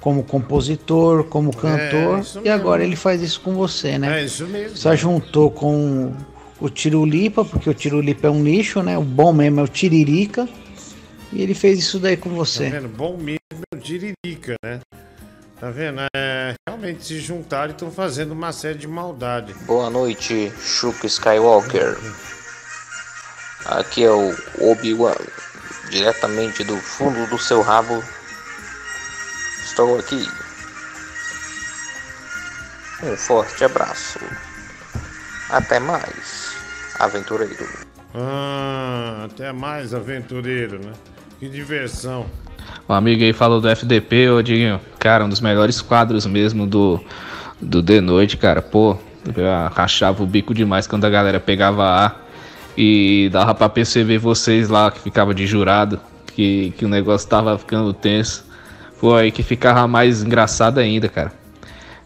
como 0.00 0.22
compositor, 0.22 1.24
como 1.24 1.54
cantor. 1.54 2.20
É, 2.42 2.46
e 2.46 2.48
agora 2.48 2.82
ele 2.82 2.96
faz 2.96 3.20
isso 3.20 3.42
com 3.42 3.52
você, 3.52 3.98
né? 3.98 4.20
É 4.20 4.24
isso 4.24 4.46
mesmo. 4.46 4.74
Só 4.74 4.96
juntou 4.96 5.50
com 5.50 6.14
o 6.58 6.70
Tirulipa, 6.70 7.44
porque 7.44 7.68
o 7.68 7.74
Tirulipa 7.74 8.26
é 8.26 8.30
um 8.30 8.42
lixo, 8.42 8.82
né? 8.82 8.96
O 8.96 9.02
bom 9.02 9.34
mesmo 9.34 9.60
é 9.60 9.62
o 9.62 9.68
Tiririca. 9.68 10.48
E 11.30 11.42
ele 11.42 11.52
fez 11.52 11.78
isso 11.78 11.98
daí 11.98 12.16
com 12.16 12.30
Tá 12.30 12.36
você. 12.36 12.70
vendo? 12.70 12.88
Bom 12.88 13.18
mesmo 13.18 13.36
é 13.36 13.39
Tiririca, 13.78 14.56
né? 14.64 14.80
Tá 15.60 15.70
vendo? 15.70 16.00
É, 16.16 16.54
realmente 16.66 17.04
se 17.04 17.20
juntaram 17.20 17.70
e 17.70 17.72
estão 17.72 17.88
fazendo 17.88 18.32
uma 18.32 18.52
série 18.52 18.76
de 18.76 18.88
maldade. 18.88 19.54
Boa 19.64 19.88
noite, 19.88 20.52
Chuck 20.58 21.06
Skywalker. 21.06 21.96
Aqui 23.66 24.02
é 24.02 24.10
o 24.10 24.34
Obi-Wan, 24.58 25.14
diretamente 25.88 26.64
do 26.64 26.76
fundo 26.78 27.30
do 27.30 27.38
seu 27.38 27.62
rabo. 27.62 28.02
Estou 29.62 30.00
aqui. 30.00 30.26
Um 33.04 33.16
forte 33.16 33.64
abraço. 33.64 34.18
Até 35.48 35.78
mais, 35.78 36.56
aventureiro. 36.98 37.68
Ah, 38.16 39.28
até 39.30 39.52
mais 39.52 39.94
aventureiro, 39.94 40.84
né? 40.84 40.92
Que 41.38 41.48
diversão. 41.48 42.28
O 42.88 42.92
amigo 42.92 43.22
aí 43.22 43.32
falou 43.32 43.60
do 43.60 43.68
FDP, 43.68 44.30
ô 44.30 44.42
Diguinho. 44.42 44.80
Cara, 44.98 45.24
um 45.24 45.28
dos 45.28 45.40
melhores 45.40 45.80
quadros 45.80 46.26
mesmo 46.26 46.66
do, 46.66 47.00
do 47.60 47.82
The 47.82 48.00
Noite, 48.00 48.36
cara. 48.36 48.60
Pô, 48.62 48.96
eu 49.36 49.44
rachava 49.72 50.22
o 50.22 50.26
bico 50.26 50.54
demais 50.54 50.86
quando 50.86 51.04
a 51.04 51.10
galera 51.10 51.38
pegava 51.38 51.84
A 51.84 52.14
e 52.76 53.28
dava 53.32 53.54
pra 53.54 53.68
perceber 53.68 54.18
vocês 54.18 54.68
lá 54.68 54.90
que 54.90 55.00
ficava 55.00 55.34
de 55.34 55.46
jurado, 55.46 56.00
que, 56.34 56.72
que 56.78 56.84
o 56.84 56.88
negócio 56.88 57.28
tava 57.28 57.56
ficando 57.58 57.92
tenso. 57.92 58.44
Pô, 59.00 59.14
aí 59.14 59.30
que 59.30 59.42
ficava 59.42 59.86
mais 59.86 60.22
engraçado 60.22 60.78
ainda, 60.78 61.08
cara. 61.08 61.32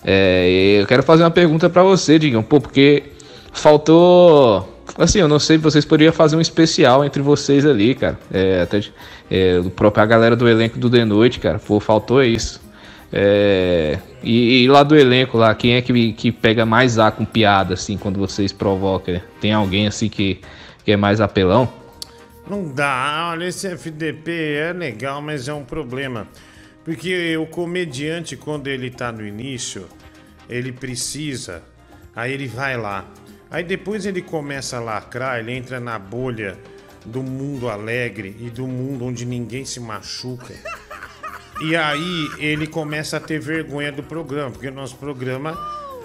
É, 0.04 0.78
eu 0.80 0.86
quero 0.86 1.02
fazer 1.02 1.22
uma 1.22 1.30
pergunta 1.30 1.70
pra 1.70 1.82
você, 1.82 2.18
Diguinho. 2.18 2.42
Pô, 2.42 2.60
porque 2.60 3.04
faltou. 3.52 4.73
Assim, 4.96 5.18
eu 5.18 5.26
não 5.26 5.40
sei, 5.40 5.58
vocês 5.58 5.84
poderiam 5.84 6.12
fazer 6.12 6.36
um 6.36 6.40
especial 6.40 7.04
entre 7.04 7.20
vocês 7.20 7.66
ali, 7.66 7.94
cara. 7.94 8.18
É, 8.32 8.62
até 8.62 8.80
é, 9.30 9.60
próprio 9.74 10.02
a 10.02 10.06
galera 10.06 10.36
do 10.36 10.48
elenco 10.48 10.78
do 10.78 10.88
The 10.88 11.04
Noite, 11.04 11.40
cara. 11.40 11.58
Pô, 11.58 11.80
faltou 11.80 12.22
isso. 12.22 12.62
É, 13.12 13.98
e, 14.22 14.62
e 14.62 14.68
lá 14.68 14.82
do 14.82 14.96
elenco, 14.96 15.36
lá, 15.36 15.54
quem 15.54 15.74
é 15.74 15.82
que, 15.82 16.12
que 16.12 16.32
pega 16.32 16.64
mais 16.64 16.98
A 16.98 17.10
com 17.10 17.24
piada, 17.24 17.74
assim, 17.74 17.96
quando 17.96 18.18
vocês 18.18 18.52
provocam? 18.52 19.20
Tem 19.40 19.52
alguém 19.52 19.86
assim 19.86 20.08
que, 20.08 20.40
que 20.84 20.92
é 20.92 20.96
mais 20.96 21.20
apelão? 21.20 21.72
Não 22.48 22.72
dá. 22.72 23.30
Olha, 23.32 23.46
esse 23.46 23.66
FDP 23.66 24.56
é 24.56 24.72
legal, 24.72 25.20
mas 25.20 25.48
é 25.48 25.54
um 25.54 25.64
problema. 25.64 26.28
Porque 26.84 27.36
o 27.36 27.46
comediante, 27.46 28.36
quando 28.36 28.66
ele 28.68 28.90
tá 28.90 29.10
no 29.10 29.26
início, 29.26 29.86
ele 30.48 30.70
precisa. 30.70 31.62
Aí 32.14 32.32
ele 32.32 32.46
vai 32.46 32.76
lá. 32.76 33.04
Aí 33.54 33.62
depois 33.62 34.04
ele 34.04 34.20
começa 34.20 34.78
a 34.78 34.80
lacrar, 34.80 35.38
ele 35.38 35.52
entra 35.52 35.78
na 35.78 35.96
bolha 35.96 36.58
do 37.06 37.22
mundo 37.22 37.68
alegre 37.68 38.34
e 38.40 38.50
do 38.50 38.66
mundo 38.66 39.04
onde 39.04 39.24
ninguém 39.24 39.64
se 39.64 39.78
machuca. 39.78 40.52
E 41.60 41.76
aí 41.76 42.30
ele 42.40 42.66
começa 42.66 43.16
a 43.16 43.20
ter 43.20 43.38
vergonha 43.38 43.92
do 43.92 44.02
programa, 44.02 44.50
porque 44.50 44.66
o 44.66 44.74
nosso 44.74 44.96
programa 44.96 45.56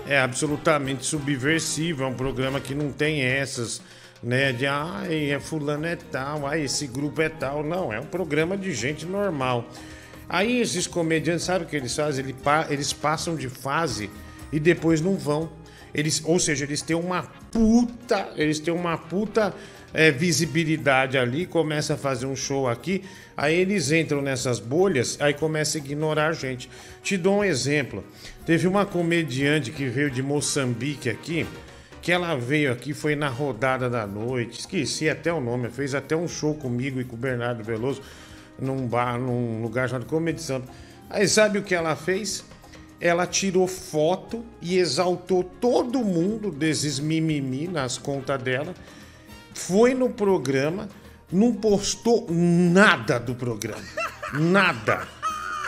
é 0.07 0.19
absolutamente 0.19 1.03
subversivo, 1.03 2.03
é 2.03 2.05
um 2.05 2.13
programa 2.13 2.59
que 2.59 2.75
não 2.75 2.91
tem 2.91 3.23
essas, 3.23 3.81
né, 4.21 4.53
de 4.53 4.67
ai, 4.67 5.31
é 5.31 5.39
fulano 5.39 5.87
é 5.87 5.95
tal, 5.95 6.45
ai, 6.45 6.61
esse 6.61 6.85
grupo 6.85 7.19
é 7.19 7.29
tal. 7.29 7.63
Não, 7.63 7.91
é 7.91 7.99
um 7.99 8.05
programa 8.05 8.55
de 8.55 8.71
gente 8.75 9.07
normal. 9.07 9.67
Aí 10.29 10.61
esses 10.61 10.85
comediantes, 10.85 11.45
sabe 11.45 11.65
o 11.65 11.67
que 11.67 11.75
eles 11.75 11.95
fazem? 11.95 12.25
Eles, 12.25 12.35
eles 12.69 12.93
passam 12.93 13.35
de 13.35 13.49
fase 13.49 14.07
e 14.51 14.59
depois 14.59 15.01
não 15.01 15.17
vão. 15.17 15.57
Eles, 15.93 16.21
ou 16.23 16.39
seja, 16.39 16.65
eles 16.65 16.81
têm 16.81 16.95
uma 16.95 17.27
puta, 17.51 18.29
eles 18.35 18.59
têm 18.59 18.73
uma 18.73 18.97
puta 18.97 19.53
é, 19.93 20.11
visibilidade 20.11 21.17
ali, 21.17 21.45
começa 21.45 21.95
a 21.95 21.97
fazer 21.97 22.25
um 22.25 22.35
show 22.35 22.67
aqui, 22.67 23.03
aí 23.35 23.55
eles 23.55 23.91
entram 23.91 24.21
nessas 24.21 24.59
bolhas, 24.59 25.17
aí 25.19 25.33
começa 25.33 25.77
a 25.77 25.81
ignorar 25.81 26.27
a 26.27 26.33
gente. 26.33 26.69
Te 27.01 27.17
dou 27.17 27.39
um 27.39 27.43
exemplo. 27.43 28.03
Teve 28.45 28.67
uma 28.67 28.85
comediante 28.85 29.71
que 29.71 29.87
veio 29.87 30.11
de 30.11 30.21
Moçambique 30.21 31.09
aqui, 31.09 31.45
que 32.01 32.11
ela 32.11 32.35
veio 32.35 32.71
aqui, 32.71 32.93
foi 32.93 33.15
na 33.15 33.27
rodada 33.27 33.89
da 33.89 34.07
noite, 34.07 34.59
esqueci 34.59 35.09
até 35.09 35.31
o 35.33 35.41
nome, 35.41 35.69
fez 35.69 35.93
até 35.93 36.15
um 36.15 36.27
show 36.27 36.53
comigo 36.55 37.01
e 37.01 37.03
com 37.03 37.15
o 37.15 37.19
Bernardo 37.19 37.63
Veloso 37.63 38.01
num 38.57 38.87
bar, 38.87 39.17
num 39.17 39.61
lugar 39.61 39.87
chamado 39.89 40.05
Comedy 40.05 40.41
Sampa. 40.41 40.67
Aí 41.09 41.27
sabe 41.27 41.57
o 41.57 41.63
que 41.63 41.73
ela 41.73 41.95
fez? 41.95 42.43
Ela 43.01 43.25
tirou 43.25 43.67
foto 43.67 44.43
e 44.61 44.77
exaltou 44.77 45.43
todo 45.43 45.99
mundo 45.99 46.51
desses 46.51 46.99
mimimi 46.99 47.67
nas 47.67 47.97
contas 47.97 48.41
dela. 48.41 48.73
Foi 49.53 49.93
no 49.93 50.09
programa, 50.09 50.89
não 51.31 51.53
postou 51.53 52.27
nada 52.29 53.19
do 53.19 53.35
programa. 53.35 53.83
Nada. 54.33 55.07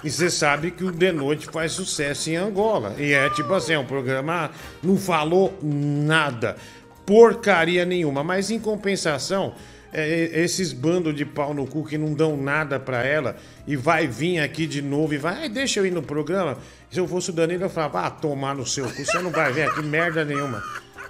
E 0.03 0.09
você 0.09 0.29
sabe 0.29 0.71
que 0.71 0.83
o 0.83 0.91
The 0.91 1.11
Noite 1.11 1.47
faz 1.47 1.73
sucesso 1.73 2.29
em 2.29 2.35
Angola. 2.35 2.95
E 2.97 3.13
é 3.13 3.29
tipo 3.29 3.53
assim, 3.53 3.73
é 3.73 3.79
um 3.79 3.85
programa 3.85 4.49
não 4.81 4.97
falou 4.97 5.57
nada. 5.61 6.57
Porcaria 7.05 7.85
nenhuma. 7.85 8.23
Mas 8.23 8.49
em 8.49 8.59
compensação, 8.59 9.53
é, 9.93 10.41
esses 10.41 10.73
bandos 10.73 11.15
de 11.15 11.25
pau 11.25 11.53
no 11.53 11.67
cu 11.67 11.85
que 11.85 11.97
não 11.97 12.13
dão 12.13 12.37
nada 12.37 12.79
pra 12.79 13.05
ela 13.05 13.35
e 13.67 13.75
vai 13.75 14.07
vir 14.07 14.39
aqui 14.39 14.65
de 14.65 14.81
novo 14.81 15.13
e 15.13 15.17
vai, 15.17 15.35
"Ai, 15.43 15.49
deixa 15.49 15.79
eu 15.79 15.85
ir 15.85 15.91
no 15.91 16.01
programa. 16.01 16.57
Se 16.89 16.99
eu 16.99 17.07
fosse 17.07 17.29
o 17.29 17.33
Danilo, 17.33 17.63
eu 17.63 17.69
falava, 17.69 18.07
ah, 18.07 18.09
tomar 18.09 18.55
no 18.55 18.65
seu 18.65 18.85
cu, 18.85 19.05
você 19.05 19.19
não 19.19 19.31
vai 19.31 19.51
vir 19.51 19.63
aqui 19.63 19.81
merda 19.81 20.25
nenhuma. 20.25 20.63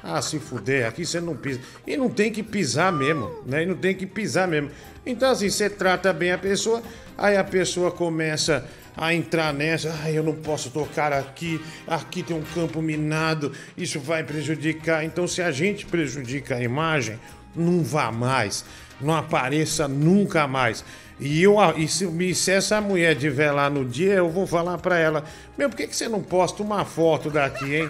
Ah, 0.03 0.22
se 0.22 0.40
fuder, 0.40 0.88
aqui 0.88 1.06
você 1.06 1.22
não 1.22 1.36
pisa. 1.36 1.60
E 1.86 1.95
não 1.95 2.10
tem 2.10 2.32
que 2.32 2.41
pisar 2.41 2.91
mesmo, 2.91 3.32
né? 3.45 3.64
E 3.64 3.66
não 3.68 3.76
tem 3.76 3.95
que 3.95 4.08
pisar 4.08 4.48
mesmo. 4.48 4.72
Então, 5.06 5.32
assim, 5.32 5.49
você 5.49 5.70
trata 5.70 6.12
bem 6.12 6.32
a 6.32 6.38
pessoa, 6.38 6.82
aí 7.18 7.38
a 7.38 7.44
pessoa 7.44 7.91
começa 7.91 8.68
a 8.98 9.14
entrar 9.14 9.53
nessa. 9.53 9.95
Ah, 10.03 10.12
eu 10.12 10.24
não 10.24 10.34
posso 10.34 10.72
tocar 10.72 11.14
aqui, 11.14 11.62
aqui 11.88 12.24
tem 12.24 12.36
um 12.36 12.41
campo 12.41 12.82
minado, 12.82 13.52
isso 13.78 13.99
vai 13.99 14.24
prejudicar. 14.24 15.03
Então, 15.06 15.28
se 15.28 15.41
a 15.41 15.52
gente 15.52 15.86
prejudica 15.86 16.56
a 16.56 16.64
imagem, 16.64 17.20
não 17.56 17.84
vá 17.84 18.11
mais, 18.11 18.65
não 18.99 19.15
apareça 19.15 19.88
nunca 19.88 20.48
mais. 20.48 20.84
E, 21.19 21.44
eu, 21.44 21.57
e 21.78 21.88
se, 21.88 22.06
e 22.06 22.34
se 22.36 22.52
essa 22.52 22.82
mulher 22.82 23.15
estiver 23.15 23.52
lá 23.52 23.69
no 23.69 23.86
dia, 23.86 24.15
eu 24.15 24.30
vou 24.30 24.48
falar 24.48 24.78
pra 24.80 24.98
ela: 24.98 25.23
Meu, 25.57 25.69
por 25.69 25.76
que, 25.76 25.88
que 25.88 25.95
você 25.95 26.10
não 26.10 26.22
posta 26.22 26.64
uma 26.64 26.84
foto 26.84 27.30
daqui, 27.30 27.76
hein? 27.76 27.90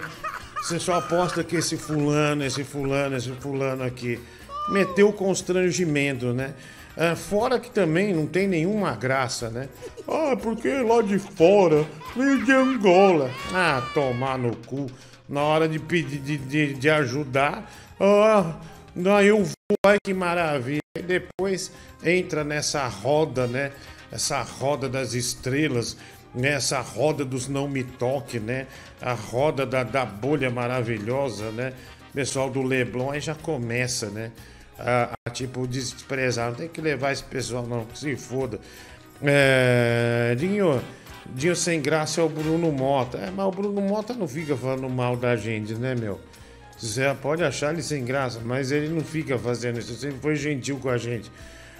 Você 0.62 0.78
só 0.78 1.00
posta 1.00 1.42
que 1.42 1.56
esse 1.56 1.76
fulano, 1.76 2.44
esse 2.44 2.62
fulano, 2.62 3.16
esse 3.16 3.32
fulano 3.32 3.82
aqui. 3.82 4.20
Meteu 4.70 5.12
constrangimento, 5.12 6.32
né? 6.32 6.54
Ah, 6.96 7.16
fora 7.16 7.58
que 7.58 7.70
também 7.70 8.14
não 8.14 8.26
tem 8.26 8.46
nenhuma 8.46 8.92
graça, 8.94 9.48
né? 9.48 9.68
Ah, 10.06 10.36
porque 10.36 10.68
lá 10.68 11.02
de 11.02 11.18
fora, 11.18 11.86
veio 12.14 12.44
de 12.44 12.52
Angola. 12.52 13.30
Ah, 13.52 13.82
tomar 13.94 14.38
no 14.38 14.54
cu. 14.54 14.86
Na 15.28 15.42
hora 15.42 15.66
de 15.66 15.78
pedir, 15.78 16.18
de, 16.18 16.36
de, 16.36 16.74
de 16.74 16.90
ajudar, 16.90 17.68
ah, 17.98 18.54
não, 18.94 19.20
eu 19.22 19.42
vou, 19.42 19.76
ai 19.86 19.96
que 20.02 20.12
maravilha. 20.12 20.80
E 20.98 21.02
depois 21.02 21.72
entra 22.04 22.44
nessa 22.44 22.86
roda, 22.86 23.46
né? 23.46 23.72
Essa 24.10 24.42
roda 24.42 24.88
das 24.88 25.14
estrelas, 25.14 25.96
nessa 26.34 26.80
roda 26.80 27.24
dos 27.24 27.48
não 27.48 27.66
me 27.66 27.82
toque, 27.82 28.38
né? 28.38 28.66
A 29.00 29.14
roda 29.14 29.64
da, 29.64 29.82
da 29.82 30.04
bolha 30.04 30.50
maravilhosa, 30.50 31.50
né? 31.50 31.72
Pessoal 32.12 32.50
do 32.50 32.62
Leblon 32.62 33.10
aí 33.10 33.20
já 33.20 33.34
começa, 33.34 34.10
né? 34.10 34.32
A, 34.78 35.14
a, 35.26 35.30
tipo 35.30 35.66
desprezar, 35.66 36.50
não 36.50 36.56
tem 36.56 36.68
que 36.68 36.80
levar 36.80 37.12
esse 37.12 37.24
pessoal 37.24 37.66
não, 37.66 37.86
que 37.86 37.98
se 37.98 38.16
foda. 38.16 38.60
É, 39.22 40.34
Dinho, 40.36 40.82
Dinho 41.26 41.56
sem 41.56 41.80
graça 41.80 42.20
é 42.20 42.24
o 42.24 42.28
Bruno 42.28 42.70
Mota. 42.70 43.16
É, 43.16 43.30
mas 43.30 43.46
o 43.46 43.50
Bruno 43.50 43.80
Mota 43.80 44.12
não 44.12 44.28
fica 44.28 44.54
falando 44.54 44.90
mal 44.90 45.16
da 45.16 45.36
gente, 45.36 45.74
né, 45.74 45.94
meu? 45.94 46.20
Você 46.82 47.02
pode 47.22 47.44
achar 47.44 47.72
ele 47.72 47.80
sem 47.80 48.04
graça, 48.04 48.40
mas 48.44 48.72
ele 48.72 48.88
não 48.88 49.02
fica 49.02 49.38
fazendo 49.38 49.78
isso. 49.78 49.94
Sempre 49.94 50.18
foi 50.18 50.34
gentil 50.34 50.80
com 50.80 50.88
a 50.88 50.98
gente. 50.98 51.30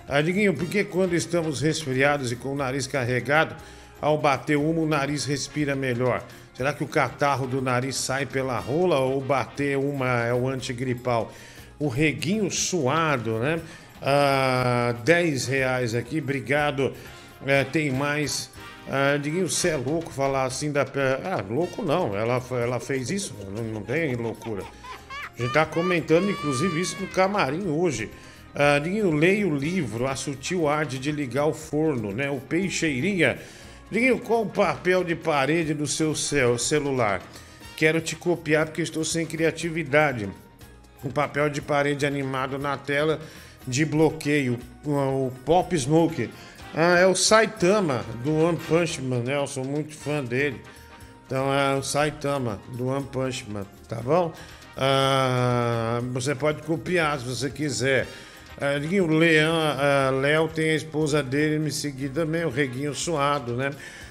Adiguinho, 0.09 0.55
por 0.55 0.69
que 0.69 0.85
quando 0.85 1.16
estamos 1.16 1.61
resfriados 1.61 2.31
e 2.31 2.37
com 2.37 2.53
o 2.53 2.55
nariz 2.55 2.87
carregado, 2.87 3.57
ao 4.01 4.16
bater 4.16 4.57
uma 4.57 4.81
o 4.81 4.87
nariz 4.87 5.24
respira 5.24 5.74
melhor? 5.74 6.23
Será 6.55 6.73
que 6.73 6.85
o 6.85 6.87
catarro 6.87 7.49
do 7.49 7.61
nariz 7.61 7.97
sai 7.97 8.27
pela 8.27 8.61
rola 8.61 9.01
ou 9.01 9.20
bater 9.20 9.77
uma 9.77 10.23
é 10.23 10.33
o 10.33 10.49
antigripal? 10.49 11.33
O 11.81 11.89
reguinho 11.89 12.49
suado, 12.49 13.41
né? 13.41 13.61
Ah, 14.01 14.95
10 15.05 15.47
reais 15.49 15.97
aqui, 15.97 16.20
obrigado. 16.20 16.93
É, 17.45 17.65
tem 17.65 17.91
mais. 17.91 18.51
Ah, 18.89 19.16
Diguinho, 19.16 19.49
você 19.49 19.70
é 19.70 19.77
louco 19.77 20.12
falar 20.12 20.45
assim 20.45 20.70
da. 20.70 20.83
Ah, 20.83 21.43
louco 21.43 21.83
não, 21.83 22.16
ela, 22.16 22.41
ela 22.53 22.79
fez 22.79 23.11
isso, 23.11 23.35
não, 23.53 23.65
não 23.65 23.83
tem 23.83 24.15
loucura. 24.15 24.62
Gente 25.43 25.55
tá 25.55 25.66
comentando, 25.66 26.31
inclusive, 26.31 26.81
isso 26.81 26.97
no 27.01 27.09
camarim 27.09 27.66
hoje. 27.66 28.09
Ah, 28.55 28.78
Diguinho, 28.78 29.10
leia 29.10 29.44
o 29.48 29.52
livro 29.56 30.06
A 30.06 30.14
Sutil 30.14 30.69
Arte 30.69 31.01
de 31.01 31.10
Ligar 31.10 31.47
o 31.47 31.52
Forno, 31.52 32.12
né? 32.12 32.31
O 32.31 32.39
Peixeirinha. 32.39 33.40
Diguinho, 33.90 34.20
qual 34.20 34.43
o 34.43 34.47
papel 34.48 35.02
de 35.02 35.16
parede 35.16 35.74
do 35.74 35.85
seu 35.85 36.14
cel- 36.14 36.59
celular? 36.59 37.20
Quero 37.77 38.01
te 38.01 38.14
copiar 38.14 38.66
porque 38.66 38.82
estou 38.82 39.05
sem 39.05 39.27
criatividade. 39.27 40.28
Um 41.05 41.10
papel 41.10 41.51
de 41.51 41.60
parede 41.60 42.06
animado 42.06 42.56
na 42.56 42.77
tela 42.77 43.20
de 43.66 43.85
bloqueio. 43.85 44.60
O, 44.85 44.93
o 45.27 45.32
Pop 45.44 45.77
Smoke. 45.77 46.31
Ah, 46.73 47.01
é 47.01 47.06
o 47.09 47.16
Saitama 47.16 48.05
do 48.23 48.32
One 48.32 48.59
Punch 48.59 49.02
Man, 49.02 49.24
né? 49.24 49.36
Eu 49.36 49.48
sou 49.48 49.64
muito 49.64 49.93
fã 49.93 50.23
dele. 50.23 50.60
Então 51.27 51.52
é 51.52 51.74
o 51.74 51.82
Saitama 51.82 52.60
do 52.77 52.86
One 52.86 53.06
Punch 53.06 53.44
Man, 53.51 53.66
tá 53.89 53.97
bom? 53.97 54.32
Ah, 54.77 56.01
você 56.12 56.35
pode 56.35 56.62
copiar 56.62 57.19
se 57.19 57.27
você 57.27 57.51
quiser. 57.51 58.07
Ah, 58.61 58.78
Diguinho, 58.78 59.05
o 59.05 59.19
Leão, 59.19 59.55
ah, 59.55 60.11
Léo 60.11 60.49
tem 60.49 60.70
a 60.70 60.74
esposa 60.74 61.23
dele 61.23 61.59
me 61.59 61.70
seguir 61.70 62.11
também, 62.11 62.44
o 62.44 62.51
Reguinho 62.51 62.94
Suado, 62.94 63.55
né? 63.55 63.70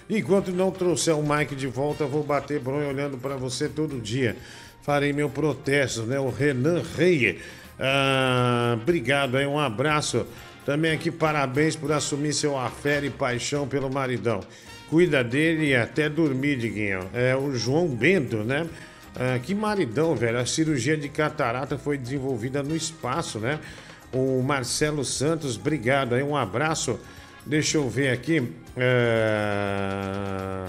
Enquanto 0.10 0.52
não 0.52 0.72
trouxer 0.72 1.16
o 1.18 1.24
Mike 1.24 1.56
de 1.56 1.68
volta, 1.68 2.06
vou 2.06 2.24
bater 2.24 2.60
bronha 2.60 2.88
olhando 2.88 3.18
para 3.18 3.36
você 3.36 3.70
todo 3.70 4.00
dia. 4.00 4.36
Farei 4.82 5.14
meu 5.14 5.30
protesto, 5.30 6.02
né? 6.04 6.20
O 6.20 6.30
Renan 6.30 6.82
Reie. 6.98 7.40
Ah, 7.80 8.78
obrigado 8.82 9.38
aí, 9.38 9.46
um 9.46 9.60
abraço. 9.60 10.26
Também 10.66 10.92
aqui, 10.92 11.10
parabéns 11.10 11.76
por 11.76 11.92
assumir 11.92 12.34
seu 12.34 12.58
afé 12.58 13.04
e 13.04 13.10
paixão 13.10 13.68
pelo 13.68 13.90
maridão. 13.90 14.42
Cuida 14.90 15.24
dele 15.24 15.70
e 15.70 15.76
até 15.76 16.10
dormir, 16.10 16.58
Diguinho. 16.58 17.10
É 17.14 17.36
o 17.36 17.56
João 17.56 17.88
Bento, 17.88 18.38
né? 18.38 18.68
Ah, 19.16 19.40
que 19.40 19.54
maridão, 19.54 20.16
velho. 20.16 20.40
A 20.40 20.46
cirurgia 20.46 20.98
de 20.98 21.10
catarata 21.10 21.78
foi 21.78 21.98
desenvolvida 21.98 22.64
no 22.64 22.76
espaço, 22.76 23.40
né? 23.40 23.60
O 24.12 24.42
Marcelo 24.42 25.06
Santos, 25.06 25.56
obrigado 25.58 26.16
aí, 26.16 26.24
um 26.24 26.36
abraço. 26.36 27.00
Deixa 27.46 27.78
eu 27.78 27.90
ver 27.90 28.10
aqui. 28.10 28.54
ah, 28.78 30.68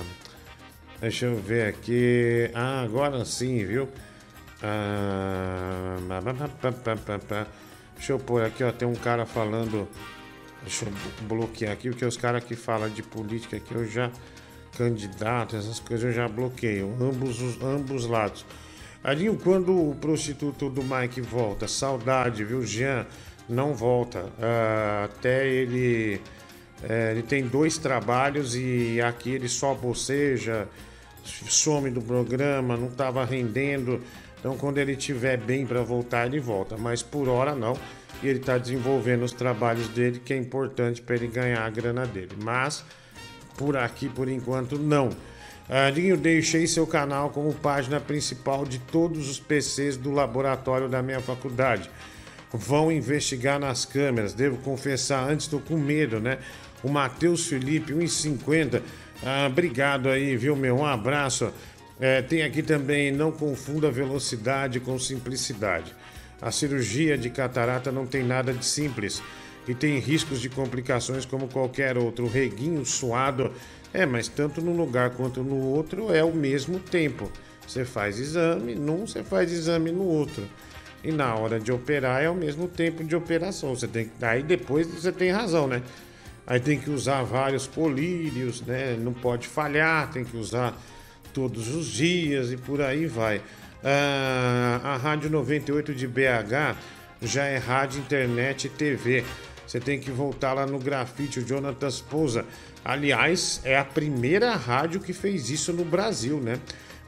Deixa 1.01 1.27
eu 1.27 1.37
ver 1.37 1.67
aqui. 1.69 2.49
Ah, 2.55 2.83
agora 2.83 3.25
sim, 3.25 3.65
viu? 3.65 3.89
Ah. 4.63 5.97
Deixa 7.97 8.13
eu 8.13 8.19
pôr 8.19 8.45
aqui, 8.45 8.63
ó. 8.63 8.71
Tem 8.71 8.87
um 8.87 8.95
cara 8.95 9.27
falando. 9.27 9.89
Deixa 10.63 10.85
eu 10.85 10.93
bloquear 11.27 11.73
aqui, 11.73 11.91
porque 11.91 12.05
os 12.05 12.17
caras 12.17 12.45
que 12.45 12.55
falam 12.55 12.89
de 12.89 13.03
política 13.03 13.57
aqui 13.57 13.75
eu 13.75 13.85
já. 13.85 14.11
Candidato, 14.77 15.57
essas 15.57 15.79
coisas 15.79 16.07
eu 16.07 16.13
já 16.13 16.29
bloqueio. 16.29 16.97
Ambos 17.01 17.41
os 17.41 17.63
ambos 17.63 18.07
lados. 18.07 18.45
Alinho, 19.05 19.37
quando 19.37 19.91
o 19.91 19.97
prostituto 19.97 20.71
do 20.71 20.83
Mike 20.83 21.21
volta, 21.21 21.67
saudade, 21.67 22.45
viu, 22.45 22.65
Jean? 22.65 23.05
Não 23.49 23.75
volta. 23.75 24.27
Ah, 24.41 25.05
até 25.05 25.49
ele. 25.49 26.21
é, 26.89 27.11
ele 27.11 27.23
tem 27.23 27.47
dois 27.47 27.77
trabalhos 27.79 28.55
e 28.55 29.01
aqui 29.01 29.31
ele 29.31 29.49
só 29.49 29.75
boceja, 29.75 30.69
some 31.25 31.91
do 31.91 32.01
programa, 32.01 32.77
não 32.77 32.89
estava 32.89 33.25
rendendo. 33.25 34.01
Então, 34.39 34.57
quando 34.57 34.79
ele 34.79 34.93
estiver 34.93 35.37
bem 35.37 35.67
para 35.67 35.83
voltar, 35.83 36.27
ele 36.27 36.41
volta. 36.41 36.77
Mas 36.77 37.03
por 37.03 37.29
hora 37.29 37.55
não. 37.55 37.77
E 38.23 38.29
ele 38.29 38.39
está 38.39 38.57
desenvolvendo 38.57 39.23
os 39.25 39.33
trabalhos 39.33 39.89
dele, 39.89 40.21
que 40.25 40.33
é 40.33 40.37
importante 40.37 41.03
para 41.03 41.17
ele 41.17 41.27
ganhar 41.27 41.65
a 41.65 41.71
grana 41.71 42.07
dele. 42.07 42.37
Mas 42.43 42.85
por 43.57 43.77
aqui, 43.77 44.09
por 44.09 44.29
enquanto, 44.29 44.79
não. 44.79 45.11
Ah, 45.69 45.91
Dinho, 45.91 46.17
deixei 46.17 46.67
seu 46.67 46.87
canal 46.87 47.31
como 47.31 47.55
página 47.55 48.01
principal 48.01 48.65
de 48.65 48.79
todos 48.79 49.31
os 49.31 49.39
PCs 49.39 49.97
do 49.97 50.11
laboratório 50.11 50.89
da 50.89 51.03
minha 51.03 51.21
faculdade. 51.21 51.89
Vão 52.53 52.93
investigar 52.93 53.59
nas 53.59 53.85
câmeras. 53.85 54.35
Devo 54.35 54.59
confessar, 54.59 55.29
antes 55.31 55.47
estou 55.47 55.61
com 55.61 55.79
medo, 55.79 56.21
né? 56.21 56.39
O 56.83 56.91
Matheus 56.91 57.47
Felipe, 57.47 57.93
1,50. 57.93 58.83
Ah, 59.25 59.47
obrigado 59.47 60.09
aí, 60.09 60.37
viu, 60.37 60.57
meu? 60.57 60.77
Um 60.77 60.85
abraço. 60.85 61.53
É, 62.01 62.21
tem 62.21 62.43
aqui 62.43 62.63
também, 62.63 63.13
não 63.13 63.31
confunda 63.31 63.91
velocidade 63.91 64.81
com 64.81 64.99
simplicidade. 64.99 65.95
A 66.41 66.51
cirurgia 66.51 67.17
de 67.17 67.31
catarata 67.31 67.93
não 67.93 68.05
tem 68.05 68.25
nada 68.25 68.53
de 68.53 68.67
simples 68.67 69.23
e 69.67 69.75
tem 69.75 69.99
riscos 69.99 70.41
de 70.41 70.49
complicações 70.49 71.25
como 71.25 71.49
qualquer 71.49 71.97
outro. 71.97 72.27
Reguinho 72.27 72.85
suado 72.85 73.53
é, 73.93 74.07
mas 74.07 74.27
tanto 74.27 74.63
num 74.63 74.77
lugar 74.77 75.11
quanto 75.11 75.43
no 75.43 75.57
outro 75.57 76.13
é 76.13 76.25
o 76.25 76.33
mesmo 76.33 76.79
tempo. 76.79 77.31
Você 77.67 77.85
faz 77.85 78.19
exame 78.19 78.75
num, 78.75 79.07
você 79.07 79.23
faz 79.23 79.53
exame 79.53 79.93
no 79.93 80.05
outro. 80.05 80.45
E 81.05 81.13
na 81.13 81.35
hora 81.35 81.61
de 81.61 81.71
operar 81.71 82.23
é 82.23 82.31
o 82.31 82.35
mesmo 82.35 82.69
tempo 82.69 83.05
de 83.05 83.15
operação. 83.15 83.75
Você 83.75 83.87
tem 83.87 84.11
aí 84.23 84.43
depois 84.43 84.87
você 84.87 85.13
tem 85.13 85.31
razão, 85.31 85.67
né? 85.67 85.83
Aí 86.47 86.59
tem 86.59 86.79
que 86.79 86.91
usar 86.91 87.23
vários 87.23 87.67
colírios, 87.67 88.63
né? 88.63 88.97
Não 88.99 89.13
pode 89.13 89.47
falhar, 89.47 90.11
tem 90.11 90.25
que 90.25 90.37
usar 90.37 90.77
todos 91.35 91.75
os 91.75 91.87
dias 91.87 92.51
e 92.51 92.57
por 92.57 92.81
aí 92.81 93.07
vai. 93.07 93.43
Ah, 93.85 94.81
a 94.83 94.97
Rádio 94.97 95.29
98 95.31 95.95
de 95.95 96.07
BH 96.07 96.77
já 97.21 97.45
é 97.45 97.59
rádio, 97.59 98.01
internet 98.01 98.67
e 98.67 98.71
TV. 98.71 99.25
Você 99.67 99.81
tem 99.81 99.99
que 99.99 100.11
voltar 100.11 100.53
lá 100.53 100.67
no 100.67 100.79
grafite, 100.79 101.41
o 101.41 101.47
Jonathan 101.47 101.89
Pousa. 102.11 102.45
Aliás, 102.85 103.61
é 103.65 103.79
a 103.79 103.85
primeira 103.85 104.55
rádio 104.55 105.01
que 105.01 105.13
fez 105.13 105.51
isso 105.51 105.73
no 105.73 105.85
Brasil, 105.85 106.39
né? 106.41 106.59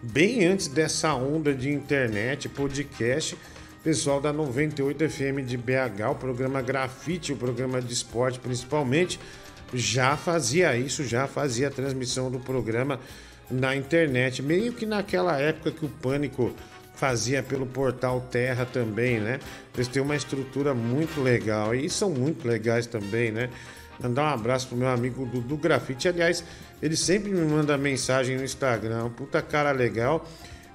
Bem 0.03 0.45
antes 0.47 0.69
dessa 0.69 1.15
onda 1.15 1.55
de 1.55 1.71
internet, 1.71 2.49
podcast, 2.49 3.37
pessoal 3.83 4.21
da 4.21 4.33
98 4.33 5.09
FM 5.09 5.45
de 5.47 5.57
BH, 5.57 6.11
o 6.11 6.15
programa 6.15 6.63
Grafite, 6.63 7.33
o 7.33 7.37
programa 7.37 7.81
de 7.81 7.93
esporte 7.93 8.39
principalmente, 8.39 9.19
já 9.73 10.17
fazia 10.17 10.77
isso, 10.77 11.05
já 11.05 11.27
fazia 11.27 11.69
a 11.69 11.71
transmissão 11.71 12.31
do 12.31 12.39
programa 12.39 13.01
na 13.51 13.75
internet, 13.77 14.43
meio 14.43 14.73
que 14.73 14.87
naquela 14.87 15.39
época 15.39 15.71
que 15.71 15.85
o 15.85 15.89
Pânico 15.89 16.55
fazia 17.05 17.43
pelo 17.43 17.67
portal 17.67 18.19
Terra 18.31 18.65
também, 18.65 19.21
né? 19.21 19.39
Eles 19.75 19.89
têm 19.89 20.01
uma 20.01 20.17
estrutura 20.17 20.73
muito 20.73 21.21
legal 21.21 21.75
e 21.75 21.91
são 21.91 22.09
muito 22.09 22.49
legais 22.49 22.87
também, 22.87 23.31
né? 23.31 23.51
Mandar 24.03 24.23
um 24.23 24.35
abraço 24.35 24.69
pro 24.69 24.77
meu 24.77 24.89
amigo 24.89 25.27
do, 25.27 25.55
Grafite. 25.59 26.09
Aliás, 26.09 26.43
ele 26.83 26.97
sempre 26.97 27.31
me 27.31 27.43
manda 27.45 27.77
mensagem 27.77 28.39
no 28.39 28.43
Instagram, 28.43 29.11
puta 29.11 29.43
cara 29.43 29.71
legal 29.71 30.27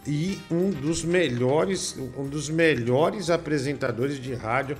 e 0.05 0.37
um 0.51 0.69
dos 0.69 1.03
melhores, 1.03 1.97
um 2.15 2.27
dos 2.27 2.47
melhores 2.47 3.31
apresentadores 3.31 4.21
de 4.21 4.35
rádio 4.35 4.77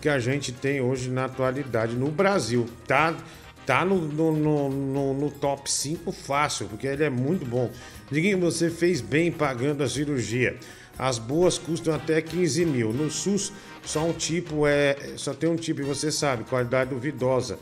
que 0.00 0.08
a 0.08 0.18
gente 0.18 0.50
tem 0.50 0.80
hoje 0.80 1.10
na 1.10 1.26
atualidade 1.26 1.94
no 1.94 2.10
Brasil. 2.10 2.66
Tá, 2.88 3.16
tá 3.64 3.84
no, 3.84 4.00
no, 4.00 4.32
no, 4.36 4.68
no- 4.68 5.14
no 5.14 5.30
top 5.30 5.70
5 5.70 6.10
fácil, 6.10 6.66
porque 6.66 6.88
ele 6.88 7.04
é 7.04 7.10
muito 7.10 7.46
bom. 7.46 7.70
Diguinho, 8.10 8.40
você 8.40 8.68
fez 8.68 9.00
bem 9.00 9.30
pagando 9.30 9.84
a 9.84 9.88
cirurgia. 9.88 10.58
As 10.98 11.18
boas 11.18 11.56
custam 11.56 11.94
até 11.94 12.20
15 12.20 12.64
mil. 12.66 12.92
No 12.92 13.10
SUS, 13.10 13.52
só 13.84 14.04
um 14.04 14.12
tipo 14.12 14.66
é. 14.66 14.96
Só 15.16 15.32
tem 15.32 15.48
um 15.48 15.56
tipo, 15.56 15.80
e 15.80 15.84
você 15.84 16.10
sabe, 16.10 16.44
qualidade 16.44 16.90
duvidosa. 16.90 17.58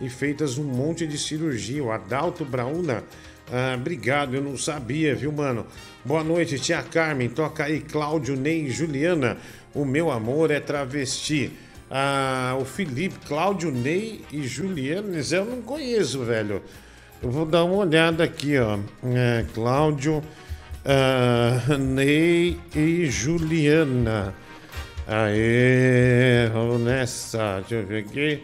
E 0.00 0.08
feitas 0.08 0.58
um 0.58 0.64
monte 0.64 1.06
de 1.06 1.16
cirurgia. 1.16 1.84
O 1.84 1.92
Adalto 1.92 2.44
Brauna. 2.44 3.04
ah, 3.52 3.76
obrigado, 3.78 4.34
eu 4.34 4.42
não 4.42 4.56
sabia, 4.56 5.14
viu, 5.14 5.30
mano? 5.30 5.66
Boa 6.04 6.24
noite, 6.24 6.58
tia 6.58 6.82
Carmen. 6.82 7.28
Toca 7.28 7.64
aí, 7.64 7.80
Cláudio, 7.80 8.34
Ney 8.34 8.66
e 8.66 8.70
Juliana. 8.70 9.36
O 9.74 9.84
meu 9.84 10.10
amor 10.10 10.50
é 10.50 10.58
travesti. 10.58 11.52
Ah, 11.90 12.56
o 12.60 12.64
Felipe, 12.64 13.16
Cláudio, 13.26 13.70
Ney 13.70 14.24
e 14.32 14.42
Juliana. 14.42 15.18
Eu 15.30 15.44
não 15.44 15.62
conheço, 15.62 16.24
velho. 16.24 16.62
Eu 17.22 17.30
vou 17.30 17.44
dar 17.44 17.64
uma 17.64 17.76
olhada 17.76 18.24
aqui, 18.24 18.56
ó. 18.58 18.78
É, 19.04 19.44
Cláudio, 19.52 20.22
ah, 20.84 21.76
Ney 21.78 22.58
e 22.74 23.06
Juliana. 23.06 24.34
Aê, 25.06 26.48
vamos 26.52 26.80
nessa. 26.80 27.60
Deixa 27.60 27.74
eu 27.74 27.86
ver 27.86 28.04
aqui. 28.04 28.42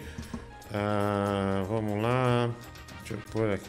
Ah, 0.73 1.63
vamos 1.69 2.03
lá. 2.03 2.51
Deixa 3.01 3.15
eu 3.15 3.19
pôr 3.31 3.51
aqui. 3.53 3.69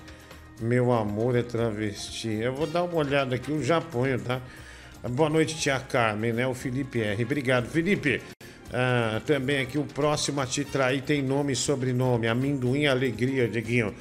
Meu 0.60 0.92
amor 0.92 1.36
é 1.36 1.44
travesti. 1.44 2.30
Eu 2.30 2.54
vou 2.54 2.66
dar 2.66 2.84
uma 2.84 2.96
olhada 2.96 3.36
aqui, 3.36 3.62
já 3.64 3.80
ponho, 3.80 4.20
tá? 4.20 4.42
Boa 5.12 5.30
noite, 5.30 5.56
tia 5.56 5.80
Carmen, 5.80 6.34
né? 6.34 6.48
O 6.48 6.56
Felipe 6.56 7.00
R. 7.00 7.24
Obrigado, 7.24 7.68
Felipe. 7.68 8.22
Ah, 8.74 9.22
também 9.26 9.62
aqui 9.62 9.78
o 9.78 9.84
próximo 9.84 10.42
a 10.42 10.46
te 10.46 10.66
trair 10.66 11.02
tem 11.02 11.22
nome 11.22 11.54
e 11.54 11.56
sobrenome. 11.56 12.28
Amendoim 12.28 12.88
Alegria, 12.88 13.48
Diguinho. 13.48 13.94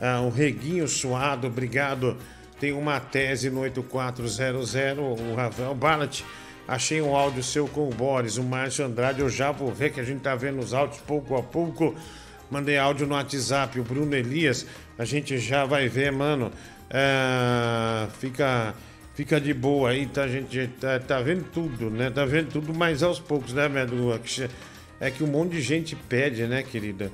Ah, 0.00 0.20
o 0.20 0.28
Reguinho 0.28 0.86
Suado, 0.86 1.46
obrigado. 1.46 2.18
Tem 2.62 2.72
uma 2.72 3.00
tese 3.00 3.50
no 3.50 3.62
8400, 3.62 4.76
o 4.76 5.34
Rafael 5.34 5.74
Ballat. 5.74 6.22
Achei 6.68 7.02
um 7.02 7.16
áudio 7.16 7.42
seu 7.42 7.66
com 7.66 7.88
o 7.88 7.90
Boris, 7.90 8.36
o 8.36 8.44
Márcio 8.44 8.84
Andrade. 8.84 9.18
Eu 9.18 9.28
já 9.28 9.50
vou 9.50 9.72
ver 9.72 9.90
que 9.90 9.98
a 9.98 10.04
gente 10.04 10.20
tá 10.20 10.36
vendo 10.36 10.60
os 10.60 10.72
áudios 10.72 11.00
pouco 11.00 11.36
a 11.36 11.42
pouco. 11.42 11.92
Mandei 12.48 12.78
áudio 12.78 13.04
no 13.04 13.16
WhatsApp, 13.16 13.80
o 13.80 13.82
Bruno 13.82 14.14
Elias. 14.14 14.64
A 14.96 15.04
gente 15.04 15.38
já 15.38 15.64
vai 15.64 15.88
ver, 15.88 16.12
mano. 16.12 16.52
Ah, 16.88 18.06
fica, 18.20 18.76
fica 19.12 19.40
de 19.40 19.52
boa 19.52 19.90
aí, 19.90 20.06
tá? 20.06 20.22
A 20.22 20.28
gente 20.28 20.68
tá, 20.80 21.00
tá 21.00 21.20
vendo 21.20 21.42
tudo, 21.50 21.90
né? 21.90 22.10
Tá 22.10 22.24
vendo 22.24 22.52
tudo, 22.52 22.72
mas 22.72 23.02
aos 23.02 23.18
poucos, 23.18 23.52
né, 23.52 23.68
Medu? 23.68 24.12
é 25.00 25.10
que 25.10 25.24
um 25.24 25.26
monte 25.26 25.50
de 25.54 25.62
gente 25.62 25.96
pede, 25.96 26.46
né, 26.46 26.62
querida? 26.62 27.10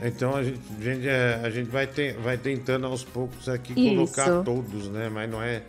Então 0.00 0.34
a 0.34 0.42
gente, 0.42 0.60
a 0.78 0.82
gente, 0.82 1.08
é, 1.08 1.40
a 1.44 1.50
gente 1.50 1.70
vai, 1.70 1.86
ter, 1.86 2.14
vai 2.14 2.36
tentando 2.36 2.86
aos 2.86 3.04
poucos 3.04 3.48
aqui 3.48 3.72
Isso. 3.72 3.94
colocar 3.94 4.42
todos, 4.42 4.88
né? 4.88 5.08
Mas 5.08 5.30
não 5.30 5.42
é. 5.42 5.62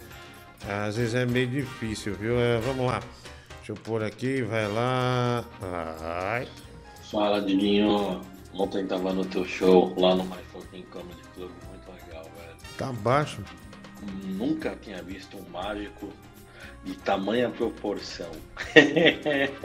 Às 0.68 0.96
vezes 0.96 1.14
é 1.14 1.26
meio 1.26 1.48
difícil, 1.48 2.16
viu? 2.16 2.40
É, 2.40 2.60
vamos 2.60 2.86
lá. 2.86 3.02
Deixa 3.58 3.72
eu 3.72 3.76
pôr 3.76 4.04
aqui, 4.04 4.42
vai 4.42 4.68
lá. 4.68 5.44
Vai. 5.60 6.48
Fala, 7.12 7.42
Diguinho. 7.42 8.22
Ontem 8.54 8.86
tava 8.86 9.14
no 9.14 9.26
teu 9.26 9.46
show 9.46 9.94
lá 9.98 10.16
no 10.16 10.24
My 10.26 10.38
Fucking 10.52 10.84
Comedy 10.84 11.22
Club, 11.34 11.52
muito 11.70 12.06
legal, 12.06 12.24
velho. 12.24 12.58
Tá 12.78 12.92
baixo. 12.92 13.42
Nunca 14.26 14.76
tinha 14.82 15.02
visto 15.02 15.38
um 15.38 15.50
mágico 15.50 16.10
de 16.84 16.94
tamanha 16.96 17.50
proporção. 17.50 18.32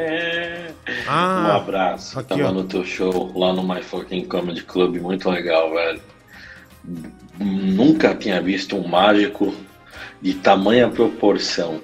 Ah, 1.06 1.48
um 1.48 1.56
abraço. 1.56 2.18
aqui, 2.18 2.28
tava 2.28 2.48
ó. 2.48 2.52
no 2.52 2.64
teu 2.64 2.84
show 2.84 3.32
lá 3.34 3.52
no 3.52 3.62
My 3.62 3.82
Fucking 3.82 4.24
Comedy 4.26 4.62
Club, 4.62 4.96
muito 4.96 5.28
legal, 5.28 5.70
velho. 5.72 6.00
Nunca 7.38 8.14
tinha 8.14 8.40
visto 8.40 8.76
um 8.76 8.86
mágico 8.86 9.54
de 10.20 10.34
tamanha 10.34 10.88
proporção. 10.88 11.80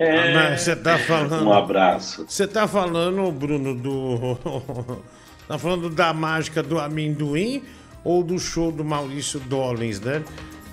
Ah, 0.00 0.54
você 0.56 0.76
tá 0.76 0.98
falando. 0.98 1.44
Um 1.44 1.52
abraço. 1.52 2.24
Você 2.28 2.46
tá 2.46 2.66
falando, 2.68 3.30
Bruno, 3.32 3.74
do. 3.74 4.38
tá 5.48 5.58
falando 5.58 5.90
da 5.90 6.12
mágica 6.12 6.62
do 6.62 6.78
amendoim 6.78 7.62
ou 8.04 8.22
do 8.22 8.38
show 8.38 8.70
do 8.70 8.84
Maurício 8.84 9.40
Dollins, 9.40 10.00
né? 10.00 10.22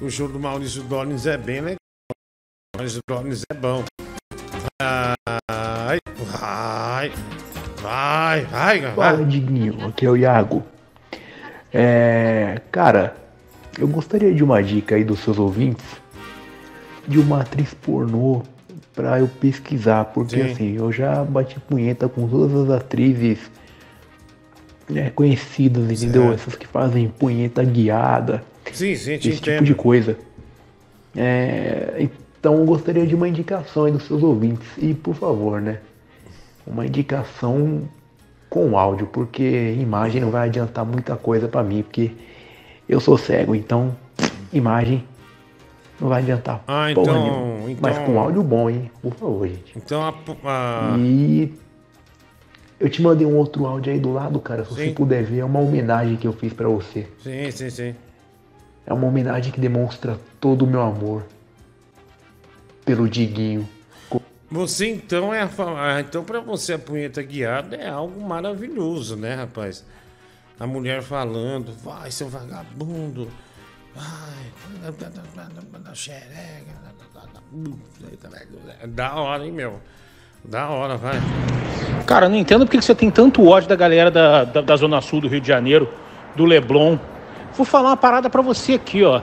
O 0.01 0.09
show 0.09 0.27
do 0.27 0.39
Maurício 0.39 0.83
Dollins 0.83 1.25
é 1.25 1.37
bem 1.37 1.61
legal. 1.61 1.82
O 2.75 2.79
Maurício 2.79 3.01
Dollins 3.07 3.43
é 3.51 3.53
bom. 3.53 3.83
Vai, 4.81 5.99
vai, 6.17 7.11
vai, 7.77 8.45
vai, 8.45 8.81
vai. 8.81 8.95
Fala, 8.95 9.23
Diguinho. 9.23 9.85
Aqui 9.85 10.07
é 10.07 10.09
o 10.09 10.17
Iago. 10.17 10.63
É, 11.71 12.59
cara, 12.71 13.15
eu 13.77 13.87
gostaria 13.87 14.33
de 14.33 14.43
uma 14.43 14.63
dica 14.63 14.95
aí 14.95 15.03
dos 15.03 15.19
seus 15.19 15.37
ouvintes 15.37 15.85
de 17.07 17.19
uma 17.19 17.41
atriz 17.41 17.75
pornô 17.75 18.41
pra 18.95 19.19
eu 19.19 19.27
pesquisar, 19.27 20.05
porque 20.05 20.35
Sim. 20.37 20.51
assim, 20.51 20.75
eu 20.75 20.91
já 20.91 21.23
bati 21.23 21.59
punheta 21.59 22.09
com 22.09 22.27
todas 22.27 22.55
as 22.55 22.75
atrizes 22.75 23.51
né, 24.89 25.11
conhecidas, 25.11 25.91
entendeu? 25.91 26.23
Certo. 26.23 26.33
Essas 26.39 26.55
que 26.55 26.65
fazem 26.65 27.07
punheta 27.07 27.63
guiada, 27.63 28.43
Sim, 28.71 28.95
sim, 28.95 29.19
te 29.19 29.29
esse 29.29 29.37
tipo 29.37 29.51
entendo. 29.51 29.65
de 29.65 29.75
coisa. 29.75 30.17
É, 31.15 32.07
então 32.43 32.57
eu 32.57 32.65
gostaria 32.65 33.07
de 33.07 33.15
uma 33.15 33.25
indicação 33.25 33.85
aí 33.85 33.91
dos 33.93 34.03
seus 34.03 34.21
ouvintes. 34.21 34.67
E 34.77 34.93
por 34.93 35.15
favor, 35.15 35.61
né? 35.61 35.79
Uma 36.67 36.85
indicação 36.85 37.83
com 38.49 38.77
áudio, 38.77 39.07
porque 39.07 39.73
imagem 39.79 40.19
não 40.19 40.29
vai 40.29 40.49
adiantar 40.49 40.83
muita 40.83 41.15
coisa 41.15 41.47
pra 41.47 41.63
mim, 41.63 41.83
porque 41.83 42.11
eu 42.87 42.99
sou 42.99 43.17
cego, 43.17 43.55
então 43.55 43.95
imagem 44.51 45.05
não 46.01 46.09
vai 46.09 46.21
adiantar. 46.21 46.61
Ah, 46.67 46.91
então- 46.91 47.05
nenhuma. 47.05 47.71
então- 47.71 47.77
Mas 47.81 47.97
com 47.99 48.19
áudio 48.19 48.43
bom, 48.43 48.69
hein? 48.69 48.91
Por 49.01 49.13
favor, 49.13 49.47
gente. 49.47 49.77
Então 49.77 50.01
a. 50.01 50.09
a- 50.43 50.97
E 50.99 51.49
eu 52.77 52.89
te 52.89 53.01
mandei 53.01 53.25
um 53.25 53.37
outro 53.37 53.65
áudio 53.65 53.93
aí 53.93 53.99
do 54.01 54.11
lado, 54.11 54.37
cara. 54.41 54.65
Se 54.65 54.73
você 54.73 54.87
Sim. 54.87 54.93
puder 54.93 55.23
ver, 55.23 55.39
é 55.39 55.45
uma 55.45 55.61
homenagem 55.61 56.17
que 56.17 56.27
eu 56.27 56.33
fiz 56.33 56.51
pra 56.51 56.67
você. 56.67 57.07
Sim, 57.23 57.49
sim, 57.51 57.69
sim. 57.69 57.95
É 58.85 58.93
uma 58.93 59.07
homenagem 59.07 59.49
que 59.53 59.61
demonstra 59.61 60.19
todo 60.41 60.63
o 60.65 60.67
meu 60.67 60.81
amor 60.81 61.23
pelo 62.85 63.09
Diguinho. 63.09 63.67
Você 64.51 64.87
então 64.87 65.33
é 65.33 65.41
a 65.41 65.49
ah, 65.77 65.99
então 65.99 66.23
para 66.23 66.39
você 66.39 66.73
a 66.73 66.79
punheta 66.79 67.23
guiada 67.23 67.75
é 67.75 67.89
algo 67.89 68.21
maravilhoso, 68.21 69.15
né, 69.15 69.33
rapaz? 69.33 69.83
A 70.59 70.67
mulher 70.67 71.01
falando, 71.01 71.73
vai 71.83 72.11
seu 72.11 72.29
vagabundo, 72.29 73.27
vai, 73.95 74.53
é 78.81 78.87
da 78.87 79.15
hora, 79.15 79.45
hein, 79.45 79.51
meu? 79.51 79.79
Da 80.43 80.67
hora, 80.69 80.97
vai. 80.97 81.19
Cara, 82.05 82.27
não 82.27 82.35
entendo 82.35 82.65
porque 82.65 82.77
que 82.77 82.83
você 82.83 82.93
tem 82.93 83.09
tanto 83.09 83.47
ódio 83.47 83.69
da 83.69 83.75
galera 83.75 84.11
da, 84.11 84.43
da, 84.43 84.61
da 84.61 84.75
Zona 84.75 84.99
Sul 85.01 85.21
do 85.21 85.27
Rio 85.27 85.39
de 85.39 85.47
Janeiro, 85.47 85.87
do 86.35 86.45
Leblon. 86.45 86.97
Vou 87.55 87.65
falar 87.65 87.89
uma 87.89 87.97
parada 87.97 88.29
pra 88.29 88.41
você 88.41 88.73
aqui, 88.73 89.03
ó. 89.03 89.21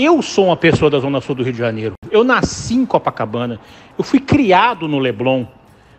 Eu 0.00 0.22
sou 0.22 0.44
uma 0.44 0.56
pessoa 0.56 0.88
da 0.88 1.00
Zona 1.00 1.20
Sul 1.20 1.34
do 1.34 1.42
Rio 1.42 1.52
de 1.52 1.58
Janeiro. 1.58 1.94
Eu 2.08 2.22
nasci 2.22 2.74
em 2.74 2.86
Copacabana. 2.86 3.58
Eu 3.98 4.04
fui 4.04 4.20
criado 4.20 4.86
no 4.86 4.96
Leblon. 4.96 5.44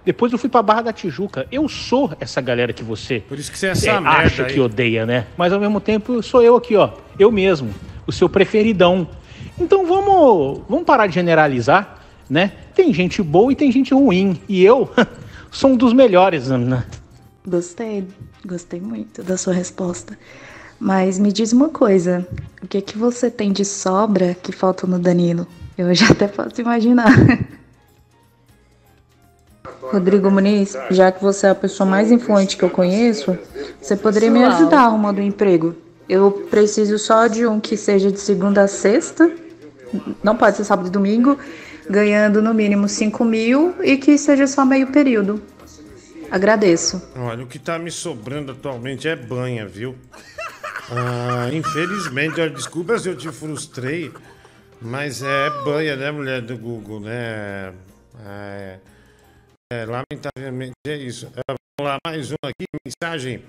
Depois 0.05 0.31
eu 0.31 0.37
fui 0.39 0.49
pra 0.49 0.63
Barra 0.63 0.83
da 0.83 0.93
Tijuca. 0.93 1.45
Eu 1.51 1.67
sou 1.67 2.09
essa 2.17 2.39
galera 2.39 2.71
que 2.71 2.81
você 2.81 3.19
Por 3.19 3.37
isso 3.37 3.51
que 3.51 3.59
você 3.59 3.67
é 3.67 3.71
essa 3.71 3.89
é, 3.89 3.99
merda 3.99 4.09
acha 4.09 4.45
aí. 4.45 4.53
que 4.53 4.59
odeia, 4.61 5.05
né? 5.05 5.27
Mas 5.35 5.51
ao 5.51 5.59
mesmo 5.59 5.81
tempo 5.81 6.23
sou 6.23 6.41
eu 6.41 6.55
aqui, 6.55 6.77
ó. 6.77 6.91
Eu 7.19 7.29
mesmo. 7.29 7.75
O 8.07 8.11
seu 8.13 8.29
preferidão. 8.29 9.05
Então 9.59 9.85
vamos, 9.85 10.61
vamos 10.69 10.85
parar 10.85 11.07
de 11.07 11.15
generalizar, 11.15 11.99
né? 12.29 12.53
Tem 12.73 12.93
gente 12.93 13.21
boa 13.21 13.51
e 13.51 13.55
tem 13.55 13.69
gente 13.69 13.93
ruim. 13.93 14.39
E 14.47 14.63
eu 14.63 14.89
sou 15.51 15.71
um 15.71 15.75
dos 15.75 15.91
melhores, 15.91 16.47
né? 16.47 16.85
Gostei, 17.45 18.07
gostei 18.45 18.79
muito 18.79 19.21
da 19.23 19.35
sua 19.35 19.53
resposta. 19.53 20.17
Mas 20.79 21.19
me 21.19 21.31
diz 21.31 21.51
uma 21.51 21.69
coisa, 21.69 22.25
o 22.63 22.67
que 22.67 22.81
que 22.81 22.97
você 22.97 23.29
tem 23.29 23.51
de 23.51 23.65
sobra 23.65 24.33
que 24.33 24.51
falta 24.51 24.87
no 24.87 24.97
Danilo? 24.97 25.45
Eu 25.77 25.93
já 25.93 26.09
até 26.09 26.27
posso 26.27 26.61
imaginar. 26.61 27.09
Rodrigo 29.81 30.29
Muniz, 30.29 30.77
já 30.91 31.11
que 31.11 31.21
você 31.21 31.47
é 31.47 31.49
a 31.49 31.55
pessoa 31.55 31.89
mais 31.89 32.11
influente 32.11 32.55
que 32.55 32.63
eu 32.63 32.69
conheço, 32.69 33.37
você 33.81 33.95
poderia 33.95 34.29
me 34.29 34.43
ajudar 34.43 34.81
arrumando 34.81 35.19
um 35.19 35.23
emprego? 35.23 35.75
Eu 36.07 36.31
preciso 36.49 36.97
só 36.97 37.27
de 37.27 37.45
um 37.45 37.59
que 37.59 37.75
seja 37.75 38.11
de 38.11 38.19
segunda 38.19 38.61
a 38.61 38.67
sexta, 38.67 39.31
não 40.23 40.35
pode 40.35 40.57
ser 40.57 40.63
sábado 40.63 40.87
e 40.87 40.91
domingo, 40.91 41.37
ganhando 41.89 42.41
no 42.41 42.53
mínimo 42.53 42.87
5 42.87 43.25
mil 43.25 43.73
e 43.81 43.97
que 43.97 44.17
seja 44.17 44.45
só 44.47 44.63
meio 44.63 44.87
período. 44.87 45.41
Agradeço. 46.29 47.01
Olha, 47.15 47.43
o 47.43 47.47
que 47.47 47.57
tá 47.57 47.79
me 47.79 47.89
sobrando 47.89 48.51
atualmente 48.51 49.07
é 49.07 49.15
banha, 49.15 49.65
viu? 49.65 49.95
Ah, 50.91 51.49
infelizmente, 51.53 52.41
olha, 52.41 52.49
desculpa 52.49 52.97
se 52.97 53.09
eu 53.09 53.15
te 53.15 53.31
frustrei, 53.31 54.11
mas 54.81 55.21
é 55.21 55.49
banha, 55.63 55.95
né, 55.95 56.09
mulher 56.09 56.41
do 56.41 56.57
Google, 56.57 56.99
né? 56.99 57.73
É, 58.25 58.79
é, 59.71 59.85
lamentavelmente 59.85 60.73
é 60.87 60.97
isso. 60.97 61.27
É, 61.27 61.41
vamos 61.47 61.91
lá, 61.91 61.97
mais 62.03 62.31
um 62.31 62.35
aqui, 62.43 62.65
mensagem. 62.83 63.45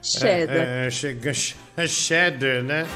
Cheddar. 0.00 0.56
É, 0.56 0.86
é, 0.86 0.90
chega, 0.90 1.32
é 1.76 1.86
cheddar, 1.88 2.62
né? 2.62 2.86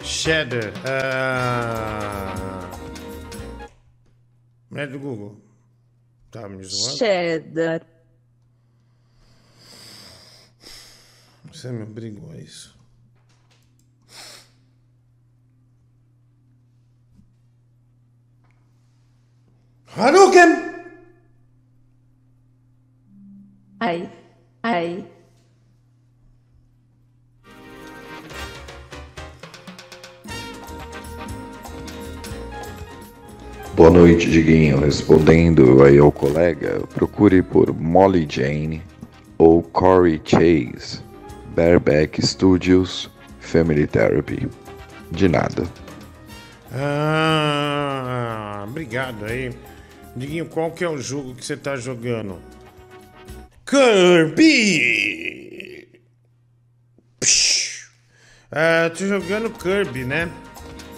Cheddar. 0.00 0.72
Ah... 0.84 2.70
Mulher 4.70 4.88
do 4.88 4.98
Google. 4.98 5.40
Tá 6.30 6.48
me 6.48 6.62
zoando? 6.62 6.98
Cheddar. 6.98 7.82
Você 11.46 11.72
me 11.72 11.82
obrigou 11.82 12.30
a 12.32 12.36
isso. 12.36 12.73
Hadouken! 19.96 20.74
Ai, 23.78 24.10
ai. 24.60 25.04
Boa 33.76 33.90
noite, 33.90 34.28
Diguinho. 34.28 34.80
Respondendo 34.80 35.84
aí 35.84 35.98
ao 35.98 36.10
colega, 36.10 36.80
procure 36.94 37.40
por 37.40 37.72
Molly 37.72 38.26
Jane 38.28 38.82
ou 39.38 39.62
Corey 39.62 40.20
Chase, 40.24 41.00
Bareback 41.54 42.20
Studios, 42.20 43.08
Family 43.38 43.86
Therapy. 43.86 44.48
De 45.12 45.28
nada. 45.28 45.68
Ah, 46.72 48.64
obrigado 48.66 49.24
aí. 49.26 49.52
Diguinho, 50.16 50.46
qual 50.46 50.70
que 50.70 50.84
é 50.84 50.88
o 50.88 50.96
jogo 50.98 51.34
que 51.34 51.44
você 51.44 51.56
tá 51.56 51.74
jogando? 51.76 52.38
Kirby! 53.66 55.08
Psh. 57.18 57.90
Ah, 58.52 58.88
tô 58.96 59.06
jogando 59.06 59.50
Kirby, 59.50 60.04
né? 60.04 60.30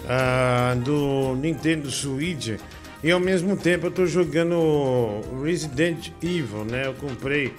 Ah, 0.07 0.75
do 0.83 1.35
Nintendo 1.35 1.89
Switch. 1.89 2.59
E 3.03 3.09
ao 3.09 3.19
mesmo 3.19 3.57
tempo 3.57 3.87
eu 3.87 3.91
tô 3.91 4.05
jogando 4.05 5.21
Resident 5.43 6.11
Evil, 6.21 6.65
né? 6.65 6.85
Eu 6.85 6.93
comprei. 6.93 7.53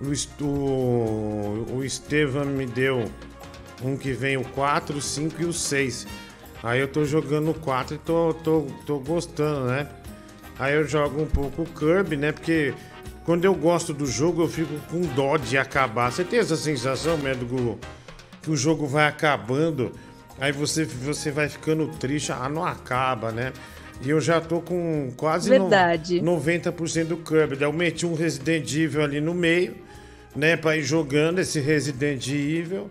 O, 0.00 0.12
o, 0.44 1.76
o 1.76 1.84
Estevam 1.84 2.44
me 2.44 2.66
deu 2.66 3.10
um 3.82 3.96
que 3.96 4.12
vem 4.12 4.36
o 4.36 4.44
4, 4.44 4.98
o 4.98 5.00
5 5.00 5.42
e 5.42 5.44
o 5.46 5.52
6. 5.52 6.06
Aí 6.62 6.80
eu 6.80 6.88
tô 6.88 7.04
jogando 7.04 7.52
o 7.52 7.54
4 7.54 7.94
e 7.94 7.98
tô, 7.98 8.34
tô, 8.34 8.66
tô 8.84 8.98
gostando, 8.98 9.66
né? 9.66 9.88
Aí 10.60 10.74
eu 10.74 10.86
jogo 10.86 11.22
um 11.22 11.26
pouco 11.26 11.62
o 11.62 11.66
Kirby, 11.66 12.16
né? 12.16 12.32
Porque 12.32 12.74
quando 13.24 13.44
eu 13.46 13.54
gosto 13.54 13.94
do 13.94 14.06
jogo, 14.06 14.42
eu 14.42 14.48
fico 14.48 14.74
com 14.90 15.00
dó 15.00 15.36
de 15.38 15.56
acabar. 15.56 16.12
Você 16.12 16.22
tem 16.22 16.38
essa 16.38 16.54
sensação, 16.56 17.16
médico, 17.16 17.78
que 18.42 18.50
o 18.50 18.56
jogo 18.56 18.86
vai 18.86 19.06
acabando, 19.08 19.90
aí 20.38 20.52
você, 20.52 20.84
você 20.84 21.30
vai 21.30 21.48
ficando 21.48 21.88
triste, 21.98 22.30
ah, 22.30 22.48
não 22.48 22.64
acaba, 22.64 23.32
né? 23.32 23.52
E 24.02 24.10
eu 24.10 24.20
já 24.20 24.40
tô 24.40 24.60
com 24.60 25.10
quase 25.16 25.48
no- 25.50 25.68
Verdade. 25.68 26.20
90% 26.20 27.08
do 27.08 27.16
Kirby. 27.16 27.56
Daí 27.56 27.66
eu 27.68 27.72
meti 27.72 28.04
um 28.06 28.14
Resident 28.14 28.70
Evil 28.74 29.02
ali 29.02 29.20
no 29.20 29.34
meio, 29.34 29.74
né, 30.36 30.56
pra 30.56 30.76
ir 30.76 30.82
jogando 30.82 31.38
esse 31.38 31.58
Resident 31.60 32.26
Evil 32.28 32.88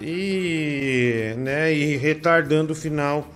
e, 0.00 1.34
né, 1.38 1.72
e 1.72 1.96
retardando 1.96 2.72
o 2.72 2.76
final 2.76 3.26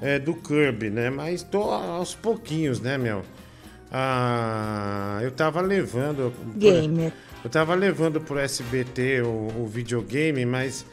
é, 0.00 0.18
do 0.18 0.34
Kirby, 0.34 0.90
né? 0.90 1.10
Mas 1.10 1.42
tô 1.42 1.62
aos 1.62 2.14
pouquinhos, 2.14 2.80
né, 2.80 2.96
meu? 2.96 3.22
Ah, 3.90 5.18
eu 5.22 5.30
tava 5.30 5.60
levando. 5.60 6.32
Gamer. 6.56 7.12
Eu 7.42 7.50
tava 7.50 7.74
levando 7.74 8.20
pro 8.20 8.38
SBT 8.38 9.22
o, 9.22 9.62
o 9.62 9.66
videogame, 9.66 10.44
mas 10.44 10.84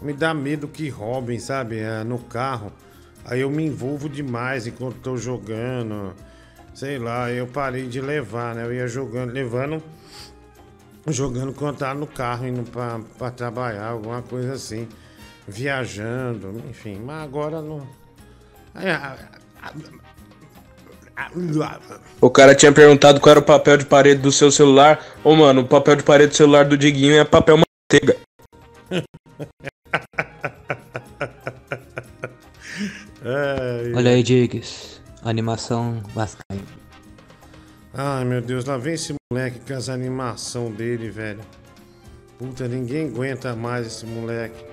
me 0.00 0.12
dá 0.12 0.32
medo 0.32 0.68
que 0.68 0.88
roubem, 0.88 1.38
sabe? 1.38 1.82
ah, 1.82 2.04
no 2.04 2.18
carro. 2.18 2.72
Aí 3.24 3.40
eu 3.40 3.50
me 3.50 3.64
envolvo 3.64 4.08
demais 4.08 4.66
enquanto 4.66 4.96
tô 5.00 5.16
jogando. 5.16 6.14
Sei 6.74 6.98
lá, 6.98 7.30
eu 7.30 7.46
parei 7.46 7.86
de 7.86 8.00
levar, 8.00 8.54
né? 8.54 8.64
Eu 8.64 8.72
ia 8.72 8.86
jogando, 8.86 9.32
levando, 9.32 9.82
jogando 11.08 11.52
quando 11.52 11.78
tava 11.78 11.98
no 11.98 12.06
carro, 12.06 12.46
indo 12.46 12.62
pra, 12.70 13.00
pra 13.18 13.30
trabalhar, 13.30 13.88
alguma 13.88 14.22
coisa 14.22 14.52
assim. 14.52 14.88
Viajando, 15.46 16.62
enfim. 16.70 17.00
Mas 17.04 17.24
agora 17.24 17.60
não. 17.60 17.86
É, 18.74 18.98
O 22.20 22.30
cara 22.30 22.54
tinha 22.54 22.72
perguntado 22.72 23.20
qual 23.20 23.32
era 23.32 23.40
o 23.40 23.42
papel 23.42 23.76
de 23.76 23.84
parede 23.86 24.20
do 24.20 24.30
seu 24.30 24.50
celular. 24.50 25.04
Ô, 25.24 25.34
mano, 25.34 25.62
o 25.62 25.66
papel 25.66 25.96
de 25.96 26.02
parede 26.02 26.30
do 26.30 26.36
celular 26.36 26.64
do 26.64 26.76
Diguinho 26.76 27.18
é 27.18 27.24
papel 27.24 27.58
manteiga. 27.58 28.16
Olha 33.94 34.10
aí, 34.10 34.22
Diggs. 34.22 35.00
Animação 35.22 36.00
Vascaíno. 36.14 36.66
Ai, 37.92 38.24
meu 38.24 38.40
Deus, 38.40 38.64
lá 38.64 38.78
vem 38.78 38.94
esse 38.94 39.12
moleque 39.30 39.58
com 39.58 39.74
as 39.74 39.88
animação 39.88 40.70
dele, 40.70 41.10
velho. 41.10 41.40
Puta, 42.38 42.68
ninguém 42.68 43.08
aguenta 43.08 43.56
mais 43.56 43.86
esse 43.86 44.06
moleque. 44.06 44.64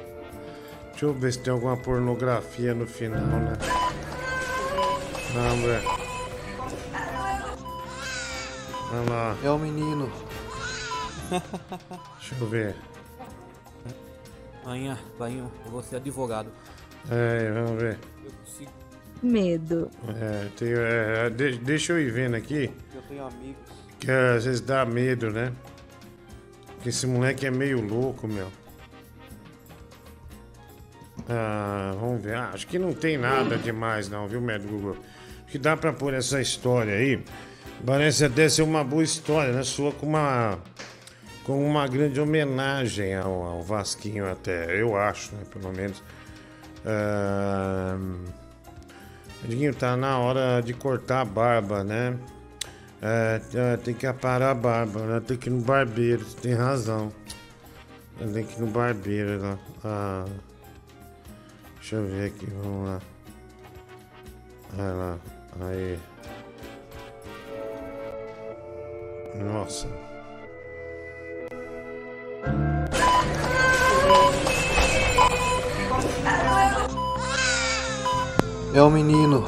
Deixa 0.96 1.06
eu 1.08 1.14
ver 1.14 1.34
se 1.34 1.40
tem 1.40 1.52
alguma 1.52 1.76
pornografia 1.76 2.74
no 2.74 2.88
final, 2.88 3.20
né? 3.22 3.54
Não, 5.34 5.58
velho. 5.62 5.90
Olha 8.94 9.10
lá. 9.10 9.38
É 9.44 9.50
o 9.50 9.58
menino. 9.60 10.10
Deixa 11.30 12.36
eu 12.40 12.48
ver. 12.48 12.76
Amanhã, 14.64 14.98
Bainho, 15.20 15.52
eu 15.66 15.72
vou 15.72 15.84
ser 15.84 15.98
advogado. 15.98 16.50
É, 17.12 17.52
vamos 17.52 17.82
ver. 17.82 18.00
Eu 18.24 18.32
consigo. 18.32 18.72
Medo. 19.22 19.92
É, 20.18 20.48
tem, 20.58 20.70
é, 20.74 21.30
de- 21.30 21.58
deixa 21.58 21.92
eu 21.94 22.00
ir 22.00 22.10
vendo 22.10 22.36
aqui. 22.36 22.72
Eu 22.94 23.02
tenho 23.04 23.28
amigos. 23.28 23.62
Que 24.00 24.10
às 24.12 24.46
vezes 24.46 24.62
dá 24.62 24.86
medo, 24.86 25.30
né? 25.30 25.52
Que 26.82 26.88
esse 26.90 27.06
moleque 27.06 27.46
é 27.46 27.52
meio 27.52 27.82
louco, 27.82 28.28
meu. 28.28 28.48
Ah, 31.28 31.94
vamos 32.00 32.22
ver. 32.22 32.36
Ah, 32.36 32.52
acho 32.54 32.68
que 32.68 32.78
não 32.78 32.94
tem 32.94 33.18
nada 33.18 33.58
demais, 33.58 34.10
não, 34.10 34.28
viu, 34.28 34.42
médico 34.42 34.72
Google? 34.74 34.98
Que 35.48 35.58
dá 35.58 35.76
pra 35.76 35.94
pôr 35.94 36.14
essa 36.14 36.42
história 36.42 36.94
aí. 36.96 37.24
Parece 37.86 38.26
até 38.26 38.48
ser 38.50 38.62
uma 38.62 38.84
boa 38.84 39.04
história, 39.04 39.54
né? 39.54 39.64
Sua 39.64 39.92
com 39.92 40.08
uma. 40.08 40.60
Com 41.44 41.64
uma 41.64 41.88
grande 41.88 42.20
homenagem 42.20 43.14
ao, 43.16 43.44
ao 43.44 43.62
Vasquinho, 43.62 44.30
até. 44.30 44.82
Eu 44.82 44.98
acho, 44.98 45.36
né? 45.36 45.44
Pelo 45.52 45.72
menos. 45.72 46.02
Ah, 46.86 47.98
tá 49.78 49.96
na 49.98 50.18
hora 50.20 50.62
de 50.62 50.74
cortar 50.74 51.22
a 51.22 51.26
barba, 51.26 51.84
né? 51.84 52.18
É, 53.02 53.78
tem 53.78 53.94
que 53.94 54.08
aparar 54.08 54.52
a 54.52 54.56
barba, 54.56 55.02
né? 55.02 55.20
Tem 55.20 55.38
que 55.38 55.50
ir 55.50 55.52
no 55.52 55.62
barbeiro, 55.62 56.26
tem 56.42 56.54
razão. 56.54 57.12
Tem 58.34 58.44
que 58.44 58.56
ir 58.56 58.62
no 58.62 58.68
barbeiro 58.68 59.42
lá. 59.42 59.58
Ah, 59.84 60.26
deixa 61.86 61.98
eu 61.98 62.08
ver 62.08 62.26
aqui, 62.26 62.48
vamos 62.64 62.88
lá. 62.88 63.02
Vai 64.74 64.94
lá, 64.96 65.18
aí. 65.62 66.00
Nossa. 69.36 69.88
É 78.74 78.82
o 78.82 78.90
menino. 78.90 79.46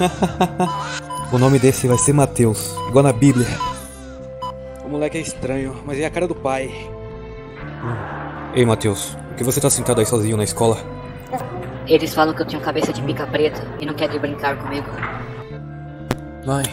o 1.32 1.38
nome 1.38 1.60
desse 1.60 1.86
vai 1.86 1.98
ser 1.98 2.12
Mateus, 2.14 2.74
igual 2.88 3.04
na 3.04 3.12
Bíblia. 3.12 3.46
O 4.84 4.88
moleque 4.88 5.18
é 5.18 5.20
estranho, 5.20 5.80
mas 5.86 6.00
é 6.00 6.04
a 6.04 6.10
cara 6.10 6.26
do 6.26 6.34
pai. 6.34 6.68
Ei, 8.56 8.66
Mateus, 8.66 9.16
por 9.28 9.36
que 9.36 9.44
você 9.44 9.60
tá 9.60 9.70
sentado 9.70 10.00
aí 10.00 10.06
sozinho 10.06 10.36
na 10.36 10.42
escola? 10.42 11.01
Eles 11.86 12.14
falam 12.14 12.34
que 12.34 12.42
eu 12.42 12.46
tenho 12.46 12.62
cabeça 12.62 12.92
de 12.92 13.02
pica 13.02 13.26
preta 13.26 13.66
e 13.80 13.86
não 13.86 13.94
querem 13.94 14.18
brincar 14.18 14.56
comigo. 14.56 14.88
Mãe, 16.46 16.64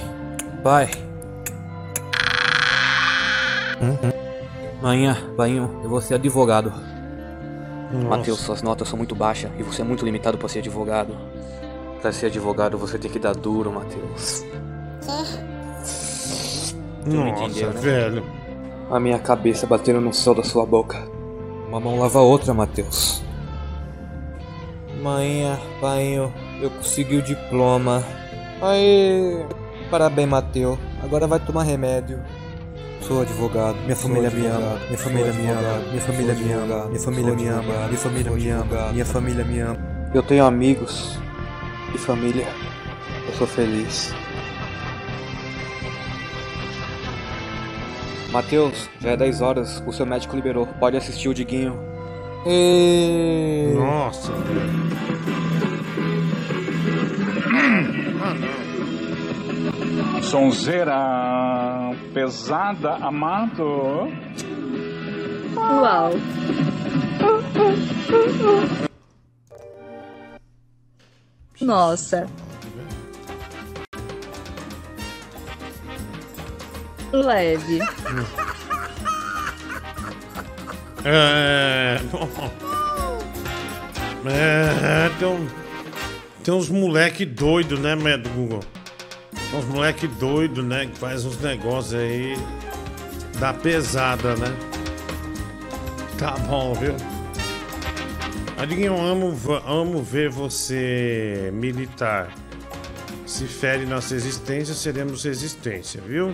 pai. 0.63 0.89
Manhã, 4.81 5.17
Bainho, 5.35 5.79
eu 5.83 5.89
vou 5.89 6.01
ser 6.01 6.15
advogado. 6.15 6.71
Mateus, 8.07 8.39
suas 8.39 8.61
notas 8.61 8.87
são 8.87 8.97
muito 8.97 9.15
baixas 9.15 9.51
e 9.57 9.63
você 9.63 9.81
é 9.81 9.85
muito 9.85 10.05
limitado 10.05 10.37
pra 10.37 10.47
ser 10.47 10.59
advogado. 10.59 11.15
Pra 12.01 12.11
ser 12.11 12.27
advogado, 12.27 12.77
você 12.77 12.97
tem 12.97 13.09
que 13.09 13.19
dar 13.19 13.35
duro, 13.35 13.71
não 13.71 13.81
Nossa, 17.25 17.43
entendeu, 17.45 17.73
né? 17.73 17.81
velho. 17.81 18.23
A 18.91 18.99
minha 18.99 19.19
cabeça 19.19 19.65
batendo 19.65 19.99
no 19.99 20.13
céu 20.13 20.35
da 20.35 20.43
sua 20.43 20.65
boca. 20.65 20.97
Uma 21.67 21.79
mão 21.79 21.99
lava 21.99 22.19
a 22.19 22.21
outra, 22.21 22.53
Mateus. 22.53 23.23
Mãe, 25.01 25.57
Bainho, 25.81 26.33
eu 26.61 26.69
consegui 26.69 27.17
o 27.17 27.21
diploma. 27.21 28.03
Aê! 28.61 29.45
Parabéns, 29.89 30.27
Mateus. 30.27 30.77
Agora 31.01 31.25
vai 31.25 31.39
tomar 31.39 31.63
remédio. 31.63 32.19
Sou 33.01 33.21
advogado, 33.21 33.77
minha 33.83 33.95
família 33.95 34.29
me 34.29 34.45
ama, 34.45 34.79
minha 34.85 34.97
família 34.97 35.33
me 35.33 35.47
ama, 35.47 35.79
minha 35.89 36.01
família 36.01 36.35
me 36.35 36.51
ama, 36.51 36.85
minha 36.85 36.99
família 36.99 37.33
me 37.33 37.47
ama, 37.47 37.87
minha 37.87 37.97
família 37.97 38.31
me 38.31 38.49
ama, 38.49 38.91
minha 38.91 39.05
família 39.05 39.45
me 39.45 39.59
ama. 39.59 40.09
Eu 40.13 40.21
tenho 40.21 40.45
amigos 40.45 41.17
e 41.95 41.97
família. 41.97 42.47
Eu 43.25 43.33
sou 43.33 43.47
feliz. 43.47 44.13
Mateus, 48.31 48.89
já 48.99 49.11
é 49.11 49.17
10 49.17 49.41
horas, 49.41 49.83
o 49.87 49.93
seu 49.93 50.05
médico 50.05 50.35
liberou. 50.35 50.67
Pode 50.67 50.97
assistir 50.97 51.29
o 51.29 51.33
Diguinho. 51.33 51.88
E... 52.51 53.73
Nossa, 53.75 54.33
Sonzeira 60.23 61.91
pesada, 62.11 62.95
amado. 62.95 64.07
Uau. 65.55 66.11
Nossa. 71.61 72.27
Leve. 77.13 77.79
É. 81.05 81.99
É. 84.25 85.09
Tem, 85.17 85.27
um- 85.27 85.47
tem 86.43 86.53
uns 86.53 86.69
moleque 86.69 87.25
doido, 87.25 87.77
né, 87.77 87.95
médico 87.95 88.33
Google? 88.35 88.59
Tem 89.49 89.59
uns 89.59 89.65
moleque 89.65 90.07
doido, 90.07 90.61
né? 90.61 90.85
Que 90.87 90.97
faz 90.99 91.25
uns 91.25 91.39
negócios 91.39 91.93
aí. 91.93 92.35
Da 93.39 93.53
pesada, 93.53 94.35
né? 94.35 94.53
Tá 96.17 96.31
bom, 96.31 96.73
viu? 96.73 96.93
Adiguinho, 98.57 98.93
eu 98.97 99.01
amo, 99.01 99.37
amo 99.65 100.03
ver 100.03 100.29
você 100.29 101.49
militar. 101.53 102.29
Se 103.25 103.45
fere 103.45 103.85
nossa 103.85 104.13
existência, 104.15 104.73
seremos 104.75 105.23
resistência, 105.23 106.01
viu? 106.05 106.33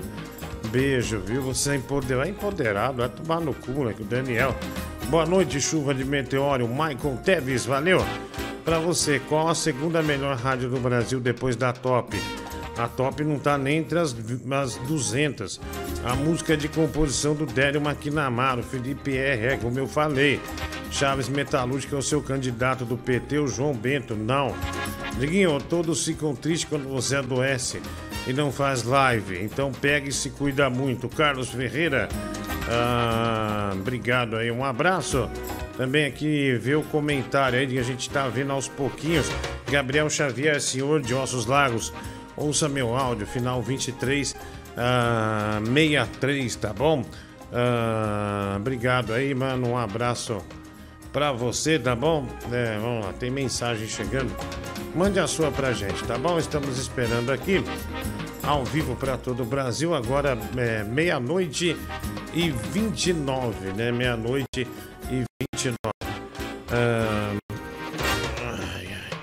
Beijo, 0.71 1.19
viu? 1.19 1.41
Você 1.41 1.71
é 1.71 1.75
empoderado, 1.75 2.27
é 2.27 2.29
empoderado, 2.29 2.97
vai 2.97 3.09
tomar 3.09 3.39
no 3.39 3.53
cu, 3.53 3.85
né? 3.85 3.93
Que 3.93 4.01
o 4.01 4.05
Daniel. 4.05 4.55
Boa 5.09 5.25
noite, 5.25 5.61
chuva 5.61 5.93
de 5.93 6.03
meteoro. 6.03 6.67
Michael 6.67 7.19
Teves, 7.23 7.65
valeu. 7.65 8.03
Pra 8.63 8.79
você, 8.79 9.19
qual 9.19 9.47
a 9.47 9.55
segunda 9.55 10.01
melhor 10.01 10.35
rádio 10.37 10.69
do 10.69 10.79
Brasil 10.79 11.19
depois 11.19 11.55
da 11.55 11.71
Top? 11.71 12.17
A 12.77 12.89
top 12.89 13.23
não 13.23 13.39
tá 13.39 13.57
nem 13.57 13.77
entre 13.77 13.97
as, 13.97 14.13
as 14.51 14.75
200. 14.87 15.61
A 16.03 16.13
música 16.15 16.53
é 16.53 16.57
de 16.57 16.67
composição 16.67 17.33
do 17.33 17.45
Délio 17.45 17.79
Maquinamaro, 17.79 18.61
Felipe 18.61 19.15
R, 19.15 19.57
como 19.59 19.79
eu 19.79 19.87
falei. 19.87 20.41
Chaves 20.91 21.29
Metalúrgica 21.29 21.95
é 21.95 21.99
o 21.99 22.01
seu 22.01 22.21
candidato 22.21 22.83
do 22.83 22.97
PT, 22.97 23.39
o 23.39 23.47
João 23.47 23.73
Bento. 23.73 24.15
Não. 24.15 24.53
Diguinho, 25.17 25.57
todos 25.61 26.03
ficam 26.03 26.35
tristes 26.35 26.67
quando 26.69 26.89
você 26.89 27.15
adoece 27.15 27.81
e 28.27 28.33
não 28.33 28.51
faz 28.51 28.83
live. 28.83 29.43
Então 29.43 29.71
pega 29.71 30.09
e 30.09 30.11
se 30.11 30.29
cuida 30.29 30.69
muito. 30.69 31.07
Carlos 31.09 31.49
Ferreira, 31.49 32.09
ah, 32.69 33.71
obrigado 33.73 34.35
aí, 34.35 34.51
um 34.51 34.63
abraço. 34.63 35.29
Também 35.77 36.05
aqui 36.05 36.53
ver 36.53 36.75
o 36.75 36.83
comentário 36.83 37.59
aí 37.59 37.67
que 37.67 37.77
a 37.77 37.83
gente 37.83 38.09
tá 38.09 38.27
vendo 38.27 38.51
aos 38.51 38.67
pouquinhos. 38.67 39.29
Gabriel 39.69 40.09
Xavier, 40.09 40.59
senhor 40.61 41.01
de 41.01 41.13
Ossos 41.13 41.45
Lagos, 41.45 41.93
ouça 42.37 42.69
meu 42.69 42.95
áudio, 42.95 43.27
final 43.27 43.61
23 43.61 44.35
ah, 44.77 45.61
63, 45.63 46.55
tá 46.55 46.73
bom? 46.73 47.03
Ah, 47.51 48.55
obrigado 48.57 49.13
aí, 49.13 49.33
mano. 49.33 49.69
Um 49.69 49.77
abraço 49.77 50.41
pra 51.13 51.31
você, 51.31 51.79
tá 51.79 51.95
bom? 51.95 52.27
É, 52.51 52.77
vamos 52.79 53.05
lá, 53.05 53.13
tem 53.13 53.29
mensagem 53.29 53.87
chegando. 53.87 54.35
Mande 54.93 55.19
a 55.19 55.27
sua 55.27 55.51
pra 55.51 55.73
gente, 55.73 56.03
tá 56.05 56.17
bom? 56.17 56.37
Estamos 56.37 56.77
esperando 56.77 57.31
aqui 57.31 57.63
ao 58.45 58.63
vivo 58.63 58.95
para 58.95 59.17
todo 59.17 59.43
o 59.43 59.45
Brasil. 59.45 59.93
Agora 59.93 60.37
é 60.57 60.83
meia-noite 60.83 61.75
e 62.33 62.49
29, 62.49 63.73
né? 63.73 63.91
Meia-noite 63.91 64.67
e 65.09 65.23
29. 65.53 65.77
Ah, 66.71 67.35
ai, 68.41 68.87
ai. 68.87 69.19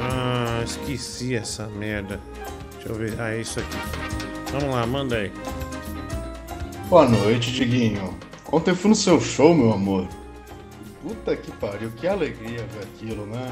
Ah, 0.00 0.62
esqueci 0.64 1.34
essa 1.34 1.66
merda. 1.66 2.20
Deixa 2.74 2.88
eu 2.88 2.94
ver. 2.94 3.20
Ah, 3.20 3.34
é 3.34 3.40
isso 3.40 3.58
aqui. 3.60 3.76
Vamos 4.52 4.74
lá, 4.74 4.86
manda 4.86 5.16
aí. 5.16 5.32
Boa 6.88 7.08
noite, 7.08 7.52
Diguinho. 7.52 8.16
Ontem 8.50 8.70
eu 8.70 8.76
fui 8.76 8.88
no 8.88 8.96
seu 8.96 9.20
show, 9.20 9.54
meu 9.54 9.72
amor. 9.72 10.08
Puta 11.02 11.36
que 11.36 11.50
pariu, 11.52 11.90
que 11.90 12.06
alegria 12.06 12.66
ver 12.72 12.84
aquilo, 12.84 13.26
né? 13.26 13.50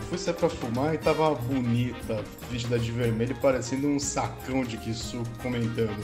Eu 0.00 0.06
fui 0.06 0.18
sair 0.18 0.34
pra 0.34 0.48
fumar 0.48 0.94
e 0.94 0.98
tava 0.98 1.34
bonita, 1.34 2.24
vestida 2.50 2.78
de 2.78 2.90
vermelho, 2.90 3.36
parecendo 3.36 3.86
um 3.86 4.00
sacão 4.00 4.64
de 4.64 4.94
suco 4.94 5.28
comentando. 5.42 6.02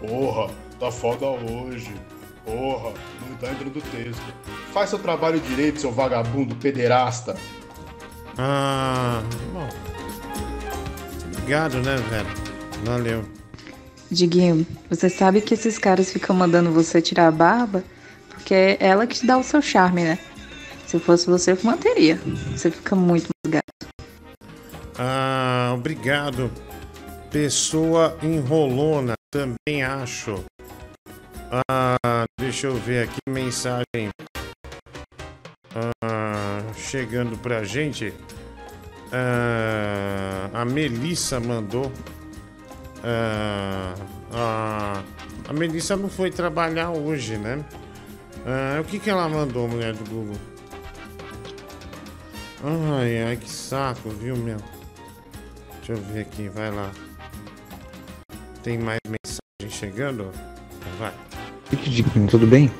Porra, 0.00 0.52
tá 0.80 0.90
foda 0.90 1.26
hoje. 1.26 1.94
Porra, 2.44 2.92
não 3.28 3.36
tá 3.36 3.50
entrando 3.52 3.76
no 3.76 3.80
texto. 3.80 4.22
Faz 4.72 4.90
seu 4.90 4.98
trabalho 4.98 5.38
direito, 5.38 5.80
seu 5.80 5.92
vagabundo 5.92 6.56
pederasta. 6.56 7.36
Ah, 8.36 9.22
bom. 9.52 9.68
Obrigado, 11.28 11.76
né, 11.76 11.96
velho? 11.96 12.28
Valeu. 12.84 13.24
Diguinho, 14.10 14.66
você 14.90 15.08
sabe 15.08 15.40
que 15.40 15.54
esses 15.54 15.78
caras 15.78 16.12
ficam 16.12 16.34
mandando 16.34 16.72
você 16.72 17.00
tirar 17.00 17.28
a 17.28 17.32
barba? 17.32 17.84
Porque 18.28 18.54
é 18.54 18.76
ela 18.80 19.06
que 19.06 19.20
te 19.20 19.26
dá 19.26 19.38
o 19.38 19.44
seu 19.44 19.62
charme, 19.62 20.02
né? 20.02 20.18
Se 20.86 20.98
fosse 20.98 21.26
você, 21.26 21.52
eu 21.52 21.58
manteria. 21.62 22.20
Você 22.52 22.70
fica 22.70 22.94
muito. 22.94 23.35
Ah, 24.98 25.72
obrigado. 25.74 26.50
Pessoa 27.30 28.16
enrolona, 28.22 29.14
também 29.30 29.82
acho. 29.82 30.42
Ah, 31.68 32.24
deixa 32.38 32.66
eu 32.66 32.74
ver 32.76 33.04
aqui 33.04 33.18
mensagem 33.28 34.10
ah, 36.02 36.62
chegando 36.74 37.36
pra 37.38 37.62
gente. 37.64 38.12
Ah, 39.12 40.50
a 40.54 40.64
Melissa 40.64 41.38
mandou. 41.40 41.92
Ah, 44.32 45.02
a 45.48 45.52
Melissa 45.52 45.96
não 45.96 46.08
foi 46.08 46.30
trabalhar 46.30 46.90
hoje, 46.90 47.36
né? 47.36 47.62
Ah, 48.46 48.80
o 48.80 48.84
que, 48.84 48.98
que 48.98 49.10
ela 49.10 49.28
mandou, 49.28 49.68
mulher 49.68 49.92
do 49.92 50.08
Google? 50.08 50.36
Ai, 52.64 53.22
ai, 53.22 53.36
que 53.36 53.50
saco, 53.50 54.08
viu, 54.08 54.36
meu? 54.36 54.75
Deixa 55.86 56.02
eu 56.02 56.12
ver 56.12 56.20
aqui, 56.22 56.48
vai 56.48 56.68
lá. 56.68 56.90
Tem 58.64 58.76
mais 58.76 58.98
mensagem 59.06 59.70
chegando? 59.70 60.32
Vai. 60.98 61.12
Tudo 62.28 62.44
bem? 62.44 62.72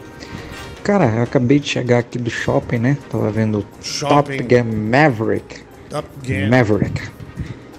Cara, 0.82 1.04
eu 1.14 1.22
acabei 1.22 1.60
de 1.60 1.68
chegar 1.68 1.98
aqui 2.00 2.18
do 2.18 2.28
shopping, 2.30 2.78
né? 2.78 2.98
Tava 3.08 3.30
vendo 3.30 3.64
Shopping. 3.80 4.38
Top 4.38 4.42
Gun 4.42 4.90
Maverick. 4.90 5.60
Top 5.88 6.08
Gun. 6.26 6.48
Maverick. 6.50 7.00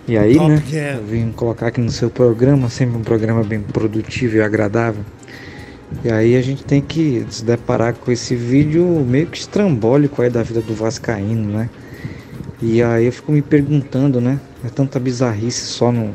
E 0.07 0.17
aí, 0.17 0.35
Top 0.37 0.49
né? 0.49 0.63
Gun. 0.65 1.01
Eu 1.01 1.03
vim 1.03 1.31
colocar 1.33 1.67
aqui 1.67 1.81
no 1.81 1.91
seu 1.91 2.09
programa, 2.09 2.69
sempre 2.69 2.95
um 2.95 3.03
programa 3.03 3.43
bem 3.43 3.59
produtivo 3.59 4.37
e 4.37 4.41
agradável. 4.41 5.03
E 6.05 6.09
aí 6.09 6.37
a 6.37 6.41
gente 6.41 6.63
tem 6.63 6.81
que 6.81 7.25
se 7.29 7.43
deparar 7.43 7.95
com 7.95 8.09
esse 8.13 8.33
vídeo 8.33 8.85
meio 9.05 9.27
que 9.27 9.37
estrambólico 9.37 10.21
aí 10.21 10.29
da 10.29 10.41
vida 10.41 10.61
do 10.61 10.73
Vascaíno, 10.73 11.51
né? 11.51 11.69
E 12.61 12.81
aí 12.81 13.07
eu 13.07 13.11
fico 13.11 13.33
me 13.33 13.41
perguntando, 13.41 14.21
né? 14.21 14.39
É 14.63 14.69
tanta 14.69 14.99
bizarrice 14.99 15.61
só 15.61 15.91
no, 15.91 16.13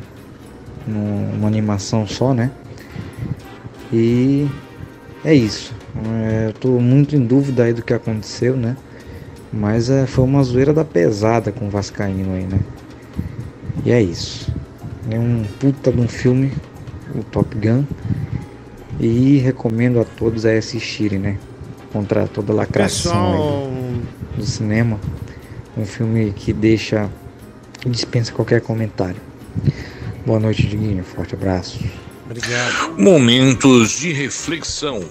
no, 0.86 1.32
numa 1.32 1.48
animação 1.48 2.06
só, 2.06 2.34
né? 2.34 2.50
E 3.92 4.48
é 5.24 5.34
isso. 5.34 5.74
É, 6.04 6.48
eu 6.48 6.52
tô 6.54 6.68
muito 6.80 7.14
em 7.14 7.24
dúvida 7.24 7.64
aí 7.64 7.72
do 7.72 7.82
que 7.82 7.92
aconteceu, 7.92 8.56
né? 8.56 8.76
Mas 9.52 9.90
é, 9.90 10.06
foi 10.06 10.24
uma 10.24 10.42
zoeira 10.42 10.72
da 10.72 10.84
pesada 10.84 11.52
com 11.52 11.66
o 11.66 11.70
Vascaíno 11.70 12.34
aí, 12.34 12.44
né? 12.44 12.58
E 13.84 13.90
é 13.90 14.00
isso. 14.00 14.50
É 15.10 15.18
um 15.18 15.44
puta 15.60 15.92
de 15.92 16.00
um 16.00 16.08
filme, 16.08 16.52
o 17.14 17.22
Top 17.24 17.54
Gun. 17.56 17.84
E 18.98 19.38
recomendo 19.38 20.00
a 20.00 20.04
todos 20.04 20.46
a 20.46 20.52
assistirem, 20.52 21.18
né? 21.18 21.38
Contra 21.92 22.26
toda 22.26 22.52
a 22.52 22.56
lacração 22.56 23.12
Pessoal, 23.12 23.70
do 24.36 24.46
cinema. 24.46 24.98
Um 25.76 25.84
filme 25.84 26.32
que 26.32 26.52
deixa. 26.52 27.10
Dispensa 27.90 28.32
qualquer 28.32 28.60
comentário. 28.60 29.20
Boa 30.24 30.38
noite, 30.38 30.66
Diguinho. 30.66 31.04
Forte 31.04 31.34
abraço. 31.34 31.78
Obrigado. 32.24 32.94
Momentos 32.96 33.98
de 33.98 34.12
reflexão. 34.12 35.04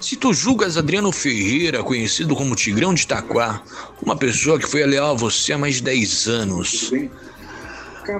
Se 0.00 0.16
tu 0.16 0.32
julgas 0.32 0.76
Adriano 0.76 1.12
Ferreira, 1.12 1.82
conhecido 1.82 2.34
como 2.34 2.54
Tigrão 2.54 2.94
de 2.94 3.02
Itaquá, 3.02 3.62
uma 4.02 4.16
pessoa 4.16 4.58
que 4.58 4.66
foi 4.66 4.84
leal 4.86 5.10
a 5.10 5.14
você 5.14 5.52
há 5.52 5.58
mais 5.58 5.76
de 5.76 5.82
10 5.82 6.28
anos, 6.28 6.92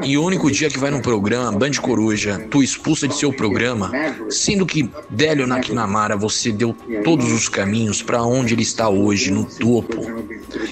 e 0.02 0.18
o 0.18 0.24
único 0.24 0.50
dia 0.50 0.68
que 0.68 0.78
vai 0.78 0.90
no 0.90 1.00
programa, 1.00 1.52
Band 1.52 1.72
Coruja, 1.80 2.44
tu 2.50 2.62
expulsa 2.62 3.06
de 3.06 3.16
seu 3.16 3.32
programa, 3.32 3.90
sendo 4.28 4.66
que 4.66 4.90
Délio 5.08 5.46
Nakinamara 5.46 6.16
você 6.16 6.50
deu 6.50 6.76
todos 7.04 7.30
os 7.32 7.48
caminhos 7.48 8.02
para 8.02 8.22
onde 8.22 8.54
ele 8.54 8.62
está 8.62 8.88
hoje, 8.88 9.30
no 9.30 9.44
topo. 9.44 10.04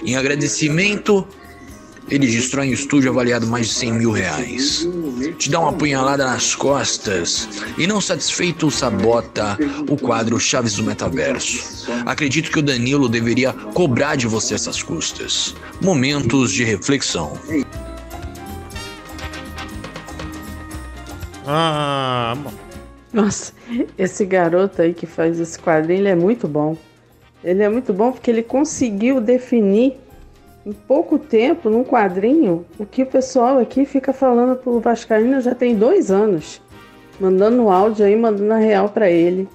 Em 0.05 0.17
agradecimento, 0.17 1.27
ele 2.11 2.27
destrói 2.27 2.69
um 2.69 2.73
estúdio 2.73 3.11
avaliado 3.11 3.47
mais 3.47 3.69
de 3.69 3.75
100 3.75 3.93
mil 3.93 4.11
reais. 4.11 4.87
Te 5.39 5.51
dá 5.51 5.61
uma 5.61 5.73
punhalada 5.73 6.25
nas 6.25 6.55
costas 6.55 7.49
e, 7.79 7.87
não 7.87 8.01
satisfeito, 8.01 8.71
sabota 8.71 9.59
o 9.89 9.97
quadro 9.97 10.39
Chaves 10.39 10.75
do 10.75 10.85
Metaverso. 10.85 11.91
Acredito 12.05 12.51
que 12.51 12.59
o 12.59 12.63
Danilo 12.63 13.09
deveria 13.09 13.53
cobrar 13.53 14.17
de 14.17 14.27
você 14.27 14.55
essas 14.55 14.83
custas. 14.83 15.55
Momentos 15.81 16.53
de 16.53 16.65
reflexão. 16.65 17.39
Ah. 21.47 22.37
Nossa, 23.13 23.53
esse 23.97 24.25
garoto 24.25 24.83
aí 24.83 24.93
que 24.93 25.07
faz 25.07 25.39
esse 25.39 25.59
quadrinho, 25.59 26.01
ele 26.01 26.09
é 26.09 26.17
muito 26.17 26.49
bom. 26.49 26.77
Ele 27.45 27.63
é 27.63 27.69
muito 27.69 27.93
bom 27.93 28.11
porque 28.11 28.31
ele 28.31 28.43
conseguiu 28.43 29.21
definir 29.21 29.95
em 30.65 30.73
pouco 30.73 31.19
tempo, 31.19 31.69
num 31.69 31.85
quadrinho, 31.85 32.65
o 32.79 32.87
que 32.87 33.03
o 33.03 33.07
pessoal 33.07 33.59
aqui 33.59 33.85
fica 33.85 34.13
falando 34.13 34.57
pro 34.57 34.81
Vascaíno 34.81 35.41
já 35.41 35.55
tem 35.55 35.77
dois 35.77 36.11
anos. 36.11 36.63
Mandando 37.21 37.69
áudio 37.69 38.07
aí, 38.07 38.17
mandando 38.17 38.53
a 38.53 38.59
real 38.59 38.89
para 38.89 39.11
ele. 39.11 39.49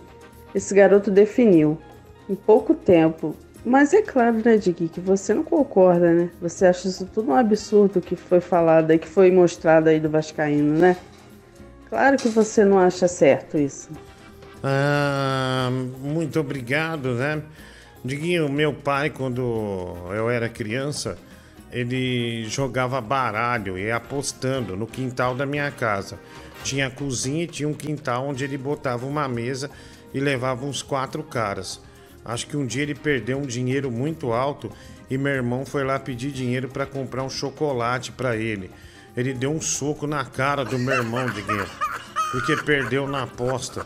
Esse 0.54 0.74
garoto 0.74 1.10
definiu 1.10 1.78
em 2.30 2.36
pouco 2.36 2.74
tempo. 2.74 3.36
Mas 3.66 3.94
é 3.94 4.02
claro, 4.02 4.42
né, 4.44 4.56
Digui, 4.56 4.88
que 4.88 5.02
você 5.02 5.34
não 5.34 5.44
concorda, 5.44 6.14
né? 6.14 6.30
Você 6.42 6.66
acha 6.66 6.88
isso 6.88 7.06
tudo 7.14 7.32
um 7.32 7.36
absurdo 7.36 8.00
que 8.00 8.16
foi 8.16 8.40
falado 8.40 8.92
aí, 8.92 8.98
que 8.98 9.08
foi 9.08 9.32
mostrado 9.32 9.90
aí 9.90 10.00
do 10.00 10.10
Vascaíno, 10.10 10.78
né? 10.78 10.96
Claro 11.90 12.18
que 12.18 12.30
você 12.30 12.64
não 12.64 12.80
acha 12.80 13.08
certo 13.08 13.58
isso. 13.58 13.90
Ah, 14.64 15.70
muito 16.02 16.40
obrigado, 16.40 17.16
né? 17.16 17.42
Diguinho, 18.04 18.48
meu 18.48 18.74
pai, 18.74 19.10
quando 19.10 19.42
eu 20.12 20.30
era 20.30 20.48
criança, 20.48 21.18
ele 21.70 22.46
jogava 22.46 23.02
baralho 23.02 23.78
e 23.78 23.92
apostando 23.92 24.78
no 24.78 24.88
quintal 24.88 25.36
da 25.36 25.46
minha 25.46 25.70
casa. 25.70 26.18
Tinha 26.64 26.88
a 26.88 26.92
cozinha 26.92 27.44
e 27.44 27.48
tinha 27.48 27.68
um 27.68 27.74
quintal 27.74 28.28
onde 28.28 28.44
ele 28.44 28.58
botava 28.58 29.06
uma 29.06 29.28
mesa 29.28 29.70
e 30.14 30.20
levava 30.20 30.66
uns 30.66 30.82
quatro 30.82 31.22
caras. 31.24 31.82
Acho 32.24 32.48
que 32.48 32.56
um 32.56 32.66
dia 32.66 32.84
ele 32.84 32.96
perdeu 32.96 33.38
um 33.38 33.46
dinheiro 33.46 33.92
muito 33.92 34.32
alto 34.32 34.72
e 35.10 35.18
meu 35.18 35.34
irmão 35.34 35.66
foi 35.66 35.84
lá 35.84 36.00
pedir 36.00 36.32
dinheiro 36.32 36.70
para 36.70 36.86
comprar 36.86 37.24
um 37.24 37.30
chocolate 37.30 38.14
para 38.14 38.38
ele. 38.38 38.72
ele 39.18 39.34
deu 39.34 39.52
um 39.52 39.60
soco 39.60 40.08
na 40.08 40.24
cara 40.24 40.64
do 40.64 40.80
meu 40.80 40.96
irmão, 40.96 41.30
Diguinho. 41.30 41.68
Porque 42.32 42.56
perdeu 42.58 43.06
na 43.06 43.24
aposta. 43.24 43.86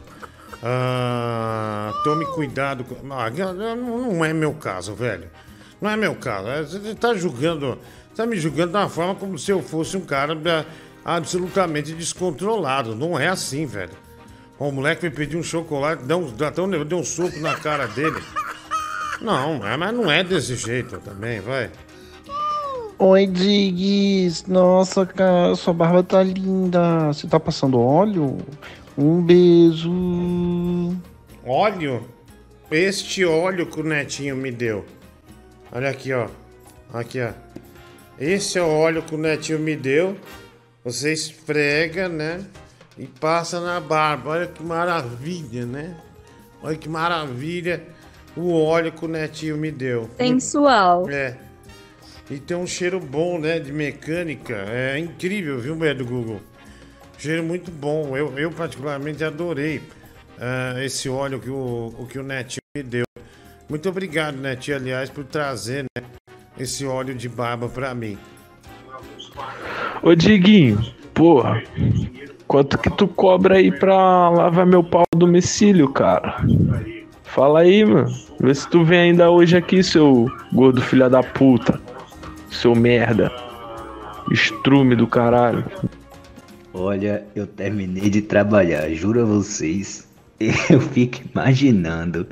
Ah, 0.66 1.92
tome 2.04 2.26
cuidado. 2.28 2.84
com- 2.86 2.96
Ah, 3.14 3.30
não 3.76 4.24
é 4.24 4.32
meu 4.34 4.54
caso, 4.54 4.94
velho. 4.96 5.30
Não 5.82 5.90
é 5.90 5.98
meu 5.98 6.16
caso. 6.16 6.48
É, 6.48 6.64
Você 6.64 6.96
tá 6.96 7.14
julgando. 7.14 7.78
Tá 8.16 8.26
me 8.26 8.38
julgando 8.38 8.72
da 8.74 8.88
forma 8.88 9.14
como 9.16 9.38
se 9.38 9.52
eu 9.52 9.62
fosse 9.62 9.98
um 9.98 10.02
cara 10.02 10.38
ah, 11.06 11.16
absolutamente 11.16 11.92
descontrolado. 11.94 12.96
Não 12.96 13.20
é 13.20 13.28
assim, 13.28 13.66
velho. 13.66 13.92
O 14.58 14.72
moleque 14.72 15.04
me 15.06 15.12
pediu 15.12 15.40
um 15.40 15.44
chocolate, 15.44 16.04
deu, 16.04 16.20
um- 16.20 16.32
deu, 16.86 16.98
um- 17.00 17.04
soco 17.04 17.38
na 17.40 17.56
cara 17.56 17.86
dele. 17.88 18.22
Não, 19.20 19.60
mas 19.78 19.94
não 19.94 20.10
é 20.10 20.24
desse 20.24 20.56
jeito 20.56 20.98
também, 21.00 21.42
vai. 21.42 21.70
Oi, 23.00 23.28
Diggs. 23.28 24.50
Nossa, 24.50 25.06
cara, 25.06 25.56
sua 25.56 25.74
barba 25.74 26.04
tá 26.04 26.24
linda. 26.24 27.08
Você 27.08 27.28
tá 27.28 27.40
passando 27.40 27.80
óleo? 27.80 28.38
Um 28.98 29.22
beijo. 29.22 29.92
Óleo? 31.46 32.08
Este 32.70 33.26
óleo 33.26 33.66
que 33.66 33.80
o 33.80 33.84
netinho 33.84 34.36
me 34.36 34.52
deu. 34.52 34.86
Olha 35.72 35.90
aqui, 35.90 36.14
ó. 36.14 36.28
Aqui, 36.94 37.20
ó. 37.20 37.32
Esse 38.20 38.60
é 38.60 38.62
o 38.62 38.70
óleo 38.70 39.02
que 39.02 39.16
o 39.16 39.18
netinho 39.18 39.60
me 39.60 39.76
deu. 39.76 40.16
Você 40.84 41.12
esfrega, 41.12 42.08
né? 42.08 42.46
E 42.98 43.08
passa 43.08 43.60
na 43.60 43.80
barba. 43.80 44.32
Olha 44.32 44.48
que 44.48 44.62
maravilha, 44.62 45.66
né? 45.66 45.98
Olha 46.62 46.78
que 46.78 46.88
maravilha 46.88 47.84
o 48.38 48.54
óleo 48.54 48.92
que 48.92 49.06
o 49.06 49.08
netinho 49.08 49.58
me 49.58 49.72
deu. 49.72 50.08
Sensual. 50.18 51.10
É. 51.10 51.38
E 52.30 52.38
tem 52.38 52.56
um 52.56 52.68
cheiro 52.68 53.00
bom, 53.00 53.40
né? 53.40 53.60
De 53.60 53.72
mecânica. 53.72 54.56
É 54.70 55.00
incrível, 55.00 55.60
viu, 55.60 55.76
mulher 55.76 55.96
do 55.96 56.06
Google? 56.06 56.40
Cheiro 57.18 57.44
muito 57.44 57.72
bom. 57.72 58.16
Eu, 58.18 58.38
eu 58.38 58.52
particularmente 58.52 59.24
adorei 59.24 59.82
ah, 60.40 60.76
esse 60.84 61.08
óleo 61.10 61.40
que 61.40 61.50
o, 61.50 61.94
o 61.98 62.08
que 62.08 62.20
o 62.20 62.24
Netinho 62.24 62.62
me 62.76 62.84
deu. 62.84 63.06
Muito 63.70 63.88
obrigado, 63.90 64.36
Netinho, 64.36 64.78
aliás, 64.78 65.10
por 65.10 65.24
trazer 65.24 65.86
né, 65.96 66.04
esse 66.58 66.86
óleo 66.86 67.16
de 67.16 67.30
barba 67.30 67.70
pra 67.70 67.96
mim. 67.96 68.18
Ô 70.02 70.14
Diguinho, 70.14 70.80
porra, 71.14 71.64
quanto 72.48 72.78
que 72.78 72.90
tu 72.90 73.08
cobra 73.08 73.56
aí 73.56 73.72
pra 73.72 74.30
lavar 74.30 74.66
meu 74.66 74.84
pau 74.84 75.06
do 75.14 75.20
domicílio, 75.20 75.90
cara? 75.90 76.46
Fala 77.24 77.62
aí, 77.62 77.84
mano. 77.84 78.14
Vê 78.40 78.54
se 78.54 78.70
tu 78.70 78.84
vem 78.84 79.00
ainda 79.00 79.32
hoje 79.32 79.58
aqui, 79.58 79.82
seu 79.82 80.28
gordo 80.52 80.82
filha 80.82 81.10
da 81.10 81.24
puta. 81.24 81.82
Seu 82.52 82.76
merda. 82.76 83.32
Estrume 84.30 84.96
do 84.96 85.08
caralho. 85.08 85.66
Olha, 86.74 87.24
eu 87.36 87.46
terminei 87.46 88.10
de 88.10 88.22
trabalhar, 88.22 88.90
juro 88.90 89.22
a 89.22 89.26
vocês. 89.26 90.08
Eu 90.70 90.82
fico 90.82 91.22
imaginando 91.32 92.28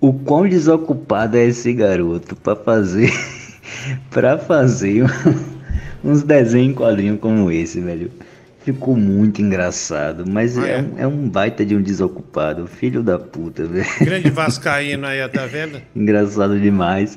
o 0.00 0.12
quão 0.12 0.48
desocupado 0.48 1.36
é 1.36 1.44
esse 1.44 1.72
garoto 1.72 2.34
pra 2.36 2.56
fazer 2.56 3.12
para 4.10 4.38
fazer 4.38 5.04
uns 6.02 6.22
desenhos 6.22 6.70
em 6.70 6.74
quadrinho 6.74 7.18
como 7.18 7.50
esse, 7.50 7.80
velho. 7.80 8.10
Ficou 8.64 8.96
muito 8.96 9.40
engraçado, 9.40 10.24
mas 10.26 10.58
é, 10.58 10.80
um, 10.80 10.98
é 10.98 11.06
um 11.06 11.28
baita 11.28 11.64
de 11.64 11.76
um 11.76 11.80
desocupado, 11.80 12.66
filho 12.66 13.00
da 13.00 13.16
puta, 13.16 13.64
velho. 13.64 13.86
Grande 14.00 14.28
Vascaíno 14.28 15.06
aí, 15.06 15.28
tá 15.28 15.46
vendo? 15.46 15.80
Engraçado 15.94 16.58
demais. 16.58 17.16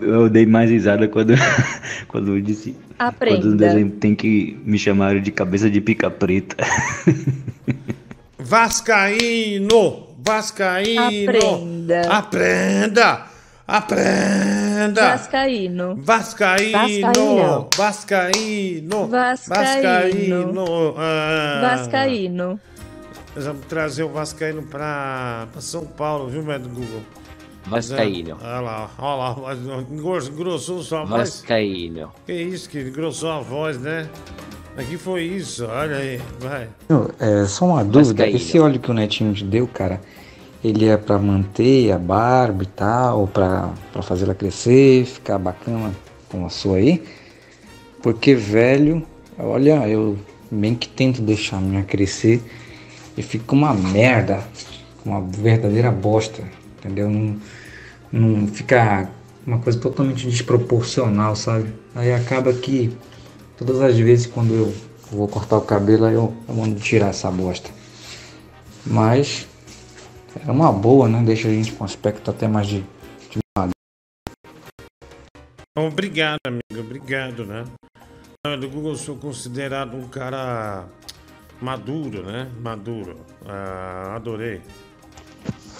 Eu 0.00 0.28
dei 0.28 0.46
mais 0.46 0.70
risada 0.70 1.06
quando, 1.08 1.34
quando 2.08 2.36
eu 2.36 2.40
disse. 2.40 2.76
Aprenda. 2.98 3.40
Quando 3.40 3.52
o 3.52 3.56
desenho 3.56 3.90
tem 3.90 4.14
que 4.14 4.58
me 4.64 4.78
chamar 4.78 5.20
de 5.20 5.30
cabeça 5.30 5.70
de 5.70 5.80
pica 5.80 6.10
preta. 6.10 6.56
Vascaíno! 8.38 10.08
Vascaíno! 10.24 11.02
Aprenda. 11.02 12.00
Aprenda! 12.10 13.26
Aprenda! 13.66 15.10
Vascaíno. 15.10 15.96
Vascaíno! 15.96 17.68
Vascaíno! 17.76 19.08
Vascaíno. 19.08 19.08
Vascaíno! 19.08 20.94
Ah. 20.98 21.60
Vascaíno. 21.62 22.60
Nós 23.34 23.46
vamos 23.46 23.64
trazer 23.66 24.02
o 24.02 24.10
Vascaíno 24.10 24.62
pra, 24.62 25.46
pra 25.50 25.60
São 25.60 25.86
Paulo, 25.86 26.28
viu, 26.28 26.42
médio 26.42 26.68
Google? 26.68 27.02
Vascaíno. 27.66 28.36
Olha 28.40 28.60
lá, 28.60 28.90
olha 28.98 29.16
lá, 29.56 29.82
engros- 29.90 30.28
engrossou 30.28 30.82
sua 30.82 31.04
voz. 31.04 31.20
Vascaíno. 31.20 32.10
Que 32.26 32.32
isso, 32.32 32.68
que 32.68 32.80
engrossou 32.80 33.30
a 33.30 33.40
voz, 33.40 33.78
né? 33.80 34.08
Aqui 34.76 34.96
foi 34.96 35.22
isso, 35.24 35.66
olha 35.66 35.96
aí, 35.96 36.20
vai. 36.40 36.66
É, 37.20 37.44
só 37.46 37.66
uma 37.66 37.84
dúvida, 37.84 38.24
Vascaíno. 38.24 38.36
esse 38.36 38.58
óleo 38.58 38.80
que 38.80 38.90
o 38.90 38.94
Netinho 38.94 39.34
te 39.34 39.44
deu, 39.44 39.66
cara, 39.68 40.00
ele 40.64 40.86
é 40.88 40.96
pra 40.96 41.18
manter 41.18 41.92
a 41.92 41.98
barba 41.98 42.62
e 42.62 42.66
tal, 42.66 43.26
pra, 43.28 43.70
pra 43.92 44.00
fazer 44.02 44.24
ela 44.24 44.34
crescer, 44.34 45.04
ficar 45.04 45.38
bacana 45.38 45.92
como 46.30 46.46
a 46.46 46.48
sua 46.50 46.78
aí? 46.78 47.02
Porque, 48.02 48.34
velho, 48.34 49.06
olha, 49.38 49.86
eu 49.86 50.16
bem 50.50 50.74
que 50.74 50.88
tento 50.88 51.20
deixar 51.20 51.58
a 51.58 51.60
minha 51.60 51.82
crescer 51.82 52.42
e 53.16 53.22
fica 53.22 53.54
uma 53.54 53.74
merda, 53.74 54.42
uma 55.04 55.20
verdadeira 55.20 55.90
bosta, 55.90 56.42
entendeu? 56.82 57.08
Não, 57.08 57.40
não 58.10 58.48
fica 58.48 59.08
uma 59.46 59.58
coisa 59.58 59.78
totalmente 59.78 60.28
desproporcional, 60.28 61.36
sabe? 61.36 61.72
Aí 61.94 62.12
acaba 62.12 62.52
que 62.52 62.96
todas 63.56 63.80
as 63.80 63.96
vezes 63.96 64.26
quando 64.26 64.52
eu 64.52 64.74
vou 65.10 65.28
cortar 65.28 65.58
o 65.58 65.62
cabelo, 65.62 66.06
eu, 66.06 66.34
eu 66.48 66.54
mando 66.54 66.80
tirar 66.80 67.08
essa 67.08 67.30
bosta. 67.30 67.70
Mas 68.84 69.46
é 70.46 70.50
uma 70.50 70.72
boa, 70.72 71.08
né? 71.08 71.22
Deixa 71.24 71.48
a 71.48 71.50
gente 71.52 71.72
com 71.72 71.84
aspecto 71.84 72.30
até 72.30 72.48
mais 72.48 72.66
de, 72.66 72.84
de 73.30 73.38
maduro. 73.56 73.72
Obrigado, 75.78 76.40
amigo, 76.46 76.80
obrigado, 76.80 77.46
né? 77.46 77.64
Do 78.58 78.68
Google 78.68 78.96
sou 78.96 79.16
considerado 79.16 79.96
um 79.96 80.08
cara 80.08 80.84
maduro, 81.60 82.24
né? 82.24 82.50
Maduro. 82.60 83.20
Ah, 83.46 84.14
adorei. 84.16 84.60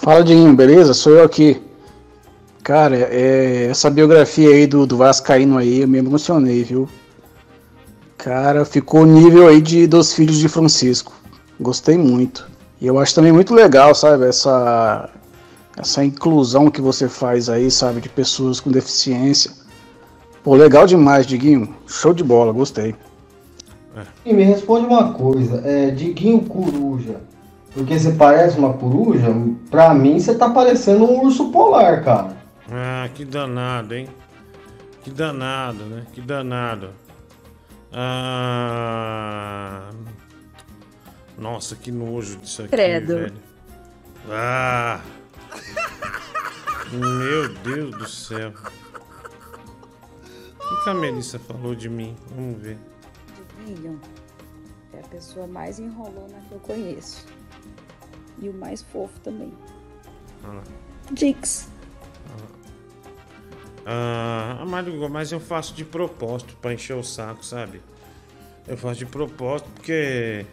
Fala, 0.02 0.24
Diguinho, 0.24 0.52
beleza? 0.56 0.94
Sou 0.94 1.12
eu 1.12 1.24
aqui. 1.24 1.62
Cara, 2.64 2.96
é, 2.96 3.68
essa 3.70 3.88
biografia 3.88 4.48
aí 4.48 4.66
do, 4.66 4.84
do 4.84 4.96
Vascaíno 4.96 5.56
aí, 5.56 5.82
eu 5.82 5.86
me 5.86 5.98
emocionei, 5.98 6.64
viu? 6.64 6.88
Cara, 8.18 8.64
ficou 8.64 9.06
nível 9.06 9.46
aí 9.46 9.60
de, 9.60 9.86
dos 9.86 10.12
filhos 10.12 10.38
de 10.38 10.48
Francisco. 10.48 11.12
Gostei 11.60 11.96
muito. 11.96 12.50
E 12.80 12.86
eu 12.88 12.98
acho 12.98 13.14
também 13.14 13.30
muito 13.30 13.54
legal, 13.54 13.94
sabe? 13.94 14.26
Essa, 14.26 15.08
essa 15.76 16.04
inclusão 16.04 16.68
que 16.68 16.80
você 16.80 17.08
faz 17.08 17.48
aí, 17.48 17.70
sabe? 17.70 18.00
De 18.00 18.08
pessoas 18.08 18.58
com 18.58 18.72
deficiência. 18.72 19.52
Pô, 20.42 20.56
legal 20.56 20.84
demais, 20.84 21.24
Diguinho. 21.24 21.76
Show 21.86 22.12
de 22.12 22.24
bola, 22.24 22.52
gostei. 22.52 22.92
E 24.26 24.34
me 24.34 24.42
responde 24.42 24.84
uma 24.84 25.12
coisa, 25.12 25.62
é, 25.64 25.90
Diguinho 25.90 26.40
Coruja, 26.40 27.20
porque 27.74 27.98
você 27.98 28.12
parece 28.12 28.58
uma 28.58 28.74
coruja, 28.74 29.28
pra 29.70 29.94
mim 29.94 30.18
você 30.20 30.34
tá 30.34 30.50
parecendo 30.50 31.04
um 31.04 31.24
urso 31.24 31.50
polar, 31.50 32.04
cara. 32.04 32.36
Ah, 32.70 33.08
que 33.14 33.24
danado, 33.24 33.94
hein? 33.94 34.08
Que 35.02 35.10
danado, 35.10 35.84
né? 35.84 36.06
Que 36.12 36.20
danado. 36.20 36.90
Ah... 37.92 39.90
Nossa, 41.36 41.74
que 41.74 41.90
nojo 41.90 42.36
disso 42.36 42.62
aqui, 42.62 42.70
Credo. 42.70 43.16
velho. 43.16 43.34
Ah! 44.30 45.00
Meu 46.92 47.48
Deus 47.64 47.90
do 47.96 48.08
céu. 48.08 48.52
O 50.60 50.84
que 50.84 50.90
a 50.90 50.94
Melissa 50.94 51.38
falou 51.38 51.74
de 51.74 51.88
mim? 51.88 52.16
Vamos 52.34 52.60
ver. 52.62 52.78
É 54.92 55.00
a 55.00 55.08
pessoa 55.08 55.46
mais 55.46 55.78
enrolona 55.78 56.38
que 56.48 56.54
eu 56.54 56.60
conheço. 56.60 57.26
E 58.40 58.48
o 58.48 58.54
mais 58.54 58.82
fofo 58.82 59.18
também. 59.20 59.52
Lá. 60.44 60.62
Dix. 61.12 61.68
Ah, 63.84 64.64
Mário, 64.66 65.08
mas 65.10 65.32
eu 65.32 65.40
faço 65.40 65.74
de 65.74 65.84
propósito 65.84 66.56
pra 66.60 66.72
encher 66.72 66.94
o 66.96 67.02
saco, 67.02 67.44
sabe? 67.44 67.80
Eu 68.66 68.76
faço 68.76 69.00
de 69.00 69.06
propósito 69.06 69.68
porque 69.74 70.46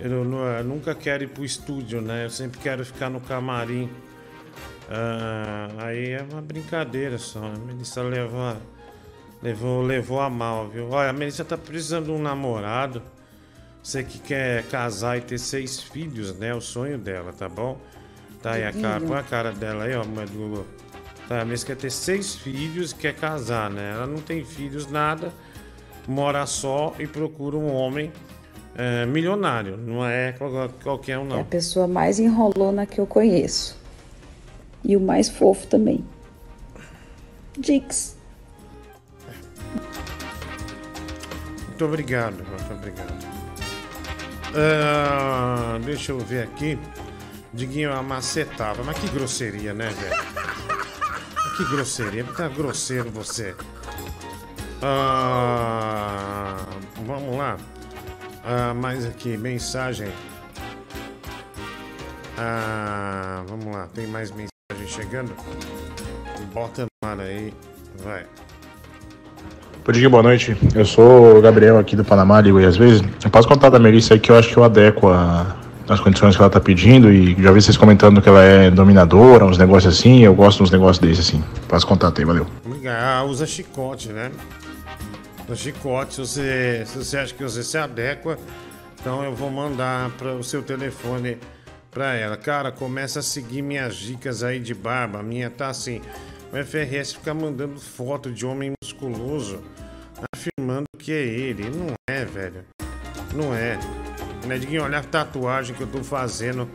eu, 0.00 0.24
nu- 0.24 0.38
eu 0.44 0.64
nunca 0.64 0.94
quero 0.94 1.22
ir 1.22 1.28
pro 1.28 1.44
estúdio, 1.44 2.00
né? 2.00 2.24
Eu 2.24 2.30
sempre 2.30 2.58
quero 2.58 2.84
ficar 2.84 3.08
no 3.08 3.20
camarim. 3.20 3.88
Ah, 4.90 5.68
aí 5.78 6.10
é 6.10 6.22
uma 6.30 6.42
brincadeira 6.42 7.16
só. 7.16 7.44
A 7.44 7.58
Melissa 7.58 8.02
levou, 8.02 8.56
levou, 9.40 9.82
levou 9.82 10.20
a 10.20 10.28
mal, 10.28 10.68
viu? 10.68 10.90
Olha, 10.90 11.10
a 11.10 11.12
Melissa 11.12 11.44
tá 11.44 11.56
precisando 11.56 12.06
de 12.06 12.10
um 12.10 12.20
namorado. 12.20 13.00
Você 13.84 14.02
que 14.02 14.18
quer 14.18 14.62
casar 14.68 15.18
e 15.18 15.20
ter 15.20 15.36
seis 15.38 15.78
filhos, 15.78 16.34
né? 16.38 16.48
É 16.48 16.54
o 16.54 16.60
sonho 16.60 16.96
dela, 16.96 17.34
tá 17.34 17.50
bom? 17.50 17.78
Tá 18.42 18.52
aí 18.52 18.64
a 18.64 18.72
cara, 18.72 18.98
põe 19.00 19.18
a 19.18 19.22
cara 19.22 19.52
dela 19.52 19.84
aí, 19.84 19.94
ó, 19.94 20.02
mulher 20.04 20.26
do 20.26 20.38
Google. 20.38 20.66
Tá, 21.28 21.42
a 21.42 21.44
quer 21.66 21.76
ter 21.76 21.90
seis 21.90 22.34
filhos 22.34 22.92
e 22.92 22.94
quer 22.94 23.14
casar, 23.14 23.68
né? 23.68 23.92
Ela 23.92 24.06
não 24.06 24.18
tem 24.22 24.42
filhos, 24.42 24.86
nada. 24.90 25.30
mora 26.06 26.44
só 26.46 26.94
e 26.98 27.06
procura 27.06 27.56
um 27.56 27.72
homem 27.74 28.10
é, 28.74 29.04
milionário. 29.06 29.76
Não 29.76 30.04
é 30.06 30.32
qual- 30.32 30.68
qualquer 30.82 31.18
um, 31.18 31.28
É 31.30 31.32
a 31.32 31.36
não. 31.36 31.44
pessoa 31.44 31.86
mais 31.86 32.18
enrolona 32.18 32.84
que 32.86 32.98
eu 32.98 33.06
conheço. 33.06 33.78
E 34.82 34.96
o 34.96 35.00
mais 35.00 35.28
fofo 35.28 35.66
também. 35.66 36.02
Dix. 37.58 38.16
Muito 41.68 41.84
obrigado, 41.84 42.36
muito 42.44 42.72
obrigado. 42.72 43.33
Ah, 44.56 45.78
deixa 45.84 46.12
eu 46.12 46.18
ver 46.18 46.44
aqui. 46.44 46.78
Diguinho 47.52 47.92
amacetava. 47.92 48.82
Mas 48.84 48.98
que 48.98 49.08
grosseria, 49.08 49.74
né, 49.74 49.88
velho? 49.90 50.16
Que 51.56 51.64
grosseria. 51.64 52.24
Tá 52.24 52.48
grosseiro 52.48 53.10
você. 53.10 53.54
Ah, 54.82 56.56
vamos 57.06 57.36
lá. 57.36 57.56
Ah, 58.44 58.74
mais 58.74 59.04
aqui, 59.06 59.36
mensagem. 59.36 60.12
Vamos 63.46 63.74
lá, 63.74 63.86
tem 63.94 64.06
mais 64.06 64.30
mensagem 64.30 64.88
chegando? 64.88 65.34
Bota 66.52 66.82
no 66.82 67.08
ar 67.08 67.20
aí, 67.20 67.54
vai. 68.02 68.26
Bom 69.84 69.92
dia, 69.92 70.08
boa 70.08 70.22
noite. 70.22 70.56
Eu 70.74 70.84
sou 70.84 71.36
o 71.38 71.40
Gabriel 71.42 71.78
aqui 71.78 71.94
do 71.94 72.04
Panamá, 72.04 72.40
ligo 72.40 72.58
aí 72.58 72.64
às 72.64 72.76
vezes. 72.76 73.02
Eu 73.22 73.30
posso 73.30 73.46
contar 73.46 73.68
da 73.68 73.78
Melissa 73.78 74.14
aí 74.14 74.20
que 74.20 74.30
eu 74.30 74.36
acho 74.36 74.48
que 74.48 74.56
eu 74.56 74.64
adequo 74.64 75.08
a- 75.08 75.56
as 75.88 76.00
condições 76.00 76.34
que 76.34 76.40
ela 76.40 76.50
tá 76.50 76.60
pedindo 76.60 77.12
e 77.12 77.34
já 77.42 77.52
vi 77.52 77.60
vocês 77.60 77.76
comentando 77.76 78.22
que 78.22 78.28
ela 78.28 78.42
é 78.42 78.70
dominadora, 78.70 79.44
uns 79.44 79.58
negócios 79.58 79.98
assim, 79.98 80.20
eu 80.24 80.34
gosto 80.34 80.58
de 80.58 80.62
uns 80.64 80.70
negócios 80.70 80.98
desses 80.98 81.28
assim. 81.28 81.44
Passo 81.68 81.86
contato 81.86 82.18
aí, 82.18 82.24
valeu. 82.24 82.46
Ah, 82.88 83.24
usa 83.24 83.46
chicote, 83.46 84.08
né? 84.08 84.30
Usa 85.46 85.56
chicote, 85.56 86.14
se 86.14 86.20
você, 86.20 86.82
se 86.86 86.98
você 86.98 87.18
acha 87.18 87.34
que 87.34 87.42
você 87.42 87.62
se 87.62 87.76
adequa, 87.76 88.38
então 88.98 89.22
eu 89.22 89.34
vou 89.34 89.50
mandar 89.50 90.10
para 90.16 90.32
o 90.32 90.42
seu 90.42 90.62
telefone 90.62 91.36
para 91.90 92.14
ela. 92.14 92.38
Cara, 92.38 92.72
começa 92.72 93.18
a 93.18 93.22
seguir 93.22 93.60
minhas 93.60 93.94
dicas 93.96 94.42
aí 94.42 94.58
de 94.58 94.72
barba. 94.74 95.18
A 95.20 95.22
minha 95.22 95.50
tá 95.50 95.68
assim. 95.68 96.00
O 96.50 96.56
FRS 96.56 97.12
fica 97.14 97.34
mandando 97.34 97.78
foto 97.80 98.30
de 98.30 98.46
homem 98.46 98.72
musculoso, 98.82 99.58
afirmando 100.44 100.86
que 100.98 101.12
é 101.12 101.22
ele. 101.22 101.70
Não 101.70 101.94
é, 102.06 102.24
velho. 102.24 102.64
Não 103.34 103.54
é. 103.54 103.78
Né, 104.46 104.58
Diguinho, 104.58 104.82
olha 104.82 104.98
a 104.98 105.02
tatuagem 105.02 105.74
que 105.74 105.82
eu 105.82 105.86
tô 105.86 106.04
fazendo 106.04 106.68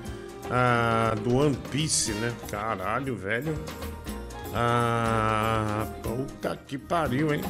ah, 0.49 1.13
do 1.23 1.35
One 1.35 1.55
Piece, 1.71 2.11
né? 2.13 2.33
Caralho, 2.49 3.15
velho. 3.15 3.53
Ah, 4.53 5.85
puta 6.01 6.57
que 6.67 6.77
pariu, 6.77 7.33
hein? 7.33 7.41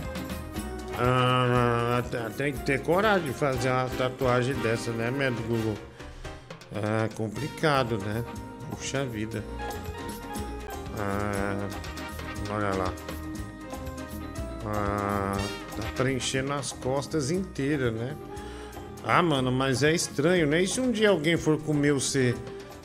Ah, 0.97 2.03
tem 2.35 2.51
que 2.51 2.65
ter 2.65 2.81
coragem 2.81 3.27
de 3.27 3.33
fazer 3.33 3.69
uma 3.69 3.87
tatuagem 3.97 4.53
dessa, 4.55 4.91
né, 4.91 5.09
médico 5.09 5.43
Google? 5.43 5.75
Ah, 6.75 7.07
complicado, 7.15 7.97
né? 7.99 8.25
Puxa 8.69 9.05
vida. 9.05 9.41
Ah, 10.97 11.69
olha 12.51 12.75
lá. 12.75 12.93
Ah, 14.73 15.37
tá 15.75 15.83
preenchendo 15.95 16.53
as 16.53 16.71
costas 16.71 17.31
inteiras, 17.31 17.93
né? 17.93 18.15
Ah, 19.03 19.21
mano, 19.21 19.51
mas 19.51 19.83
é 19.83 19.93
estranho, 19.93 20.45
né? 20.47 20.61
E 20.61 20.67
se 20.67 20.79
um 20.79 20.91
dia 20.91 21.09
alguém 21.09 21.37
for 21.37 21.57
comer 21.61 21.93
você, 21.93 22.35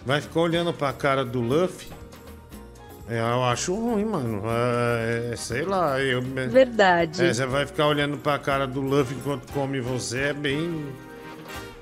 vai 0.07 0.21
ficar 0.21 0.41
olhando 0.41 0.73
pra 0.73 0.93
cara 0.93 1.25
do 1.25 1.41
Luffy? 1.41 1.89
É, 3.09 3.21
eu 3.21 3.45
acho 3.45 3.75
ruim, 3.75 4.05
mano. 4.05 4.43
É, 4.47 5.33
é, 5.33 5.37
sei 5.37 5.63
lá, 5.63 6.01
eu. 6.01 6.23
Verdade. 6.23 7.23
É, 7.23 7.33
você 7.33 7.45
vai 7.45 7.67
ficar 7.67 7.87
olhando 7.87 8.17
pra 8.17 8.39
cara 8.39 8.67
do 8.67 8.81
Luffy 8.81 9.17
enquanto 9.17 9.53
come 9.53 9.81
você, 9.81 10.21
é 10.21 10.33
bem. 10.33 10.87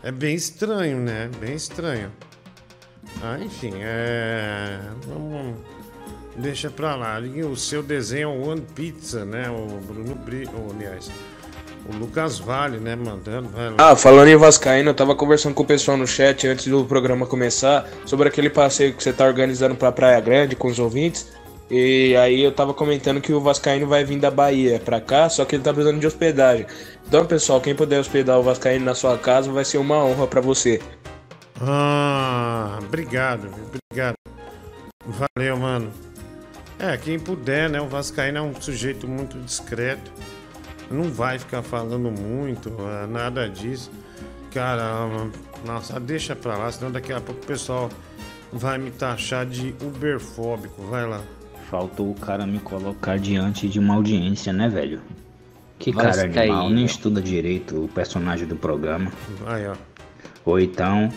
É 0.02 0.10
bem 0.10 0.34
estranho, 0.34 0.98
né? 0.98 1.30
Bem 1.38 1.54
estranho. 1.54 2.10
Ah, 3.22 3.38
enfim, 3.38 3.74
é. 3.76 4.80
Vamos. 5.06 5.58
Deixa 6.36 6.70
pra 6.70 6.94
lá. 6.96 7.18
O 7.50 7.56
seu 7.56 7.82
desenho 7.82 8.30
é 8.30 8.48
One 8.48 8.62
Pizza, 8.74 9.24
né? 9.24 9.50
O 9.50 9.80
Bruno 9.80 10.14
Bri... 10.14 10.48
oh, 10.54 10.72
aliás, 10.74 11.10
o 11.86 11.96
Lucas 11.96 12.38
Vale, 12.38 12.78
né? 12.78 12.96
Mandando. 12.96 13.50
Ah, 13.76 13.94
falando 13.94 14.28
em 14.28 14.36
Vascaíno, 14.36 14.90
eu 14.90 14.94
tava 14.94 15.14
conversando 15.14 15.54
com 15.54 15.62
o 15.62 15.66
pessoal 15.66 15.96
no 15.96 16.06
chat 16.06 16.46
antes 16.46 16.66
do 16.66 16.84
programa 16.84 17.26
começar 17.26 17.86
sobre 18.06 18.28
aquele 18.28 18.48
passeio 18.48 18.94
que 18.94 19.02
você 19.02 19.12
tá 19.12 19.26
organizando 19.26 19.74
pra 19.74 19.92
Praia 19.92 20.20
Grande 20.20 20.56
com 20.56 20.68
os 20.68 20.78
ouvintes. 20.78 21.30
E 21.70 22.14
aí 22.16 22.42
eu 22.42 22.52
tava 22.52 22.74
comentando 22.74 23.20
que 23.20 23.32
o 23.32 23.40
Vascaíno 23.40 23.86
vai 23.86 24.04
vir 24.04 24.18
da 24.18 24.30
Bahia 24.30 24.78
pra 24.78 25.00
cá, 25.00 25.28
só 25.28 25.44
que 25.44 25.56
ele 25.56 25.62
tá 25.62 25.72
precisando 25.72 25.98
de 25.98 26.06
hospedagem. 26.06 26.66
Então, 27.06 27.24
pessoal, 27.24 27.60
quem 27.60 27.74
puder 27.74 27.98
hospedar 27.98 28.38
o 28.38 28.42
Vascaíno 28.42 28.84
na 28.84 28.94
sua 28.94 29.16
casa 29.16 29.50
vai 29.50 29.64
ser 29.64 29.78
uma 29.78 30.04
honra 30.04 30.26
pra 30.26 30.40
você. 30.40 30.80
Ah, 31.60 32.78
obrigado, 32.82 33.48
obrigado. 33.90 34.14
Valeu, 35.06 35.56
mano. 35.56 35.90
É, 36.82 36.96
quem 36.96 37.16
puder, 37.16 37.70
né? 37.70 37.80
O 37.80 37.86
Vascaíno 37.86 38.38
é 38.38 38.42
um 38.42 38.60
sujeito 38.60 39.06
muito 39.06 39.38
discreto. 39.38 40.10
Não 40.90 41.04
vai 41.04 41.38
ficar 41.38 41.62
falando 41.62 42.10
muito, 42.10 42.74
é, 42.80 43.06
nada 43.06 43.48
disso. 43.48 43.88
Cara, 44.52 45.06
nossa, 45.64 46.00
deixa 46.00 46.34
pra 46.34 46.56
lá, 46.56 46.72
senão 46.72 46.90
daqui 46.90 47.12
a 47.12 47.20
pouco 47.20 47.40
o 47.40 47.46
pessoal 47.46 47.88
vai 48.52 48.78
me 48.78 48.90
taxar 48.90 49.46
de 49.46 49.72
uberfóbico. 49.80 50.82
Vai 50.82 51.06
lá. 51.06 51.22
Faltou 51.70 52.10
o 52.10 52.14
cara 52.14 52.44
me 52.44 52.58
colocar 52.58 53.16
diante 53.16 53.68
de 53.68 53.78
uma 53.78 53.94
audiência, 53.94 54.52
né, 54.52 54.68
velho? 54.68 55.00
Que 55.78 55.92
cara 55.92 56.08
Vascaíno. 56.08 56.40
animal, 56.40 56.70
nem 56.70 56.84
estuda 56.84 57.22
direito 57.22 57.84
o 57.84 57.88
personagem 57.88 58.46
do 58.46 58.56
programa. 58.56 59.10
Aí, 59.46 59.68
ó. 59.68 59.76
Ou 60.44 60.58
então, 60.58 61.08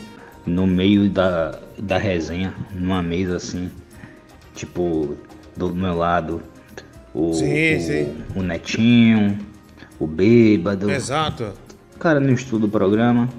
no 0.46 0.68
meio 0.68 1.10
da, 1.10 1.60
da 1.76 1.98
resenha, 1.98 2.54
numa 2.72 3.02
mesa 3.02 3.38
assim, 3.38 3.72
tipo, 4.54 5.18
do 5.56 5.74
meu 5.74 5.96
lado, 5.96 6.42
o, 7.14 7.34
Sim, 7.34 7.76
o, 7.76 7.82
sim. 7.82 8.24
o 8.36 8.44
netinho, 8.44 9.40
o 10.00 10.06
bêbado. 10.06 10.92
Exato. 10.92 11.54
O 11.96 12.00
cara 12.00 12.20
não 12.20 12.34
estuda 12.34 12.66
o 12.66 12.70
programa. 12.70 13.30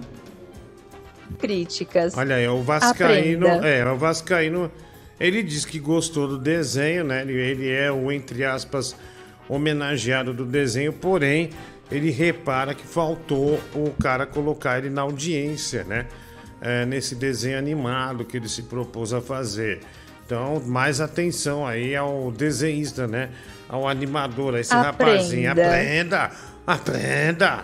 Críticas. 1.39 2.17
Olha 2.17 2.37
aí, 2.37 2.49
o 2.49 2.63
Vascaíno. 2.63 3.47
Aprenda. 3.47 3.69
É, 3.69 3.91
o 3.91 3.97
Vascaíno. 3.97 4.71
Ele 5.19 5.43
diz 5.43 5.65
que 5.65 5.79
gostou 5.79 6.29
do 6.29 6.39
desenho, 6.39 7.05
né? 7.05 7.23
Ele, 7.23 7.35
ele 7.35 7.71
é 7.71 7.91
o, 7.91 8.13
entre 8.13 8.45
aspas, 8.45 8.95
homenageado 9.49 10.33
do 10.33 10.45
desenho, 10.45 10.93
porém, 10.93 11.51
ele 11.91 12.11
repara 12.11 12.75
que 12.75 12.87
faltou 12.87 13.61
o 13.75 13.91
cara 14.01 14.27
colocar 14.27 14.79
ele 14.79 14.91
na 14.91 15.03
audiência, 15.03 15.85
né? 15.85 16.07
É, 16.61 16.87
nesse 16.87 17.15
desenho 17.15 17.59
animado 17.59 18.25
que 18.25 18.37
ele 18.37 18.49
se 18.49 18.63
propôs 18.63 19.13
a 19.13 19.21
fazer. 19.21 19.81
Então, 20.27 20.61
mais 20.67 21.01
atenção 21.01 21.65
aí 21.65 21.95
ao 21.95 22.33
desenhista, 22.33 23.07
né? 23.07 23.29
Ao 23.69 23.87
animador, 23.87 24.57
a 24.57 24.61
esse 24.61 24.75
rapazinho. 24.75 25.53
Aprenda! 25.53 26.33
Aprenda! 26.67 27.61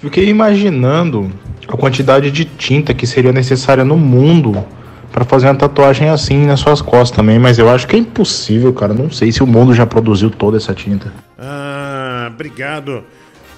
Fiquei 0.00 0.28
imaginando 0.28 1.32
a 1.66 1.76
quantidade 1.76 2.30
de 2.30 2.44
tinta 2.44 2.94
que 2.94 3.08
seria 3.08 3.32
necessária 3.32 3.84
no 3.84 3.96
mundo 3.96 4.64
pra 5.10 5.24
fazer 5.24 5.48
uma 5.48 5.56
tatuagem 5.56 6.08
assim 6.08 6.46
nas 6.46 6.60
suas 6.60 6.80
costas 6.80 7.10
também, 7.10 7.40
mas 7.40 7.58
eu 7.58 7.68
acho 7.68 7.88
que 7.88 7.96
é 7.96 7.98
impossível, 7.98 8.72
cara. 8.72 8.94
Não 8.94 9.10
sei 9.10 9.32
se 9.32 9.42
o 9.42 9.46
mundo 9.48 9.74
já 9.74 9.84
produziu 9.84 10.30
toda 10.30 10.58
essa 10.58 10.72
tinta. 10.74 11.12
Ah, 11.36 12.30
obrigado. 12.32 13.02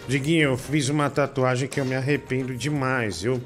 Diguinho, 0.09 0.45
eu 0.45 0.57
fiz 0.57 0.89
uma 0.89 1.11
tatuagem 1.11 1.69
que 1.69 1.79
eu 1.79 1.85
me 1.85 1.95
arrependo 1.95 2.55
demais. 2.55 3.23
Eu, 3.23 3.39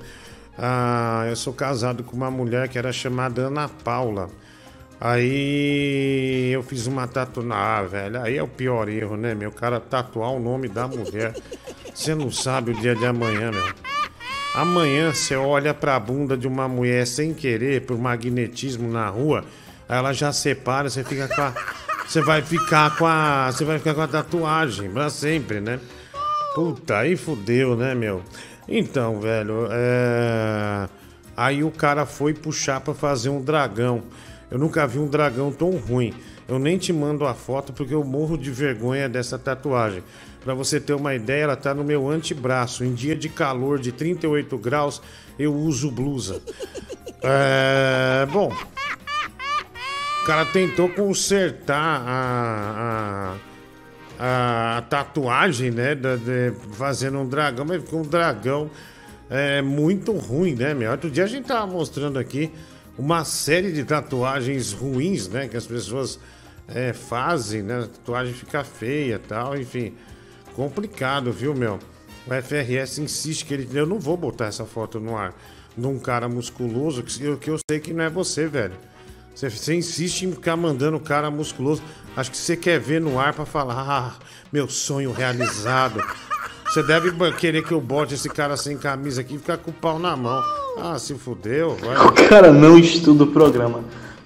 ah, 0.59 1.25
eu 1.29 1.37
sou 1.37 1.53
casado 1.53 2.05
com 2.05 2.17
uma 2.17 2.31
mulher 2.31 2.69
que 2.69 2.79
era 2.79 2.93
chamada 2.93 3.43
Ana 3.43 3.69
Paula. 3.69 4.29
Aí 5.01 6.51
eu 6.53 6.63
fiz 6.63 6.87
uma 6.87 7.09
tatuagem. 7.09 7.53
Ah, 7.53 7.83
velho, 7.83 8.21
aí 8.23 8.37
é 8.37 8.43
o 8.43 8.47
pior 8.47 8.89
erro, 8.89 9.17
né, 9.17 9.35
meu? 9.35 9.51
O 9.51 9.53
cara 9.53 9.81
tatuar 9.81 10.31
o 10.31 10.39
nome 10.39 10.69
da 10.69 10.87
mulher. 10.87 11.35
Você 11.93 12.15
não 12.15 12.31
sabe 12.31 12.71
o 12.71 12.75
dia 12.75 12.95
de 12.95 13.05
amanhã, 13.05 13.51
meu. 13.51 13.75
Amanhã 14.55 15.13
você 15.13 15.35
olha 15.35 15.73
pra 15.73 15.99
bunda 15.99 16.37
de 16.37 16.47
uma 16.47 16.69
mulher 16.69 17.07
sem 17.07 17.33
querer, 17.33 17.87
por 17.87 17.99
magnetismo 17.99 18.91
na 18.91 19.09
rua, 19.09 19.45
aí 19.89 19.97
ela 19.97 20.13
já 20.13 20.31
separa, 20.31 20.91
você 20.91 21.03
fica 21.03 21.27
com 21.27 21.41
a. 21.41 21.55
Você 22.07 22.21
vai 22.21 22.43
ficar 22.43 22.97
com 22.97 23.07
a. 23.07 23.51
Você 23.51 23.65
vai 23.65 23.79
ficar 23.79 23.95
com 23.95 24.03
a 24.03 24.09
tatuagem 24.09 24.91
pra 24.91 25.09
sempre, 25.09 25.61
né? 25.61 25.81
Puta, 26.55 26.99
aí 26.99 27.17
fudeu, 27.17 27.75
né, 27.75 27.95
meu? 27.95 28.23
Então, 28.69 29.21
velho, 29.21 29.69
é. 29.71 30.89
Aí 31.37 31.65
o 31.65 31.71
cara 31.71 32.07
foi 32.07 32.35
puxar 32.35 32.81
pra 32.81 32.95
fazer 32.95 33.29
um 33.29 33.41
dragão. 33.41 34.03
Eu 34.51 34.59
nunca 34.59 34.87
vi 34.87 34.99
um 34.99 35.09
dragão 35.09 35.51
tão 35.51 35.71
ruim. 35.71 36.13
Eu 36.47 36.59
nem 36.59 36.77
te 36.77 36.93
mando 36.93 37.27
a 37.27 37.35
foto 37.35 37.73
porque 37.73 37.95
eu 37.95 38.05
morro 38.05 38.37
de 38.37 38.51
vergonha 38.51 39.09
dessa 39.09 39.39
tatuagem. 39.39 40.03
Pra 40.45 40.55
você 40.55 40.81
ter 40.81 40.93
uma 40.93 41.15
ideia, 41.15 41.45
ela 41.45 41.57
tá 41.57 41.73
no 41.73 41.85
meu 41.85 42.11
antebraço. 42.11 42.85
Em 42.85 42.93
dia 42.93 43.17
de 43.17 43.29
calor 43.29 43.79
de 43.79 43.93
38 43.93 44.59
graus, 44.59 45.01
eu 45.39 45.55
uso 45.55 45.91
blusa. 45.91 46.41
É. 47.25 48.27
Bom. 48.33 48.53
O 50.23 50.27
cara 50.27 50.45
tentou 50.47 50.89
consertar 50.89 52.03
a. 52.05 53.37
a 53.37 53.52
tatuagem, 54.89 55.71
né? 55.71 55.95
de- 55.95 56.53
fazendo 56.73 57.19
um 57.19 57.29
dragão, 57.29 57.65
mas 57.65 57.83
ficou 57.83 58.01
um 58.01 58.07
dragão 58.07 58.71
é, 59.31 59.63
muito 59.63 60.13
ruim, 60.13 60.55
né, 60.55 60.75
meu? 60.75 60.91
Outro 60.91 61.11
dia 61.11 61.25
a 61.25 61.27
gente 61.27 61.47
tava 61.47 61.67
mostrando 61.67 62.19
aqui 62.19 62.53
uma 62.99 63.25
série 63.25 63.73
de 63.73 63.85
tatuagens 63.85 64.73
ruins, 64.73 65.29
né? 65.29 65.49
Que 65.49 65.57
as 65.57 65.67
pessoas 65.67 66.21
é, 66.69 66.93
fazem, 66.93 67.63
né? 67.63 67.79
A 67.79 67.87
tatuagem 67.87 68.35
fica 68.35 68.63
feia 68.63 69.19
tal, 69.19 69.57
enfim. 69.57 69.95
Complicado, 70.55 71.33
viu, 71.33 71.55
meu? 71.55 71.79
O 72.27 72.35
FRS 72.35 72.99
insiste 72.99 73.45
que 73.47 73.55
ele. 73.55 73.69
Eu 73.73 73.87
não 73.87 73.99
vou 73.99 74.17
botar 74.17 74.47
essa 74.47 74.65
foto 74.65 75.01
no 75.01 75.17
ar 75.17 75.35
de 75.77 75.87
um 75.87 75.99
cara 75.99 76.29
musculoso 76.29 77.03
que 77.03 77.25
eu, 77.25 77.39
que 77.39 77.51
eu 77.51 77.57
sei 77.69 77.81
que 77.81 77.93
não 77.93 78.05
é 78.05 78.11
você, 78.11 78.47
velho. 78.47 78.75
Você, 79.35 79.49
você 79.49 79.75
insiste 79.75 80.23
em 80.23 80.33
ficar 80.33 80.57
mandando 80.57 80.97
o 80.97 81.01
cara 81.01 81.31
musculoso. 81.31 81.83
Acho 82.17 82.31
que 82.31 82.37
você 82.37 82.57
quer 82.57 82.79
ver 82.79 83.01
no 83.01 83.19
ar 83.19 83.33
pra 83.33 83.47
falar, 83.47 83.85
ah, 83.89 84.13
meu 84.53 84.69
sonho 84.69 85.13
realizado. 85.13 86.03
Você 86.67 86.83
deve 86.83 87.13
querer 87.33 87.63
que 87.63 87.73
eu 87.73 87.81
bote 87.81 88.15
esse 88.15 88.29
cara 88.29 88.57
sem 88.57 88.77
camisa 88.77 89.21
aqui 89.21 89.35
e 89.35 89.39
ficar 89.39 89.59
com 89.59 89.71
o 89.71 89.75
pau 89.75 89.99
na 89.99 90.17
mão. 90.17 90.43
Ah, 90.79 90.99
se 90.99 91.15
fudeu, 91.15 91.77
vai. 91.77 91.97
O 92.07 92.13
cara 92.29 92.53
não 92.53 92.79
estuda 92.79 93.25
o 93.25 93.27
programa. 93.27 93.81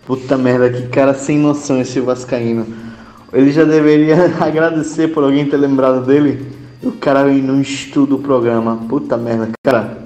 Puta 0.06 0.36
merda, 0.38 0.70
que 0.70 0.86
cara 0.88 1.14
sem 1.14 1.38
noção 1.38 1.80
esse 1.80 1.98
Vascaíno. 1.98 2.66
Ele 3.32 3.50
já 3.50 3.64
deveria 3.64 4.32
agradecer 4.38 5.08
por 5.08 5.24
alguém 5.24 5.48
ter 5.48 5.56
lembrado 5.56 6.06
dele. 6.06 6.52
O 6.82 6.92
cara 6.92 7.24
não 7.24 7.60
estuda 7.60 8.14
o 8.14 8.20
programa. 8.20 8.76
Puta 8.88 9.16
merda, 9.16 9.50
cara. 9.64 9.98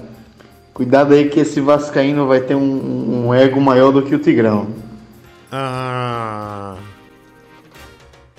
Cuidado 0.73 1.13
aí 1.13 1.29
que 1.29 1.39
esse 1.39 1.61
Vascaíno 1.61 2.25
vai 2.25 2.41
ter 2.41 2.55
um, 2.55 3.27
um 3.27 3.33
ego 3.33 3.61
maior 3.61 3.91
do 3.91 4.01
que 4.01 4.15
o 4.15 4.19
Tigrão. 4.19 4.67
Ah. 5.51 6.77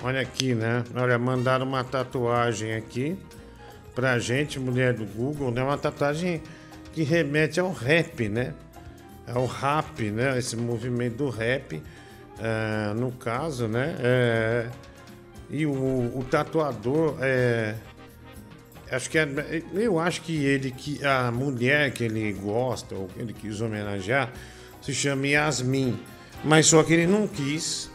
Olha 0.01 0.21
aqui, 0.21 0.55
né? 0.55 0.83
Olha, 0.95 1.17
mandaram 1.19 1.65
uma 1.65 1.83
tatuagem 1.83 2.73
aqui 2.73 3.17
pra 3.93 4.17
gente, 4.17 4.59
mulher 4.59 4.93
do 4.93 5.05
Google, 5.05 5.51
né? 5.51 5.63
Uma 5.63 5.77
tatuagem 5.77 6.41
que 6.91 7.03
remete 7.03 7.59
ao 7.59 7.71
rap, 7.71 8.27
né? 8.27 8.53
É 9.27 9.37
o 9.37 9.45
rap, 9.45 10.09
né? 10.09 10.37
Esse 10.37 10.57
movimento 10.57 11.17
do 11.17 11.29
rap, 11.29 11.81
ah, 12.39 12.93
no 12.95 13.11
caso, 13.11 13.67
né? 13.67 13.95
É, 13.99 14.67
e 15.49 15.65
o, 15.65 15.71
o 15.71 16.25
tatuador 16.29 17.17
é. 17.21 17.75
Acho 18.91 19.09
que 19.09 19.17
é, 19.17 19.27
eu 19.73 19.99
acho 19.99 20.21
que 20.21 20.43
ele 20.45 20.69
que 20.71 21.03
a 21.05 21.31
mulher 21.31 21.91
que 21.91 22.03
ele 22.03 22.31
gosta 22.33 22.93
ou 22.93 23.07
que 23.07 23.19
ele 23.19 23.33
quis 23.33 23.59
homenagear 23.61 24.31
se 24.81 24.93
chama 24.93 25.27
Yasmin, 25.27 25.97
mas 26.43 26.65
só 26.67 26.83
que 26.83 26.93
ele 26.93 27.07
não 27.07 27.27
quis, 27.27 27.89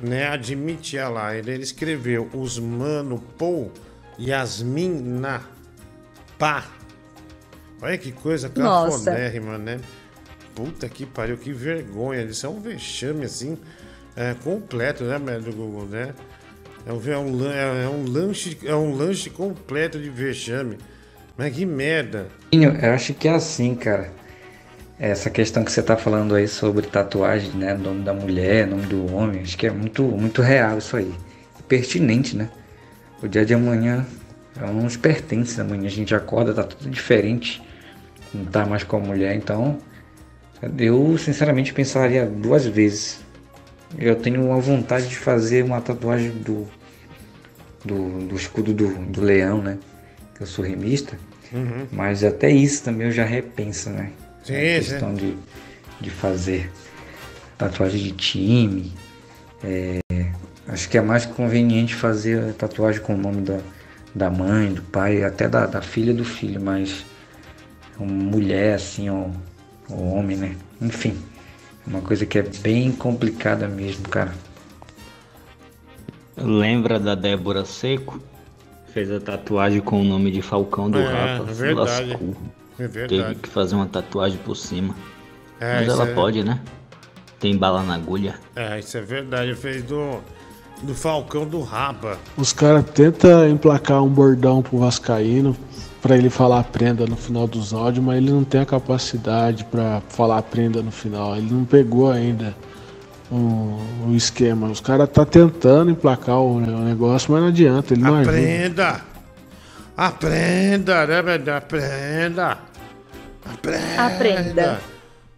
né, 0.00 0.28
admitir 0.28 1.06
lá. 1.08 1.36
Ele, 1.36 1.50
ele 1.50 1.62
escreveu 1.62 2.28
os 2.32 2.58
mano 2.58 3.22
Paul 3.38 3.70
Yasmin 4.18 5.00
na 5.20 5.42
pá. 6.38 6.66
Olha 7.82 7.98
que 7.98 8.12
coisa 8.12 8.50
Nossa. 8.56 9.10
cafodérrima, 9.10 9.58
né? 9.58 9.80
Puta 10.54 10.88
que 10.88 11.04
pariu, 11.04 11.36
que 11.36 11.52
vergonha. 11.52 12.22
Isso 12.22 12.46
é 12.46 12.48
um 12.48 12.60
vexame 12.60 13.24
assim 13.24 13.58
é, 14.16 14.34
completo, 14.42 15.04
né, 15.04 15.18
do 15.38 15.52
Google, 15.52 15.86
né? 15.86 16.14
É 16.86 16.92
um, 16.92 17.02
é, 17.12 17.18
um, 17.18 17.36
lan- 17.36 17.52
é 17.54 17.88
um 17.88 18.04
lanche, 18.04 18.58
é 18.64 18.74
um 18.74 18.94
lanche 18.94 19.30
completo 19.30 19.98
de 19.98 20.08
vexame. 20.10 20.78
Mas 21.36 21.54
que 21.54 21.66
merda. 21.66 22.28
Eu 22.52 22.92
acho 22.92 23.12
que 23.14 23.26
é 23.26 23.32
assim, 23.32 23.74
cara. 23.74 24.12
Essa 24.98 25.28
questão 25.28 25.64
que 25.64 25.72
você 25.72 25.82
tá 25.82 25.96
falando 25.96 26.34
aí 26.36 26.46
sobre 26.46 26.86
tatuagem, 26.86 27.50
né? 27.52 27.74
Nome 27.74 28.04
da 28.04 28.14
mulher, 28.14 28.66
nome 28.66 28.86
do 28.86 29.12
homem, 29.12 29.42
acho 29.42 29.58
que 29.58 29.66
é 29.66 29.70
muito, 29.70 30.04
muito 30.04 30.40
real 30.40 30.78
isso 30.78 30.96
aí. 30.96 31.12
E 31.58 31.62
pertinente, 31.64 32.36
né? 32.36 32.48
O 33.20 33.26
dia 33.26 33.44
de 33.44 33.54
amanhã 33.54 34.06
é 34.60 34.64
uns 34.64 34.96
pertences. 34.96 35.58
Amanhã 35.58 35.86
a 35.86 35.90
gente 35.90 36.14
acorda, 36.14 36.54
tá 36.54 36.62
tudo 36.62 36.88
diferente. 36.88 37.60
Não 38.32 38.44
tá 38.44 38.64
mais 38.64 38.84
com 38.84 38.96
a 38.96 39.00
mulher, 39.00 39.34
então. 39.34 39.78
Eu 40.78 41.18
sinceramente 41.18 41.74
pensaria 41.74 42.24
duas 42.24 42.64
vezes. 42.64 43.20
Eu 43.98 44.14
tenho 44.14 44.44
uma 44.44 44.60
vontade 44.60 45.08
de 45.08 45.16
fazer 45.16 45.64
uma 45.64 45.80
tatuagem 45.80 46.30
do, 46.30 46.68
do, 47.84 48.28
do 48.28 48.36
escudo 48.36 48.72
do, 48.72 48.88
do 49.06 49.20
leão, 49.20 49.60
né? 49.60 49.76
Que 50.36 50.42
eu 50.42 50.46
sou 50.46 50.64
remista. 50.64 51.18
Uhum. 51.52 51.86
Mas 51.90 52.22
até 52.22 52.48
isso 52.48 52.84
também 52.84 53.08
eu 53.08 53.12
já 53.12 53.24
repenso, 53.24 53.90
né? 53.90 54.10
Sim, 54.44 54.54
a 54.54 54.82
sim. 54.82 54.90
questão 54.90 55.14
de, 55.14 55.36
de 56.00 56.10
fazer 56.10 56.70
tatuagem 57.58 58.02
de 58.02 58.12
time. 58.12 58.92
é, 59.62 60.00
acho 60.68 60.88
que 60.88 60.98
é 60.98 61.02
mais 61.02 61.26
conveniente 61.26 61.94
fazer 61.94 62.50
a 62.50 62.52
tatuagem 62.52 63.00
com 63.02 63.14
o 63.14 63.18
nome 63.18 63.42
da, 63.42 63.60
da 64.14 64.30
mãe, 64.30 64.72
do 64.72 64.82
pai, 64.82 65.24
até 65.24 65.48
da, 65.48 65.66
da 65.66 65.82
filha 65.82 66.14
do 66.14 66.24
filho, 66.24 66.60
mas 66.60 67.04
uma 67.98 68.06
mulher 68.12 68.74
assim, 68.74 69.08
ou, 69.10 69.30
ou 69.90 70.14
homem, 70.14 70.36
né? 70.36 70.56
Enfim, 70.80 71.16
é 71.86 71.90
uma 71.90 72.02
coisa 72.02 72.26
que 72.26 72.38
é 72.38 72.42
bem 72.42 72.92
complicada 72.92 73.68
mesmo, 73.68 74.08
cara. 74.08 74.34
Lembra 76.36 76.98
da 76.98 77.14
Débora 77.14 77.64
Seco? 77.64 78.20
Fez 78.92 79.10
a 79.10 79.20
tatuagem 79.20 79.80
com 79.80 80.00
o 80.00 80.04
nome 80.04 80.30
de 80.30 80.42
Falcão 80.42 80.90
do 80.90 80.98
É, 80.98 81.04
Rapa. 81.04 81.50
é 81.50 81.54
se 81.54 81.60
verdade. 81.60 82.10
lascou. 82.10 82.36
É 82.78 82.86
verdade. 82.88 83.22
Teve 83.22 83.34
que 83.36 83.48
fazer 83.48 83.74
uma 83.74 83.86
tatuagem 83.86 84.38
por 84.44 84.56
cima. 84.56 84.94
É, 85.60 85.80
Mas 85.80 85.88
ela 85.88 86.08
é- 86.08 86.14
pode, 86.14 86.42
né? 86.42 86.58
Tem 87.38 87.56
bala 87.56 87.82
na 87.82 87.94
agulha. 87.94 88.34
É, 88.56 88.78
isso 88.78 88.96
é 88.96 89.02
verdade. 89.02 89.54
Fez 89.54 89.82
do, 89.82 90.18
do 90.82 90.94
Falcão 90.94 91.46
do 91.46 91.60
Raba. 91.60 92.18
Os 92.36 92.52
caras 92.52 92.84
tentam 92.90 93.48
emplacar 93.48 94.02
um 94.02 94.08
bordão 94.08 94.62
pro 94.62 94.78
Vascaíno 94.78 95.56
pra 96.00 96.16
ele 96.16 96.30
falar 96.30 96.64
prenda 96.64 97.06
no 97.06 97.16
final 97.16 97.46
dos 97.46 97.72
áudios, 97.72 98.04
mas 98.04 98.16
ele 98.18 98.30
não 98.30 98.44
tem 98.44 98.60
a 98.60 98.66
capacidade 98.66 99.64
pra 99.64 100.02
falar 100.08 100.42
prenda 100.42 100.82
no 100.82 100.90
final. 100.90 101.36
Ele 101.36 101.50
não 101.50 101.64
pegou 101.64 102.10
ainda 102.10 102.54
o, 103.30 103.78
o 104.08 104.14
esquema. 104.14 104.68
Os 104.68 104.80
caras 104.80 105.08
tá 105.08 105.24
tentando 105.24 105.90
emplacar 105.90 106.38
o, 106.38 106.56
o 106.56 106.60
negócio, 106.84 107.32
mas 107.32 107.40
não 107.40 107.48
adianta, 107.48 107.94
ele 107.94 108.02
não 108.02 108.16
ajuda. 108.16 109.00
Aprenda! 109.96 111.02
Aprenda, 111.02 111.38
né? 111.44 111.56
Aprenda! 111.56 112.58
Aprenda! 113.44 114.02
Aprenda. 114.04 114.80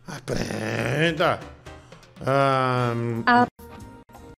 Aprenda! 0.09 1.41
Ahn, 2.27 3.23
A- 3.27 3.47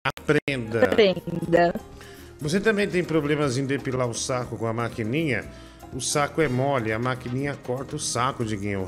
aprenda! 0.05 0.85
Aprenda. 0.85 1.74
Você 2.40 2.59
também 2.61 2.89
tem 2.89 3.05
problemas 3.05 3.59
em 3.59 3.66
depilar 3.66 4.09
o 4.09 4.15
saco 4.15 4.57
com 4.57 4.66
a 4.66 4.73
maquininha? 4.73 5.45
O 5.93 6.01
saco 6.01 6.40
é 6.43 6.49
mole, 6.49 6.93
a 6.93 6.99
maquininha 6.99 7.57
corta 7.65 7.97
o 7.97 7.99
saco, 7.99 8.45
Diguinho. 8.45 8.86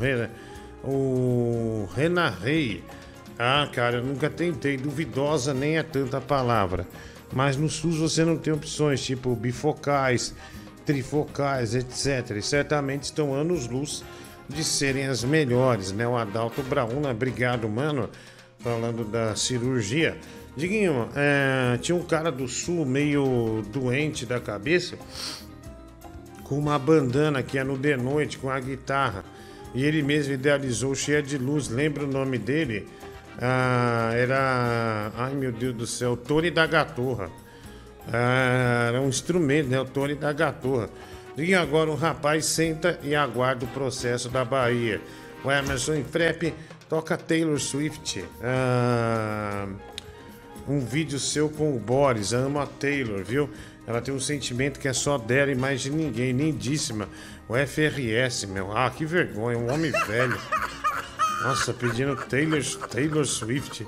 O 0.82 1.88
Renan 1.94 2.30
Rei. 2.42 2.82
Ah, 3.38 3.68
cara, 3.72 3.98
eu 3.98 4.04
nunca 4.04 4.28
tentei. 4.28 4.76
Duvidosa 4.76 5.54
nem 5.54 5.78
é 5.78 5.82
tanta 5.82 6.20
palavra. 6.20 6.86
Mas 7.32 7.56
no 7.56 7.68
SUS 7.68 7.96
você 7.98 8.24
não 8.24 8.36
tem 8.36 8.52
opções, 8.52 9.02
tipo 9.02 9.34
bifocais, 9.36 10.34
trifocais, 10.90 11.74
etc. 11.74 12.36
E 12.36 12.42
certamente 12.42 13.04
estão 13.04 13.32
anos-luz 13.32 14.02
de 14.48 14.64
serem 14.64 15.06
as 15.06 15.22
melhores, 15.22 15.92
né? 15.92 16.06
O 16.06 16.16
Adalto 16.16 16.62
Brauna, 16.62 17.10
obrigado, 17.10 17.68
mano. 17.68 18.10
Falando 18.58 19.04
da 19.04 19.36
cirurgia. 19.36 20.18
Diguinho, 20.56 21.08
é, 21.14 21.78
tinha 21.78 21.94
um 21.94 22.02
cara 22.02 22.32
do 22.32 22.48
sul 22.48 22.84
meio 22.84 23.62
doente 23.72 24.26
da 24.26 24.40
cabeça 24.40 24.96
com 26.42 26.58
uma 26.58 26.76
bandana 26.76 27.40
que 27.40 27.56
é 27.56 27.62
no 27.62 27.78
de 27.78 27.96
noite 27.96 28.36
com 28.36 28.50
a 28.50 28.58
guitarra. 28.58 29.24
E 29.72 29.84
ele 29.84 30.02
mesmo 30.02 30.34
idealizou 30.34 30.92
cheia 30.96 31.22
de 31.22 31.38
luz. 31.38 31.68
Lembra 31.68 32.04
o 32.04 32.08
nome 32.08 32.36
dele? 32.36 32.88
Ah, 33.40 34.10
era. 34.12 35.12
Ai 35.16 35.32
meu 35.34 35.52
Deus 35.52 35.74
do 35.76 35.86
céu, 35.86 36.16
Tony 36.16 36.50
da 36.50 36.66
Gatorra. 36.66 37.30
Ah, 38.12 38.86
era 38.88 39.00
um 39.00 39.08
instrumento, 39.08 39.68
né? 39.68 39.80
O 39.80 39.84
Tony 39.84 40.14
da 40.14 40.32
Gatorra. 40.32 40.88
E 41.36 41.54
agora 41.54 41.90
o 41.90 41.94
rapaz 41.94 42.46
senta 42.46 42.98
e 43.02 43.14
aguarda 43.14 43.64
o 43.64 43.68
processo 43.68 44.28
da 44.28 44.44
Bahia. 44.44 45.00
O 45.44 45.50
Emerson 45.50 45.94
Infrep 45.94 46.52
toca 46.88 47.16
Taylor 47.16 47.58
Swift. 47.58 48.24
Ah, 48.42 49.66
um 50.68 50.80
vídeo 50.80 51.18
seu 51.18 51.48
com 51.48 51.74
o 51.74 51.78
Boris. 51.78 52.32
Ama 52.32 52.64
a 52.64 52.66
Taylor, 52.66 53.24
viu? 53.24 53.48
Ela 53.86 54.00
tem 54.00 54.14
um 54.14 54.20
sentimento 54.20 54.78
que 54.78 54.86
é 54.86 54.92
só 54.92 55.18
dela 55.18 55.50
e 55.50 55.54
mais 55.54 55.80
de 55.80 55.90
ninguém. 55.90 56.32
Lindíssima. 56.32 57.08
O 57.48 57.54
FRS, 57.54 58.46
meu. 58.46 58.76
Ah, 58.76 58.90
que 58.90 59.04
vergonha. 59.04 59.58
Um 59.58 59.72
homem 59.72 59.90
velho. 60.06 60.38
Nossa, 61.42 61.72
pedindo 61.72 62.14
Taylor, 62.16 62.62
Taylor 62.88 63.24
Swift. 63.24 63.86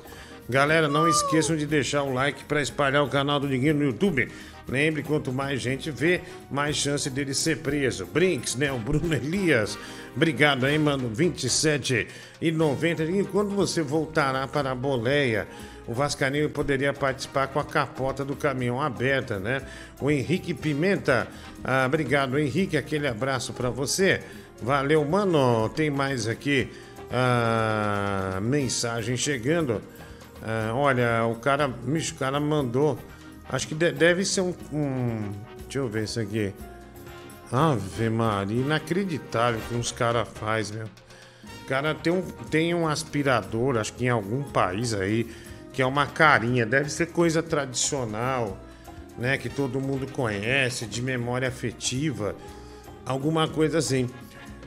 Galera, 0.49 0.89
não 0.89 1.09
esqueçam 1.09 1.57
de 1.57 1.67
deixar 1.67 2.03
o 2.03 2.13
like 2.13 2.45
para 2.45 2.61
espalhar 2.61 3.05
o 3.05 3.09
canal 3.09 3.39
do 3.39 3.49
Diguinho 3.49 3.75
no 3.75 3.85
YouTube. 3.85 4.29
Lembre, 4.69 5.03
quanto 5.03 5.33
mais 5.33 5.61
gente 5.61 5.91
vê, 5.91 6.21
mais 6.51 6.77
chance 6.77 7.09
dele 7.09 7.35
ser 7.35 7.59
preso. 7.59 8.07
Brinks, 8.07 8.57
né? 8.57 8.73
O 8.73 8.79
Bruno 8.79 9.13
Elias. 9.15 9.79
Obrigado 10.15 10.67
aí, 10.67 10.79
mano. 10.79 11.09
27 11.09 12.07
e 12.41 12.51
90. 12.51 13.05
E 13.05 13.25
quando 13.25 13.51
você 13.51 13.83
voltará 13.83 14.47
para 14.47 14.71
a 14.71 14.75
boleia? 14.75 15.47
o 15.87 15.93
Vascaíno 15.93 16.49
poderia 16.49 16.93
participar 16.93 17.49
com 17.49 17.59
a 17.59 17.65
capota 17.65 18.25
do 18.25 18.37
caminhão 18.37 18.81
aberta, 18.81 19.39
né? 19.39 19.63
O 20.01 20.11
Henrique 20.11 20.55
Pimenta, 20.55 21.27
ah, 21.65 21.85
obrigado, 21.87 22.39
Henrique, 22.39 22.77
aquele 22.77 23.09
abraço 23.09 23.53
para 23.53 23.71
você. 23.71 24.23
Valeu, 24.61 25.05
mano. 25.05 25.69
Tem 25.71 25.91
mais 25.91 26.29
aqui 26.29 26.69
ah, 27.11 28.39
mensagem 28.41 29.17
chegando. 29.17 29.83
Ah, 30.45 30.73
olha, 30.75 31.25
o 31.27 31.37
cara, 31.37 31.69
bicho, 31.69 32.15
o 32.15 32.19
cara 32.19 32.41
mandou. 32.41 32.99
Acho 33.49 33.69
que 33.69 33.75
de- 33.75 33.93
deve 33.93 34.25
ser 34.25 34.41
um, 34.41 34.55
um- 34.73 35.31
Deixa 35.65 35.79
eu 35.79 35.89
ver 35.89 36.05
isso 36.05 36.21
aqui. 36.21 36.53
Ave 37.51 38.09
Maria, 38.11 38.61
inacreditável 38.61 39.61
que 39.69 39.75
uns 39.75 39.91
caras 39.93 40.29
fazem, 40.35 40.79
meu. 40.79 40.87
O 41.65 41.67
cara 41.67 41.95
tem 41.95 42.13
um, 42.13 42.23
tem 42.51 42.75
um 42.75 42.87
aspirador, 42.89 43.77
acho 43.79 43.93
que 43.95 44.05
em 44.05 44.09
algum 44.09 44.43
país 44.43 44.93
aí, 44.95 45.31
que 45.73 45.81
é 45.81 45.87
uma 45.87 46.07
carinha, 46.07 46.67
deve 46.67 46.91
ser 46.91 47.07
coisa 47.07 47.43
tradicional, 47.43 48.59
né? 49.17 49.39
Que 49.39 49.49
todo 49.49 49.81
mundo 49.81 50.07
conhece, 50.13 50.87
de 50.87 51.01
memória 51.01 51.49
afetiva, 51.49 52.35
alguma 53.07 53.47
coisa 53.49 53.79
assim. 53.79 54.09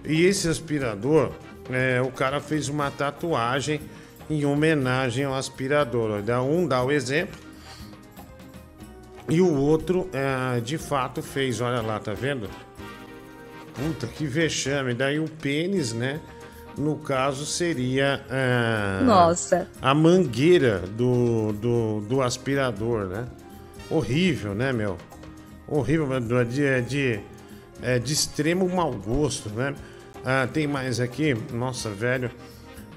E 0.03 0.23
esse 0.26 0.47
aspirador, 0.47 1.31
é, 1.72 2.02
o 2.02 2.11
cara 2.11 2.39
fez 2.39 2.69
uma 2.69 2.89
tatuagem 2.91 3.81
em 4.30 4.45
homenagem 4.45 5.26
ao 5.26 5.34
aspirador. 5.35 6.22
Um 6.43 6.68
dá 6.68 6.84
o 6.84 6.91
exemplo 6.91 7.45
e 9.27 9.41
o 9.41 9.56
outro, 9.56 10.07
é, 10.14 10.60
de 10.60 10.77
fato, 10.77 11.22
fez. 11.22 11.60
Olha 11.60 11.81
lá, 11.81 11.99
tá 11.99 12.14
vendo? 12.14 12.47
Puta, 13.73 14.06
que 14.07 14.26
vexame. 14.26 14.93
Daí 14.93 15.19
o 15.19 15.27
pênis, 15.27 15.93
né? 15.93 16.19
No 16.77 16.97
caso, 16.97 17.45
seria. 17.45 18.23
é, 18.30 19.03
Nossa. 19.03 19.68
A 19.81 19.93
mangueira 19.93 20.80
do, 20.80 21.53
do, 21.53 22.02
do 22.02 22.22
aspirador, 22.22 23.06
né? 23.06 23.26
Horrível, 23.89 24.53
né, 24.53 24.72
meu? 24.72 24.97
Horrível, 25.68 26.06
mas 26.07 26.27
de, 26.27 26.45
de, 26.45 26.81
de, 26.81 27.19
é, 27.81 27.97
de 27.97 28.14
extremo 28.14 28.68
mau 28.69 28.91
gosto, 28.93 29.49
né? 29.49 29.73
Ah, 30.23 30.47
tem 30.52 30.68
mais 30.68 30.99
aqui. 30.99 31.35
Nossa, 31.52 31.89
velho. 31.89 32.30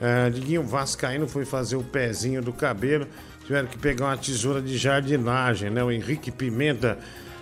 Ah, 0.00 0.28
Diguinho 0.28 0.62
Vascaíno 0.62 1.28
foi 1.28 1.44
fazer 1.44 1.76
o 1.76 1.82
pezinho 1.82 2.42
do 2.42 2.52
cabelo. 2.52 3.06
Tiveram 3.44 3.66
que 3.66 3.78
pegar 3.78 4.06
uma 4.06 4.16
tesoura 4.16 4.60
de 4.60 4.76
jardinagem, 4.76 5.70
né? 5.70 5.82
O 5.82 5.90
Henrique 5.90 6.30
Pimenta. 6.30 6.98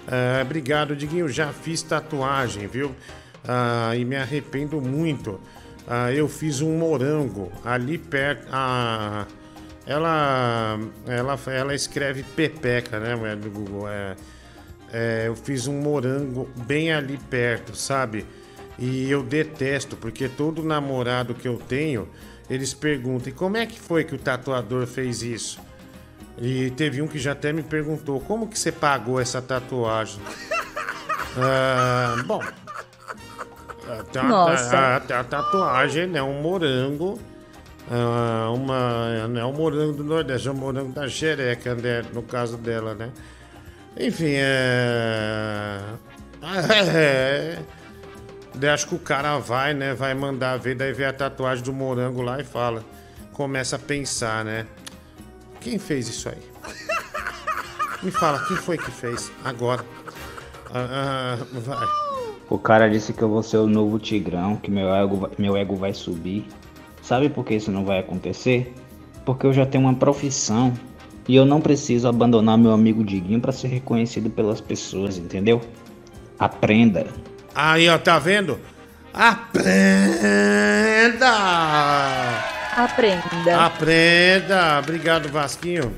ah, 0.07 0.43
obrigado, 0.43 0.95
Diguinho. 0.97 1.29
Já 1.29 1.53
fiz 1.53 1.83
tatuagem, 1.83 2.67
viu? 2.67 2.95
Ah, 3.47 3.93
e 3.97 4.05
me 4.05 4.17
arrependo 4.17 4.81
muito. 4.81 5.41
Ah, 5.87 6.13
eu 6.13 6.29
fiz 6.29 6.61
um 6.61 6.77
morango 6.79 7.53
ali 7.65 7.99
perto. 7.99 8.49
Ah, 8.51 9.27
ela, 9.87 10.79
ela, 11.07 11.39
ela 11.47 11.75
escreve 11.75 12.25
pepeca, 12.25 12.99
né, 12.99 13.15
mulher 13.15 13.37
do 13.37 13.49
Google? 13.49 13.89
É, 13.89 14.17
é, 14.93 15.25
eu 15.27 15.37
fiz 15.37 15.69
um 15.69 15.81
morango 15.81 16.49
bem 16.67 16.93
ali 16.93 17.19
perto, 17.31 17.77
sabe? 17.77 18.27
E 18.79 19.09
eu 19.11 19.23
detesto, 19.23 19.97
porque 19.97 20.29
todo 20.29 20.63
namorado 20.63 21.35
que 21.35 21.47
eu 21.47 21.57
tenho, 21.57 22.09
eles 22.49 22.73
perguntam: 22.75 23.29
e 23.29 23.33
como 23.33 23.57
é 23.57 23.67
que 23.67 23.79
foi 23.79 24.05
que 24.05 24.15
o 24.15 24.19
tatuador 24.19 24.87
fez 24.87 25.23
isso? 25.23 25.61
E 26.39 26.71
teve 26.71 27.01
um 27.01 27.07
que 27.07 27.19
já 27.19 27.33
até 27.33 27.53
me 27.53 27.63
perguntou: 27.63 28.21
como 28.21 28.47
que 28.49 28.59
você 28.59 28.71
pagou 28.73 29.21
essa 29.21 29.41
tatuagem? 29.43 30.21
Ah, 31.39 32.17
bom, 32.25 32.41
a, 34.19 34.23
Nossa. 34.23 34.75
a- 34.75 34.97
a- 34.97 35.21
a 35.21 35.25
tatuagem 35.25 36.17
é 36.17 36.23
um 36.23 36.41
morango. 36.41 37.21
ah, 37.91 38.51
uma, 38.55 39.29
não 39.29 39.41
é 39.43 39.45
um 39.45 39.53
morango 39.53 39.93
do 39.93 40.03
Nordeste, 40.03 40.49
é 40.49 40.51
um 40.51 40.55
morango 40.55 40.93
da 40.93 41.07
xereca, 41.09 41.75
né, 41.75 42.03
no 42.15 42.23
caso 42.23 42.57
dela, 42.57 42.95
né? 42.95 43.11
Enfim, 43.99 44.33
é. 44.35 45.79
é... 46.95 47.59
Daí 48.57 48.71
acho 48.71 48.89
que 48.89 48.95
o 48.95 48.99
cara 48.99 49.39
vai, 49.39 49.75
né? 49.75 49.95
Vai 49.95 50.15
mandar 50.15 50.59
ver, 50.59 50.75
daí 50.75 50.93
vê 50.93 51.05
a 51.05 51.13
tatuagem 51.13 51.63
do 51.63 51.73
morango 51.73 52.23
lá 52.23 52.41
e 52.41 52.45
fala. 52.45 52.83
Começa 53.33 53.77
a 53.77 53.79
pensar, 53.79 54.45
né? 54.45 54.67
Quem 55.61 55.79
fez 55.79 56.09
isso 56.09 56.29
aí? 56.29 56.39
Me 58.03 58.11
fala, 58.11 58.39
quem 58.47 58.57
foi 58.57 58.79
que 58.79 58.91
fez? 58.91 59.31
Agora. 59.45 59.85
Ah, 60.73 61.37
ah, 61.39 61.47
vai. 61.53 61.87
O 62.49 62.59
cara 62.59 62.89
disse 62.89 63.13
que 63.13 63.23
eu 63.23 63.29
vou 63.29 63.43
ser 63.43 63.59
o 63.59 63.67
novo 63.67 63.99
Tigrão, 63.99 64.57
que 64.57 64.71
meu 64.71 64.95
ego, 64.95 65.29
meu 65.39 65.57
ego 65.57 65.77
vai 65.77 65.93
subir. 65.93 66.47
Sabe 67.03 67.29
por 67.29 67.45
que 67.45 67.55
isso 67.55 67.71
não 67.71 67.85
vai 67.85 67.99
acontecer? 67.99 68.75
Porque 69.25 69.47
eu 69.47 69.53
já 69.53 69.67
tenho 69.67 69.85
uma 69.85 69.95
profissão 69.95 70.73
e 71.29 71.37
eu 71.37 71.45
não 71.45 71.61
preciso 71.61 72.09
abandonar 72.09 72.57
meu 72.57 72.73
amigo 72.73 73.05
Diguinho 73.05 73.41
para 73.41 73.53
ser 73.53 73.69
reconhecido 73.69 74.31
pelas 74.31 74.61
pessoas, 74.61 75.19
entendeu? 75.19 75.61
Aprenda. 76.39 77.07
Aí, 77.59 77.89
ó, 77.89 77.97
tá 77.97 78.19
vendo? 78.19 78.61
Aprenda! 79.15 79.65
Aprenda. 82.77 83.65
Aprenda! 83.65 84.79
Obrigado, 84.79 85.31
Vasquinho. 85.31 85.97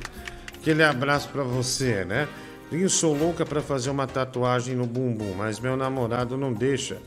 Aquele 0.55 0.85
abraço 0.85 1.29
pra 1.31 1.43
você, 1.43 2.05
né? 2.05 2.29
Eu 2.71 2.89
sou 2.89 3.13
louca 3.13 3.45
pra 3.45 3.61
fazer 3.61 3.91
uma 3.91 4.07
tatuagem 4.07 4.77
no 4.77 4.87
bumbum, 4.87 5.35
mas 5.35 5.59
meu 5.59 5.77
namorado 5.77 6.37
não 6.37 6.53
deixa. 6.53 6.99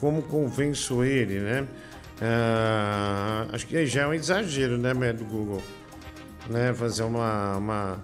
Como 0.00 0.22
convenço 0.22 1.04
ele, 1.04 1.38
né? 1.38 1.64
Ah, 2.20 3.46
acho 3.52 3.64
que 3.64 3.86
já 3.86 4.02
é 4.02 4.06
um 4.08 4.14
exagero, 4.14 4.76
né, 4.76 4.92
do 5.12 5.24
Google? 5.24 5.62
Né? 6.50 6.74
Fazer 6.74 7.04
uma, 7.04 7.56
uma, 7.58 8.02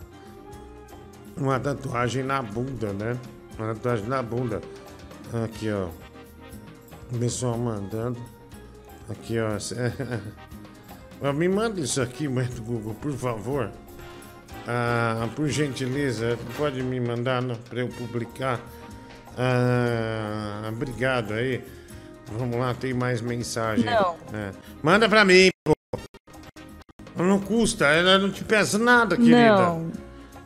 uma 1.36 1.58
tatuagem 1.58 2.22
na 2.22 2.40
bunda, 2.40 2.92
né? 2.92 3.16
Uma 3.58 3.74
tatuagem 3.74 4.06
na 4.06 4.22
bunda. 4.22 4.60
Aqui, 5.32 5.70
ó. 5.70 5.88
O 7.12 7.18
pessoal 7.18 7.56
mandando. 7.56 8.20
Aqui, 9.08 9.36
ó. 9.40 11.32
Me 11.32 11.48
manda 11.48 11.80
isso 11.80 12.00
aqui, 12.00 12.28
mãe 12.28 12.46
do 12.46 12.62
Google, 12.62 12.94
por 12.94 13.12
favor. 13.12 13.70
Ah, 14.66 15.28
por 15.34 15.48
gentileza, 15.48 16.38
pode 16.56 16.82
me 16.82 17.00
mandar 17.00 17.42
para 17.68 17.80
eu 17.80 17.88
publicar. 17.88 18.60
Ah, 19.36 20.68
obrigado 20.68 21.32
aí. 21.34 21.64
Vamos 22.32 22.58
lá, 22.58 22.74
tem 22.74 22.94
mais 22.94 23.20
mensagem. 23.20 23.84
Não. 23.84 24.16
É. 24.32 24.50
Manda 24.82 25.08
pra 25.08 25.24
mim, 25.24 25.50
pô. 25.64 25.72
Não 27.16 27.40
custa, 27.40 27.86
ela 27.86 28.18
não 28.18 28.30
te 28.30 28.44
pesa 28.44 28.78
nada, 28.78 29.16
querida. 29.16 29.56
Não. 29.56 29.90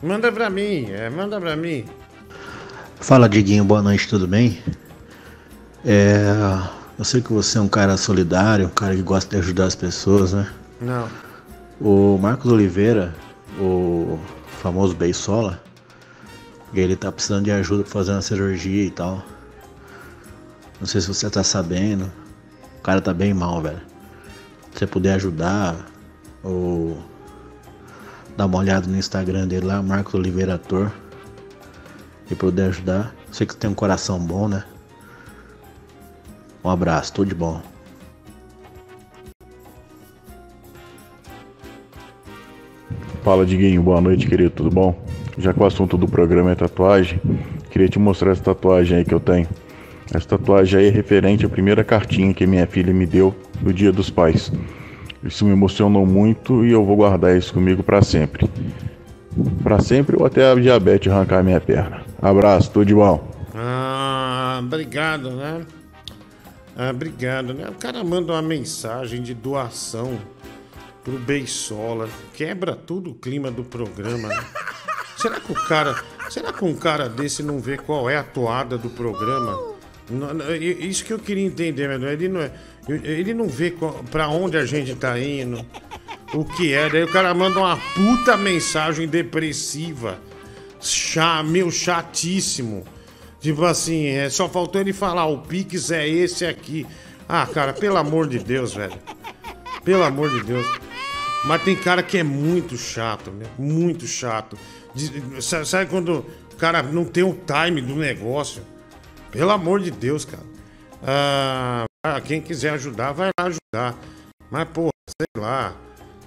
Manda 0.03 0.31
pra 0.33 0.51
mim, 0.51 0.91
é, 0.91 1.09
manda 1.09 1.41
pra 1.41 1.57
mim. 1.57 1.85
Fala, 3.05 3.29
Diguinho, 3.29 3.67
boa 3.67 3.83
noite, 3.83 4.09
tudo 4.09 4.27
bem? 4.27 4.63
É, 5.85 6.25
eu 6.99 7.05
sei 7.05 7.21
que 7.21 7.31
você 7.31 7.59
é 7.59 7.61
um 7.61 7.69
cara 7.69 7.99
solidário, 7.99 8.65
um 8.65 8.71
cara 8.71 8.97
que 8.97 9.03
gosta 9.03 9.29
de 9.29 9.43
ajudar 9.43 9.67
as 9.67 9.75
pessoas, 9.75 10.33
né? 10.33 10.51
Não. 10.81 11.07
O 11.79 12.17
Marcos 12.17 12.51
Oliveira, 12.51 13.15
o 13.61 14.19
famoso 14.63 14.97
Beisola, 14.97 15.63
ele 16.73 16.97
tá 16.97 17.13
precisando 17.13 17.45
de 17.45 17.51
ajuda 17.51 17.83
pra 17.83 17.93
fazer 17.93 18.13
uma 18.13 18.23
cirurgia 18.23 18.87
e 18.87 18.91
tal. 18.91 19.23
Não 20.81 20.87
sei 20.87 21.03
se 21.03 21.09
você 21.09 21.29
tá 21.29 21.45
sabendo. 21.45 22.11
O 22.79 22.83
cara 22.83 23.03
tá 23.03 23.13
bem 23.13 23.35
mal, 23.35 23.61
velho. 23.61 23.83
Se 24.73 24.79
você 24.79 24.87
puder 24.87 25.13
ajudar, 25.17 25.77
ou 26.43 26.97
dar 28.35 28.47
uma 28.47 28.57
olhada 28.57 28.87
no 28.87 28.97
Instagram 28.97 29.47
dele 29.47 29.67
lá, 29.67 29.83
Marcos 29.83 30.15
Oliveira 30.15 30.55
Ator. 30.55 30.91
E 32.31 32.35
puder 32.35 32.69
ajudar. 32.69 33.15
Sei 33.31 33.47
que 33.47 33.57
tem 33.57 33.71
um 33.71 33.75
coração 33.75 34.19
bom, 34.19 34.49
né? 34.49 34.65
Um 36.65 36.71
abraço, 36.71 37.13
tudo 37.13 37.29
de 37.29 37.35
bom. 37.35 37.61
Fala, 43.23 43.45
Diguinho. 43.45 43.83
Boa 43.83 44.01
noite, 44.01 44.27
querido. 44.27 44.51
Tudo 44.51 44.71
bom? 44.71 44.99
Já 45.39 45.53
que 45.53 45.61
o 45.61 45.67
assunto 45.67 45.97
do 45.97 46.07
programa 46.07 46.53
é 46.53 46.55
tatuagem, 46.55 47.21
queria 47.71 47.89
te 47.89 47.99
mostrar 47.99 48.33
essa 48.33 48.43
tatuagem 48.43 48.99
aí 48.99 49.05
que 49.05 49.15
eu 49.15 49.21
tenho. 49.21 49.49
Essa 50.13 50.29
tatuagem 50.29 50.81
aí 50.81 50.87
é 50.87 50.91
referente 50.91 51.45
à 51.45 51.49
primeira 51.49 51.83
cartinha 51.83 52.33
que 52.33 52.47
minha 52.47 52.67
filha 52.67 52.93
me 52.93 53.07
deu 53.07 53.35
no 53.61 53.73
Dia 53.73 53.91
dos 53.91 54.11
Pais. 54.11 54.53
Isso 55.23 55.45
me 55.45 55.53
emocionou 55.53 56.05
muito 56.07 56.65
e 56.65 56.73
eu 56.73 56.85
vou 56.85 56.97
guardar 56.97 57.37
isso 57.37 57.53
comigo 57.53 57.83
para 57.83 58.03
sempre. 58.03 58.49
Para 59.63 59.81
sempre 59.81 60.17
ou 60.17 60.27
até 60.27 60.51
a 60.51 60.55
diabetes 60.55 61.11
arrancar 61.11 61.43
minha 61.43 61.61
perna. 61.61 62.14
Abraço, 62.25 62.71
tudo 62.71 62.87
de 62.87 62.95
bom. 62.95 63.23
Ah, 63.55 64.59
obrigado, 64.63 65.31
né? 65.33 65.67
Ah, 66.75 66.89
obrigado, 66.91 67.53
né? 67.53 67.69
O 67.69 67.75
cara 67.75 68.03
manda 68.03 68.33
uma 68.33 68.41
mensagem 68.41 69.23
de 69.23 69.35
doação 69.35 70.19
pro 71.05 71.19
Beisola. 71.19 72.09
Quebra 72.33 72.75
tudo 72.75 73.11
o 73.11 73.15
clima 73.15 73.51
do 73.51 73.63
programa. 73.63 74.29
né? 74.29 74.45
Será 75.19 75.39
que 75.39 75.53
o 75.53 75.55
cara. 75.55 75.95
Será 76.31 76.51
que 76.51 76.65
um 76.65 76.75
cara 76.75 77.11
desse 77.11 77.43
não 77.43 77.61
vê 77.61 77.77
qual 77.77 78.09
é 78.09 78.17
a 78.17 78.25
toada 78.25 78.79
do 78.79 78.89
programa? 78.89 79.75
Não, 80.11 80.33
não, 80.33 80.55
Isso 80.57 81.05
que 81.05 81.13
eu 81.13 81.19
queria 81.19 81.45
entender, 81.45 81.87
meu. 81.99 82.09
Ele 82.09 82.29
não, 82.29 82.41
é- 82.41 82.53
ele 82.89 83.35
não 83.35 83.47
vê 83.49 83.75
pra 84.11 84.29
onde 84.29 84.57
a 84.57 84.65
gente 84.65 84.95
tá 84.95 85.19
indo. 85.21 85.63
o 86.33 86.43
que 86.45 86.73
é. 86.73 86.89
Daí 86.89 87.05
o 87.05 87.13
cara 87.13 87.35
manda 87.35 87.59
uma 87.59 87.77
puta 87.77 88.35
mensagem 88.39 89.07
depressiva. 89.07 90.19
Chá, 90.85 91.43
meu 91.43 91.71
chatíssimo. 91.71 92.85
Tipo 93.41 93.65
assim, 93.65 94.07
é, 94.07 94.29
só 94.29 94.49
faltou 94.49 94.81
ele 94.81 94.93
falar: 94.93 95.27
o 95.27 95.39
Pix 95.39 95.91
é 95.91 96.07
esse 96.09 96.45
aqui. 96.47 96.87
Ah, 97.29 97.47
cara, 97.47 97.73
pelo 97.73 97.97
amor 97.97 98.29
de 98.29 98.39
Deus, 98.39 98.75
velho. 98.75 98.99
Pelo 99.85 100.03
amor 100.03 100.31
de 100.31 100.45
Deus. 100.45 100.67
Mas 101.45 101.63
tem 101.63 101.77
cara 101.77 102.03
que 102.03 102.19
é 102.19 102.23
muito 102.23 102.77
chato, 102.77 103.31
meu, 103.31 103.49
muito 103.59 104.07
chato. 104.07 104.59
Sabe 105.41 105.91
quando 105.91 106.25
o 106.53 106.57
cara 106.57 106.83
não 106.83 107.05
tem 107.05 107.23
o 107.23 107.35
time 107.35 107.83
do 107.83 107.95
negócio? 107.97 108.63
Pelo 109.31 109.51
amor 109.51 109.81
de 109.81 109.91
Deus, 109.91 110.25
cara. 110.25 110.45
Ah, 111.03 111.85
ah, 112.03 112.21
quem 112.21 112.41
quiser 112.41 112.71
ajudar, 112.71 113.13
vai 113.13 113.29
lá 113.39 113.47
ajudar. 113.47 113.99
Mas, 114.51 114.69
pô, 114.69 114.89
sei 115.09 115.43
lá. 115.43 115.75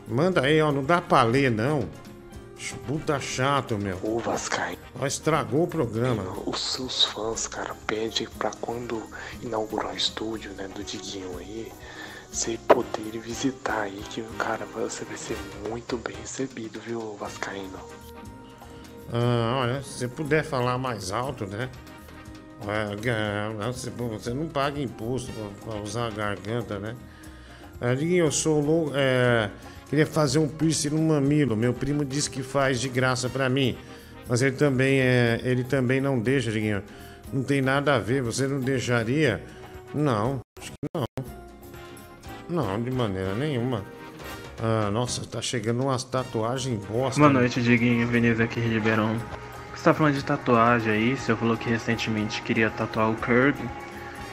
Manda 0.07 0.41
aí, 0.41 0.61
ó. 0.61 0.71
Não 0.71 0.83
dá 0.83 1.01
pra 1.01 1.23
ler, 1.23 1.49
não. 1.49 1.87
Puta 2.87 3.19
chato, 3.19 3.77
meu. 3.77 3.99
Ô 4.03 4.17
Vascaíno, 4.19 4.79
Ó, 4.99 5.05
estragou 5.05 5.63
o 5.63 5.67
programa. 5.67 6.23
os 6.45 6.73
seus 6.73 7.03
fãs, 7.05 7.47
cara, 7.47 7.75
pedem 7.85 8.27
pra 8.39 8.51
quando 8.59 9.01
inaugurar 9.43 9.93
o 9.93 9.97
estúdio, 9.97 10.51
né, 10.53 10.67
do 10.67 10.83
Diguinho 10.83 11.37
aí, 11.37 11.71
você 12.31 12.57
poder 12.67 13.19
visitar 13.19 13.81
aí, 13.81 14.01
que, 14.09 14.21
cara, 14.39 14.65
você 14.65 15.05
vai 15.05 15.17
ser 15.17 15.37
muito 15.69 15.97
bem 15.97 16.15
recebido, 16.15 16.79
viu, 16.79 17.15
Vascaíno? 17.19 17.77
Ah, 19.13 19.59
olha, 19.61 19.83
se 19.83 19.99
você 19.99 20.07
puder 20.07 20.43
falar 20.43 20.77
mais 20.77 21.11
alto, 21.11 21.45
né? 21.45 21.69
É, 22.67 23.09
é, 23.09 23.71
Você 23.71 24.33
não 24.33 24.47
paga 24.47 24.81
imposto 24.81 25.31
pra- 25.31 25.73
pra 25.73 25.81
usar 25.81 26.07
a 26.07 26.09
garganta, 26.09 26.79
né? 26.79 26.95
É, 27.79 27.93
Diguinho, 27.93 28.25
eu 28.25 28.31
sou 28.31 28.59
louco. 28.59 28.91
É, 28.95 29.51
queria 29.89 30.05
fazer 30.05 30.39
um 30.39 30.47
piercing 30.47 30.89
no 30.89 31.01
mamilo. 31.01 31.55
Meu 31.55 31.73
primo 31.73 32.05
disse 32.05 32.29
que 32.29 32.43
faz 32.43 32.79
de 32.79 32.89
graça 32.89 33.29
pra 33.29 33.49
mim. 33.49 33.77
Mas 34.27 34.41
ele 34.41 34.55
também, 34.55 34.99
é, 34.99 35.39
ele 35.43 35.63
também 35.63 36.01
não 36.01 36.19
deixa, 36.19 36.51
Diguinho. 36.51 36.83
Não 37.31 37.43
tem 37.43 37.61
nada 37.61 37.95
a 37.95 37.99
ver. 37.99 38.21
Você 38.21 38.47
não 38.47 38.59
deixaria? 38.59 39.41
Não, 39.93 40.41
acho 40.59 40.71
que 40.71 40.87
não. 40.93 41.05
Não, 42.49 42.81
de 42.81 42.91
maneira 42.91 43.33
nenhuma. 43.35 43.83
Ah, 44.61 44.89
nossa, 44.91 45.25
tá 45.25 45.41
chegando 45.41 45.83
umas 45.83 46.03
tatuagens 46.03 46.83
bosta. 46.85 47.19
Boa 47.19 47.31
noite, 47.31 47.61
Diguinho. 47.61 48.07
Vinícius 48.07 48.39
aqui 48.41 48.59
de 48.59 48.67
Ribeirão. 48.67 49.17
Você 49.75 49.83
tá 49.83 49.93
falando 49.93 50.15
de 50.15 50.25
tatuagem 50.25 50.91
aí? 50.91 51.17
Você 51.17 51.35
falou 51.35 51.55
que 51.55 51.69
recentemente 51.69 52.41
queria 52.41 52.69
tatuar 52.69 53.11
o 53.11 53.15
Kirby. 53.15 53.69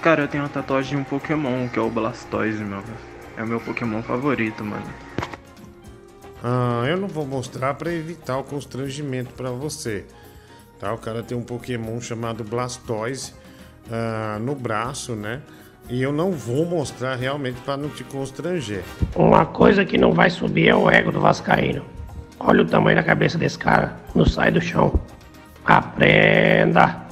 Cara, 0.03 0.23
eu 0.23 0.29
tenho 0.29 0.43
uma 0.43 0.49
tatuagem 0.49 0.97
de 0.97 0.97
um 0.97 1.05
Pokémon, 1.05 1.69
que 1.69 1.79
é 1.79 1.83
o 1.83 1.91
Blastoise, 1.91 2.63
meu. 2.63 2.83
É 3.37 3.43
o 3.43 3.47
meu 3.47 3.61
Pokémon 3.61 4.03
favorito, 4.03 4.65
mano. 4.65 4.87
Ah, 6.47 6.85
eu 6.87 6.99
não 6.99 7.09
vou 7.09 7.25
mostrar 7.27 7.73
pra 7.75 7.91
evitar 7.91 8.37
o 8.37 8.45
constrangimento 8.45 9.31
pra 9.33 9.51
você. 9.51 10.05
Tá? 10.79 10.93
O 10.93 10.99
cara 10.99 11.23
tem 11.23 11.37
um 11.37 11.43
Pokémon 11.43 11.99
chamado 12.03 12.45
Blastoise 12.45 13.33
ah, 13.91 14.39
no 14.41 14.55
braço, 14.55 15.15
né? 15.15 15.41
E 15.89 16.03
eu 16.03 16.13
não 16.13 16.33
vou 16.33 16.67
mostrar 16.67 17.15
realmente 17.17 17.61
pra 17.63 17.77
não 17.79 17.89
te 17.89 18.05
constranger. 18.05 18.83
Uma 19.17 19.47
coisa 19.47 19.85
que 19.85 19.97
não 19.99 20.13
vai 20.13 20.29
subir 20.31 20.69
é 20.69 20.75
o 20.75 20.91
ego 20.91 21.11
do 21.11 21.21
Vascaíno. 21.21 21.83
Olha 22.39 22.63
o 22.63 22.67
tamanho 22.67 22.97
da 22.97 23.03
cabeça 23.03 23.39
desse 23.39 23.59
cara. 23.59 23.97
Não 24.15 24.27
sai 24.27 24.51
do 24.51 24.61
chão. 24.61 25.01
Aprenda. 25.65 27.05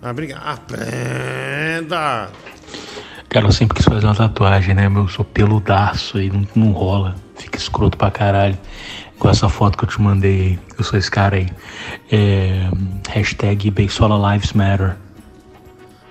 Ah, 0.00 0.12
briga- 0.12 0.38
Aprenda! 0.38 2.28
Cara, 3.28 3.46
eu 3.46 3.52
sempre 3.52 3.76
quis 3.76 3.84
fazer 3.84 4.06
uma 4.06 4.14
tatuagem, 4.14 4.74
né? 4.74 4.88
Meu, 4.88 5.02
eu 5.02 5.08
sou 5.08 5.24
peludaço 5.24 6.16
aí, 6.16 6.30
não, 6.30 6.46
não 6.54 6.72
rola. 6.72 7.14
Fica 7.38 7.58
escroto 7.58 7.96
pra 7.96 8.10
caralho. 8.10 8.58
Com 9.18 9.28
essa 9.28 9.48
foto 9.48 9.76
que 9.76 9.84
eu 9.84 9.88
te 9.88 10.00
mandei. 10.00 10.58
Eu 10.76 10.84
sou 10.84 10.98
esse 10.98 11.10
cara 11.10 11.36
aí. 11.36 11.48
É, 12.10 12.68
hashtag 13.08 13.70
Beisola 13.70 14.32
Lives 14.32 14.52
Matter. 14.52 14.96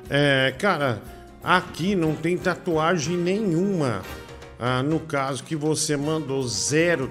É, 0.10 0.54
cara, 0.58 1.02
aqui 1.44 1.96
não 1.96 2.16
tem 2.16 2.38
tatuagem 2.38 3.16
nenhuma. 3.16 4.02
Ah, 4.60 4.82
no 4.82 5.00
caso 5.00 5.44
que 5.44 5.56
você 5.56 5.96
mandou 5.96 6.42
zero 6.48 7.08